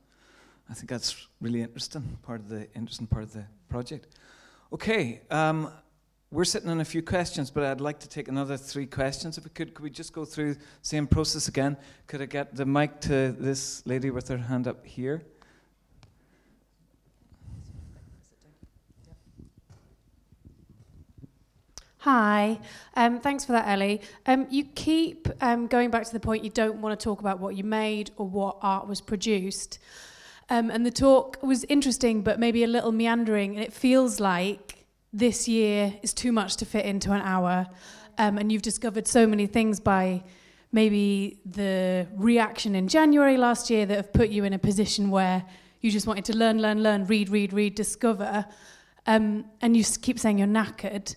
I 0.69 0.73
think 0.73 0.87
that's 0.87 1.27
really 1.41 1.63
interesting, 1.63 2.17
part 2.23 2.39
of 2.39 2.47
the 2.47 2.73
interesting 2.75 3.07
part 3.07 3.23
of 3.23 3.33
the 3.33 3.43
project. 3.67 4.07
Okay, 4.71 5.19
um, 5.31 5.69
we're 6.29 6.43
sitting 6.43 6.69
on 6.69 6.81
a 6.81 6.85
few 6.85 7.01
questions, 7.01 7.49
but 7.49 7.63
I'd 7.63 7.79
like 7.79 7.99
to 7.99 8.09
take 8.09 8.27
another 8.27 8.57
three 8.57 8.85
questions. 8.85 9.37
If 9.37 9.45
we 9.45 9.49
could, 9.49 9.73
could 9.73 9.83
we 9.83 9.89
just 9.89 10.11
go 10.11 10.25
through 10.25 10.55
the 10.55 10.61
same 10.81 11.07
process 11.07 11.47
again? 11.47 11.77
Could 12.07 12.21
I 12.21 12.25
get 12.25 12.53
the 12.53 12.65
mic 12.65 12.99
to 13.01 13.31
this 13.31 13.81
lady 13.85 14.09
with 14.09 14.27
her 14.27 14.37
hand 14.37 14.67
up 14.67 14.85
here? 14.85 15.23
Hi, 21.99 22.59
um, 22.95 23.19
thanks 23.19 23.43
for 23.43 23.53
that, 23.53 23.67
Ellie. 23.67 24.01
Um, 24.25 24.47
you 24.49 24.65
keep 24.65 25.27
um, 25.41 25.67
going 25.67 25.89
back 25.89 26.05
to 26.05 26.13
the 26.13 26.19
point 26.19 26.43
you 26.43 26.49
don't 26.49 26.79
want 26.81 26.97
to 26.97 27.03
talk 27.03 27.19
about 27.19 27.39
what 27.39 27.55
you 27.55 27.63
made 27.63 28.11
or 28.17 28.27
what 28.27 28.57
art 28.61 28.87
was 28.87 29.01
produced. 29.01 29.79
Um, 30.49 30.69
and 30.69 30.85
the 30.85 30.91
talk 30.91 31.41
was 31.41 31.65
interesting, 31.65 32.21
but 32.21 32.39
maybe 32.39 32.63
a 32.63 32.67
little 32.67 32.91
meandering, 32.91 33.55
and 33.55 33.63
it 33.63 33.73
feels 33.73 34.19
like 34.19 34.76
this 35.17 35.47
year 35.47 35.93
is 36.03 36.13
too 36.13 36.31
much 36.31 36.57
to 36.57 36.65
fit 36.65 36.85
into 36.85 37.11
an 37.11 37.21
hour. 37.21 37.67
Um, 38.17 38.37
and 38.37 38.51
you've 38.51 38.61
discovered 38.61 39.07
so 39.07 39.25
many 39.25 39.47
things 39.47 39.79
by 39.79 40.23
maybe 40.71 41.39
the 41.45 42.07
reaction 42.15 42.75
in 42.75 42.87
January 42.87 43.37
last 43.37 43.69
year 43.69 43.85
that 43.85 43.95
have 43.95 44.13
put 44.13 44.29
you 44.29 44.43
in 44.43 44.53
a 44.53 44.59
position 44.59 45.09
where 45.09 45.43
you 45.81 45.91
just 45.91 46.07
wanted 46.07 46.25
to 46.25 46.37
learn, 46.37 46.61
learn, 46.61 46.83
learn, 46.83 47.05
read, 47.05 47.29
read, 47.29 47.51
read, 47.53 47.73
discover. 47.73 48.45
Um, 49.05 49.45
and 49.61 49.75
you 49.75 49.83
keep 49.83 50.19
saying 50.19 50.37
you're 50.37 50.47
knackered. 50.47 51.15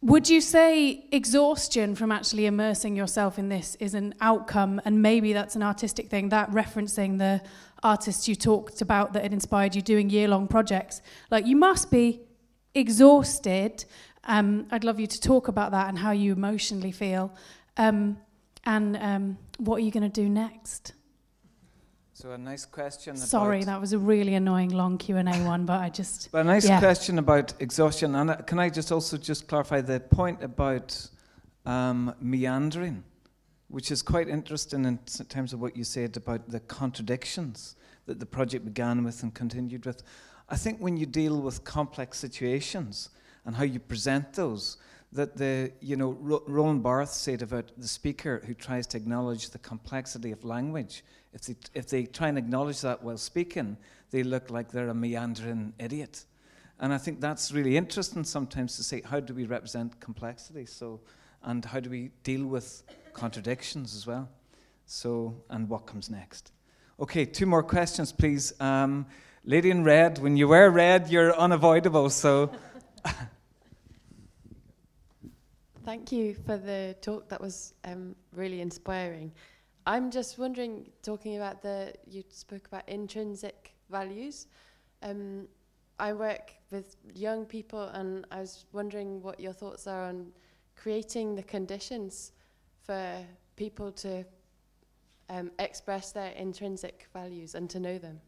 Would 0.00 0.28
you 0.28 0.40
say 0.40 1.06
exhaustion 1.12 1.94
from 1.94 2.12
actually 2.12 2.46
immersing 2.46 2.94
yourself 2.94 3.38
in 3.38 3.48
this 3.48 3.74
is 3.80 3.94
an 3.94 4.14
outcome, 4.20 4.80
and 4.84 5.00
maybe 5.02 5.32
that's 5.32 5.56
an 5.56 5.62
artistic 5.62 6.08
thing, 6.08 6.28
that 6.28 6.50
referencing 6.50 7.18
the 7.18 7.42
artists 7.82 8.28
you 8.28 8.34
talked 8.34 8.82
about 8.82 9.14
that 9.14 9.22
had 9.22 9.32
inspired 9.32 9.74
you 9.74 9.82
doing 9.82 10.10
year 10.10 10.28
long 10.28 10.46
projects? 10.46 11.00
Like, 11.30 11.46
you 11.46 11.56
must 11.56 11.90
be 11.90 12.20
exhausted. 12.74 13.84
Um, 14.24 14.66
I'd 14.70 14.84
love 14.84 14.98
you 14.98 15.06
to 15.06 15.20
talk 15.20 15.48
about 15.48 15.70
that 15.72 15.88
and 15.88 15.98
how 15.98 16.10
you 16.12 16.32
emotionally 16.32 16.92
feel. 16.92 17.32
Um, 17.76 18.18
and 18.64 18.96
um, 18.96 19.38
what 19.58 19.76
are 19.76 19.80
you 19.80 19.90
going 19.90 20.10
to 20.10 20.20
do 20.22 20.28
next? 20.28 20.92
So 22.14 22.30
a 22.30 22.38
nice 22.38 22.64
question. 22.64 23.16
Sorry, 23.16 23.64
that 23.64 23.80
was 23.80 23.92
a 23.92 23.98
really 23.98 24.34
annoying 24.34 24.70
long 24.70 24.98
Q 24.98 25.16
and 25.16 25.28
A 25.28 25.32
one, 25.44 25.66
but 25.66 25.80
I 25.80 25.90
just. 25.90 26.30
But 26.32 26.42
a 26.42 26.44
nice 26.44 26.66
yeah. 26.66 26.78
question 26.78 27.18
about 27.18 27.52
exhaustion, 27.58 28.14
and 28.14 28.30
uh, 28.30 28.36
can 28.36 28.60
I 28.60 28.70
just 28.70 28.92
also 28.92 29.16
just 29.16 29.48
clarify 29.48 29.80
the 29.80 29.98
point 29.98 30.42
about 30.42 31.08
um, 31.66 32.14
meandering, 32.20 33.02
which 33.68 33.90
is 33.90 34.00
quite 34.00 34.28
interesting 34.28 34.84
in 34.84 34.98
terms 35.28 35.52
of 35.52 35.60
what 35.60 35.76
you 35.76 35.82
said 35.82 36.16
about 36.16 36.48
the 36.48 36.60
contradictions 36.60 37.74
that 38.06 38.20
the 38.20 38.26
project 38.26 38.64
began 38.64 39.02
with 39.02 39.22
and 39.22 39.34
continued 39.34 39.84
with. 39.84 40.02
I 40.48 40.56
think 40.56 40.80
when 40.80 40.96
you 40.96 41.06
deal 41.06 41.40
with 41.40 41.64
complex 41.64 42.18
situations 42.18 43.10
and 43.44 43.56
how 43.56 43.64
you 43.64 43.80
present 43.80 44.34
those, 44.34 44.76
that 45.12 45.36
the 45.36 45.72
you 45.80 45.96
know 45.96 46.16
Ro- 46.20 46.42
Roland 46.46 46.82
Barthes 46.82 47.12
said 47.12 47.40
about 47.40 47.70
the 47.78 47.88
speaker 47.88 48.42
who 48.46 48.52
tries 48.52 48.86
to 48.88 48.96
acknowledge 48.96 49.50
the 49.50 49.58
complexity 49.58 50.32
of 50.32 50.44
language. 50.44 51.04
If 51.32 51.42
they 51.42 51.56
if 51.74 51.88
they 51.88 52.04
try 52.04 52.28
and 52.28 52.36
acknowledge 52.36 52.80
that 52.82 53.02
while 53.02 53.16
speaking, 53.16 53.76
they 54.10 54.22
look 54.22 54.50
like 54.50 54.70
they're 54.70 54.88
a 54.88 54.94
meandering 54.94 55.72
idiot. 55.78 56.24
And 56.80 56.92
I 56.92 56.98
think 56.98 57.20
that's 57.20 57.52
really 57.52 57.76
interesting 57.76 58.24
sometimes 58.24 58.76
to 58.76 58.82
say 58.82 59.02
how 59.02 59.20
do 59.20 59.32
we 59.32 59.46
represent 59.46 59.98
complexity? 60.00 60.66
So 60.66 61.00
and 61.42 61.64
how 61.64 61.80
do 61.80 61.90
we 61.90 62.10
deal 62.24 62.46
with 62.46 62.82
contradictions 63.12 63.94
as 63.94 64.06
well? 64.06 64.28
So 64.86 65.36
and 65.48 65.68
what 65.68 65.86
comes 65.86 66.10
next? 66.10 66.50
Okay, 66.98 67.24
two 67.24 67.46
more 67.46 67.62
questions, 67.62 68.12
please. 68.12 68.52
Um, 68.60 69.06
lady 69.44 69.70
in 69.70 69.84
red, 69.84 70.18
when 70.18 70.36
you 70.36 70.48
wear 70.48 70.70
red, 70.70 71.08
you're 71.10 71.36
unavoidable. 71.36 72.10
So. 72.10 72.50
Thank 75.84 76.10
you 76.12 76.34
for 76.46 76.56
the 76.56 76.96
talk. 77.02 77.28
That 77.28 77.40
was 77.40 77.74
um, 77.84 78.16
really 78.32 78.62
inspiring. 78.62 79.32
I'm 79.86 80.10
just 80.10 80.38
wondering, 80.38 80.90
talking 81.02 81.36
about 81.36 81.60
the, 81.60 81.92
you 82.08 82.24
spoke 82.30 82.66
about 82.66 82.88
intrinsic 82.88 83.74
values. 83.90 84.46
Um, 85.02 85.46
I 85.98 86.14
work 86.14 86.52
with 86.70 86.96
young 87.14 87.44
people, 87.44 87.82
and 87.88 88.26
I 88.30 88.40
was 88.40 88.64
wondering 88.72 89.20
what 89.20 89.38
your 89.38 89.52
thoughts 89.52 89.86
are 89.86 90.04
on 90.04 90.32
creating 90.74 91.34
the 91.34 91.42
conditions 91.42 92.32
for 92.82 93.18
people 93.56 93.92
to 93.92 94.24
um, 95.28 95.50
express 95.58 96.12
their 96.12 96.30
intrinsic 96.30 97.06
values 97.12 97.54
and 97.54 97.68
to 97.68 97.78
know 97.78 97.98
them. 97.98 98.20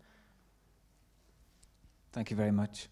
Thank 2.16 2.30
you 2.30 2.36
very 2.36 2.50
much. 2.50 2.88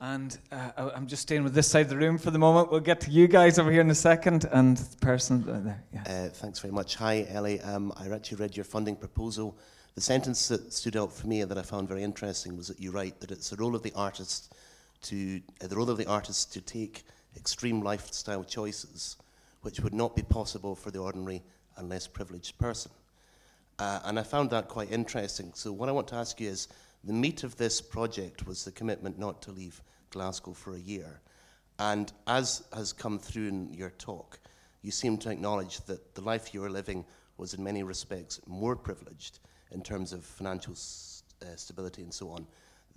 And 0.00 0.38
uh, 0.50 0.92
I'm 0.94 1.06
just 1.06 1.20
staying 1.20 1.44
with 1.44 1.52
this 1.52 1.70
side 1.70 1.82
of 1.82 1.88
the 1.90 1.98
room 1.98 2.16
for 2.16 2.30
the 2.30 2.38
moment. 2.38 2.70
We'll 2.70 2.80
get 2.80 3.02
to 3.02 3.10
you 3.10 3.28
guys 3.28 3.58
over 3.58 3.70
here 3.70 3.82
in 3.82 3.90
a 3.90 3.94
second, 3.94 4.46
and 4.50 4.78
the 4.78 4.96
person 4.96 5.46
uh, 5.46 5.60
there. 5.60 6.02
Uh, 6.06 6.30
thanks 6.30 6.60
very 6.60 6.72
much. 6.72 6.94
Hi, 6.94 7.26
Ellie. 7.28 7.60
Um, 7.60 7.92
I 7.98 8.08
actually 8.08 8.38
read 8.38 8.56
your 8.56 8.64
funding 8.64 8.96
proposal. 8.96 9.58
The 9.94 10.00
sentence 10.00 10.48
that 10.48 10.72
stood 10.72 10.96
out 10.96 11.12
for 11.12 11.26
me 11.26 11.44
that 11.44 11.58
I 11.58 11.60
found 11.60 11.86
very 11.86 12.02
interesting 12.02 12.56
was 12.56 12.68
that 12.68 12.80
you 12.80 12.92
write 12.92 13.20
that 13.20 13.30
it's 13.30 13.50
the 13.50 13.56
role 13.56 13.76
of 13.76 13.82
the 13.82 13.92
artist 13.94 14.54
to 15.02 15.42
uh, 15.62 15.66
the 15.66 15.76
role 15.76 15.90
of 15.90 15.98
the 15.98 16.06
artist 16.06 16.50
to 16.54 16.62
take 16.62 17.04
extreme 17.36 17.82
lifestyle 17.82 18.42
choices, 18.42 19.18
which 19.60 19.80
would 19.80 19.92
not 19.92 20.16
be 20.16 20.22
possible 20.22 20.74
for 20.74 20.90
the 20.90 20.98
ordinary 20.98 21.42
and 21.76 21.90
less 21.90 22.06
privileged 22.06 22.56
person. 22.56 22.90
Uh, 23.78 24.00
and 24.04 24.18
I 24.18 24.22
found 24.22 24.50
that 24.50 24.68
quite 24.68 24.92
interesting. 24.92 25.52
So 25.54 25.72
what 25.72 25.88
I 25.88 25.92
want 25.92 26.08
to 26.08 26.14
ask 26.14 26.40
you 26.40 26.48
is, 26.48 26.68
the 27.02 27.12
meat 27.12 27.44
of 27.44 27.56
this 27.56 27.80
project 27.80 28.46
was 28.46 28.64
the 28.64 28.72
commitment 28.72 29.18
not 29.18 29.42
to 29.42 29.52
leave 29.52 29.82
Glasgow 30.10 30.52
for 30.52 30.74
a 30.74 30.78
year. 30.78 31.20
And 31.78 32.12
as 32.26 32.64
has 32.72 32.92
come 32.92 33.18
through 33.18 33.48
in 33.48 33.74
your 33.74 33.90
talk, 33.90 34.38
you 34.82 34.90
seem 34.90 35.18
to 35.18 35.30
acknowledge 35.30 35.80
that 35.86 36.14
the 36.14 36.22
life 36.22 36.54
you 36.54 36.60
were 36.60 36.70
living 36.70 37.04
was 37.36 37.52
in 37.52 37.64
many 37.64 37.82
respects 37.82 38.40
more 38.46 38.76
privileged 38.76 39.40
in 39.72 39.82
terms 39.82 40.12
of 40.12 40.24
financial 40.24 40.72
s- 40.72 41.24
uh, 41.42 41.56
stability 41.56 42.02
and 42.02 42.14
so 42.14 42.30
on 42.30 42.46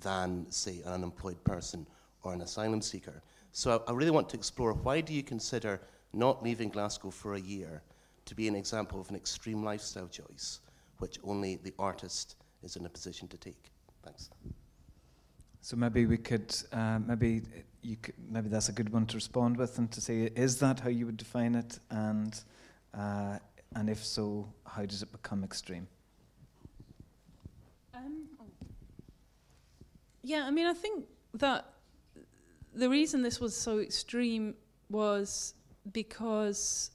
than, 0.01 0.45
say, 0.51 0.81
an 0.85 0.93
unemployed 0.93 1.43
person 1.43 1.87
or 2.23 2.33
an 2.33 2.41
asylum 2.41 2.81
seeker. 2.81 3.23
So 3.51 3.83
I, 3.87 3.91
I 3.91 3.95
really 3.95 4.11
want 4.11 4.29
to 4.29 4.37
explore 4.37 4.73
why 4.73 5.01
do 5.01 5.13
you 5.13 5.23
consider 5.23 5.81
not 6.13 6.43
leaving 6.43 6.69
Glasgow 6.69 7.09
for 7.09 7.33
a 7.33 7.39
year 7.39 7.81
to 8.25 8.35
be 8.35 8.47
an 8.47 8.55
example 8.55 9.01
of 9.01 9.09
an 9.09 9.15
extreme 9.15 9.63
lifestyle 9.63 10.07
choice, 10.07 10.59
which 10.99 11.19
only 11.23 11.57
the 11.57 11.73
artist 11.79 12.35
is 12.63 12.75
in 12.75 12.85
a 12.85 12.89
position 12.89 13.27
to 13.29 13.37
take? 13.37 13.71
Thanks. 14.03 14.29
So 15.61 15.75
maybe 15.75 16.05
we 16.05 16.17
could, 16.17 16.55
uh, 16.71 16.99
maybe 17.05 17.41
you 17.81 17.97
could, 17.97 18.15
maybe 18.29 18.47
that's 18.47 18.69
a 18.69 18.71
good 18.71 18.89
one 18.89 19.05
to 19.07 19.17
respond 19.17 19.57
with, 19.57 19.77
and 19.77 19.91
to 19.91 20.01
say, 20.01 20.29
is 20.35 20.59
that 20.59 20.79
how 20.79 20.89
you 20.89 21.05
would 21.05 21.17
define 21.17 21.55
it, 21.55 21.79
and 21.89 22.39
uh, 22.93 23.37
and 23.75 23.89
if 23.89 24.03
so, 24.03 24.47
how 24.65 24.85
does 24.85 25.03
it 25.03 25.11
become 25.11 25.43
extreme? 25.43 25.87
Um, 27.93 28.27
yeah, 30.23 30.45
I 30.45 30.51
mean, 30.51 30.67
I 30.67 30.73
think 30.73 31.05
that 31.33 31.65
the 32.73 32.89
reason 32.89 33.21
this 33.21 33.39
was 33.39 33.55
so 33.55 33.79
extreme 33.79 34.55
was 34.89 35.53
because 35.91 36.91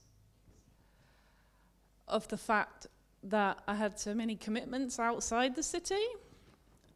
of 2.08 2.28
the 2.28 2.36
fact 2.36 2.86
that 3.24 3.58
I 3.66 3.74
had 3.74 3.98
so 3.98 4.14
many 4.14 4.36
commitments 4.36 4.98
outside 4.98 5.54
the 5.54 5.62
city. 5.62 6.04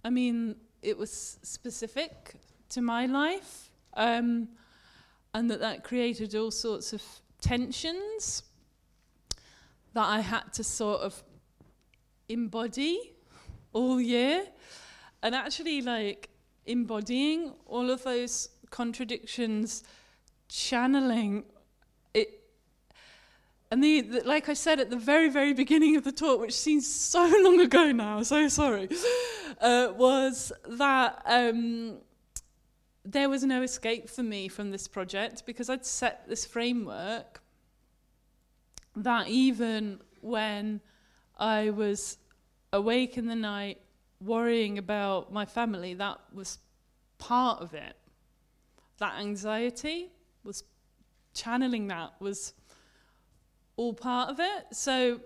I 0.04 0.10
mean, 0.10 0.56
it 0.82 0.98
was 0.98 1.38
specific 1.42 2.34
to 2.70 2.80
my 2.80 3.06
life, 3.06 3.70
um, 3.94 4.48
and 5.34 5.50
that 5.50 5.60
that 5.60 5.84
created 5.84 6.34
all 6.34 6.50
sorts 6.50 6.92
of 6.92 7.02
tensions 7.40 8.42
that 9.94 10.06
I 10.06 10.20
had 10.20 10.52
to 10.54 10.64
sort 10.64 11.00
of 11.00 11.22
embody 12.28 13.14
all 13.72 14.00
year 14.00 14.46
and 15.22 15.34
actually 15.34 15.80
like 15.82 16.28
embodying 16.66 17.52
all 17.66 17.90
of 17.90 18.02
those 18.02 18.48
contradictions 18.70 19.84
channeling 20.48 21.44
and 23.70 23.82
the, 23.82 24.00
the 24.00 24.20
like 24.24 24.48
i 24.48 24.54
said 24.54 24.80
at 24.80 24.90
the 24.90 24.96
very 24.96 25.28
very 25.28 25.52
beginning 25.52 25.96
of 25.96 26.04
the 26.04 26.12
talk 26.12 26.40
which 26.40 26.54
seems 26.54 26.86
so 26.86 27.20
long 27.40 27.60
ago 27.60 27.92
now 27.92 28.22
so 28.22 28.48
sorry 28.48 28.88
uh, 29.60 29.92
was 29.96 30.52
that 30.68 31.22
um, 31.26 31.98
there 33.04 33.28
was 33.28 33.44
no 33.44 33.62
escape 33.62 34.08
for 34.08 34.22
me 34.22 34.48
from 34.48 34.70
this 34.70 34.86
project 34.88 35.44
because 35.46 35.68
i'd 35.70 35.86
set 35.86 36.28
this 36.28 36.44
framework 36.44 37.42
that 38.94 39.28
even 39.28 40.00
when 40.20 40.80
i 41.38 41.70
was 41.70 42.18
awake 42.72 43.16
in 43.16 43.26
the 43.26 43.34
night 43.36 43.78
worrying 44.20 44.78
about 44.78 45.32
my 45.32 45.44
family, 45.44 45.94
that 45.94 46.18
was 46.32 46.58
part 47.18 47.60
of 47.60 47.74
it. 47.74 47.96
That 48.98 49.18
anxiety 49.18 50.10
was 50.44 50.64
channeling 51.34 51.88
that 51.88 52.14
was 52.20 52.54
all 53.76 53.92
part 53.92 54.30
of 54.30 54.40
it. 54.40 54.66
So 54.72 55.20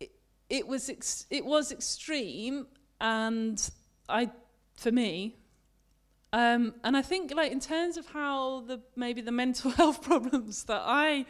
it, 0.00 0.10
it 0.48 0.66
was 0.66 0.88
ex- 0.88 1.26
it 1.30 1.44
was 1.44 1.72
extreme, 1.72 2.66
and 3.00 3.70
I, 4.08 4.30
for 4.76 4.92
me, 4.92 5.36
um, 6.32 6.74
and 6.84 6.96
I 6.96 7.02
think 7.02 7.32
like 7.34 7.52
in 7.52 7.60
terms 7.60 7.96
of 7.96 8.06
how 8.06 8.60
the 8.60 8.80
maybe 8.96 9.20
the 9.20 9.32
mental 9.44 9.70
health 9.70 10.02
problems 10.02 10.64
that 10.64 10.82
I 10.84 11.26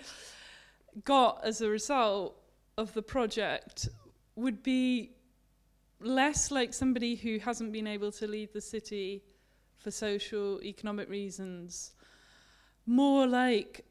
got 1.04 1.40
as 1.44 1.60
a 1.60 1.68
result 1.68 2.36
of 2.76 2.92
the 2.94 3.02
project 3.02 3.88
would 4.34 4.62
be 4.62 5.12
less 6.00 6.50
like 6.50 6.72
somebody 6.72 7.16
who 7.16 7.38
hasn't 7.38 7.72
been 7.72 7.86
able 7.86 8.12
to 8.12 8.26
leave 8.26 8.52
the 8.52 8.60
city 8.60 9.22
for 9.76 9.90
social, 9.90 10.62
economic 10.62 11.08
reasons, 11.08 11.92
more 12.86 13.26
like 13.26 13.84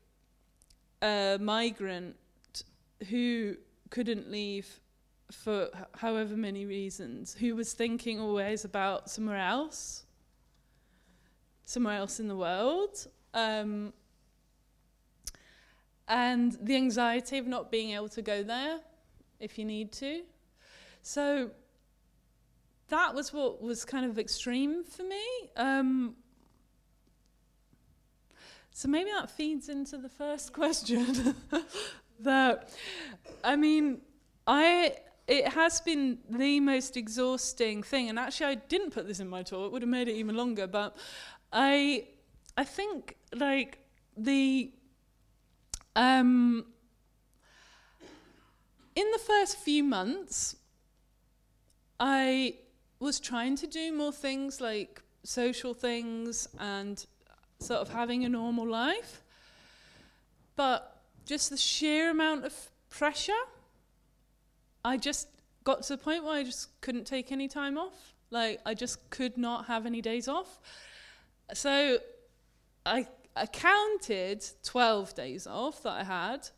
a 1.02 1.38
migrant 1.40 2.16
who 3.10 3.56
couldn't 3.90 4.32
leave 4.32 4.80
for 5.32 5.70
however 5.96 6.36
many 6.36 6.66
reasons, 6.66 7.36
who 7.36 7.56
was 7.56 7.74
thinking 7.74 8.20
always 8.20 8.66
about 8.66 9.10
somewhere 9.10 9.38
else, 9.38 10.06
somewhere 11.66 11.98
else 11.98 12.20
in 12.20 12.28
the 12.28 12.36
world. 12.36 13.08
Um, 13.34 13.94
and 16.08 16.58
the 16.62 16.76
anxiety 16.76 17.38
of 17.38 17.48
not 17.48 17.70
being 17.70 17.92
able 17.92 18.10
to 18.10 18.22
go 18.22 18.42
there 18.42 18.80
if 19.40 19.60
you 19.60 19.66
need 19.66 19.92
to. 19.94 20.22
So 21.02 21.52
that 22.88 23.14
was 23.14 23.34
what 23.34 23.62
was 23.62 23.84
kind 23.84 24.06
of 24.06 24.18
extreme 24.18 24.84
for 24.84 25.04
me. 25.04 25.24
Um, 25.58 26.16
so 28.78 28.88
maybe 28.88 29.10
that 29.10 29.32
feeds 29.32 29.70
into 29.70 29.98
the 29.98 30.08
first 30.08 30.54
question. 30.60 31.34
that 32.20 32.70
I 33.44 33.56
mean, 33.56 34.02
I 34.46 34.98
it 35.28 35.48
has 35.48 35.82
been 35.82 36.20
the 36.30 36.60
most 36.60 36.96
exhausting 36.96 37.82
thing. 37.82 38.08
And 38.08 38.20
actually, 38.20 38.46
I 38.46 38.56
didn't 38.56 38.92
put 38.92 39.08
this 39.08 39.20
in 39.20 39.28
my 39.30 39.42
talk; 39.42 39.66
it 39.66 39.72
would 39.72 39.82
have 39.82 39.90
made 39.90 40.08
it 40.08 40.14
even 40.14 40.36
longer. 40.36 40.68
But 40.68 40.96
I, 41.52 42.06
I 42.56 42.66
think 42.66 43.18
like 43.34 43.80
the, 44.16 44.72
um, 45.96 46.64
in 48.96 49.10
the 49.12 49.20
first 49.26 49.58
few 49.58 49.84
months, 49.84 50.56
I 52.00 52.58
was 53.00 53.20
trying 53.20 53.56
to 53.56 53.66
do 53.66 53.92
more 53.92 54.12
things 54.12 54.62
like 54.62 55.02
social 55.24 55.74
things 55.74 56.48
and 56.60 57.04
sort 57.60 57.82
of 57.82 57.90
having 57.90 58.26
a 58.26 58.30
normal 58.30 58.68
life. 58.68 59.24
But 60.56 61.02
just 61.26 61.50
the 61.50 61.58
sheer 61.58 62.10
amount 62.10 62.46
of 62.46 62.54
pressure, 62.90 63.34
I 64.84 64.98
just 64.98 65.28
got 65.64 65.84
to 65.84 65.94
the 65.96 65.98
point 65.98 66.24
where 66.24 66.34
I 66.34 66.44
just 66.44 66.80
couldn't 66.82 67.06
take 67.06 67.32
any 67.32 67.48
time 67.48 67.78
off. 67.78 68.14
Like, 68.30 68.60
I 68.66 68.74
just 68.74 69.10
could 69.10 69.38
not 69.38 69.66
have 69.66 69.86
any 69.86 70.02
days 70.02 70.28
off. 70.28 70.60
So 71.54 71.98
I, 72.86 73.08
I 73.36 73.46
counted 73.46 74.46
12 74.64 75.16
days 75.16 75.48
off 75.48 75.84
that 75.84 75.94
I 75.94 76.04
had. 76.04 76.50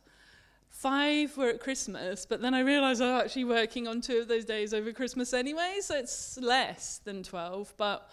Five 0.68 1.36
were 1.36 1.48
at 1.48 1.60
Christmas, 1.60 2.24
but 2.24 2.40
then 2.40 2.54
I 2.54 2.60
realised 2.60 3.02
I 3.02 3.12
was 3.12 3.24
actually 3.24 3.44
working 3.44 3.88
on 3.88 4.00
two 4.00 4.20
of 4.20 4.28
those 4.28 4.44
days 4.44 4.72
over 4.72 4.92
Christmas 4.92 5.34
anyway, 5.34 5.78
so 5.80 5.96
it's 5.96 6.38
less 6.38 6.98
than 6.98 7.22
12. 7.22 7.74
But 7.76 8.08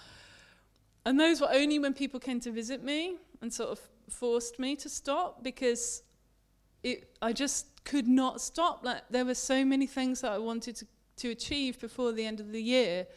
and 1.07 1.17
those 1.17 1.39
were 1.39 1.49
only 1.53 1.79
when 1.79 1.93
people 1.93 2.19
came 2.19 2.41
to 2.41 2.51
visit 2.51 2.83
me 2.83 3.15
and 3.41 3.53
sort 3.53 3.69
of 3.69 3.79
forced 4.09 4.59
me 4.59 4.75
to 4.75 4.89
stop 4.89 5.41
because 5.41 6.03
it, 6.83 7.09
I 7.21 7.31
just 7.31 7.85
could 7.85 8.09
not 8.09 8.41
stop. 8.41 8.83
Like 8.83 9.03
there 9.09 9.23
were 9.23 9.33
so 9.33 9.63
many 9.63 9.87
things 9.87 10.19
that 10.19 10.33
I 10.33 10.37
wanted 10.37 10.75
to, 10.75 10.87
to 11.17 11.29
achieve 11.29 11.79
before 11.79 12.11
the 12.11 12.25
end 12.25 12.41
of 12.41 12.51
the 12.51 12.61
year, 12.61 13.07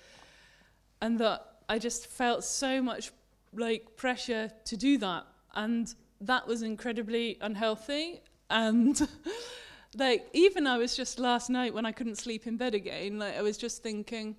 and 1.02 1.18
that 1.18 1.44
I 1.68 1.80
just 1.80 2.06
felt 2.06 2.44
so 2.44 2.80
much 2.80 3.10
like 3.52 3.96
pressure 3.96 4.52
to 4.66 4.76
do 4.76 4.96
that, 4.98 5.26
and 5.54 5.92
that 6.20 6.46
was 6.46 6.62
incredibly 6.62 7.38
unhealthy. 7.40 8.20
And 8.50 9.08
like 9.96 10.28
even 10.32 10.68
I 10.68 10.78
was 10.78 10.94
just 10.94 11.18
last 11.18 11.50
night 11.50 11.74
when 11.74 11.86
I 11.86 11.90
couldn't 11.90 12.18
sleep 12.18 12.46
in 12.46 12.56
bed 12.56 12.76
again, 12.76 13.18
like 13.18 13.36
I 13.36 13.42
was 13.42 13.58
just 13.58 13.82
thinking, 13.82 14.36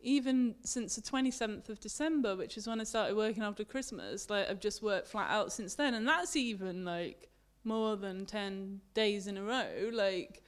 even 0.00 0.54
since 0.62 0.96
the 0.96 1.02
27th 1.02 1.68
of 1.68 1.80
December, 1.80 2.36
which 2.36 2.56
is 2.56 2.66
when 2.66 2.80
I 2.80 2.84
started 2.84 3.16
working 3.16 3.42
after 3.42 3.64
Christmas, 3.64 4.30
like 4.30 4.48
I've 4.48 4.60
just 4.60 4.82
worked 4.82 5.08
flat 5.08 5.30
out 5.30 5.52
since 5.52 5.74
then, 5.74 5.94
and 5.94 6.06
that's 6.06 6.36
even 6.36 6.84
like 6.84 7.28
more 7.64 7.96
than 7.96 8.26
10 8.26 8.80
days 8.94 9.26
in 9.26 9.36
a 9.36 9.42
row. 9.42 9.90
Like 9.92 10.42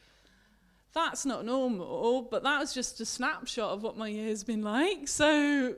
that's 0.94 1.26
not 1.26 1.44
normal, 1.44 2.22
but 2.30 2.42
that 2.42 2.58
was 2.58 2.72
just 2.72 3.00
a 3.00 3.04
snapshot 3.04 3.70
of 3.70 3.82
what 3.82 3.96
my 3.96 4.08
year's 4.08 4.44
been 4.44 4.62
like. 4.62 5.08
So 5.08 5.74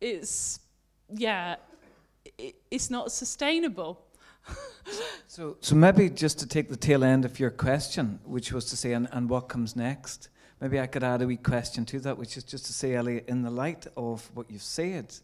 it's 0.00 0.60
yeah, 1.10 1.56
it, 2.38 2.56
it's 2.70 2.90
not 2.90 3.12
sustainable. 3.12 4.00
so, 5.26 5.56
so 5.60 5.74
maybe 5.74 6.10
just 6.10 6.38
to 6.40 6.46
take 6.46 6.68
the 6.68 6.76
tail 6.76 7.04
end 7.04 7.24
of 7.24 7.40
your 7.40 7.50
question, 7.50 8.20
which 8.24 8.52
was 8.52 8.66
to 8.66 8.76
say, 8.76 8.92
and, 8.92 9.08
and 9.12 9.28
what 9.28 9.48
comes 9.48 9.74
next, 9.74 10.28
maybe 10.60 10.80
I 10.80 10.86
could 10.86 11.02
add 11.02 11.22
a 11.22 11.26
wee 11.26 11.36
question 11.36 11.84
to 11.86 12.00
that, 12.00 12.18
which 12.18 12.36
is 12.36 12.44
just 12.44 12.66
to 12.66 12.72
say, 12.72 12.94
Elliot, 12.94 13.24
in 13.28 13.42
the 13.42 13.50
light 13.50 13.86
of 13.96 14.30
what 14.34 14.50
you've 14.50 14.62
said, 14.62 15.14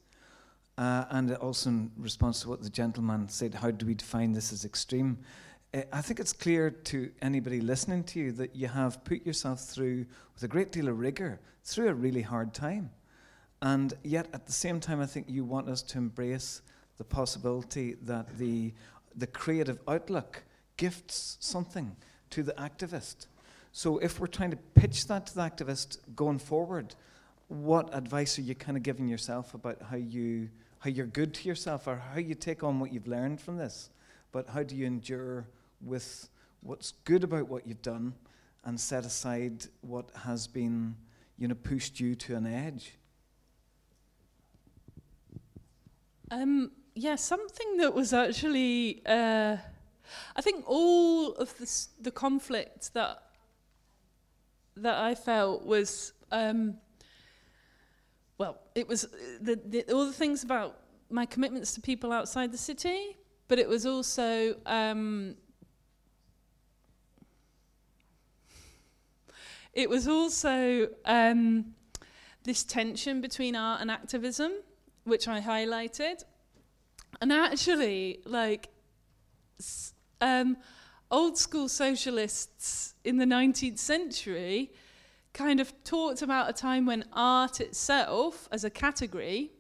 uh, 0.79 1.05
and 1.11 1.35
also 1.37 1.71
in 1.71 1.91
response 1.97 2.43
to 2.43 2.49
what 2.49 2.63
the 2.63 2.71
gentleman 2.71 3.29
said, 3.29 3.55
how 3.55 3.71
do 3.71 3.87
we 3.87 3.95
define 3.95 4.33
this 4.33 4.53
as 4.53 4.65
extreme? 4.65 5.19
Uh, 5.73 5.83
I 5.93 6.01
think 6.01 6.21
it's 6.21 6.33
clear 6.33 6.71
to 6.71 7.11
anybody 7.23 7.61
listening 7.61 8.05
to 8.05 8.21
you 8.21 8.33
that 8.33 8.57
you 8.57 8.69
have 8.69 9.05
put 9.05 9.27
yourself 9.27 9.61
through, 9.61 10.07
with 10.35 10.43
a 10.43 10.49
great 10.49 10.73
deal 10.73 10.89
of 10.89 10.99
rigor, 10.99 11.41
through 11.65 11.89
a 11.89 11.95
really 11.95 12.23
hard 12.23 12.55
time. 12.55 12.91
And 13.63 13.93
yet, 14.03 14.29
at 14.33 14.47
the 14.47 14.53
same 14.53 14.81
time, 14.81 15.01
I 15.01 15.07
think 15.07 15.27
you 15.29 15.45
want 15.45 15.69
us 15.69 15.83
to 15.83 15.99
embrace 15.99 16.63
the 16.97 17.05
possibility 17.05 17.97
that 18.03 18.39
the 18.39 18.73
the 19.17 19.27
creative 19.27 19.79
outlook 19.89 20.43
gifts 20.77 21.37
something 21.41 21.97
to 22.31 22.43
the 22.43 22.53
activist. 22.53 23.27
So 23.73 23.99
if 23.99 24.19
we're 24.19 24.27
trying 24.27 24.51
to 24.51 24.57
pitch 24.57 25.07
that 25.07 25.27
to 25.27 25.35
the 25.35 25.43
activist 25.43 25.99
going 26.17 26.39
forward, 26.39 26.95
what 27.49 27.95
advice 27.95 28.39
are 28.39 28.43
you 28.43 28.55
kind 28.55 28.77
of 28.77 28.83
giving 28.83 29.09
yourself 29.09 29.55
about 29.55 29.79
how 29.91 29.97
you 29.97 30.49
how 30.81 30.89
you're 30.89 31.07
good 31.07 31.35
to 31.35 31.47
yourself 31.47 31.87
or 31.87 31.97
how 31.97 32.19
you 32.19 32.35
take 32.35 32.65
on 32.65 32.81
what 32.81 32.93
you've 32.93 33.07
learned 33.07 33.41
from 33.41 33.59
this? 33.59 33.91
But 34.33 34.49
how 34.49 34.63
do 34.63 34.75
you 34.75 34.87
endure 34.87 35.47
with 35.83 36.29
what's 36.63 36.93
good 37.05 37.23
about 37.23 37.49
what 37.49 37.67
you've 37.67 37.83
done 37.83 38.15
and 38.65 38.81
set 38.81 39.05
aside 39.05 39.67
what 39.83 40.11
has 40.25 40.47
been, 40.47 40.97
you 41.37 41.49
know, 41.49 41.55
pushed 41.55 42.01
you 42.01 42.15
to 42.15 42.37
an 42.37 42.47
edge? 42.47 42.95
Um, 46.31 46.71
yeah, 46.95 47.17
something 47.17 47.77
that 47.79 47.93
was 47.93 48.15
actually, 48.15 49.03
uh, 49.05 49.57
I 50.37 50.41
think 50.41 50.65
all 50.67 51.33
of 51.33 51.57
the, 51.59 51.87
the 52.01 52.11
conflict 52.11 52.95
that 52.95 53.23
that 54.83 54.99
I 54.99 55.15
felt 55.15 55.65
was, 55.65 56.13
um, 56.31 56.77
well, 58.39 58.59
it 58.75 58.89
was 58.89 59.03
the, 59.41 59.61
the, 59.65 59.93
all 59.93 60.07
the 60.07 60.13
things 60.13 60.43
about 60.45 60.81
my 61.11 61.27
commitments 61.27 61.75
to 61.75 61.81
people 61.81 62.13
outside 62.13 62.53
the 62.53 62.59
city, 62.59 63.17
but 63.49 63.59
it 63.59 63.69
was 63.69 63.85
also 63.87 64.55
um, 64.67 65.37
it 69.73 69.89
was 69.89 70.09
also 70.09 70.89
um, 71.05 71.75
this 72.45 72.65
tension 72.65 73.21
between 73.21 73.55
art 73.55 73.81
and 73.81 73.91
activism, 73.91 74.53
which 75.05 75.29
I 75.29 75.41
highlighted. 75.41 76.23
And 77.21 77.33
actually, 77.33 78.21
like, 78.25 78.69
um, 80.21 80.57
old 81.11 81.37
school 81.37 81.69
socialists 81.69 82.95
in 83.05 83.17
the 83.17 83.25
19th 83.25 83.79
century 83.79 84.71
kind 85.33 85.61
of 85.61 85.73
talked 85.85 86.23
about 86.23 86.51
a 86.51 86.53
time 86.53 86.87
when 86.87 87.05
art 87.13 87.61
itself, 87.61 88.49
as 88.51 88.65
a 88.65 88.71
category, 88.71 89.51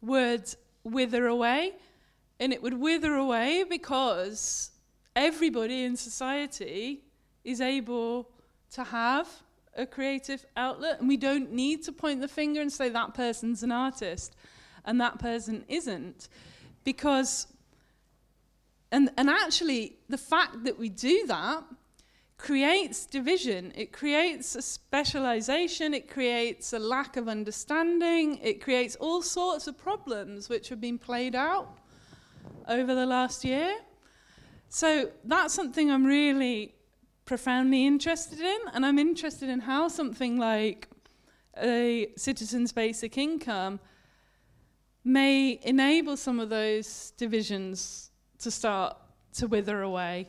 would 0.00 0.54
wither 0.84 1.26
away. 1.26 1.72
And 2.38 2.52
it 2.52 2.62
would 2.62 2.74
wither 2.74 3.14
away 3.14 3.64
because 3.68 4.70
everybody 5.14 5.84
in 5.84 5.96
society 5.96 7.02
is 7.44 7.60
able 7.60 8.30
to 8.72 8.84
have 8.84 9.28
a 9.76 9.86
creative 9.86 10.44
outlet, 10.56 11.00
and 11.00 11.08
we 11.08 11.16
don't 11.16 11.52
need 11.52 11.82
to 11.84 11.92
point 11.92 12.20
the 12.20 12.28
finger 12.28 12.60
and 12.60 12.72
say 12.72 12.88
that 12.88 13.14
person's 13.14 13.62
an 13.62 13.72
artist 13.72 14.34
and 14.84 15.00
that 15.00 15.18
person 15.18 15.64
isn't 15.68 16.28
because 16.84 17.46
and 18.92 19.10
and 19.16 19.30
actually 19.30 19.98
the 20.08 20.18
fact 20.18 20.64
that 20.64 20.78
we 20.78 20.88
do 20.88 21.26
that 21.26 21.64
creates 22.36 23.04
division. 23.04 23.70
It 23.76 23.92
creates 23.92 24.56
a 24.56 24.62
specialization. 24.62 25.92
It 25.92 26.08
creates 26.10 26.72
a 26.72 26.78
lack 26.78 27.18
of 27.18 27.28
understanding. 27.28 28.38
It 28.38 28.62
creates 28.62 28.96
all 28.96 29.20
sorts 29.20 29.66
of 29.66 29.76
problems 29.76 30.48
which 30.48 30.70
have 30.70 30.80
been 30.80 30.98
played 30.98 31.34
out 31.34 31.76
over 32.66 32.94
the 32.94 33.04
last 33.04 33.44
year. 33.44 33.74
So 34.68 35.10
that's 35.24 35.52
something 35.52 35.90
i'm 35.90 36.06
really 36.06 36.74
profoundly 37.24 37.86
interested 37.86 38.40
in 38.40 38.58
and 38.72 38.86
i'm 38.86 38.98
interested 38.98 39.48
in 39.48 39.60
how 39.60 39.88
something 39.88 40.38
like 40.38 40.88
a 41.60 42.08
citizens 42.16 42.72
basic 42.72 43.18
income 43.18 43.80
may 45.04 45.58
enable 45.62 46.16
some 46.16 46.38
of 46.38 46.50
those 46.50 47.12
divisions 47.16 48.09
to 48.40 48.50
start 48.50 48.96
to 49.34 49.46
wither 49.46 49.82
away. 49.82 50.28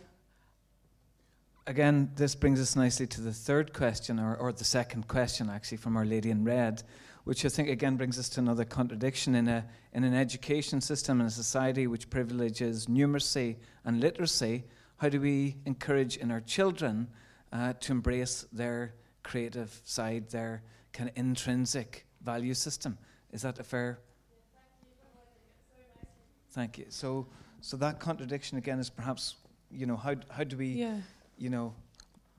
Again, 1.68 2.12
this 2.16 2.36
brings 2.36 2.60
us 2.60 2.76
nicely 2.76 3.08
to 3.08 3.22
the 3.22 3.32
third 3.32 3.74
question, 3.74 4.20
or, 4.20 4.36
or 4.36 4.52
the 4.52 4.64
second 4.64 5.08
question 5.08 5.50
actually, 5.50 5.78
from 5.78 5.96
Our 5.96 6.06
Lady 6.06 6.30
in 6.30 6.44
Red, 6.44 6.84
which 7.24 7.46
I 7.46 7.50
think 7.50 7.70
again 7.70 7.98
brings 7.98 8.18
us 8.20 8.30
to 8.30 8.40
another 8.40 8.66
contradiction 8.66 9.36
in, 9.36 9.48
a, 9.48 9.66
in 9.94 10.04
an 10.04 10.14
education 10.14 10.82
system, 10.82 11.22
and 11.22 11.30
a 11.30 11.32
society 11.32 11.88
which 11.88 12.10
privileges 12.10 12.88
numeracy 12.88 13.58
and 13.86 14.02
literacy. 14.02 14.64
How 14.98 15.10
do 15.10 15.22
we 15.22 15.58
encourage 15.66 16.18
in 16.18 16.32
our 16.32 16.42
children 16.42 17.08
uh, 17.54 17.74
to 17.74 17.92
embrace 17.92 18.46
their 18.52 18.96
creative 19.24 19.80
side, 19.86 20.30
their 20.30 20.64
kind 20.94 21.10
of 21.10 21.18
intrinsic 21.18 22.06
value 22.22 22.56
system? 22.56 22.98
Is 23.32 23.44
that 23.44 23.60
a 23.60 23.64
fair 23.64 24.00
Thank 26.52 26.78
you. 26.78 26.86
So, 26.90 27.28
so 27.62 27.78
that 27.78 28.00
contradiction 28.00 28.58
again 28.58 28.80
is 28.80 28.90
perhaps, 28.90 29.36
you 29.72 29.86
know, 29.86 29.96
how, 29.96 30.16
how 30.30 30.44
do 30.44 30.58
we, 30.58 30.68
yeah. 30.68 30.98
you 31.38 31.50
know, 31.50 31.74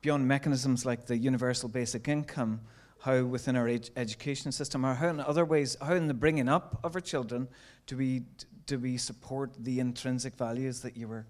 beyond 0.00 0.26
mechanisms 0.26 0.84
like 0.84 1.06
the 1.06 1.16
universal 1.16 1.68
basic 1.68 2.08
income, 2.08 2.60
how 3.00 3.22
within 3.22 3.56
our 3.56 3.68
ed- 3.68 3.90
education 3.96 4.50
system, 4.50 4.84
or 4.84 4.94
how 4.94 5.08
in 5.08 5.20
other 5.20 5.44
ways, 5.44 5.76
how 5.80 5.94
in 5.94 6.08
the 6.08 6.14
bringing 6.14 6.48
up 6.48 6.80
of 6.82 6.96
our 6.96 7.00
children, 7.00 7.48
do 7.86 7.96
we 7.96 8.24
do 8.66 8.78
we 8.78 8.96
support 8.96 9.50
the 9.58 9.80
intrinsic 9.80 10.36
values 10.36 10.80
that 10.82 10.96
you 10.96 11.08
were, 11.08 11.26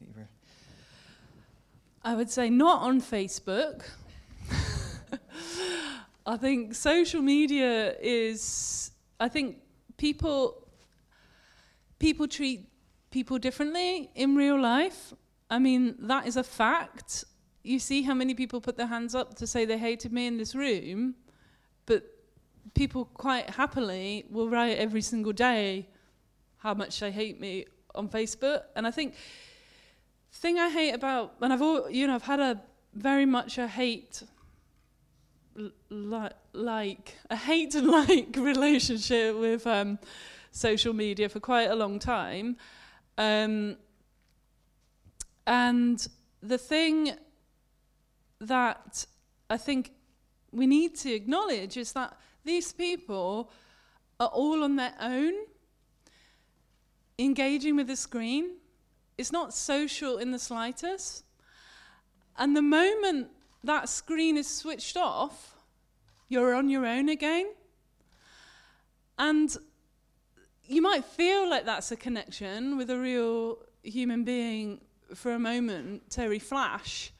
that 0.00 0.06
you 0.06 0.14
were? 0.16 0.28
I 2.04 2.14
would 2.14 2.30
say 2.30 2.50
not 2.50 2.82
on 2.82 3.00
Facebook. 3.00 3.82
I 6.26 6.36
think 6.36 6.74
social 6.74 7.22
media 7.22 7.96
is. 8.00 8.90
I 9.18 9.28
think 9.28 9.58
people 9.96 10.66
people 11.98 12.26
treat 12.26 12.71
people 13.12 13.38
differently 13.38 14.10
in 14.14 14.34
real 14.34 14.60
life. 14.60 15.12
I 15.50 15.58
mean, 15.58 15.94
that 16.00 16.26
is 16.26 16.36
a 16.36 16.42
fact. 16.42 17.24
You 17.62 17.78
see 17.78 18.02
how 18.02 18.14
many 18.14 18.34
people 18.34 18.60
put 18.60 18.76
their 18.76 18.86
hands 18.86 19.14
up 19.14 19.34
to 19.34 19.46
say 19.46 19.64
they 19.64 19.78
hated 19.78 20.12
me 20.12 20.26
in 20.26 20.36
this 20.38 20.54
room, 20.54 21.14
but 21.86 22.02
people 22.74 23.04
quite 23.04 23.50
happily 23.50 24.24
will 24.30 24.48
write 24.48 24.78
every 24.78 25.02
single 25.02 25.32
day 25.32 25.88
how 26.58 26.74
much 26.74 26.98
they 27.00 27.10
hate 27.10 27.40
me 27.40 27.66
on 27.94 28.08
Facebook. 28.08 28.62
And 28.74 28.86
I 28.86 28.90
think 28.90 29.14
the 30.32 30.38
thing 30.38 30.58
I 30.58 30.70
hate 30.70 30.92
about, 30.92 31.34
and 31.40 31.52
I've 31.52 31.62
all, 31.62 31.90
you 31.90 32.06
know, 32.06 32.14
I've 32.14 32.22
had 32.22 32.40
a 32.40 32.60
very 32.94 33.26
much 33.26 33.58
a 33.58 33.68
hate 33.68 34.22
li- 35.90 36.28
like 36.52 37.16
a 37.30 37.36
hate 37.36 37.74
and 37.74 37.88
like 37.88 38.28
relationship 38.36 39.36
with 39.36 39.66
um, 39.66 39.98
social 40.50 40.92
media 40.92 41.28
for 41.28 41.40
quite 41.40 41.70
a 41.70 41.74
long 41.74 41.98
time. 41.98 42.56
Um, 43.18 43.76
and 45.46 46.06
the 46.42 46.58
thing 46.58 47.12
that 48.40 49.06
I 49.50 49.56
think 49.56 49.92
we 50.50 50.66
need 50.66 50.96
to 50.96 51.12
acknowledge 51.12 51.76
is 51.76 51.92
that 51.92 52.16
these 52.44 52.72
people 52.72 53.50
are 54.18 54.28
all 54.28 54.62
on 54.64 54.76
their 54.76 54.94
own, 55.00 55.32
engaging 57.18 57.76
with 57.76 57.86
the 57.86 57.96
screen. 57.96 58.56
It's 59.18 59.32
not 59.32 59.54
social 59.54 60.18
in 60.18 60.30
the 60.30 60.38
slightest. 60.38 61.24
And 62.36 62.56
the 62.56 62.62
moment 62.62 63.28
that 63.62 63.88
screen 63.88 64.36
is 64.36 64.48
switched 64.48 64.96
off, 64.96 65.56
you're 66.28 66.54
on 66.54 66.68
your 66.68 66.86
own 66.86 67.08
again. 67.08 67.52
And 69.18 69.56
you 70.72 70.82
might 70.82 71.04
feel 71.04 71.48
like 71.48 71.64
that's 71.66 71.92
a 71.92 71.96
connection 71.96 72.76
with 72.76 72.90
a 72.90 72.98
real 72.98 73.58
human 73.82 74.24
being 74.24 74.80
for 75.14 75.32
a 75.32 75.38
moment, 75.38 76.10
Terry 76.10 76.38
Flash, 76.38 77.12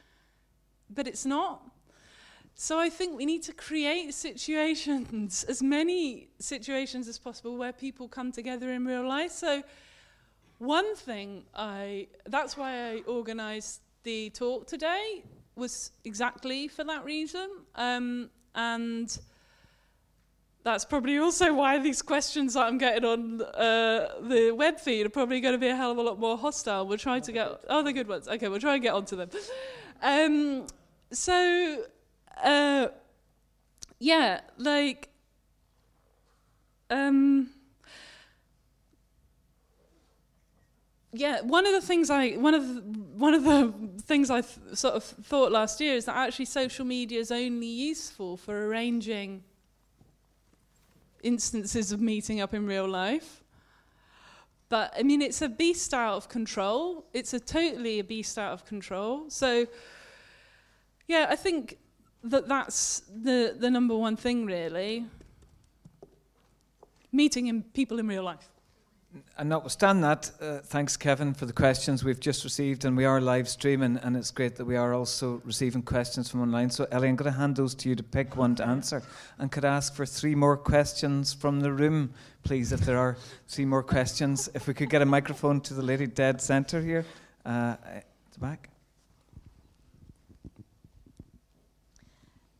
but 0.89 1.07
it's 1.07 1.27
not. 1.27 1.63
So 2.55 2.79
I 2.79 2.89
think 2.89 3.17
we 3.17 3.27
need 3.27 3.43
to 3.45 3.53
create 3.53 4.15
situations, 4.15 5.45
as 5.49 5.63
many 5.63 6.29
situations 6.39 7.09
as 7.09 7.19
possible, 7.19 7.57
where 7.57 7.73
people 7.73 8.09
come 8.09 8.33
together 8.33 8.71
in 8.73 8.87
real 8.87 9.07
life. 9.07 9.33
So 9.33 9.63
one 10.59 10.95
thing 10.97 11.45
I, 11.55 12.09
that's 12.27 12.57
why 12.57 12.93
I 12.93 13.03
organised 13.07 13.83
the 14.05 14.31
talk 14.31 14.67
today, 14.67 15.23
was 15.55 15.91
exactly 16.05 16.69
for 16.69 16.85
that 16.85 17.05
reason. 17.05 17.49
Um, 17.75 18.31
and 18.55 19.19
that's 20.65 20.85
probably 20.85 21.19
also 21.19 21.53
why 21.55 21.79
these 21.79 22.03
questions 22.03 22.55
that 22.55 22.67
I'm 22.67 22.79
getting 22.79 23.05
on 23.05 23.43
uh, 23.43 24.09
the 24.21 24.53
web 24.53 24.79
feed 24.79 25.07
are 25.07 25.11
probably 25.11 25.41
going 25.41 25.55
to 25.55 25.59
be 25.59 25.69
a 25.69 25.77
hell 25.77 25.91
of 25.91 25.99
a 25.99 26.03
lot 26.03 26.21
more 26.21 26.39
hostile. 26.39 26.87
We'll 26.87 26.99
try 26.99 27.21
to 27.21 27.33
get 27.33 27.61
oh 27.69 27.83
the 27.83 27.93
good 27.93 28.07
ones. 28.07 28.29
Okay, 28.29 28.49
we'll 28.49 28.61
try 28.61 28.75
and 28.75 28.83
get 28.83 28.95
onto 28.95 29.17
them. 29.17 29.31
Um, 30.03 30.67
so 31.11 31.85
uh, 32.43 32.89
yeah, 33.99 34.41
like 34.57 35.09
um, 36.91 37.51
yeah, 41.13 41.41
one 41.41 41.67
of 41.67 41.73
the 41.73 41.81
things 41.81 42.09
I 42.09 42.33
one 42.33 42.55
of 42.55 42.75
the, 42.75 42.81
one 42.81 43.35
of 43.35 43.45
the 43.45 43.75
things 44.03 44.31
I 44.31 44.43
th- 44.43 44.77
sort 44.77 44.95
of 44.95 45.03
thought 45.03 45.51
last 45.51 45.81
year 45.81 45.95
is 45.95 46.05
that 46.05 46.17
actually 46.17 46.45
social 46.45 46.85
media 46.85 47.19
is 47.19 47.33
only 47.33 47.67
useful 47.67 48.37
for 48.37 48.67
arranging 48.67 49.43
instances 51.23 51.93
of 51.93 52.01
meeting 52.01 52.41
up 52.41 52.55
in 52.55 52.67
real 52.67 52.89
life. 52.89 53.43
But 54.69 54.95
I 54.99 55.03
mean, 55.03 55.21
it's 55.21 55.43
a 55.43 55.49
beast 55.49 55.93
out 55.93 56.17
of 56.17 56.29
control. 56.29 57.05
It's 57.13 57.35
a 57.35 57.41
totally 57.41 57.99
a 57.99 58.05
beast 58.05 58.39
out 58.39 58.53
of 58.53 58.65
control. 58.65 59.29
So, 59.29 59.67
yeah, 61.07 61.27
I 61.29 61.37
think 61.37 61.79
that 62.25 62.49
that's 62.49 63.03
the, 63.15 63.55
the 63.59 63.71
number 63.71 63.97
one 63.97 64.17
thing, 64.17 64.47
really. 64.47 65.07
Meeting 67.13 67.49
in 67.49 67.63
people 67.63 67.99
in 67.99 68.09
real 68.09 68.25
life. 68.25 68.52
And 69.37 69.51
notwithstanding 69.51 70.03
that, 70.03 70.31
uh, 70.41 70.59
thanks, 70.61 70.97
Kevin, 70.97 71.35
for 71.35 71.45
the 71.45 71.53
questions 71.53 72.03
we've 72.03 72.21
just 72.21 72.45
received. 72.45 72.87
And 72.87 72.97
we 72.97 73.05
are 73.05 73.21
live 73.21 73.47
streaming, 73.47 73.99
and 73.99 74.17
it's 74.17 74.31
great 74.31 74.57
that 74.57 74.65
we 74.65 74.77
are 74.77 74.95
also 74.95 75.43
receiving 75.45 75.83
questions 75.83 76.31
from 76.31 76.41
online. 76.41 76.71
So, 76.71 76.87
Ellie, 76.91 77.09
I'm 77.09 77.17
going 77.17 77.31
to 77.31 77.39
hand 77.39 77.57
those 77.57 77.75
to 77.77 77.91
you 77.91 77.95
to 77.95 78.03
pick 78.03 78.37
one 78.37 78.55
to 78.57 78.67
answer. 78.67 79.03
And 79.39 79.53
could 79.53 79.67
I 79.67 79.77
ask 79.77 79.95
for 79.95 80.07
three 80.07 80.35
more 80.35 80.57
questions 80.57 81.35
from 81.35 81.61
the 81.61 81.73
room, 81.73 82.15
please, 82.43 82.73
if 82.73 82.81
there 82.81 82.97
are 82.97 83.19
three 83.49 83.67
more 83.67 83.83
questions. 83.83 84.49
If 84.55 84.67
we 84.67 84.73
could 84.73 84.89
get 84.89 85.03
a 85.03 85.07
microphone 85.07 85.61
to 85.63 85.75
the 85.75 85.83
lady 85.83 86.07
dead 86.07 86.41
centre 86.41 86.81
here, 86.81 87.05
uh, 87.45 87.77
the 88.33 88.39
back. 88.39 88.71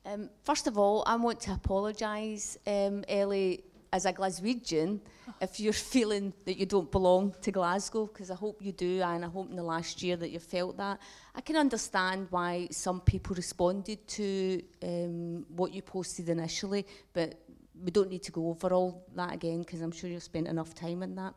Um, 0.05 0.29
first 0.43 0.67
of 0.67 0.77
all, 0.77 1.03
I 1.07 1.17
want 1.17 1.41
to 1.41 1.53
apologise, 1.53 2.59
um, 2.67 3.05
Ellie, 3.09 3.63
as 3.93 4.05
a 4.05 4.13
Glaswegian, 4.13 5.01
if 5.41 5.59
you're 5.61 5.73
feeling 5.73 6.33
that 6.45 6.57
you 6.57 6.67
don't 6.67 6.91
belong 6.91 7.35
to 7.43 7.51
Glasgow, 7.51 8.07
because 8.07 8.31
I 8.31 8.35
hope 8.35 8.61
you 8.61 8.73
do, 8.73 9.03
and 9.03 9.25
I 9.25 9.29
hope 9.29 9.51
in 9.51 9.57
the 9.57 9.63
last 9.63 10.03
year 10.03 10.17
that 10.17 10.31
you 10.31 10.39
felt 10.39 10.77
that. 10.77 11.01
I 11.35 11.41
can 11.41 11.57
understand 11.57 12.29
why 12.31 12.69
some 12.71 13.01
people 13.01 13.35
responded 13.35 14.07
to 14.09 14.63
um, 14.83 15.47
what 15.49 15.73
you 15.73 15.83
posted 15.83 16.29
initially, 16.29 16.87
but 17.13 17.41
we 17.83 17.91
don't 17.91 18.11
need 18.11 18.23
to 18.25 18.33
go 18.33 18.49
over 18.51 18.73
all 18.73 19.07
that 19.15 19.33
again, 19.33 19.61
because 19.61 19.81
I'm 19.81 19.93
sure 19.93 20.09
you've 20.11 20.23
spent 20.23 20.47
enough 20.49 20.75
time 20.75 21.03
in 21.03 21.15
that. 21.17 21.35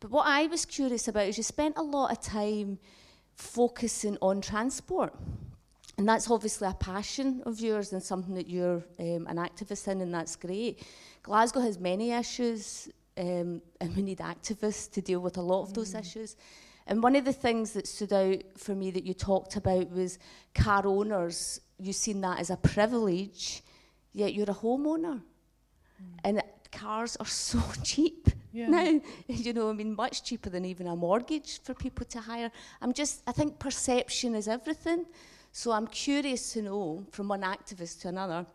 But 0.00 0.10
what 0.10 0.26
I 0.26 0.46
was 0.46 0.64
curious 0.64 1.08
about 1.08 1.26
is 1.26 1.36
you 1.36 1.42
spent 1.42 1.78
a 1.78 1.82
lot 1.82 2.10
of 2.10 2.20
time 2.20 2.78
focusing 3.34 4.18
on 4.20 4.40
transport. 4.40 5.14
And 5.98 6.06
that's 6.06 6.30
obviously 6.30 6.68
a 6.68 6.74
passion 6.74 7.42
of 7.46 7.58
yours 7.58 7.90
and 7.94 8.02
something 8.02 8.34
that 8.34 8.50
you're 8.50 8.84
um, 8.98 9.26
an 9.28 9.36
activist 9.36 9.88
in, 9.88 10.02
and 10.02 10.12
that's 10.12 10.36
great. 10.36 10.86
Glasgow 11.22 11.60
has 11.60 11.78
many 11.78 12.12
issues, 12.12 12.90
um, 13.18 13.62
and 13.80 13.96
we 13.96 14.02
need 14.02 14.18
activists 14.18 14.90
to 14.92 15.00
deal 15.00 15.20
with 15.20 15.36
a 15.36 15.42
lot 15.42 15.62
of 15.62 15.74
those 15.74 15.94
mm. 15.94 16.00
issues. 16.00 16.36
And 16.86 17.02
one 17.02 17.16
of 17.16 17.24
the 17.24 17.32
things 17.32 17.72
that 17.72 17.86
stood 17.86 18.12
out 18.12 18.42
for 18.56 18.74
me 18.74 18.90
that 18.92 19.04
you 19.04 19.14
talked 19.14 19.56
about 19.56 19.90
was 19.90 20.18
car 20.54 20.86
owners. 20.86 21.60
You've 21.78 21.96
seen 21.96 22.20
that 22.20 22.38
as 22.38 22.50
a 22.50 22.56
privilege, 22.56 23.62
yet 24.12 24.34
you're 24.34 24.50
a 24.50 24.54
homeowner. 24.54 25.20
Mm. 25.20 26.18
And 26.24 26.42
cars 26.70 27.16
are 27.16 27.26
so 27.50 27.60
cheap 27.82 28.28
yeah. 28.52 28.68
now. 28.68 29.00
You 29.26 29.52
know, 29.52 29.70
I 29.70 29.72
mean, 29.72 29.94
much 29.94 30.22
cheaper 30.22 30.50
than 30.50 30.64
even 30.64 30.86
a 30.86 30.94
mortgage 30.94 31.60
for 31.62 31.74
people 31.74 32.06
to 32.06 32.20
hire. 32.20 32.50
I'm 32.80 32.92
just, 32.92 33.22
I 33.26 33.32
think 33.32 33.58
perception 33.58 34.34
is 34.34 34.46
everything. 34.46 35.06
So 35.52 35.72
I'm 35.72 35.86
curious 35.86 36.52
to 36.52 36.62
know 36.62 37.06
from 37.10 37.28
one 37.28 37.42
activist 37.42 38.02
to 38.02 38.08
another 38.08 38.46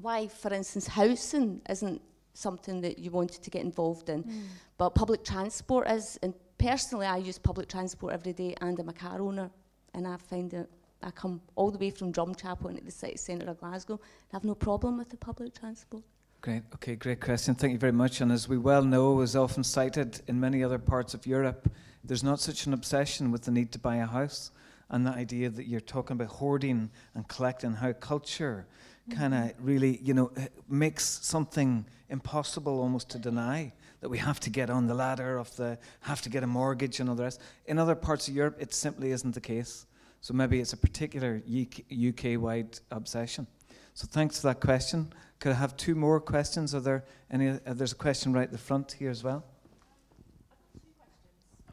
why, 0.00 0.28
for 0.28 0.52
instance, 0.52 0.86
housing 0.86 1.60
isn't 1.68 2.02
something 2.36 2.80
that 2.82 2.98
you 2.98 3.10
wanted 3.10 3.42
to 3.42 3.50
get 3.50 3.62
involved 3.62 4.08
in, 4.08 4.22
mm. 4.24 4.42
but 4.78 4.90
public 4.90 5.24
transport 5.24 5.90
is. 5.90 6.18
And 6.22 6.34
personally, 6.58 7.06
I 7.06 7.16
use 7.16 7.38
public 7.38 7.68
transport 7.68 8.12
every 8.12 8.32
day, 8.32 8.54
and 8.60 8.78
I'm 8.78 8.88
a 8.88 8.92
car 8.92 9.20
owner, 9.20 9.50
and 9.94 10.06
I 10.06 10.16
find 10.16 10.50
that 10.50 10.68
I 11.02 11.10
come 11.10 11.40
all 11.54 11.70
the 11.70 11.78
way 11.78 11.90
from 11.90 12.12
Drumchapel 12.12 12.68
into 12.70 12.84
the 12.84 12.90
city 12.90 13.16
centre 13.16 13.48
of 13.50 13.58
Glasgow. 13.58 13.94
And 13.94 14.32
I 14.32 14.36
have 14.36 14.44
no 14.44 14.54
problem 14.54 14.98
with 14.98 15.10
the 15.10 15.16
public 15.16 15.54
transport. 15.54 16.02
Great. 16.40 16.62
Okay, 16.74 16.96
great 16.96 17.20
question. 17.20 17.54
Thank 17.54 17.72
you 17.72 17.78
very 17.78 17.92
much. 17.92 18.20
And 18.20 18.30
as 18.30 18.48
we 18.48 18.58
well 18.58 18.82
know, 18.82 19.20
as 19.20 19.34
often 19.34 19.64
cited 19.64 20.20
in 20.28 20.38
many 20.38 20.62
other 20.62 20.78
parts 20.78 21.14
of 21.14 21.26
Europe, 21.26 21.70
there's 22.04 22.22
not 22.22 22.40
such 22.40 22.66
an 22.66 22.72
obsession 22.72 23.32
with 23.32 23.42
the 23.42 23.50
need 23.50 23.72
to 23.72 23.78
buy 23.78 23.96
a 23.96 24.06
house 24.06 24.52
and 24.90 25.04
the 25.04 25.10
idea 25.10 25.50
that 25.50 25.66
you're 25.66 25.80
talking 25.80 26.14
about 26.14 26.28
hoarding 26.28 26.90
and 27.14 27.26
collecting, 27.26 27.72
how 27.72 27.92
culture. 27.92 28.66
Kind 29.10 29.34
of 29.34 29.52
really, 29.60 29.98
you 30.02 30.14
know, 30.14 30.30
makes 30.68 31.04
something 31.04 31.86
impossible 32.08 32.80
almost 32.80 33.10
to 33.10 33.18
deny 33.18 33.72
that 34.00 34.08
we 34.08 34.18
have 34.18 34.38
to 34.40 34.50
get 34.50 34.70
on 34.70 34.86
the 34.86 34.94
ladder 34.94 35.38
of 35.38 35.54
the, 35.56 35.78
have 36.00 36.20
to 36.22 36.28
get 36.28 36.42
a 36.42 36.46
mortgage 36.46 37.00
and 37.00 37.08
all 37.08 37.16
the 37.16 37.22
rest. 37.22 37.40
In 37.66 37.78
other 37.78 37.94
parts 37.94 38.28
of 38.28 38.34
Europe, 38.34 38.56
it 38.58 38.74
simply 38.74 39.10
isn't 39.10 39.34
the 39.34 39.40
case. 39.40 39.86
So 40.20 40.34
maybe 40.34 40.60
it's 40.60 40.72
a 40.72 40.76
particular 40.76 41.42
UK 41.46 42.40
wide 42.40 42.78
obsession. 42.90 43.46
So 43.94 44.06
thanks 44.10 44.40
for 44.40 44.48
that 44.48 44.60
question. 44.60 45.12
Could 45.38 45.52
I 45.52 45.54
have 45.54 45.76
two 45.76 45.94
more 45.94 46.20
questions? 46.20 46.74
Are 46.74 46.80
there 46.80 47.04
any? 47.30 47.48
Uh, 47.48 47.58
there's 47.66 47.92
a 47.92 47.96
question 47.96 48.32
right 48.32 48.44
at 48.44 48.52
the 48.52 48.58
front 48.58 48.92
here 48.92 49.10
as 49.10 49.22
well. 49.22 49.44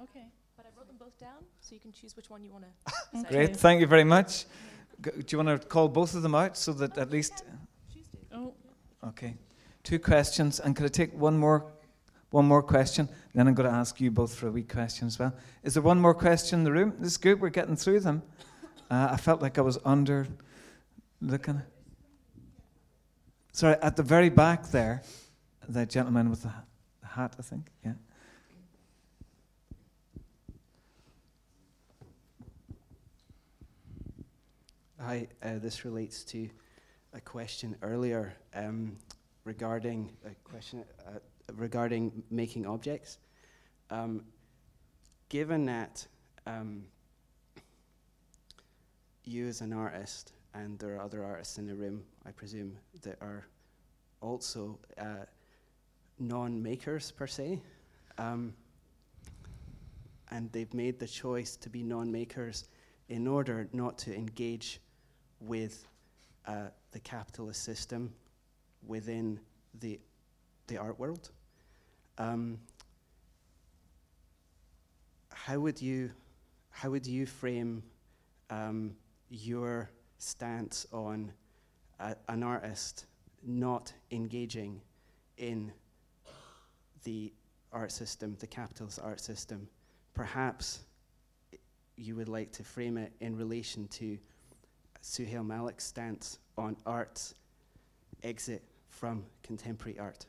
Okay, 0.01 0.27
but 0.55 0.65
I 0.65 0.69
wrote 0.77 0.87
them 0.87 0.97
both 0.99 1.17
down, 1.19 1.43
so 1.61 1.75
you 1.75 1.81
can 1.81 1.91
choose 1.91 2.15
which 2.15 2.29
one 2.29 2.43
you 2.43 2.51
want 2.51 2.65
to. 2.65 3.23
Great, 3.29 3.55
thank 3.55 3.81
you 3.81 3.87
very 3.87 4.03
much. 4.03 4.45
Do 5.03 5.23
you 5.29 5.37
want 5.37 5.61
to 5.61 5.67
call 5.67 5.87
both 5.87 6.15
of 6.15 6.21
them 6.21 6.35
out 6.35 6.57
so 6.57 6.73
that 6.73 6.97
at 6.97 7.11
least? 7.11 7.43
Oh. 8.33 8.53
Okay, 9.07 9.35
two 9.83 9.99
questions, 9.99 10.59
and 10.59 10.75
could 10.75 10.85
I 10.85 10.89
take 10.89 11.13
one 11.13 11.37
more, 11.37 11.65
one 12.31 12.45
more 12.45 12.63
question? 12.63 13.09
Then 13.33 13.47
I'm 13.47 13.53
going 13.53 13.69
to 13.69 13.75
ask 13.75 13.99
you 13.99 14.11
both 14.11 14.33
for 14.33 14.47
a 14.47 14.51
wee 14.51 14.63
question 14.63 15.07
as 15.07 15.19
well. 15.19 15.33
Is 15.63 15.73
there 15.73 15.83
one 15.83 15.99
more 15.99 16.13
question 16.13 16.59
in 16.59 16.63
the 16.63 16.71
room? 16.71 16.93
This 16.99 17.13
is 17.13 17.17
good. 17.17 17.41
We're 17.41 17.49
getting 17.49 17.75
through 17.75 17.99
them. 17.99 18.23
Uh, 18.89 19.09
I 19.11 19.17
felt 19.17 19.41
like 19.41 19.57
I 19.57 19.61
was 19.61 19.77
under 19.83 20.27
looking. 21.21 21.61
Sorry, 23.51 23.75
at 23.81 23.95
the 23.95 24.03
very 24.03 24.29
back 24.29 24.69
there, 24.71 25.03
the 25.67 25.85
gentleman 25.85 26.29
with 26.29 26.43
the 26.43 26.53
hat, 27.05 27.35
I 27.37 27.41
think. 27.41 27.67
Yeah. 27.83 27.93
Hi, 35.05 35.27
uh, 35.43 35.57
this 35.57 35.83
relates 35.83 36.23
to 36.25 36.49
a 37.11 37.19
question 37.19 37.75
earlier 37.81 38.35
um, 38.55 38.95
regarding 39.43 40.13
a 40.25 40.33
question 40.49 40.85
uh, 41.05 41.19
regarding 41.55 42.23
making 42.31 42.65
objects. 42.65 43.17
Um, 43.89 44.23
given 45.27 45.65
that 45.65 46.07
um, 46.47 46.85
you 49.25 49.45
as 49.45 49.59
an 49.59 49.73
artist 49.73 50.31
and 50.53 50.79
there 50.79 50.95
are 50.95 51.01
other 51.01 51.25
artists 51.25 51.57
in 51.57 51.67
the 51.67 51.75
room, 51.75 52.01
I 52.25 52.31
presume, 52.31 52.77
that 53.01 53.17
are 53.19 53.45
also 54.21 54.79
uh, 54.97 55.25
non-makers 56.17 57.11
per 57.11 57.27
se, 57.27 57.59
um, 58.17 58.53
and 60.31 60.49
they've 60.53 60.73
made 60.73 60.97
the 60.97 61.07
choice 61.07 61.57
to 61.57 61.69
be 61.69 61.83
non-makers 61.83 62.69
in 63.09 63.27
order 63.27 63.67
not 63.73 63.97
to 63.97 64.15
engage 64.15 64.79
with 65.45 65.85
uh, 66.45 66.67
the 66.91 66.99
capitalist 66.99 67.63
system 67.63 68.13
within 68.85 69.39
the 69.79 69.99
the 70.67 70.77
art 70.77 70.99
world. 70.99 71.29
Um, 72.17 72.59
how 75.29 75.59
would 75.59 75.81
you 75.81 76.11
how 76.69 76.89
would 76.89 77.05
you 77.05 77.25
frame 77.25 77.83
um, 78.49 78.95
your 79.29 79.89
stance 80.17 80.87
on 80.91 81.31
a, 81.99 82.15
an 82.29 82.43
artist 82.43 83.05
not 83.45 83.93
engaging 84.11 84.81
in 85.37 85.71
the 87.03 87.33
art 87.71 87.91
system, 87.91 88.37
the 88.39 88.47
capitalist 88.47 88.99
art 89.03 89.19
system? 89.19 89.67
Perhaps 90.13 90.83
you 91.95 92.15
would 92.15 92.29
like 92.29 92.51
to 92.51 92.63
frame 92.63 92.97
it 92.97 93.11
in 93.19 93.35
relation 93.35 93.87
to 93.87 94.17
Suhail 95.03 95.45
Malik's 95.45 95.83
stance 95.83 96.39
on 96.57 96.77
art's 96.85 97.35
exit 98.23 98.63
from 98.89 99.25
contemporary 99.43 99.99
art. 99.99 100.25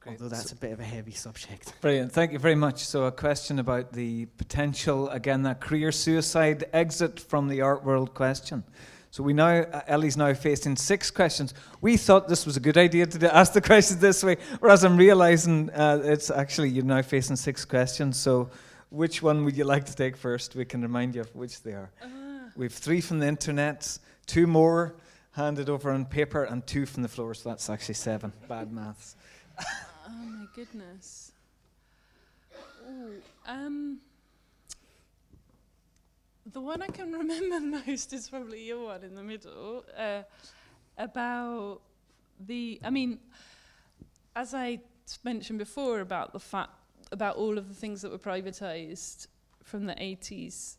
Great. 0.00 0.12
Although 0.20 0.30
that's 0.34 0.50
So- 0.50 0.54
a 0.56 0.60
bit 0.60 0.72
of 0.72 0.80
a 0.80 0.84
heavy 0.84 1.12
subject. 1.12 1.74
Brilliant. 1.82 2.12
Thank 2.12 2.32
you 2.32 2.38
very 2.38 2.54
much. 2.54 2.84
So, 2.84 3.04
a 3.04 3.12
question 3.12 3.58
about 3.58 3.92
the 3.92 4.26
potential, 4.38 5.08
again, 5.10 5.42
that 5.42 5.60
career 5.60 5.92
suicide 5.92 6.64
exit 6.72 7.20
from 7.20 7.48
the 7.48 7.60
art 7.60 7.84
world 7.84 8.14
question. 8.14 8.64
So, 9.10 9.22
we 9.22 9.32
now, 9.34 9.48
uh, 9.62 9.82
Ellie's 9.88 10.16
now 10.16 10.32
facing 10.32 10.76
six 10.76 11.10
questions. 11.10 11.54
We 11.80 11.96
thought 11.96 12.28
this 12.28 12.46
was 12.46 12.56
a 12.56 12.60
good 12.60 12.78
idea 12.78 13.06
to 13.06 13.18
do- 13.18 13.26
ask 13.26 13.52
the 13.52 13.60
questions 13.72 14.00
this 14.00 14.22
way, 14.22 14.36
whereas 14.60 14.84
I'm 14.84 14.96
realizing 14.96 15.70
uh, 15.70 16.00
it's 16.04 16.30
actually 16.30 16.70
you're 16.70 16.84
now 16.84 17.02
facing 17.02 17.36
six 17.36 17.64
questions. 17.64 18.16
So, 18.16 18.48
which 18.90 19.22
one 19.22 19.44
would 19.44 19.56
you 19.56 19.64
like 19.64 19.84
to 19.86 19.94
take 19.94 20.16
first? 20.16 20.54
We 20.54 20.64
can 20.64 20.80
remind 20.82 21.14
you 21.14 21.22
of 21.22 21.34
which 21.34 21.62
they 21.62 21.72
are. 21.72 21.90
We've 22.56 22.72
three 22.72 23.02
from 23.02 23.18
the 23.18 23.26
internet, 23.26 23.98
two 24.24 24.46
more 24.46 24.96
handed 25.32 25.68
over 25.68 25.90
on 25.90 26.06
paper, 26.06 26.44
and 26.44 26.66
two 26.66 26.86
from 26.86 27.02
the 27.02 27.08
floor. 27.08 27.34
So, 27.34 27.50
that's 27.50 27.68
actually 27.68 27.96
seven. 27.96 28.32
Bad 28.48 28.72
maths. 28.72 29.16
Oh 29.60 30.24
my 30.24 30.46
goodness. 30.54 31.32
Ooh, 32.88 33.20
um, 33.46 33.98
the 36.50 36.60
one 36.60 36.80
I 36.80 36.86
can 36.86 37.12
remember 37.18 37.82
most 37.86 38.12
is 38.14 38.30
probably 38.30 38.64
your 38.64 38.86
one 38.86 39.02
in 39.02 39.14
the 39.14 39.22
middle 39.22 39.84
uh, 39.96 40.22
about 40.96 41.80
the. 42.40 42.80
I 42.82 42.88
mean, 42.88 43.18
as 44.34 44.54
I 44.54 44.80
mentioned 45.24 45.58
before 45.58 46.00
about 46.00 46.32
the 46.32 46.40
fact 46.40 46.70
about 47.12 47.36
all 47.36 47.58
of 47.58 47.68
the 47.68 47.74
things 47.74 48.00
that 48.00 48.10
were 48.10 48.18
privatized 48.18 49.26
from 49.62 49.84
the 49.86 49.94
80s 49.94 50.76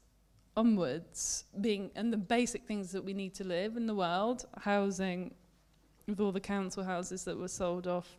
onwards 0.58 1.46
being 1.62 1.92
and 1.96 2.12
the 2.12 2.18
basic 2.18 2.66
things 2.66 2.92
that 2.92 3.04
we 3.04 3.14
need 3.14 3.34
to 3.36 3.44
live 3.44 3.78
in 3.78 3.86
the 3.86 3.94
world 3.96 4.46
housing 4.62 5.34
with 6.08 6.20
all 6.20 6.32
the 6.32 6.40
council 6.40 6.84
houses 6.84 7.24
that 7.26 7.38
were 7.38 7.48
sold 7.48 7.86
off 7.86 8.18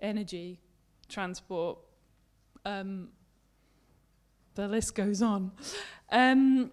energy, 0.00 0.58
transport, 1.08 1.78
um, 2.64 3.08
the 4.54 4.66
list 4.66 4.94
goes 4.94 5.20
on. 5.20 5.52
Um, 6.10 6.70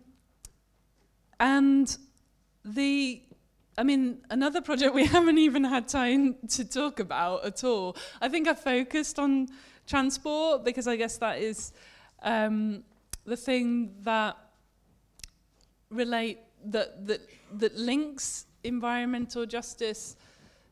and 1.40 1.98
the, 2.64 3.22
I 3.78 3.84
mean, 3.84 4.20
another 4.30 4.62
project 4.62 4.94
we 4.94 5.06
haven't 5.18 5.38
even 5.38 5.64
had 5.64 5.88
time 5.88 6.36
to 6.50 6.66
talk 6.66 7.00
about 7.00 7.46
at 7.46 7.64
all. 7.64 7.98
I 8.22 8.30
think 8.30 8.48
I 8.48 8.54
focused 8.54 9.20
on 9.20 9.48
transport 9.86 10.64
because 10.64 10.88
I 10.88 10.96
guess 10.96 11.18
that 11.18 11.40
is 11.40 11.74
um, 12.22 12.84
the 13.26 13.38
thing 13.38 13.96
that 14.02 14.38
relate 15.90 16.40
that 16.66 17.08
that 17.08 17.22
that 17.54 17.76
links 17.76 18.46
environmental 18.64 19.46
justice 19.46 20.16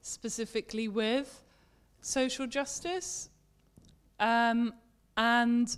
specifically 0.01 0.87
with 0.87 1.43
social 2.01 2.45
justice. 2.45 3.29
Um, 4.19 4.73
and 5.17 5.75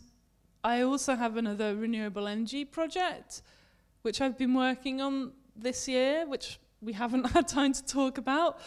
I 0.63 0.81
also 0.81 1.15
have 1.15 1.37
another 1.37 1.75
renewable 1.75 2.27
energy 2.27 2.65
project, 2.65 3.41
which 4.01 4.19
I've 4.19 4.37
been 4.37 4.53
working 4.53 5.01
on 5.01 5.31
this 5.55 5.87
year, 5.87 6.25
which 6.27 6.59
we 6.81 6.93
haven't 6.93 7.23
had 7.31 7.47
time 7.47 7.73
to 7.73 7.85
talk 7.85 8.17
about. 8.17 8.59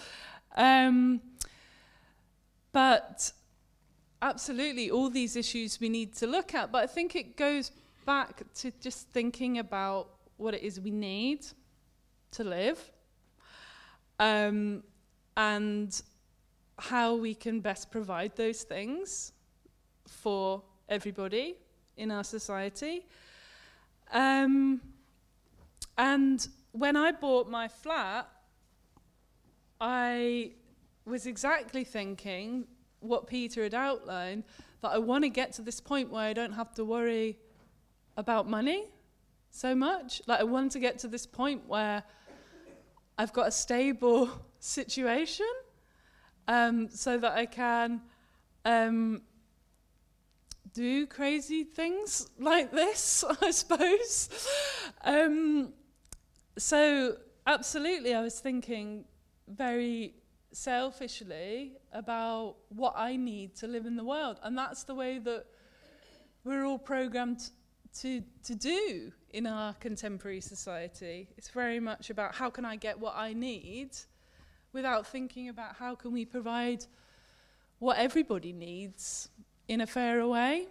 Um, 0.57 1.21
but 2.73 3.33
absolutely, 4.23 4.91
all 4.91 5.11
these 5.11 5.37
issues 5.37 5.79
we 5.81 5.89
need 5.89 6.15
to 6.17 6.27
look 6.27 6.55
at. 6.55 6.73
But 6.73 6.85
I 6.85 6.87
think 6.87 7.15
it 7.17 7.37
goes 7.37 7.73
back 8.07 8.43
to 8.55 8.71
just 8.81 9.09
thinking 9.09 9.59
about 9.59 10.09
what 10.41 10.55
it 10.55 10.63
is 10.63 10.81
we 10.81 10.91
need 10.91 11.47
to 12.33 12.45
live. 12.45 12.79
Um, 14.19 14.83
and 15.37 16.03
how 16.79 17.15
we 17.15 17.35
can 17.35 17.61
best 17.61 17.91
provide 17.91 18.37
those 18.37 18.63
things 18.63 19.33
for 20.07 20.63
everybody 20.89 21.57
in 21.97 22.11
our 22.11 22.25
society. 22.25 23.07
Um, 24.13 24.81
and 25.97 26.47
when 26.73 26.97
I 26.97 27.13
bought 27.13 27.49
my 27.49 27.69
flat, 27.69 28.29
I 29.81 30.53
was 31.05 31.27
exactly 31.27 31.85
thinking 31.85 32.67
what 33.01 33.27
Peter 33.27 33.63
had 33.63 33.75
outlined 33.75 34.45
that 34.83 34.89
I 34.89 34.99
want 34.99 35.25
to 35.25 35.31
get 35.31 35.53
to 35.55 35.63
this 35.63 35.81
point 35.81 36.11
where 36.11 36.23
I 36.23 36.33
don't 36.33 36.53
have 36.53 36.75
to 36.75 36.85
worry 36.85 37.39
about 38.17 38.49
money 38.49 38.89
so 39.51 39.75
much. 39.75 40.23
Like, 40.27 40.41
I 40.41 40.45
want 40.45 40.73
to 40.73 40.79
get 40.79 40.99
to 41.01 41.09
this 41.09 41.27
point 41.27 41.69
where 41.69 42.03
I've 43.19 43.33
got 43.33 43.49
a 43.49 43.53
stable 43.53 44.31
situation 44.61 45.47
um, 46.49 46.89
so 46.89 47.19
that 47.19 47.33
I 47.33 47.47
can 47.47 48.01
um, 48.65 49.23
do 50.73 51.07
crazy 51.07 51.65
things 51.65 52.29
like 52.39 52.73
this, 52.73 53.25
I 53.43 53.51
suppose. 53.51 54.49
Um, 55.03 55.73
so, 56.57 57.17
absolutely, 57.47 58.15
I 58.15 58.23
was 58.23 58.41
thinking 58.41 59.05
very 59.49 60.15
selfishly 60.53 61.73
about 61.93 62.57
what 62.69 62.95
I 62.97 63.17
need 63.17 63.55
to 63.57 63.67
live 63.67 63.87
in 63.87 63.97
the 63.97 64.05
world. 64.05 64.39
And 64.43 64.57
that's 64.57 64.85
the 64.85 64.95
way 64.95 65.19
that 65.19 65.45
we're 66.45 66.65
all 66.65 66.79
programmed 66.79 67.51
to, 67.99 68.23
to 68.45 68.55
do 68.55 69.13
in 69.31 69.47
our 69.47 69.75
contemporary 69.75 70.41
society. 70.41 71.29
It's 71.37 71.49
very 71.49 71.81
much 71.81 72.11
about 72.11 72.35
how 72.35 72.51
can 72.51 72.65
I 72.65 72.77
get 72.77 72.99
what 72.99 73.15
I 73.17 73.33
need 73.33 73.91
without 74.73 75.07
thinking 75.07 75.49
about 75.49 75.77
how 75.77 75.95
can 75.95 76.13
we 76.13 76.25
provide 76.25 76.85
what 77.79 77.99
everybody 77.99 78.53
needs 78.53 79.29
in 79.69 79.81
a 79.81 79.87
fairer 79.87 80.27
way. 80.27 80.67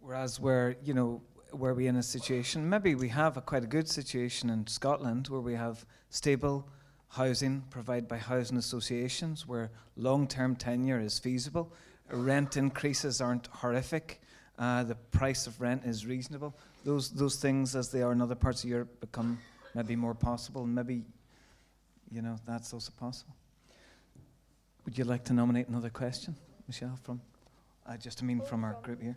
Whereas 0.00 0.38
where, 0.38 0.76
you 0.82 0.94
know, 0.94 1.22
where 1.50 1.74
we 1.74 1.86
in 1.86 1.96
a 1.96 2.02
situation, 2.02 2.68
maybe 2.68 2.94
we 2.94 3.08
have 3.08 3.36
a 3.36 3.40
quite 3.40 3.64
a 3.64 3.66
good 3.66 3.88
situation 3.88 4.50
in 4.50 4.66
Scotland 4.66 5.28
where 5.28 5.40
we 5.40 5.54
have 5.54 5.84
stable 6.10 6.68
housing 7.08 7.62
provided 7.70 8.08
by 8.08 8.18
housing 8.18 8.56
associations 8.56 9.46
where 9.46 9.70
long-term 9.96 10.56
tenure 10.56 11.00
is 11.00 11.18
feasible, 11.18 11.72
rent 12.10 12.56
increases 12.56 13.20
aren't 13.20 13.46
horrific, 13.46 14.20
uh, 14.58 14.84
the 14.84 14.94
price 14.94 15.46
of 15.46 15.60
rent 15.60 15.82
is 15.84 16.06
reasonable. 16.06 16.54
Those 16.84 17.10
those 17.10 17.36
things, 17.36 17.76
as 17.76 17.90
they 17.90 18.02
are 18.02 18.12
in 18.12 18.20
other 18.20 18.34
parts 18.34 18.64
of 18.64 18.70
Europe, 18.70 19.00
become 19.00 19.38
maybe 19.74 19.96
more 19.96 20.14
possible. 20.14 20.64
and 20.64 20.74
Maybe, 20.74 21.04
you 22.10 22.22
know, 22.22 22.36
that's 22.46 22.72
also 22.72 22.92
possible. 22.98 23.34
Would 24.84 24.96
you 24.96 25.04
like 25.04 25.24
to 25.24 25.32
nominate 25.32 25.68
another 25.68 25.90
question, 25.90 26.36
Michelle? 26.66 26.98
From, 27.02 27.20
uh, 27.86 27.96
just 27.96 28.22
I 28.22 28.26
mean 28.26 28.40
from 28.40 28.64
our 28.64 28.76
group 28.82 29.02
here. 29.02 29.16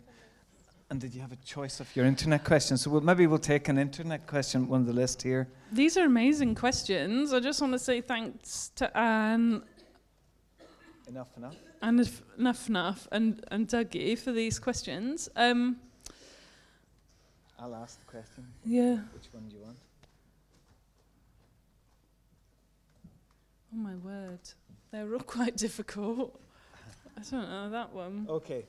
And 0.90 1.00
did 1.00 1.14
you 1.14 1.20
have 1.20 1.30
a 1.30 1.36
choice 1.36 1.78
of 1.78 1.94
your 1.94 2.04
internet 2.04 2.42
question? 2.42 2.76
So 2.76 2.90
we'll, 2.90 3.00
maybe 3.00 3.28
we'll 3.28 3.38
take 3.38 3.68
an 3.68 3.78
internet 3.78 4.26
question, 4.26 4.66
one 4.66 4.80
of 4.80 4.86
the 4.88 4.92
list 4.92 5.22
here. 5.22 5.46
These 5.70 5.96
are 5.96 6.04
amazing 6.04 6.56
questions. 6.56 7.32
I 7.32 7.38
just 7.38 7.60
want 7.60 7.74
to 7.74 7.78
say 7.78 8.00
thanks 8.00 8.72
to 8.74 8.96
Anne 8.98 9.62
Enough, 11.10 11.36
enough. 11.36 11.56
And 11.82 12.10
enough 12.38 12.68
enough 12.68 13.08
and 13.12 13.44
and 13.50 13.68
Dougie 13.68 14.18
for 14.18 14.32
these 14.32 14.58
questions. 14.58 15.28
Um, 15.36 15.76
I'll 17.58 17.74
ask 17.74 17.98
the 17.98 18.06
question. 18.06 18.46
Yeah. 18.64 18.98
Which 19.12 19.28
one 19.32 19.48
do 19.48 19.56
you 19.56 19.62
want? 19.62 19.76
oh 23.72 23.76
my 23.76 23.94
word, 23.96 24.40
they're 24.90 25.12
all 25.12 25.20
quite 25.38 25.56
difficult. 25.56 26.38
I 27.16 27.22
don't 27.30 27.50
know 27.50 27.70
that 27.70 27.92
one. 27.92 28.26
Okay. 28.28 28.64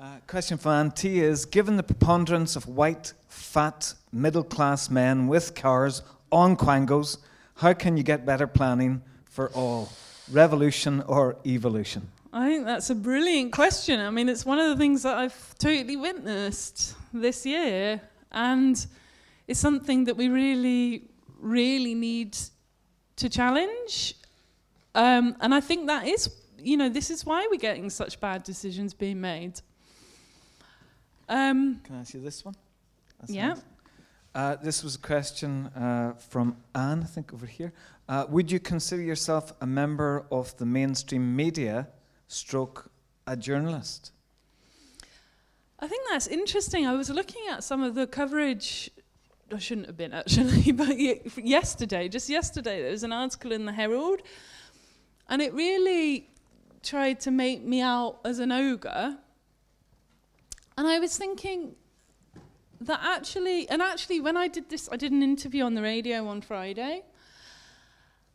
Uh, 0.00 0.16
question 0.26 0.58
for 0.58 0.92
T 0.94 1.20
is 1.20 1.44
Given 1.44 1.76
the 1.76 1.82
preponderance 1.82 2.54
of 2.56 2.68
white, 2.68 3.12
fat, 3.28 3.94
middle 4.12 4.44
class 4.44 4.90
men 4.90 5.26
with 5.26 5.54
cars 5.54 6.02
on 6.30 6.56
Quangos, 6.56 7.18
how 7.56 7.72
can 7.72 7.96
you 7.96 8.02
get 8.02 8.24
better 8.24 8.46
planning 8.46 9.02
for 9.24 9.48
all? 9.50 9.90
Revolution 10.30 11.02
or 11.02 11.36
evolution? 11.44 12.08
I 12.32 12.48
think 12.48 12.66
that's 12.66 12.90
a 12.90 12.94
brilliant 12.94 13.52
question. 13.52 14.00
I 14.00 14.10
mean, 14.10 14.28
it's 14.28 14.44
one 14.44 14.58
of 14.58 14.68
the 14.68 14.76
things 14.76 15.02
that 15.02 15.16
I've 15.16 15.58
totally 15.58 15.96
witnessed 15.96 16.94
this 17.12 17.46
year, 17.46 18.00
and 18.32 18.86
it's 19.46 19.58
something 19.58 20.04
that 20.04 20.16
we 20.16 20.28
really, 20.28 21.08
really 21.38 21.94
need 21.94 22.36
to 23.16 23.28
challenge. 23.28 24.14
Um, 24.94 25.36
and 25.40 25.54
I 25.54 25.60
think 25.60 25.86
that 25.86 26.06
is, 26.06 26.28
you 26.58 26.76
know, 26.76 26.88
this 26.90 27.10
is 27.10 27.24
why 27.24 27.46
we're 27.50 27.58
getting 27.58 27.88
such 27.88 28.20
bad 28.20 28.42
decisions 28.42 28.92
being 28.92 29.20
made. 29.20 29.60
Um, 31.28 31.80
Can 31.84 31.96
I 31.96 32.00
ask 32.00 32.14
you 32.14 32.20
this 32.20 32.44
one? 32.44 32.54
That's 33.20 33.32
Yeah. 33.32 33.48
nice. 33.48 33.62
Uh, 34.34 34.56
this 34.56 34.84
was 34.84 34.94
a 34.94 34.98
question 34.98 35.66
uh, 35.68 36.12
from 36.28 36.56
Anne, 36.74 37.02
I 37.02 37.06
think, 37.06 37.32
over 37.32 37.46
here. 37.46 37.72
Uh, 38.08 38.26
would 38.28 38.52
you 38.52 38.60
consider 38.60 39.02
yourself 39.02 39.52
a 39.60 39.66
member 39.66 40.26
of 40.30 40.56
the 40.58 40.66
mainstream 40.66 41.34
media, 41.34 41.88
stroke 42.28 42.90
a 43.26 43.36
journalist? 43.36 44.12
I 45.80 45.86
think 45.86 46.04
that's 46.10 46.26
interesting. 46.26 46.86
I 46.86 46.94
was 46.94 47.10
looking 47.10 47.42
at 47.50 47.64
some 47.64 47.82
of 47.82 47.94
the 47.94 48.06
coverage. 48.06 48.90
I 49.52 49.58
shouldn't 49.58 49.86
have 49.86 49.96
been 49.96 50.12
actually, 50.12 50.72
but 50.72 50.98
yesterday, 51.38 52.08
just 52.08 52.28
yesterday, 52.28 52.82
there 52.82 52.90
was 52.90 53.02
an 53.02 53.12
article 53.12 53.52
in 53.52 53.64
the 53.64 53.72
Herald, 53.72 54.20
and 55.28 55.40
it 55.40 55.54
really 55.54 56.28
tried 56.82 57.20
to 57.20 57.30
make 57.30 57.64
me 57.64 57.80
out 57.80 58.18
as 58.24 58.38
an 58.38 58.52
ogre. 58.52 59.18
And 60.76 60.86
I 60.86 60.98
was 60.98 61.16
thinking 61.16 61.74
that 62.80 63.00
actually, 63.02 63.68
and 63.68 63.80
actually, 63.80 64.20
when 64.20 64.36
I 64.36 64.48
did 64.48 64.68
this, 64.68 64.88
I 64.92 64.96
did 64.96 65.12
an 65.12 65.22
interview 65.22 65.64
on 65.64 65.74
the 65.74 65.82
radio 65.82 66.26
on 66.26 66.40
Friday, 66.40 67.02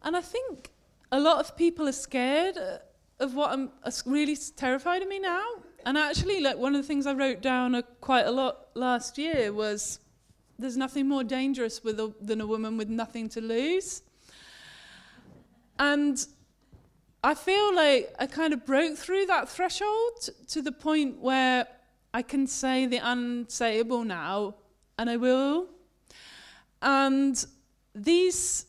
and 0.01 0.15
I 0.15 0.21
think 0.21 0.71
a 1.11 1.19
lot 1.19 1.39
of 1.39 1.55
people 1.55 1.87
are 1.87 1.93
scared 1.93 2.57
uh, 2.57 2.77
of 3.23 3.33
what 3.33 3.51
I'm 3.51 3.71
really 4.05 4.37
terrified 4.55 5.01
of 5.01 5.07
me 5.07 5.19
now. 5.19 5.43
And 5.85 5.97
actually, 5.97 6.41
like 6.41 6.57
one 6.57 6.75
of 6.75 6.81
the 6.81 6.87
things 6.87 7.07
I 7.07 7.13
wrote 7.13 7.41
down 7.41 7.81
quite 7.99 8.25
a 8.25 8.31
lot 8.31 8.67
last 8.75 9.17
year 9.17 9.51
was 9.51 9.99
there's 10.59 10.77
nothing 10.77 11.07
more 11.07 11.23
dangerous 11.23 11.83
with 11.83 11.99
a, 11.99 12.13
than 12.21 12.39
a 12.41 12.47
woman 12.47 12.77
with 12.77 12.89
nothing 12.89 13.27
to 13.29 13.41
lose. 13.41 14.03
And 15.79 16.25
I 17.23 17.33
feel 17.33 17.75
like 17.75 18.13
I 18.19 18.27
kind 18.27 18.53
of 18.53 18.65
broke 18.65 18.97
through 18.97 19.25
that 19.25 19.49
threshold 19.49 20.29
to 20.49 20.61
the 20.61 20.71
point 20.71 21.19
where 21.19 21.67
I 22.13 22.21
can 22.21 22.45
say 22.47 22.85
the 22.85 22.99
unsayable 22.99 24.05
now, 24.05 24.55
and 24.99 25.09
I 25.09 25.17
will. 25.17 25.67
And 26.81 27.43
these, 27.95 28.67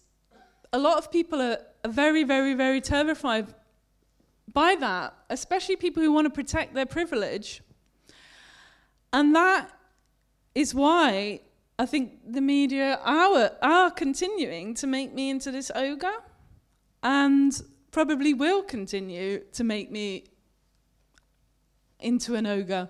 a 0.73 0.79
lot 0.79 0.99
of 0.99 1.13
people 1.13 1.43
are, 1.43 1.59
are 1.85 1.91
very, 1.91 2.25
very, 2.25 2.55
very 2.55 2.81
terrified 2.81 3.53
by 4.55 4.77
that, 4.77 5.15
especially 5.29 5.77
people 5.77 6.03
who 6.03 6.13
want 6.13 6.27
to 6.27 6.31
protect 6.31 6.75
their 6.75 6.87
privilege. 6.87 7.61
And 9.13 9.35
that 9.35 9.71
is 10.55 10.75
why 10.75 11.41
I 11.79 11.87
think 11.87 12.33
the 12.33 12.41
media 12.41 13.01
are, 13.05 13.51
are 13.61 13.91
continuing 13.91 14.75
to 14.75 14.87
make 14.87 15.13
me 15.13 15.29
into 15.29 15.51
this 15.51 15.73
ogre 15.75 16.23
and 17.03 17.53
probably 17.91 18.33
will 18.33 18.63
continue 18.63 19.41
to 19.53 19.65
make 19.65 19.91
me 19.91 20.25
into 21.99 22.37
an 22.37 22.47
ogre. 22.47 22.89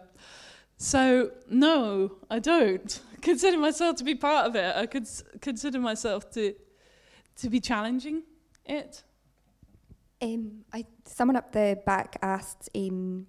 So, 0.76 1.30
no, 1.48 2.16
I 2.30 2.40
don't 2.40 3.00
consider 3.22 3.56
myself 3.56 3.96
to 3.96 4.04
be 4.04 4.14
part 4.14 4.46
of 4.46 4.54
it. 4.54 4.76
I 4.76 4.84
could 4.86 5.08
consider 5.40 5.78
myself 5.78 6.30
to, 6.32 6.54
to 7.36 7.48
be 7.48 7.60
challenging 7.60 8.22
it. 8.66 9.02
Um, 10.22 10.64
I, 10.72 10.84
someone 11.04 11.36
up 11.36 11.52
the 11.52 11.78
back 11.84 12.16
asked 12.22 12.70
um, 12.74 13.26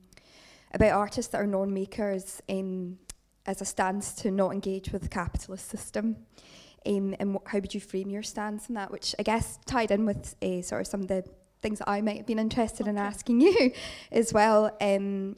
about 0.74 0.91
artists 0.91 1.32
that 1.32 1.41
are 1.41 1.48
non-makers 1.48 2.41
um, 2.49 2.98
as 3.45 3.62
a 3.62 3.66
stance 3.66 4.14
to 4.14 4.32
not 4.32 4.52
engage 4.53 4.91
with 4.91 5.03
the 5.03 5.10
capitalist 5.10 5.68
system. 5.68 6.18
Um, 6.86 7.16
and 7.20 7.36
wh- 7.36 7.49
how 7.49 7.60
would 7.60 7.74
you 7.74 7.82
frame 7.82 8.10
your 8.10 8.24
stance 8.24 8.70
on 8.70 8.76
that? 8.76 8.91
Which 8.91 9.16
I 9.18 9.24
guess 9.24 9.60
tied 9.66 9.91
in 9.91 10.06
with 10.06 10.36
uh, 10.41 10.62
sort 10.62 10.82
of 10.82 10.88
some 10.88 11.02
of 11.02 11.07
the 11.07 11.24
things 11.62 11.80
that 11.80 11.90
I 11.90 12.02
might 12.02 12.18
have 12.18 12.28
been 12.28 12.40
interested 12.40 12.88
in 12.88 12.98
asking 12.98 13.41
you 13.41 13.72
as 14.12 14.34
well. 14.34 14.66
Um, 14.80 15.36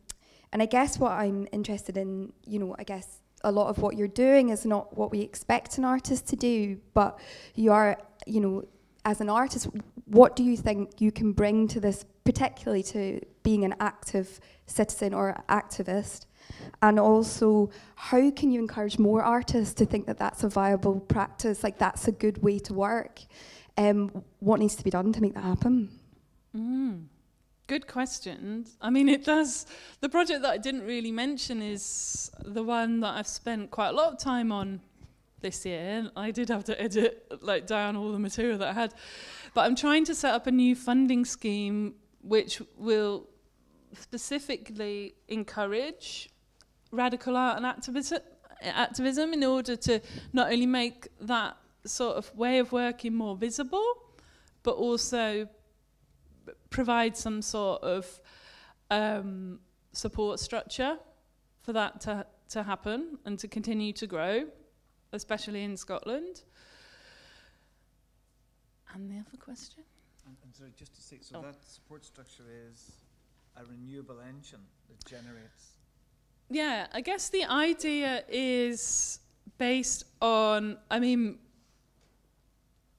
and 0.51 0.61
I 0.61 0.65
guess 0.65 0.99
what 0.99 1.11
I'm 1.11 1.47
interested 1.51 1.97
in, 1.97 2.33
you 2.45 2.59
know, 2.59 2.75
I 2.77 2.83
guess 2.83 3.21
a 3.43 3.51
lot 3.51 3.69
of 3.69 3.79
what 3.79 3.95
you're 3.95 4.07
doing 4.07 4.49
is 4.49 4.65
not 4.65 4.97
what 4.97 5.11
we 5.11 5.21
expect 5.21 5.77
an 5.77 5.85
artist 5.85 6.27
to 6.27 6.35
do, 6.35 6.79
but 6.93 7.19
you 7.55 7.71
are, 7.71 7.97
you 8.25 8.41
know, 8.41 8.65
as 9.05 9.21
an 9.21 9.29
artist, 9.29 9.69
what 10.07 10.35
do 10.35 10.43
you 10.43 10.57
think 10.57 11.01
you 11.01 11.11
can 11.11 11.33
bring 11.33 11.67
to 11.69 11.79
this, 11.79 12.05
particularly 12.23 12.83
to 12.83 13.19
being 13.43 13.65
an 13.65 13.75
active 13.79 14.39
citizen 14.65 15.13
or 15.13 15.43
activist? 15.49 16.25
And 16.81 16.99
also, 16.99 17.69
how 17.95 18.31
can 18.31 18.51
you 18.51 18.59
encourage 18.59 18.97
more 18.97 19.21
artists 19.21 19.73
to 19.75 19.85
think 19.85 20.05
that 20.07 20.17
that's 20.17 20.43
a 20.43 20.49
viable 20.49 20.99
practice, 21.01 21.63
like 21.63 21.77
that's 21.77 22.07
a 22.07 22.11
good 22.11 22.41
way 22.41 22.59
to 22.59 22.73
work? 22.73 23.21
Um, 23.77 24.23
what 24.39 24.59
needs 24.59 24.75
to 24.75 24.83
be 24.83 24.89
done 24.89 25.11
to 25.13 25.21
make 25.21 25.33
that 25.35 25.43
happen? 25.43 25.89
Mm. 26.55 27.05
Good 27.67 27.85
question. 27.85 28.65
I 28.79 28.89
mean, 28.89 29.09
it 29.09 29.25
does. 29.25 29.65
The 29.99 30.07
project 30.07 30.41
that 30.43 30.51
I 30.51 30.57
didn't 30.57 30.85
really 30.85 31.11
mention 31.11 31.61
is 31.61 32.31
the 32.45 32.63
one 32.63 33.01
that 33.01 33.15
I've 33.15 33.27
spent 33.27 33.71
quite 33.71 33.89
a 33.89 33.91
lot 33.91 34.13
of 34.13 34.19
time 34.19 34.53
on 34.53 34.79
this 35.41 35.65
year. 35.65 36.09
I 36.15 36.31
did 36.31 36.49
have 36.49 36.63
to 36.65 36.81
edit 36.81 37.29
like 37.41 37.67
down 37.67 37.95
all 37.95 38.11
the 38.11 38.19
material 38.19 38.57
that 38.59 38.69
I 38.69 38.73
had, 38.73 38.93
but 39.57 39.65
I'm 39.65 39.75
trying 39.75 40.05
to 40.05 40.13
set 40.13 40.35
up 40.35 40.45
a 40.45 40.51
new 40.51 40.75
funding 40.75 41.25
scheme 41.25 41.95
which 42.21 42.61
will 42.77 43.27
specifically 43.91 45.15
encourage 45.29 46.29
radical 46.91 47.35
art 47.35 47.57
and 47.57 47.65
activism 47.65 48.19
activism 48.61 49.33
in 49.33 49.43
order 49.43 49.75
to 49.75 49.99
not 50.31 50.51
only 50.53 50.67
make 50.67 51.07
that 51.21 51.57
sort 51.87 52.17
of 52.17 52.31
way 52.35 52.59
of 52.59 52.71
working 52.71 53.15
more 53.15 53.35
visible, 53.35 53.83
but 54.61 54.75
also 54.75 55.49
provide 56.69 57.17
some 57.17 57.41
sort 57.41 57.81
of 57.81 58.21
um, 58.91 59.57
support 59.91 60.39
structure 60.39 60.99
for 61.63 61.73
that 61.73 61.99
to, 62.01 62.27
to 62.49 62.61
happen 62.61 63.17
and 63.25 63.39
to 63.39 63.47
continue 63.47 63.91
to 63.93 64.05
grow, 64.05 64.43
especially 65.13 65.63
in 65.63 65.75
Scotland. 65.75 66.43
And 68.93 69.09
the 69.09 69.15
other 69.15 69.37
question? 69.39 69.83
And, 70.25 70.35
and 70.43 70.55
sorry, 70.55 70.71
just 70.77 70.95
to 70.95 71.01
say, 71.01 71.17
so 71.21 71.37
Oh. 71.37 71.41
that 71.41 71.55
support 71.65 72.05
structure 72.05 72.43
is 72.71 72.91
a 73.55 73.65
renewable 73.65 74.19
engine 74.19 74.65
that 74.87 75.05
generates. 75.05 75.73
Yeah, 76.49 76.87
I 76.93 77.01
guess 77.01 77.29
the 77.29 77.43
idea 77.45 78.23
is 78.29 79.19
based 79.57 80.05
on, 80.21 80.77
I 80.89 80.99
mean, 80.99 81.39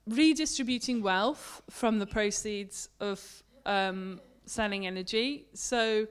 redistributing 0.07 1.03
wealth 1.03 1.63
from 1.71 1.99
the 1.99 2.07
proceeds 2.07 2.89
of 3.01 3.43
um, 3.67 4.21
selling 4.47 4.87
energy. 4.87 5.47
So, 5.55 6.07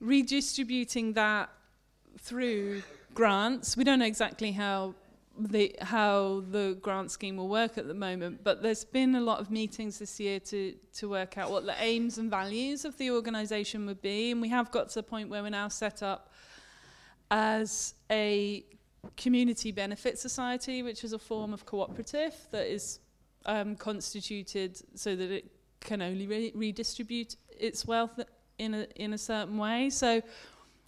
redistributing 0.00 1.14
that 1.14 1.50
through 2.18 2.82
grants. 3.14 3.76
We 3.76 3.84
don't 3.84 3.98
know 3.98 4.06
exactly 4.06 4.52
how 4.52 4.94
the 5.38 5.74
how 5.80 6.42
the 6.50 6.76
grant 6.80 7.10
scheme 7.10 7.36
will 7.36 7.48
work 7.48 7.78
at 7.78 7.86
the 7.86 7.94
moment, 7.94 8.42
but 8.42 8.62
there's 8.62 8.84
been 8.84 9.14
a 9.14 9.20
lot 9.20 9.40
of 9.40 9.50
meetings 9.50 9.98
this 9.98 10.18
year 10.18 10.40
to 10.40 10.74
to 10.94 11.08
work 11.08 11.38
out 11.38 11.50
what 11.50 11.64
the 11.64 11.74
aims 11.78 12.18
and 12.18 12.30
values 12.30 12.84
of 12.84 12.96
the 12.98 13.10
organisation 13.10 13.86
would 13.86 14.02
be, 14.02 14.30
and 14.30 14.40
we 14.40 14.48
have 14.48 14.70
got 14.70 14.88
to 14.90 14.94
the 14.96 15.02
point 15.02 15.28
where 15.28 15.42
we're 15.42 15.50
now 15.50 15.68
set 15.68 16.02
up 16.02 16.32
as 17.30 17.94
a 18.10 18.64
community 19.16 19.70
benefit 19.70 20.18
society, 20.18 20.82
which 20.82 21.04
is 21.04 21.12
a 21.12 21.18
form 21.18 21.52
of 21.52 21.64
cooperative 21.66 22.34
that 22.50 22.66
is 22.66 23.00
um, 23.46 23.76
constituted 23.76 24.80
so 24.98 25.14
that 25.14 25.30
it 25.30 25.50
can 25.80 26.02
only 26.02 26.26
re- 26.26 26.52
redistribute 26.54 27.36
its 27.58 27.86
wealth 27.86 28.20
in 28.58 28.74
a 28.74 28.86
in 28.96 29.12
a 29.12 29.18
certain 29.18 29.56
way. 29.56 29.90
So 29.90 30.22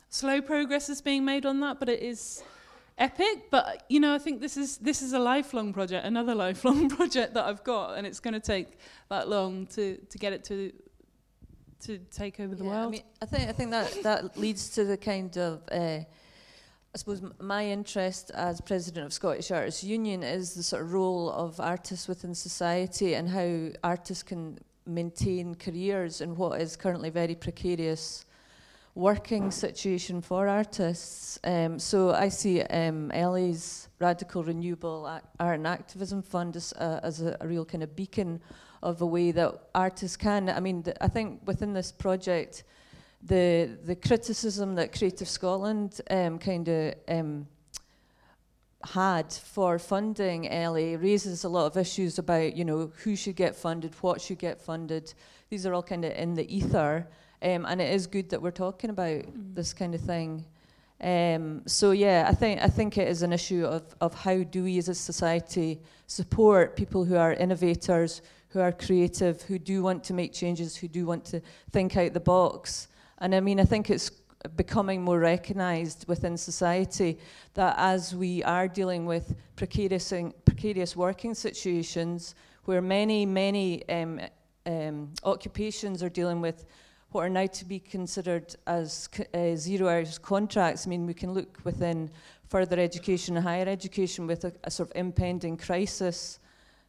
slow 0.09 0.40
progress 0.43 0.89
is 0.89 1.01
being 1.01 1.24
made 1.24 1.47
on 1.47 1.60
that, 1.60 1.78
but 1.78 1.89
it 1.89 2.02
is 2.02 2.43
epic. 3.01 3.51
But 3.51 3.85
you 3.89 3.98
know, 3.98 4.14
I 4.14 4.18
think 4.18 4.40
this 4.40 4.56
is 4.56 4.77
this 4.78 5.02
is 5.02 5.12
a 5.12 5.18
lifelong 5.18 5.72
project, 5.72 6.06
another 6.06 6.35
lifelong 6.47 6.89
project 6.89 7.35
that 7.35 7.44
I've 7.44 7.64
got, 7.64 7.97
and 7.97 8.06
it's 8.06 8.20
going 8.20 8.35
to 8.35 8.40
take 8.40 8.78
that 9.09 9.28
long 9.28 9.66
to 9.68 9.97
to 9.97 10.18
get 10.18 10.32
it 10.32 10.44
to 10.44 10.72
to 11.86 11.98
take 12.10 12.39
over 12.39 12.55
the 12.55 12.64
Yeah, 12.64 12.70
world. 12.70 12.89
I 12.89 12.90
mean, 12.90 13.02
I 13.22 13.27
think 13.27 13.48
I 13.48 13.52
think 13.52 13.70
that 13.70 14.02
that 14.02 14.36
leads 14.36 14.68
to 14.70 14.85
the 14.85 14.97
kind 14.97 15.36
of. 15.39 15.62
Uh, 15.72 16.01
I 16.93 16.98
suppose 16.98 17.22
m- 17.22 17.35
my 17.40 17.64
interest 17.64 18.32
as 18.35 18.60
president 18.60 19.06
of 19.06 19.12
Scottish 19.12 19.52
Artists 19.52 19.85
Union 19.85 20.24
is 20.24 20.55
the 20.55 20.62
sort 20.64 20.82
of 20.82 20.93
role 20.93 21.31
of 21.31 21.60
artists 21.60 22.09
within 22.09 22.35
society 22.35 23.14
and 23.14 23.28
how 23.28 23.68
artists 23.89 24.24
can 24.24 24.59
maintain 24.86 25.55
careers 25.55 26.20
in 26.20 26.35
what 26.35 26.60
is 26.60 26.74
currently 26.74 27.09
very 27.09 27.36
precarious 27.36 28.24
working 29.01 29.51
situation 29.51 30.20
for 30.20 30.47
artists. 30.47 31.39
Um, 31.43 31.78
so 31.78 32.10
I 32.10 32.28
see 32.28 32.60
um, 32.60 33.10
Ellie's 33.12 33.89
Radical 33.98 34.44
Renewable 34.44 35.06
Art 35.06 35.24
and 35.56 35.66
Activism 35.66 36.20
Fund 36.20 36.55
as, 36.56 36.72
as 36.72 37.22
a, 37.22 37.35
a 37.40 37.48
real 37.48 37.64
kind 37.64 37.82
of 37.82 37.97
beacon 37.97 38.40
of 38.82 39.01
a 39.01 39.06
way 39.06 39.31
that 39.31 39.59
artists 39.74 40.18
can. 40.18 40.51
I 40.51 40.60
mean, 40.60 40.82
th- 40.82 40.98
I 41.01 41.09
think 41.09 41.40
within 41.47 41.72
this 41.72 41.90
project, 41.90 42.64
the 43.22 43.78
the 43.85 43.97
criticism 43.97 44.74
that 44.74 44.97
Creative 44.97 45.28
Scotland 45.28 46.01
um, 46.10 46.39
kind 46.39 46.68
of 46.68 46.94
um, 47.09 47.47
had 48.85 49.32
for 49.32 49.78
funding 49.78 50.48
Ellie 50.48 50.97
raises 50.97 51.44
a 51.44 51.48
lot 51.48 51.66
of 51.66 51.77
issues 51.77 52.18
about 52.18 52.55
you 52.55 52.64
know 52.64 52.93
who 53.02 53.16
should 53.16 53.36
get 53.36 53.56
funded, 53.56 53.94
what 54.02 54.20
should 54.20 54.39
get 54.39 54.60
funded. 54.60 55.14
These 55.48 55.64
are 55.66 55.74
all 55.74 55.82
kind 55.82 56.05
of 56.05 56.12
in 56.12 56.35
the 56.35 56.47
ether, 56.55 57.06
um, 57.43 57.67
and 57.67 57.81
it 57.81 57.93
is 57.93 58.07
good 58.07 58.31
that 58.31 58.43
we're 58.43 58.51
talking 58.51 58.91
about 58.91 59.23
this 59.55 59.73
kind 59.73 59.95
of 59.95 60.01
thing. 60.01 60.45
Um, 61.01 61.62
so 61.67 61.93
yeah, 61.93 62.27
I 62.29 62.35
think 62.35 62.61
I 62.61 62.67
think 62.67 62.99
it 62.99 63.09
is 63.09 63.23
an 63.23 63.33
issue 63.33 63.65
of 63.65 63.95
of 64.01 64.12
how 64.15 64.43
do 64.43 64.65
we 64.65 64.77
as 64.79 64.89
a 64.89 64.95
society 64.95 65.81
support 66.07 66.77
people 66.77 67.05
who 67.05 67.17
are 67.17 67.33
innovators, 67.33 68.21
who 68.51 68.61
are 68.61 68.73
creative, 68.73 69.41
who 69.43 69.59
do 69.59 69.83
want 69.83 70.05
to 70.05 70.12
make 70.12 70.33
changes, 70.33 70.77
who 70.77 70.89
do 70.89 71.07
want 71.07 71.25
to 71.27 71.41
think 71.71 71.97
out 71.97 72.12
the 72.12 72.21
box. 72.21 72.89
And 73.19 73.35
I 73.35 73.41
mean, 73.41 73.61
I 73.61 73.65
think 73.65 73.89
it's 73.89 74.11
becoming 74.57 75.03
more 75.03 75.19
recognised 75.19 76.07
within 76.09 76.37
society 76.37 77.19
that 77.55 77.75
as 77.79 78.15
we 78.15 78.43
are 78.45 78.69
dealing 78.69 79.05
with 79.05 79.35
precarious, 79.57 80.12
precarious 80.45 80.97
working 80.97 81.35
situations 81.35 82.35
where 82.65 82.81
many, 82.81 83.27
many 83.27 83.87
um, 83.89 84.21
um, 84.67 85.12
occupations 85.25 86.03
are 86.03 86.09
dealing 86.09 86.41
with 86.41 86.65
what 87.12 87.23
are 87.23 87.28
now 87.28 87.47
to 87.47 87.65
be 87.65 87.81
considered 87.81 88.55
as 88.66 89.09
uh, 89.35 89.57
zero 89.57 89.89
hours 89.89 90.19
contracts. 90.19 90.87
I 90.87 90.91
mean, 90.91 91.07
we 91.07 91.15
can 91.15 91.32
look 91.32 91.59
within 91.65 92.11
further 92.49 92.78
education 92.78 93.37
and 93.37 93.47
higher 93.47 93.66
education 93.69 94.27
with 94.27 94.45
a, 94.45 94.53
a 94.65 94.70
sort 94.70 94.91
of 94.91 94.97
impending 94.97 95.57
crisis 95.57 96.39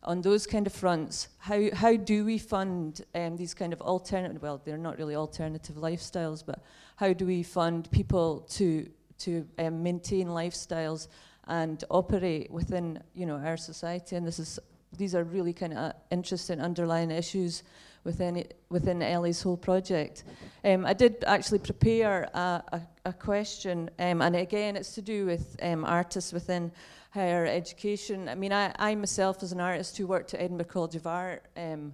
on 0.04 0.22
those 0.22 0.48
kind 0.48 0.66
of 0.66 0.74
fronts. 0.74 1.28
How, 1.38 1.70
how 1.74 1.96
do 1.96 2.26
we 2.26 2.38
fund 2.38 3.02
um, 3.14 3.38
these 3.38 3.54
kind 3.54 3.74
of 3.74 3.82
alternative, 3.82 4.42
well, 4.42 4.62
they're 4.64 4.78
not 4.78 4.98
really 4.98 5.16
alternative 5.16 5.76
lifestyles, 5.76 6.44
but 6.46 6.64
how 6.96 7.14
do 7.14 7.26
we 7.26 7.44
fund 7.44 7.90
people 7.92 8.42
to, 8.52 8.90
to 9.20 9.48
um, 9.60 9.84
maintain 9.84 10.28
lifestyles 10.28 11.08
and 11.48 11.84
operate 11.90 12.50
within, 12.50 13.02
you 13.14 13.26
know, 13.26 13.38
our 13.38 13.58
society? 13.58 14.16
And 14.16 14.26
this 14.26 14.40
is, 14.40 14.60
these 14.98 15.14
are 15.14 15.24
really 15.24 15.54
kind 15.54 15.74
of 15.74 15.94
interesting 16.10 16.60
underlying 16.60 17.12
issues 17.12 17.64
within 18.04 18.44
within 18.70 19.02
Ellie's 19.02 19.42
whole 19.42 19.58
project. 19.58 20.24
Um, 20.64 20.86
I 20.86 20.94
did 20.94 21.24
actually 21.26 21.60
prepare 21.60 22.30
a, 22.34 22.64
a, 22.72 22.82
a 23.06 23.14
question, 23.14 23.90
um, 24.00 24.22
and 24.22 24.36
again, 24.36 24.76
it's 24.76 24.96
to 24.96 25.02
do 25.02 25.26
with 25.26 25.56
um, 25.62 25.86
artists 25.86 26.34
within 26.34 26.72
higher 27.12 27.46
education. 27.46 28.30
I 28.30 28.36
mean, 28.36 28.54
I, 28.54 28.74
I 28.80 28.96
myself, 28.96 29.44
as 29.44 29.52
an 29.52 29.60
artist 29.60 29.98
who 29.98 30.08
worked 30.08 30.34
at 30.34 30.42
Edinburgh 30.42 30.68
College 30.68 30.96
of 30.96 31.08
Art 31.08 31.44
um, 31.58 31.94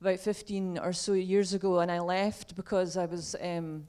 about 0.00 0.20
15 0.20 0.78
or 0.78 0.92
so 0.92 1.12
years 1.14 1.52
ago, 1.52 1.80
and 1.80 1.90
I 1.90 2.00
left 2.00 2.54
because 2.54 2.96
I 2.96 3.06
was, 3.06 3.34
um, 3.42 3.86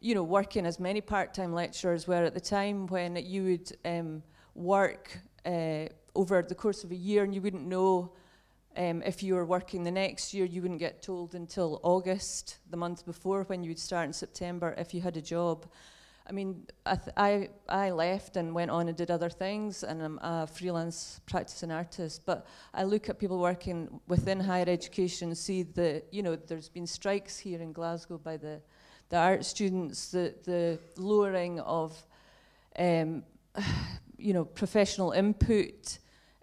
you 0.00 0.14
know, 0.14 0.24
working 0.24 0.66
as 0.66 0.80
many 0.80 1.00
part-time 1.00 1.52
lecturers 1.52 2.08
were 2.08 2.24
at 2.24 2.34
the 2.34 2.40
time 2.40 2.86
when 2.88 3.16
you 3.16 3.44
would 3.44 3.76
um, 3.84 4.22
work 4.54 5.18
uh, 5.44 5.86
over 6.14 6.42
the 6.42 6.54
course 6.54 6.82
of 6.82 6.90
a 6.90 6.96
year 6.96 7.22
and 7.22 7.34
you 7.34 7.40
wouldn't 7.40 7.66
know 7.66 8.10
um, 8.76 9.02
if 9.02 9.22
you 9.22 9.34
were 9.34 9.44
working 9.44 9.84
the 9.84 9.90
next 9.90 10.34
year, 10.34 10.44
you 10.44 10.62
wouldn't 10.62 10.80
get 10.80 11.02
told 11.02 11.34
until 11.34 11.80
August, 11.82 12.58
the 12.70 12.76
month 12.76 13.06
before, 13.06 13.44
when 13.44 13.62
you 13.62 13.70
would 13.70 13.78
start 13.78 14.06
in 14.06 14.12
September 14.12 14.74
if 14.76 14.92
you 14.92 15.00
had 15.00 15.16
a 15.16 15.22
job. 15.22 15.66
I 16.28 16.32
mean, 16.32 16.66
I, 16.84 16.96
th- 16.96 17.14
I, 17.16 17.48
I 17.68 17.90
left 17.90 18.36
and 18.36 18.52
went 18.52 18.70
on 18.70 18.88
and 18.88 18.96
did 18.96 19.10
other 19.10 19.30
things, 19.30 19.84
and 19.84 20.02
I'm 20.02 20.18
a 20.18 20.46
freelance 20.46 21.20
practicing 21.26 21.70
artist. 21.70 22.22
But 22.26 22.46
I 22.74 22.82
look 22.82 23.08
at 23.08 23.18
people 23.18 23.38
working 23.38 24.00
within 24.08 24.40
higher 24.40 24.64
education, 24.66 25.34
see 25.36 25.62
the, 25.62 26.02
you 26.10 26.22
know, 26.22 26.34
there's 26.34 26.68
been 26.68 26.86
strikes 26.86 27.38
here 27.38 27.62
in 27.62 27.72
Glasgow 27.72 28.18
by 28.18 28.36
the, 28.36 28.60
the 29.08 29.16
art 29.16 29.44
students, 29.44 30.10
the, 30.10 30.34
the 30.44 30.78
lowering 30.96 31.60
of, 31.60 31.96
um, 32.78 33.22
you 34.18 34.34
know, 34.34 34.44
professional 34.44 35.12
input, 35.12 35.98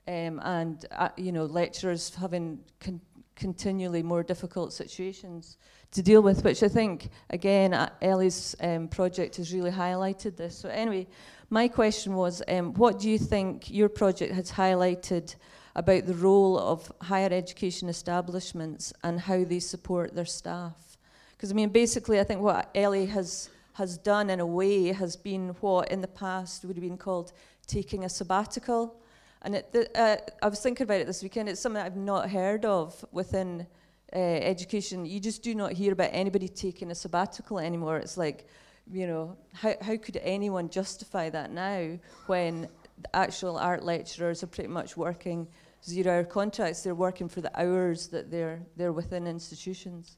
um, 0.07 0.39
and 0.43 0.85
uh, 0.91 1.09
you 1.17 1.31
know, 1.31 1.45
lecturers 1.45 2.13
having 2.15 2.59
con- 2.79 3.01
continually 3.35 4.03
more 4.03 4.23
difficult 4.23 4.73
situations 4.73 5.57
to 5.91 6.01
deal 6.01 6.21
with, 6.21 6.43
which 6.43 6.63
I 6.63 6.67
think, 6.67 7.09
again, 7.29 7.73
uh, 7.73 7.89
Ellie's 8.01 8.55
um, 8.59 8.87
project 8.87 9.37
has 9.37 9.53
really 9.53 9.71
highlighted 9.71 10.35
this. 10.35 10.57
So, 10.57 10.69
anyway, 10.69 11.07
my 11.49 11.67
question 11.67 12.15
was 12.15 12.41
um, 12.47 12.73
what 12.73 12.99
do 12.99 13.09
you 13.09 13.19
think 13.19 13.69
your 13.69 13.89
project 13.89 14.33
has 14.33 14.51
highlighted 14.51 15.35
about 15.75 16.05
the 16.05 16.15
role 16.15 16.57
of 16.57 16.91
higher 17.01 17.29
education 17.31 17.89
establishments 17.89 18.91
and 19.03 19.19
how 19.19 19.43
they 19.43 19.59
support 19.59 20.15
their 20.15 20.25
staff? 20.25 20.97
Because, 21.37 21.51
I 21.51 21.55
mean, 21.55 21.69
basically, 21.69 22.19
I 22.19 22.23
think 22.23 22.41
what 22.41 22.69
Ellie 22.73 23.05
has, 23.07 23.49
has 23.73 23.97
done 23.97 24.29
in 24.29 24.39
a 24.39 24.45
way 24.45 24.87
has 24.93 25.15
been 25.15 25.49
what 25.61 25.91
in 25.91 26.01
the 26.01 26.07
past 26.07 26.65
would 26.65 26.75
have 26.75 26.83
been 26.83 26.97
called 26.97 27.33
taking 27.67 28.03
a 28.03 28.09
sabbatical. 28.09 28.95
And 29.43 29.55
it, 29.55 29.73
the, 29.73 29.99
uh, 29.99 30.17
I 30.41 30.47
was 30.47 30.61
thinking 30.61 30.85
about 30.85 31.01
it 31.01 31.07
this 31.07 31.21
weekend. 31.21 31.49
It's 31.49 31.59
something 31.59 31.81
I've 31.81 31.97
not 31.97 32.29
heard 32.29 32.63
of 32.63 33.03
within 33.11 33.67
uh, 34.13 34.17
education. 34.17 35.05
You 35.05 35.19
just 35.19 35.43
do 35.43 35.53
not 35.53 35.73
hear 35.73 35.91
about 35.91 36.11
anybody 36.13 36.47
taking 36.47 36.91
a 36.91 36.95
sabbatical 36.95 37.59
anymore. 37.59 37.97
It's 37.97 38.17
like, 38.17 38.47
you 38.89 39.05
know, 39.05 39.35
how, 39.53 39.75
how 39.81 39.97
could 39.97 40.17
anyone 40.23 40.69
justify 40.69 41.29
that 41.29 41.51
now 41.51 41.97
when 42.27 42.69
the 43.01 43.15
actual 43.15 43.57
art 43.57 43.83
lecturers 43.83 44.43
are 44.43 44.47
pretty 44.47 44.69
much 44.69 44.95
working 44.95 45.47
zero-hour 45.83 46.23
contracts? 46.25 46.81
They're 46.81 46.95
working 46.95 47.27
for 47.27 47.41
the 47.41 47.51
hours 47.59 48.07
that 48.07 48.31
they're 48.31 48.61
they're 48.77 48.93
within 48.93 49.27
institutions. 49.27 50.17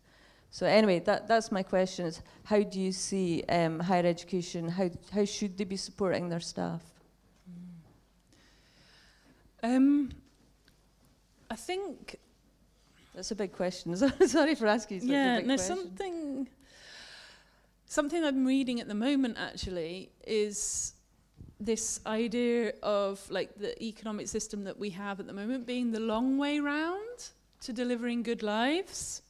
So 0.52 0.65
anyway, 0.65 0.99
that, 0.99 1.27
that's 1.27 1.52
my 1.52 1.64
question: 1.64 2.06
is 2.06 2.22
how 2.43 2.61
do 2.64 2.80
you 2.80 2.91
see 2.91 3.43
um, 3.49 3.80
higher 3.80 4.06
education? 4.06 4.68
How 4.68 4.89
how 5.11 5.26
should 5.26 5.57
they 5.57 5.64
be 5.64 5.77
supporting 5.77 6.30
their 6.30 6.39
staff? 6.39 6.81
Um, 9.66 10.12
I 11.50 11.56
think 11.56 12.18
That's 13.16 13.32
a 13.32 13.36
big 13.36 13.52
question. 13.54 13.96
Sorry 14.28 14.54
for 14.56 14.68
asking. 14.68 15.02
Such 15.02 15.10
a 15.10 15.12
yeah, 15.12 15.38
big 15.38 15.48
no, 15.48 15.56
question. 15.56 15.78
something 15.78 16.48
something 17.88 18.24
I'm 18.24 18.46
reading 18.46 18.80
at 18.80 18.88
the 18.88 18.96
moment 18.96 19.38
actually 19.40 20.12
is 20.28 20.94
this 21.60 22.00
idea 22.06 22.74
of 22.84 23.26
like 23.32 23.58
the 23.58 23.72
economic 23.84 24.28
system 24.28 24.66
that 24.66 24.78
we 24.78 24.90
have 24.92 25.20
at 25.20 25.28
the 25.28 25.34
moment 25.34 25.66
being 25.66 25.92
the 25.92 26.00
long 26.00 26.38
way 26.38 26.60
round 26.60 27.30
to 27.62 27.72
delivering 27.72 28.22
good 28.22 28.44
lives 28.44 29.22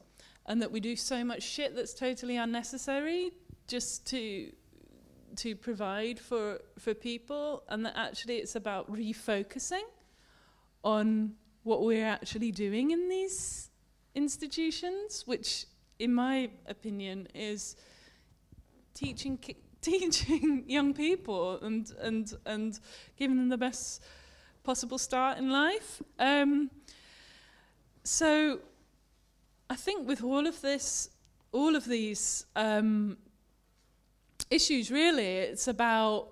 and 0.47 0.61
that 0.61 0.71
we 0.71 0.79
do 0.79 0.95
so 0.95 1.23
much 1.23 1.43
shit 1.43 1.75
that's 1.75 1.93
totally 1.93 2.37
unnecessary 2.37 3.31
just 3.67 4.05
to 4.07 4.51
to 5.35 5.55
provide 5.55 6.17
for 6.19 6.59
for 6.79 6.93
people 6.93 7.63
and 7.69 7.85
that 7.85 7.93
actually 7.95 8.37
it's 8.37 8.55
about 8.55 8.91
refocusing 8.91 9.83
on 10.85 11.33
what 11.63 11.83
we're 11.83 12.05
actually 12.05 12.51
doing 12.51 12.91
in 12.91 13.09
these 13.09 13.71
institutions 14.13 15.23
which 15.25 15.65
in 15.99 16.13
my 16.13 16.49
opinion 16.67 17.27
is 17.33 17.75
teaching 18.93 19.37
teaching 19.81 20.63
young 20.67 20.93
people 20.93 21.59
and 21.61 21.91
and 22.01 22.33
and 22.45 22.79
giving 23.17 23.37
them 23.37 23.49
the 23.49 23.57
best 23.57 24.01
possible 24.63 24.97
start 24.97 25.37
in 25.37 25.51
life. 25.51 26.01
Um, 26.17 26.71
so 28.03 28.59
I 29.69 29.75
think 29.75 30.07
with 30.07 30.23
all 30.23 30.47
of 30.47 30.61
this 30.61 31.09
all 31.51 31.75
of 31.75 31.85
these 31.85 32.45
um, 32.55 33.17
issues 34.49 34.91
really 34.91 35.37
it's 35.51 35.67
about 35.67 36.29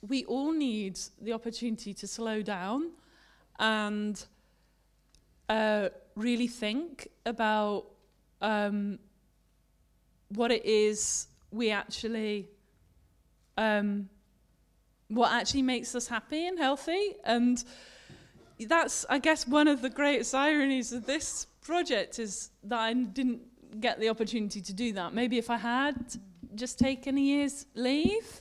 we 0.00 0.24
all 0.24 0.52
need 0.52 0.98
the 1.20 1.32
opportunity 1.32 1.92
to 1.94 2.06
slow 2.06 2.42
down 2.42 2.92
and 3.62 4.22
uh, 5.48 5.88
really 6.16 6.48
think 6.48 7.08
about 7.24 7.86
um, 8.42 8.98
what 10.28 10.50
it 10.50 10.66
is 10.66 11.28
we 11.50 11.70
actually 11.70 12.48
um, 13.56 14.08
what 15.08 15.32
actually 15.32 15.62
makes 15.62 15.94
us 15.94 16.08
happy 16.08 16.46
and 16.46 16.58
healthy. 16.58 17.14
And 17.24 17.62
that's, 18.58 19.04
I 19.10 19.18
guess, 19.18 19.46
one 19.46 19.68
of 19.68 19.82
the 19.82 19.90
greatest 19.90 20.34
ironies 20.34 20.92
of 20.92 21.06
this 21.06 21.46
project 21.60 22.18
is 22.18 22.50
that 22.64 22.78
I 22.78 22.92
didn't 22.94 23.80
get 23.80 24.00
the 24.00 24.08
opportunity 24.08 24.60
to 24.62 24.72
do 24.72 24.92
that. 24.94 25.12
Maybe 25.12 25.38
if 25.38 25.50
I 25.50 25.58
had 25.58 26.16
just 26.54 26.78
taken 26.78 27.18
a 27.18 27.20
year's 27.20 27.66
leave 27.74 28.40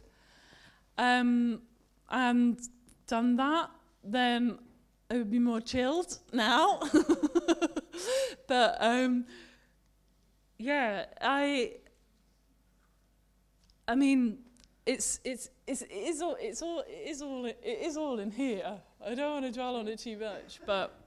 um, 0.98 1.62
and 2.10 2.60
done 3.08 3.36
that, 3.36 3.70
then 4.04 4.58
I 5.12 5.18
would 5.18 5.30
be 5.30 5.40
more 5.40 5.60
chilled 5.60 6.20
now. 6.32 6.80
but 8.48 8.78
um, 8.80 9.26
yeah, 10.58 11.06
I. 11.20 11.74
I 13.90 13.96
mean, 13.96 14.38
it's 14.86 15.20
it's 15.26 15.50
it's 15.68 15.82
it 15.82 15.92
is 15.92 16.22
all 16.22 16.38
it's 16.40 16.62
all 16.62 16.80
it 16.88 17.10
is 17.10 17.22
all 17.22 17.46
it 17.46 17.60
is 17.62 17.98
all 17.98 18.20
in 18.20 18.32
here. 18.32 18.80
I 19.06 19.14
don't 19.14 19.34
want 19.34 19.46
to 19.46 19.52
dwell 19.52 19.76
on 19.76 19.90
it 19.90 20.00
too 20.00 20.18
much, 20.18 20.62
but 20.66 20.98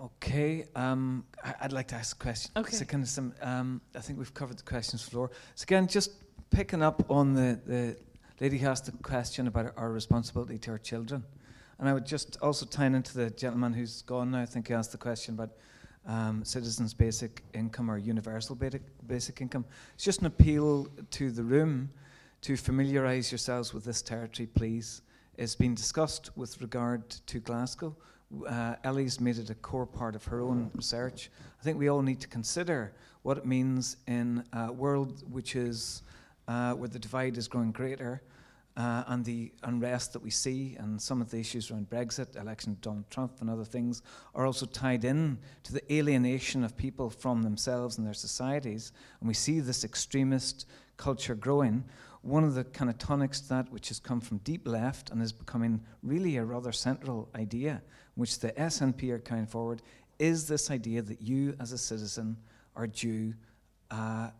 Okay, 0.00 0.64
um, 0.76 1.24
I'd 1.60 1.72
like 1.72 1.88
to 1.88 1.96
ask 1.96 2.14
a 2.14 2.18
question. 2.20 2.52
Okay. 2.56 2.70
So 2.70 2.84
kind 2.84 3.02
of 3.02 3.08
some, 3.08 3.34
um, 3.42 3.80
I 3.96 3.98
think 3.98 4.20
we've 4.20 4.32
covered 4.32 4.56
the 4.56 4.62
questions 4.62 5.02
floor. 5.02 5.32
So 5.56 5.64
again, 5.64 5.88
just 5.88 6.12
picking 6.50 6.82
up 6.82 7.10
on 7.10 7.34
the, 7.34 7.58
the 7.66 7.96
lady 8.40 8.64
asked 8.64 8.86
the 8.86 8.92
question 8.92 9.46
about 9.46 9.72
our 9.76 9.90
responsibility 9.90 10.58
to 10.58 10.70
our 10.70 10.78
children. 10.78 11.24
And 11.78 11.88
I 11.88 11.92
would 11.92 12.06
just 12.06 12.38
also 12.40 12.66
tie 12.66 12.86
into 12.86 13.16
the 13.16 13.30
gentleman 13.30 13.72
who's 13.72 14.02
gone 14.02 14.30
now, 14.30 14.40
I 14.42 14.46
think 14.46 14.68
he 14.68 14.74
asked 14.74 14.92
the 14.92 14.98
question 14.98 15.34
about 15.34 15.50
um, 16.06 16.44
citizens' 16.44 16.94
basic 16.94 17.42
income 17.52 17.90
or 17.90 17.98
universal 17.98 18.54
basic, 18.54 18.82
basic 19.06 19.40
income. 19.40 19.64
It's 19.94 20.04
just 20.04 20.20
an 20.20 20.26
appeal 20.26 20.88
to 21.10 21.30
the 21.30 21.42
room 21.42 21.90
to 22.42 22.56
familiarise 22.56 23.30
yourselves 23.30 23.74
with 23.74 23.84
this 23.84 24.02
territory, 24.02 24.46
please. 24.54 25.02
It's 25.36 25.54
been 25.54 25.74
discussed 25.74 26.36
with 26.36 26.60
regard 26.60 27.08
to 27.10 27.40
Glasgow. 27.40 27.96
Uh, 28.46 28.74
Ellie's 28.84 29.20
made 29.20 29.38
it 29.38 29.50
a 29.50 29.54
core 29.54 29.86
part 29.86 30.14
of 30.14 30.24
her 30.24 30.40
own 30.40 30.70
research. 30.74 31.30
I 31.60 31.64
think 31.64 31.78
we 31.78 31.88
all 31.88 32.02
need 32.02 32.20
to 32.20 32.28
consider 32.28 32.92
what 33.22 33.38
it 33.38 33.46
means 33.46 33.96
in 34.06 34.44
a 34.52 34.72
world 34.72 35.22
which 35.30 35.56
is 35.56 36.02
uh, 36.48 36.72
where 36.72 36.88
the 36.88 36.98
divide 36.98 37.36
is 37.36 37.46
growing 37.46 37.70
greater 37.70 38.22
uh, 38.78 39.02
and 39.08 39.24
the 39.24 39.52
unrest 39.64 40.12
that 40.12 40.22
we 40.22 40.30
see 40.30 40.76
and 40.78 41.02
some 41.02 41.20
of 41.20 41.30
the 41.30 41.38
issues 41.38 41.70
around 41.70 41.90
Brexit, 41.90 42.40
election 42.40 42.72
of 42.72 42.80
Donald 42.80 43.10
Trump, 43.10 43.40
and 43.40 43.50
other 43.50 43.64
things 43.64 44.02
are 44.36 44.46
also 44.46 44.66
tied 44.66 45.04
in 45.04 45.36
to 45.64 45.72
the 45.72 45.92
alienation 45.92 46.62
of 46.62 46.76
people 46.76 47.10
from 47.10 47.42
themselves 47.42 47.98
and 47.98 48.06
their 48.06 48.14
societies. 48.14 48.92
And 49.20 49.26
we 49.26 49.34
see 49.34 49.58
this 49.58 49.84
extremist 49.84 50.66
culture 50.96 51.34
growing. 51.34 51.84
One 52.22 52.44
of 52.44 52.54
the 52.54 52.64
kind 52.64 52.88
of 52.88 52.98
tonics 52.98 53.40
to 53.42 53.48
that, 53.50 53.72
which 53.72 53.88
has 53.88 53.98
come 53.98 54.20
from 54.20 54.38
deep 54.38 54.66
left 54.66 55.10
and 55.10 55.20
is 55.20 55.32
becoming 55.32 55.80
really 56.04 56.36
a 56.36 56.44
rather 56.44 56.70
central 56.70 57.28
idea, 57.34 57.82
which 58.14 58.38
the 58.38 58.52
SNP 58.52 59.10
are 59.10 59.18
carrying 59.18 59.46
forward, 59.46 59.82
is 60.20 60.46
this 60.46 60.70
idea 60.70 61.02
that 61.02 61.20
you, 61.20 61.56
as 61.58 61.72
a 61.72 61.78
citizen, 61.78 62.36
are 62.76 62.86
due 62.86 63.34
uh, 63.90 64.30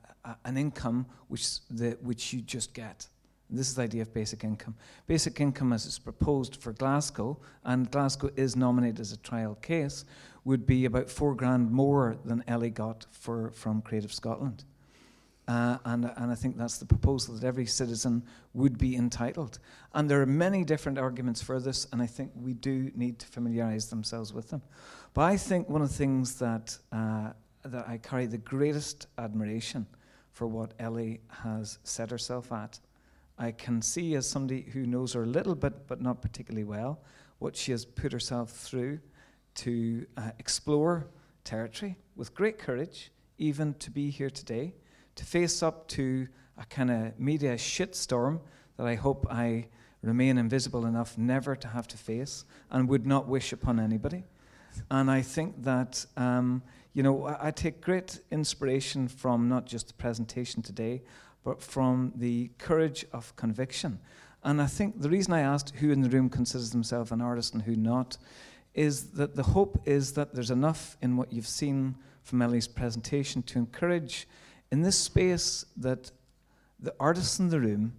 an 0.44 0.56
income 0.56 1.06
which, 1.28 1.66
the, 1.68 1.98
which 2.02 2.32
you 2.32 2.40
just 2.40 2.74
get. 2.74 3.06
This 3.50 3.68
is 3.68 3.76
the 3.76 3.82
idea 3.82 4.02
of 4.02 4.12
basic 4.12 4.44
income. 4.44 4.74
Basic 5.06 5.40
income, 5.40 5.72
as 5.72 5.86
it's 5.86 5.98
proposed 5.98 6.56
for 6.56 6.72
Glasgow, 6.72 7.40
and 7.64 7.90
Glasgow 7.90 8.30
is 8.36 8.56
nominated 8.56 9.00
as 9.00 9.12
a 9.12 9.16
trial 9.16 9.54
case, 9.62 10.04
would 10.44 10.66
be 10.66 10.84
about 10.84 11.08
four 11.10 11.34
grand 11.34 11.70
more 11.70 12.16
than 12.24 12.44
Ellie 12.46 12.70
got 12.70 13.06
for, 13.10 13.50
from 13.52 13.80
Creative 13.80 14.12
Scotland. 14.12 14.64
Uh, 15.46 15.78
and, 15.86 16.04
and 16.16 16.30
I 16.30 16.34
think 16.34 16.58
that's 16.58 16.76
the 16.76 16.84
proposal 16.84 17.34
that 17.34 17.44
every 17.44 17.64
citizen 17.64 18.22
would 18.52 18.76
be 18.76 18.96
entitled. 18.96 19.58
And 19.94 20.10
there 20.10 20.20
are 20.20 20.26
many 20.26 20.62
different 20.62 20.98
arguments 20.98 21.40
for 21.40 21.58
this, 21.58 21.86
and 21.90 22.02
I 22.02 22.06
think 22.06 22.32
we 22.34 22.52
do 22.52 22.90
need 22.94 23.18
to 23.20 23.26
familiarise 23.26 23.88
themselves 23.88 24.34
with 24.34 24.50
them. 24.50 24.60
But 25.14 25.22
I 25.22 25.38
think 25.38 25.70
one 25.70 25.80
of 25.80 25.88
the 25.88 25.94
things 25.94 26.34
that, 26.38 26.76
uh, 26.92 27.30
that 27.64 27.88
I 27.88 27.96
carry 27.96 28.26
the 28.26 28.36
greatest 28.36 29.06
admiration 29.16 29.86
for 30.38 30.46
what 30.46 30.72
Ellie 30.78 31.20
has 31.42 31.80
set 31.82 32.12
herself 32.12 32.52
at. 32.52 32.78
I 33.38 33.50
can 33.50 33.82
see 33.82 34.14
as 34.14 34.30
somebody 34.30 34.62
who 34.72 34.86
knows 34.86 35.14
her 35.14 35.24
a 35.24 35.26
little 35.26 35.56
bit, 35.56 35.88
but 35.88 36.00
not 36.00 36.22
particularly 36.22 36.62
well, 36.62 37.00
what 37.40 37.56
she 37.56 37.72
has 37.72 37.84
put 37.84 38.12
herself 38.12 38.52
through 38.52 39.00
to 39.56 40.06
uh, 40.16 40.30
explore 40.38 41.08
territory 41.42 41.96
with 42.14 42.36
great 42.36 42.56
courage, 42.56 43.10
even 43.38 43.74
to 43.80 43.90
be 43.90 44.10
here 44.10 44.30
today, 44.30 44.74
to 45.16 45.24
face 45.24 45.60
up 45.60 45.88
to 45.88 46.28
a 46.56 46.64
kind 46.66 46.92
of 46.92 47.18
media 47.18 47.56
shitstorm 47.56 48.38
that 48.76 48.86
I 48.86 48.94
hope 48.94 49.26
I 49.28 49.66
remain 50.02 50.38
invisible 50.38 50.86
enough 50.86 51.18
never 51.18 51.56
to 51.56 51.66
have 51.66 51.88
to 51.88 51.96
face 51.96 52.44
and 52.70 52.88
would 52.88 53.08
not 53.08 53.26
wish 53.26 53.52
upon 53.52 53.80
anybody. 53.80 54.22
And 54.88 55.10
I 55.10 55.22
think 55.22 55.64
that, 55.64 56.06
um, 56.16 56.62
you 56.98 57.04
know, 57.04 57.32
I, 57.40 57.52
take 57.52 57.80
great 57.80 58.18
inspiration 58.32 59.06
from 59.06 59.48
not 59.48 59.66
just 59.66 59.86
the 59.86 59.94
presentation 59.94 60.62
today, 60.62 61.00
but 61.44 61.62
from 61.62 62.12
the 62.16 62.50
courage 62.58 63.06
of 63.12 63.36
conviction. 63.36 64.00
And 64.42 64.60
I 64.60 64.66
think 64.66 65.00
the 65.00 65.08
reason 65.08 65.32
I 65.32 65.42
asked 65.42 65.76
who 65.76 65.92
in 65.92 66.00
the 66.00 66.10
room 66.10 66.28
considers 66.28 66.72
themselves 66.72 67.12
an 67.12 67.20
artist 67.20 67.54
and 67.54 67.62
who 67.62 67.76
not 67.76 68.18
is 68.74 69.10
that 69.12 69.36
the 69.36 69.44
hope 69.44 69.80
is 69.84 70.14
that 70.14 70.34
there's 70.34 70.50
enough 70.50 70.96
in 71.00 71.16
what 71.16 71.32
you've 71.32 71.46
seen 71.46 71.94
from 72.24 72.42
Ellie's 72.42 72.66
presentation 72.66 73.44
to 73.44 73.60
encourage 73.60 74.26
in 74.72 74.82
this 74.82 74.98
space 74.98 75.64
that 75.76 76.10
the 76.80 76.92
artists 76.98 77.38
in 77.38 77.48
the 77.48 77.60
room 77.60 77.92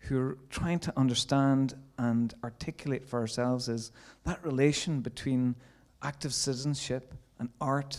who 0.00 0.18
are 0.18 0.38
trying 0.50 0.80
to 0.80 0.92
understand 0.98 1.74
and 1.96 2.34
articulate 2.42 3.06
for 3.06 3.20
ourselves 3.20 3.68
is 3.68 3.92
that 4.24 4.44
relation 4.44 5.00
between 5.00 5.54
active 6.02 6.34
citizenship 6.34 7.14
and 7.38 7.48
art, 7.60 7.98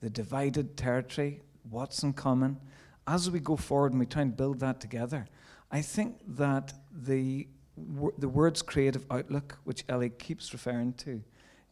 the 0.00 0.10
divided 0.10 0.76
territory, 0.76 1.40
what's 1.68 2.02
in 2.02 2.12
common. 2.12 2.58
As 3.06 3.30
we 3.30 3.40
go 3.40 3.56
forward 3.56 3.92
and 3.92 4.00
we 4.00 4.06
try 4.06 4.22
and 4.22 4.36
build 4.36 4.60
that 4.60 4.80
together, 4.80 5.26
I 5.70 5.82
think 5.82 6.16
that 6.36 6.72
the, 6.92 7.48
wo- 7.76 8.14
the 8.18 8.28
words 8.28 8.62
creative 8.62 9.04
outlook, 9.10 9.58
which 9.64 9.84
Ellie 9.88 10.10
keeps 10.10 10.52
referring 10.52 10.92
to 10.94 11.22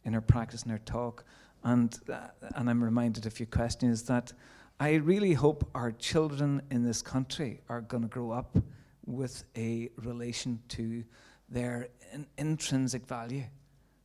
in 0.03 0.13
her 0.13 0.21
practice 0.21 0.63
and 0.63 0.71
her 0.71 0.79
talk, 0.79 1.23
and, 1.63 1.97
uh, 2.11 2.27
and 2.55 2.69
I'm 2.69 2.83
reminded 2.83 3.25
of 3.25 3.39
your 3.39 3.47
question, 3.47 3.89
is 3.89 4.03
that 4.03 4.33
I 4.79 4.95
really 4.95 5.33
hope 5.33 5.69
our 5.73 5.91
children 5.91 6.61
in 6.69 6.83
this 6.83 7.01
country 7.01 7.61
are 7.67 7.81
going 7.81 8.03
to 8.03 8.09
grow 8.09 8.31
up 8.31 8.57
with 9.05 9.43
a 9.55 9.89
relation 9.97 10.59
to 10.69 11.03
their 11.49 11.89
in- 12.13 12.27
intrinsic 12.37 13.07
value, 13.07 13.43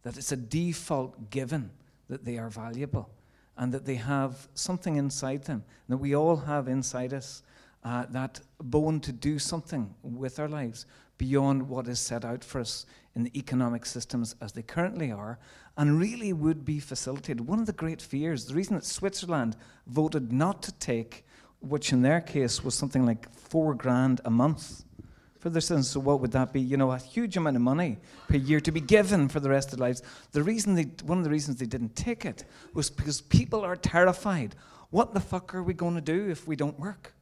that 0.03 0.17
it's 0.17 0.33
a 0.33 0.37
default 0.37 1.31
given 1.31 1.71
that 2.09 2.25
they 2.25 2.39
are 2.39 2.49
valuable 2.49 3.11
and 3.57 3.73
that 3.73 3.85
they 3.85 3.97
have 3.97 4.49
something 4.55 4.97
inside 4.97 5.45
them, 5.45 5.65
that 5.89 5.97
we 5.97 6.15
all 6.15 6.37
have 6.37 6.69
inside 6.69 7.13
us 7.13 7.43
uh, 7.85 8.07
that 8.11 8.41
bone 8.63 9.01
to 9.01 9.13
do 9.13 9.39
something 9.39 9.95
with 10.03 10.39
our 10.39 10.49
lives 10.49 10.87
beyond 11.19 11.69
what 11.69 11.89
is 11.89 11.99
set 11.99 12.25
out 12.25 12.43
for 12.43 12.61
us 12.61 12.87
in 13.15 13.25
the 13.25 13.39
economic 13.39 13.85
systems 13.85 14.35
as 14.41 14.53
they 14.53 14.63
currently 14.63 15.13
are, 15.13 15.39
and 15.77 15.99
really 15.99 16.33
would 16.33 16.65
be 16.65 16.79
facilitated. 16.79 17.47
One 17.47 17.61
of 17.61 17.67
the 17.67 17.73
great 17.73 18.01
fears, 18.01 18.47
the 18.47 18.55
reason 18.55 18.75
that 18.77 18.85
Switzerland 18.85 19.57
voted 19.87 20.33
not 20.33 20.63
to 20.63 20.73
take, 20.73 21.25
which 21.61 21.93
in 21.93 22.03
their 22.03 22.21
case 22.21 22.65
was 22.65 22.75
something 22.75 23.05
like 23.05 23.33
four 23.35 23.75
grand 23.75 24.21
a 24.25 24.31
month 24.31 24.85
for 25.43 25.51
their 25.51 25.61
citizens. 25.61 25.91
So 25.91 25.99
what 25.99 26.21
would 26.21 26.31
that 26.31 26.53
be? 26.53 26.61
You 26.61 26.77
know, 26.77 26.93
a 26.93 26.99
huge 26.99 27.37
amount 27.37 27.57
of 27.57 27.63
money 27.63 27.99
per 28.29 28.37
year 28.37 28.61
to 28.61 28.71
be 28.71 28.81
given 28.81 29.29
for 29.29 29.41
the 29.41 29.51
rest 29.51 29.73
of 29.73 29.79
their 29.79 29.89
lives. 29.89 30.01
The 30.31 30.43
reason 30.45 30.77
they, 30.77 30.85
one 31.05 31.19
of 31.19 31.25
the 31.25 31.31
reasons 31.31 31.57
they 31.57 31.67
didn't 31.67 31.97
take 31.97 32.25
it 32.25 32.45
was 32.75 32.89
because 32.91 33.21
people 33.21 33.65
are 33.65 33.75
terrified. 33.75 34.55
What 34.91 35.15
the 35.15 35.21
fuck 35.21 35.53
are 35.53 35.65
we 35.65 35.75
going 35.75 35.97
to 35.97 36.01
do 36.01 36.31
if 36.31 36.47
we 36.47 36.55
don't 36.55 36.79
work? 36.79 37.13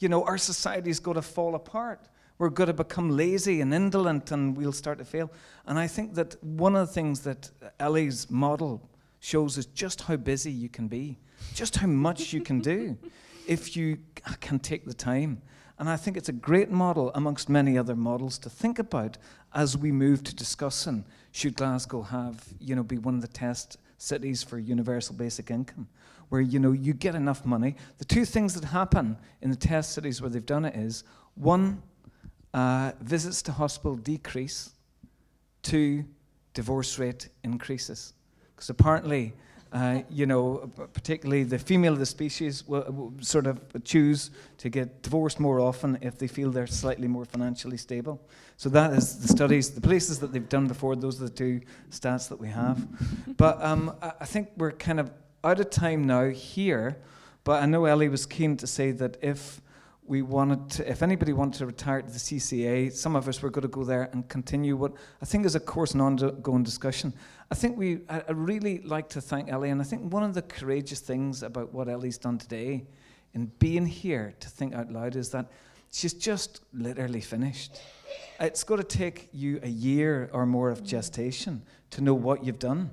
You 0.00 0.08
know, 0.08 0.24
our 0.24 0.36
society 0.36 0.90
is 0.90 0.98
going 0.98 1.14
to 1.14 1.22
fall 1.22 1.54
apart. 1.54 2.08
We're 2.38 2.48
going 2.48 2.66
to 2.66 2.74
become 2.74 3.10
lazy 3.16 3.60
and 3.60 3.72
indolent 3.72 4.32
and 4.32 4.56
we'll 4.56 4.72
start 4.72 4.98
to 4.98 5.04
fail. 5.04 5.30
And 5.64 5.78
I 5.78 5.86
think 5.86 6.14
that 6.14 6.42
one 6.42 6.74
of 6.74 6.88
the 6.88 6.92
things 6.92 7.20
that 7.20 7.50
Ellie's 7.78 8.28
model 8.28 8.90
shows 9.20 9.58
is 9.58 9.66
just 9.66 10.00
how 10.00 10.16
busy 10.16 10.50
you 10.50 10.68
can 10.68 10.88
be, 10.88 11.18
just 11.54 11.76
how 11.76 11.86
much 11.86 12.32
you 12.32 12.40
can 12.40 12.58
do 12.58 12.98
if 13.46 13.76
you 13.76 13.98
can 14.40 14.58
take 14.58 14.86
the 14.86 14.94
time. 14.94 15.40
And 15.80 15.88
I 15.88 15.96
think 15.96 16.18
it's 16.18 16.28
a 16.28 16.32
great 16.32 16.70
model 16.70 17.10
amongst 17.14 17.48
many 17.48 17.78
other 17.78 17.96
models 17.96 18.36
to 18.40 18.50
think 18.50 18.78
about 18.78 19.16
as 19.54 19.78
we 19.78 19.90
move 19.90 20.22
to 20.24 20.34
discussing 20.34 21.06
should 21.32 21.56
Glasgow 21.56 22.02
have, 22.02 22.44
you 22.60 22.76
know, 22.76 22.82
be 22.82 22.98
one 22.98 23.14
of 23.14 23.22
the 23.22 23.28
test 23.28 23.78
cities 23.96 24.42
for 24.42 24.58
universal 24.58 25.14
basic 25.14 25.50
income, 25.50 25.88
where 26.28 26.42
you 26.42 26.58
know 26.58 26.72
you 26.72 26.92
get 26.92 27.14
enough 27.14 27.46
money. 27.46 27.76
The 27.96 28.04
two 28.04 28.26
things 28.26 28.52
that 28.54 28.64
happen 28.64 29.16
in 29.40 29.48
the 29.48 29.56
test 29.56 29.94
cities 29.94 30.20
where 30.20 30.28
they've 30.28 30.44
done 30.44 30.66
it 30.66 30.76
is 30.76 31.02
one, 31.34 31.82
uh, 32.52 32.92
visits 33.00 33.40
to 33.42 33.52
hospital 33.52 33.96
decrease. 33.96 34.72
Two, 35.62 36.04
divorce 36.52 36.98
rate 36.98 37.30
increases. 37.42 38.12
Because 38.54 38.68
apparently, 38.68 39.32
Uh, 39.72 40.02
you 40.10 40.26
know, 40.26 40.68
particularly 40.92 41.44
the 41.44 41.58
female 41.58 41.92
of 41.92 42.00
the 42.00 42.06
species 42.06 42.66
will, 42.66 42.82
will 42.90 43.12
sort 43.20 43.46
of 43.46 43.60
choose 43.84 44.32
to 44.58 44.68
get 44.68 45.00
divorced 45.02 45.38
more 45.38 45.60
often 45.60 45.96
if 46.00 46.18
they 46.18 46.26
feel 46.26 46.50
they're 46.50 46.66
slightly 46.66 47.06
more 47.06 47.24
financially 47.24 47.76
stable. 47.76 48.20
So 48.56 48.68
that 48.70 48.92
is 48.92 49.20
the 49.20 49.28
studies, 49.28 49.70
the 49.70 49.80
places 49.80 50.18
that 50.18 50.32
they've 50.32 50.48
done 50.48 50.66
before. 50.66 50.96
Those 50.96 51.20
are 51.20 51.24
the 51.24 51.30
two 51.30 51.60
stats 51.90 52.28
that 52.30 52.40
we 52.40 52.48
have. 52.48 52.84
but 53.36 53.62
um, 53.62 53.94
I, 54.02 54.24
think 54.24 54.48
we're 54.56 54.72
kind 54.72 54.98
of 54.98 55.12
out 55.44 55.60
of 55.60 55.70
time 55.70 56.04
now 56.04 56.28
here. 56.28 56.98
But 57.44 57.62
I 57.62 57.66
know 57.66 57.84
Ellie 57.84 58.08
was 58.08 58.26
keen 58.26 58.56
to 58.58 58.66
say 58.66 58.90
that 58.90 59.18
if 59.22 59.60
we 60.04 60.22
wanted 60.22 60.68
to, 60.70 60.90
if 60.90 61.02
anybody 61.02 61.32
wanted 61.32 61.58
to 61.58 61.66
retire 61.66 62.02
to 62.02 62.10
the 62.10 62.18
CCA, 62.18 62.92
some 62.92 63.14
of 63.14 63.28
us 63.28 63.40
were 63.40 63.50
going 63.50 63.62
to 63.62 63.68
go 63.68 63.84
there 63.84 64.10
and 64.12 64.28
continue 64.28 64.76
what 64.76 64.92
I 65.22 65.24
think 65.24 65.46
is, 65.46 65.54
of 65.54 65.64
course, 65.64 65.94
an 65.94 66.00
ongoing 66.00 66.64
discussion. 66.64 67.14
I 67.50 67.56
think 67.56 67.76
we, 67.76 68.00
I, 68.08 68.22
really 68.30 68.78
like 68.82 69.08
to 69.10 69.20
thank 69.20 69.50
Ellie, 69.50 69.70
and 69.70 69.80
I 69.80 69.84
think 69.84 70.12
one 70.12 70.22
of 70.22 70.34
the 70.34 70.42
courageous 70.42 71.00
things 71.00 71.42
about 71.42 71.72
what 71.72 71.88
Ellie's 71.88 72.16
done 72.16 72.38
today 72.38 72.84
in 73.34 73.46
being 73.58 73.86
here 73.86 74.34
to 74.38 74.48
think 74.48 74.72
out 74.72 74.92
loud 74.92 75.16
is 75.16 75.30
that 75.30 75.50
she's 75.90 76.14
just 76.14 76.60
literally 76.72 77.20
finished. 77.20 77.80
It's 78.38 78.62
got 78.62 78.76
to 78.76 78.84
take 78.84 79.28
you 79.32 79.58
a 79.64 79.68
year 79.68 80.30
or 80.32 80.46
more 80.46 80.70
of 80.70 80.84
gestation 80.84 81.62
to 81.90 82.00
know 82.00 82.14
what 82.14 82.44
you've 82.44 82.60
done 82.60 82.90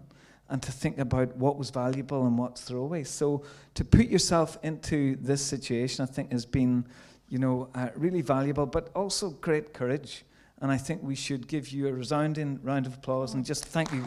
and 0.50 0.62
to 0.64 0.72
think 0.72 0.98
about 0.98 1.36
what 1.38 1.58
was 1.58 1.70
valuable 1.70 2.26
and 2.26 2.38
what's 2.38 2.62
throwaway. 2.62 3.04
So 3.04 3.44
to 3.76 3.86
put 3.86 4.08
yourself 4.08 4.58
into 4.64 5.18
this 5.18 5.46
situation, 5.46 6.04
I 6.04 6.08
think 6.08 6.32
has 6.32 6.46
been, 6.46 6.86
you 7.30 7.38
know, 7.38 7.70
uh, 7.76 7.90
really 7.96 8.22
valuable, 8.22 8.66
but 8.66 8.90
also 8.96 9.30
great 9.30 9.74
courage. 9.74 10.24
And 10.60 10.72
I 10.72 10.78
think 10.78 11.04
we 11.04 11.14
should 11.14 11.48
give 11.48 11.70
you 11.70 11.88
a 11.88 11.94
resounding 11.94 12.60
round 12.64 12.88
of 12.88 12.96
applause 12.96 13.36
and 13.36 13.46
just 13.46 13.66
thank 13.66 13.92
you 13.92 14.06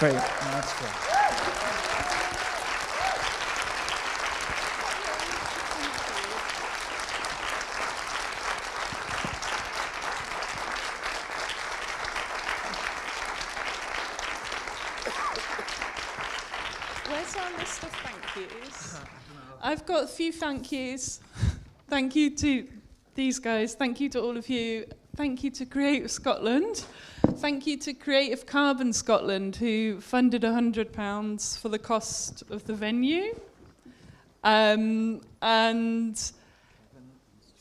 very 0.00 0.14
much 0.14 0.64
for. 0.64 1.12
Where's 17.08 17.36
our 17.36 17.58
list 17.58 17.82
of 17.84 17.90
thank 17.90 18.50
yous? 18.50 19.00
I've 19.62 19.86
got 19.86 20.04
a 20.04 20.08
few 20.08 20.32
thank 20.32 20.72
yous. 20.72 21.20
Thank 21.88 22.16
you 22.16 22.34
to 22.36 22.66
these 23.14 23.38
guys. 23.38 23.74
Thank 23.74 24.00
you 24.00 24.08
to 24.08 24.22
all 24.22 24.38
of 24.38 24.48
you. 24.48 24.86
Thank 25.14 25.44
you 25.44 25.50
to 25.50 25.66
Creative 25.66 26.10
Scotland. 26.10 26.86
Thank 27.36 27.66
you 27.66 27.76
to 27.80 27.92
Creative 27.92 28.46
Carbon 28.46 28.94
Scotland, 28.94 29.56
who 29.56 30.00
funded 30.00 30.40
£100 30.40 31.58
for 31.58 31.68
the 31.68 31.78
cost 31.78 32.42
of 32.50 32.64
the 32.64 32.72
venue. 32.72 33.38
Um, 34.42 35.20
and 35.42 36.18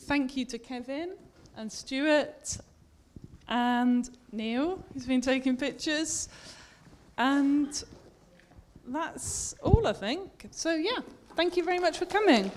thank 0.04 0.38
you 0.38 0.46
to 0.46 0.58
Kevin 0.58 1.16
and 1.58 1.70
Stuart 1.70 2.58
and 3.50 4.10
Neil, 4.32 4.82
who's 4.94 5.06
been 5.06 5.20
taking 5.20 5.58
pictures. 5.58 6.30
And 7.18 7.84
that's 8.88 9.56
all, 9.62 9.88
I 9.88 9.94
think. 9.94 10.48
So, 10.52 10.74
yeah, 10.74 11.00
thank 11.36 11.58
you 11.58 11.66
very 11.66 11.80
much 11.80 11.98
for 11.98 12.06
coming. 12.06 12.50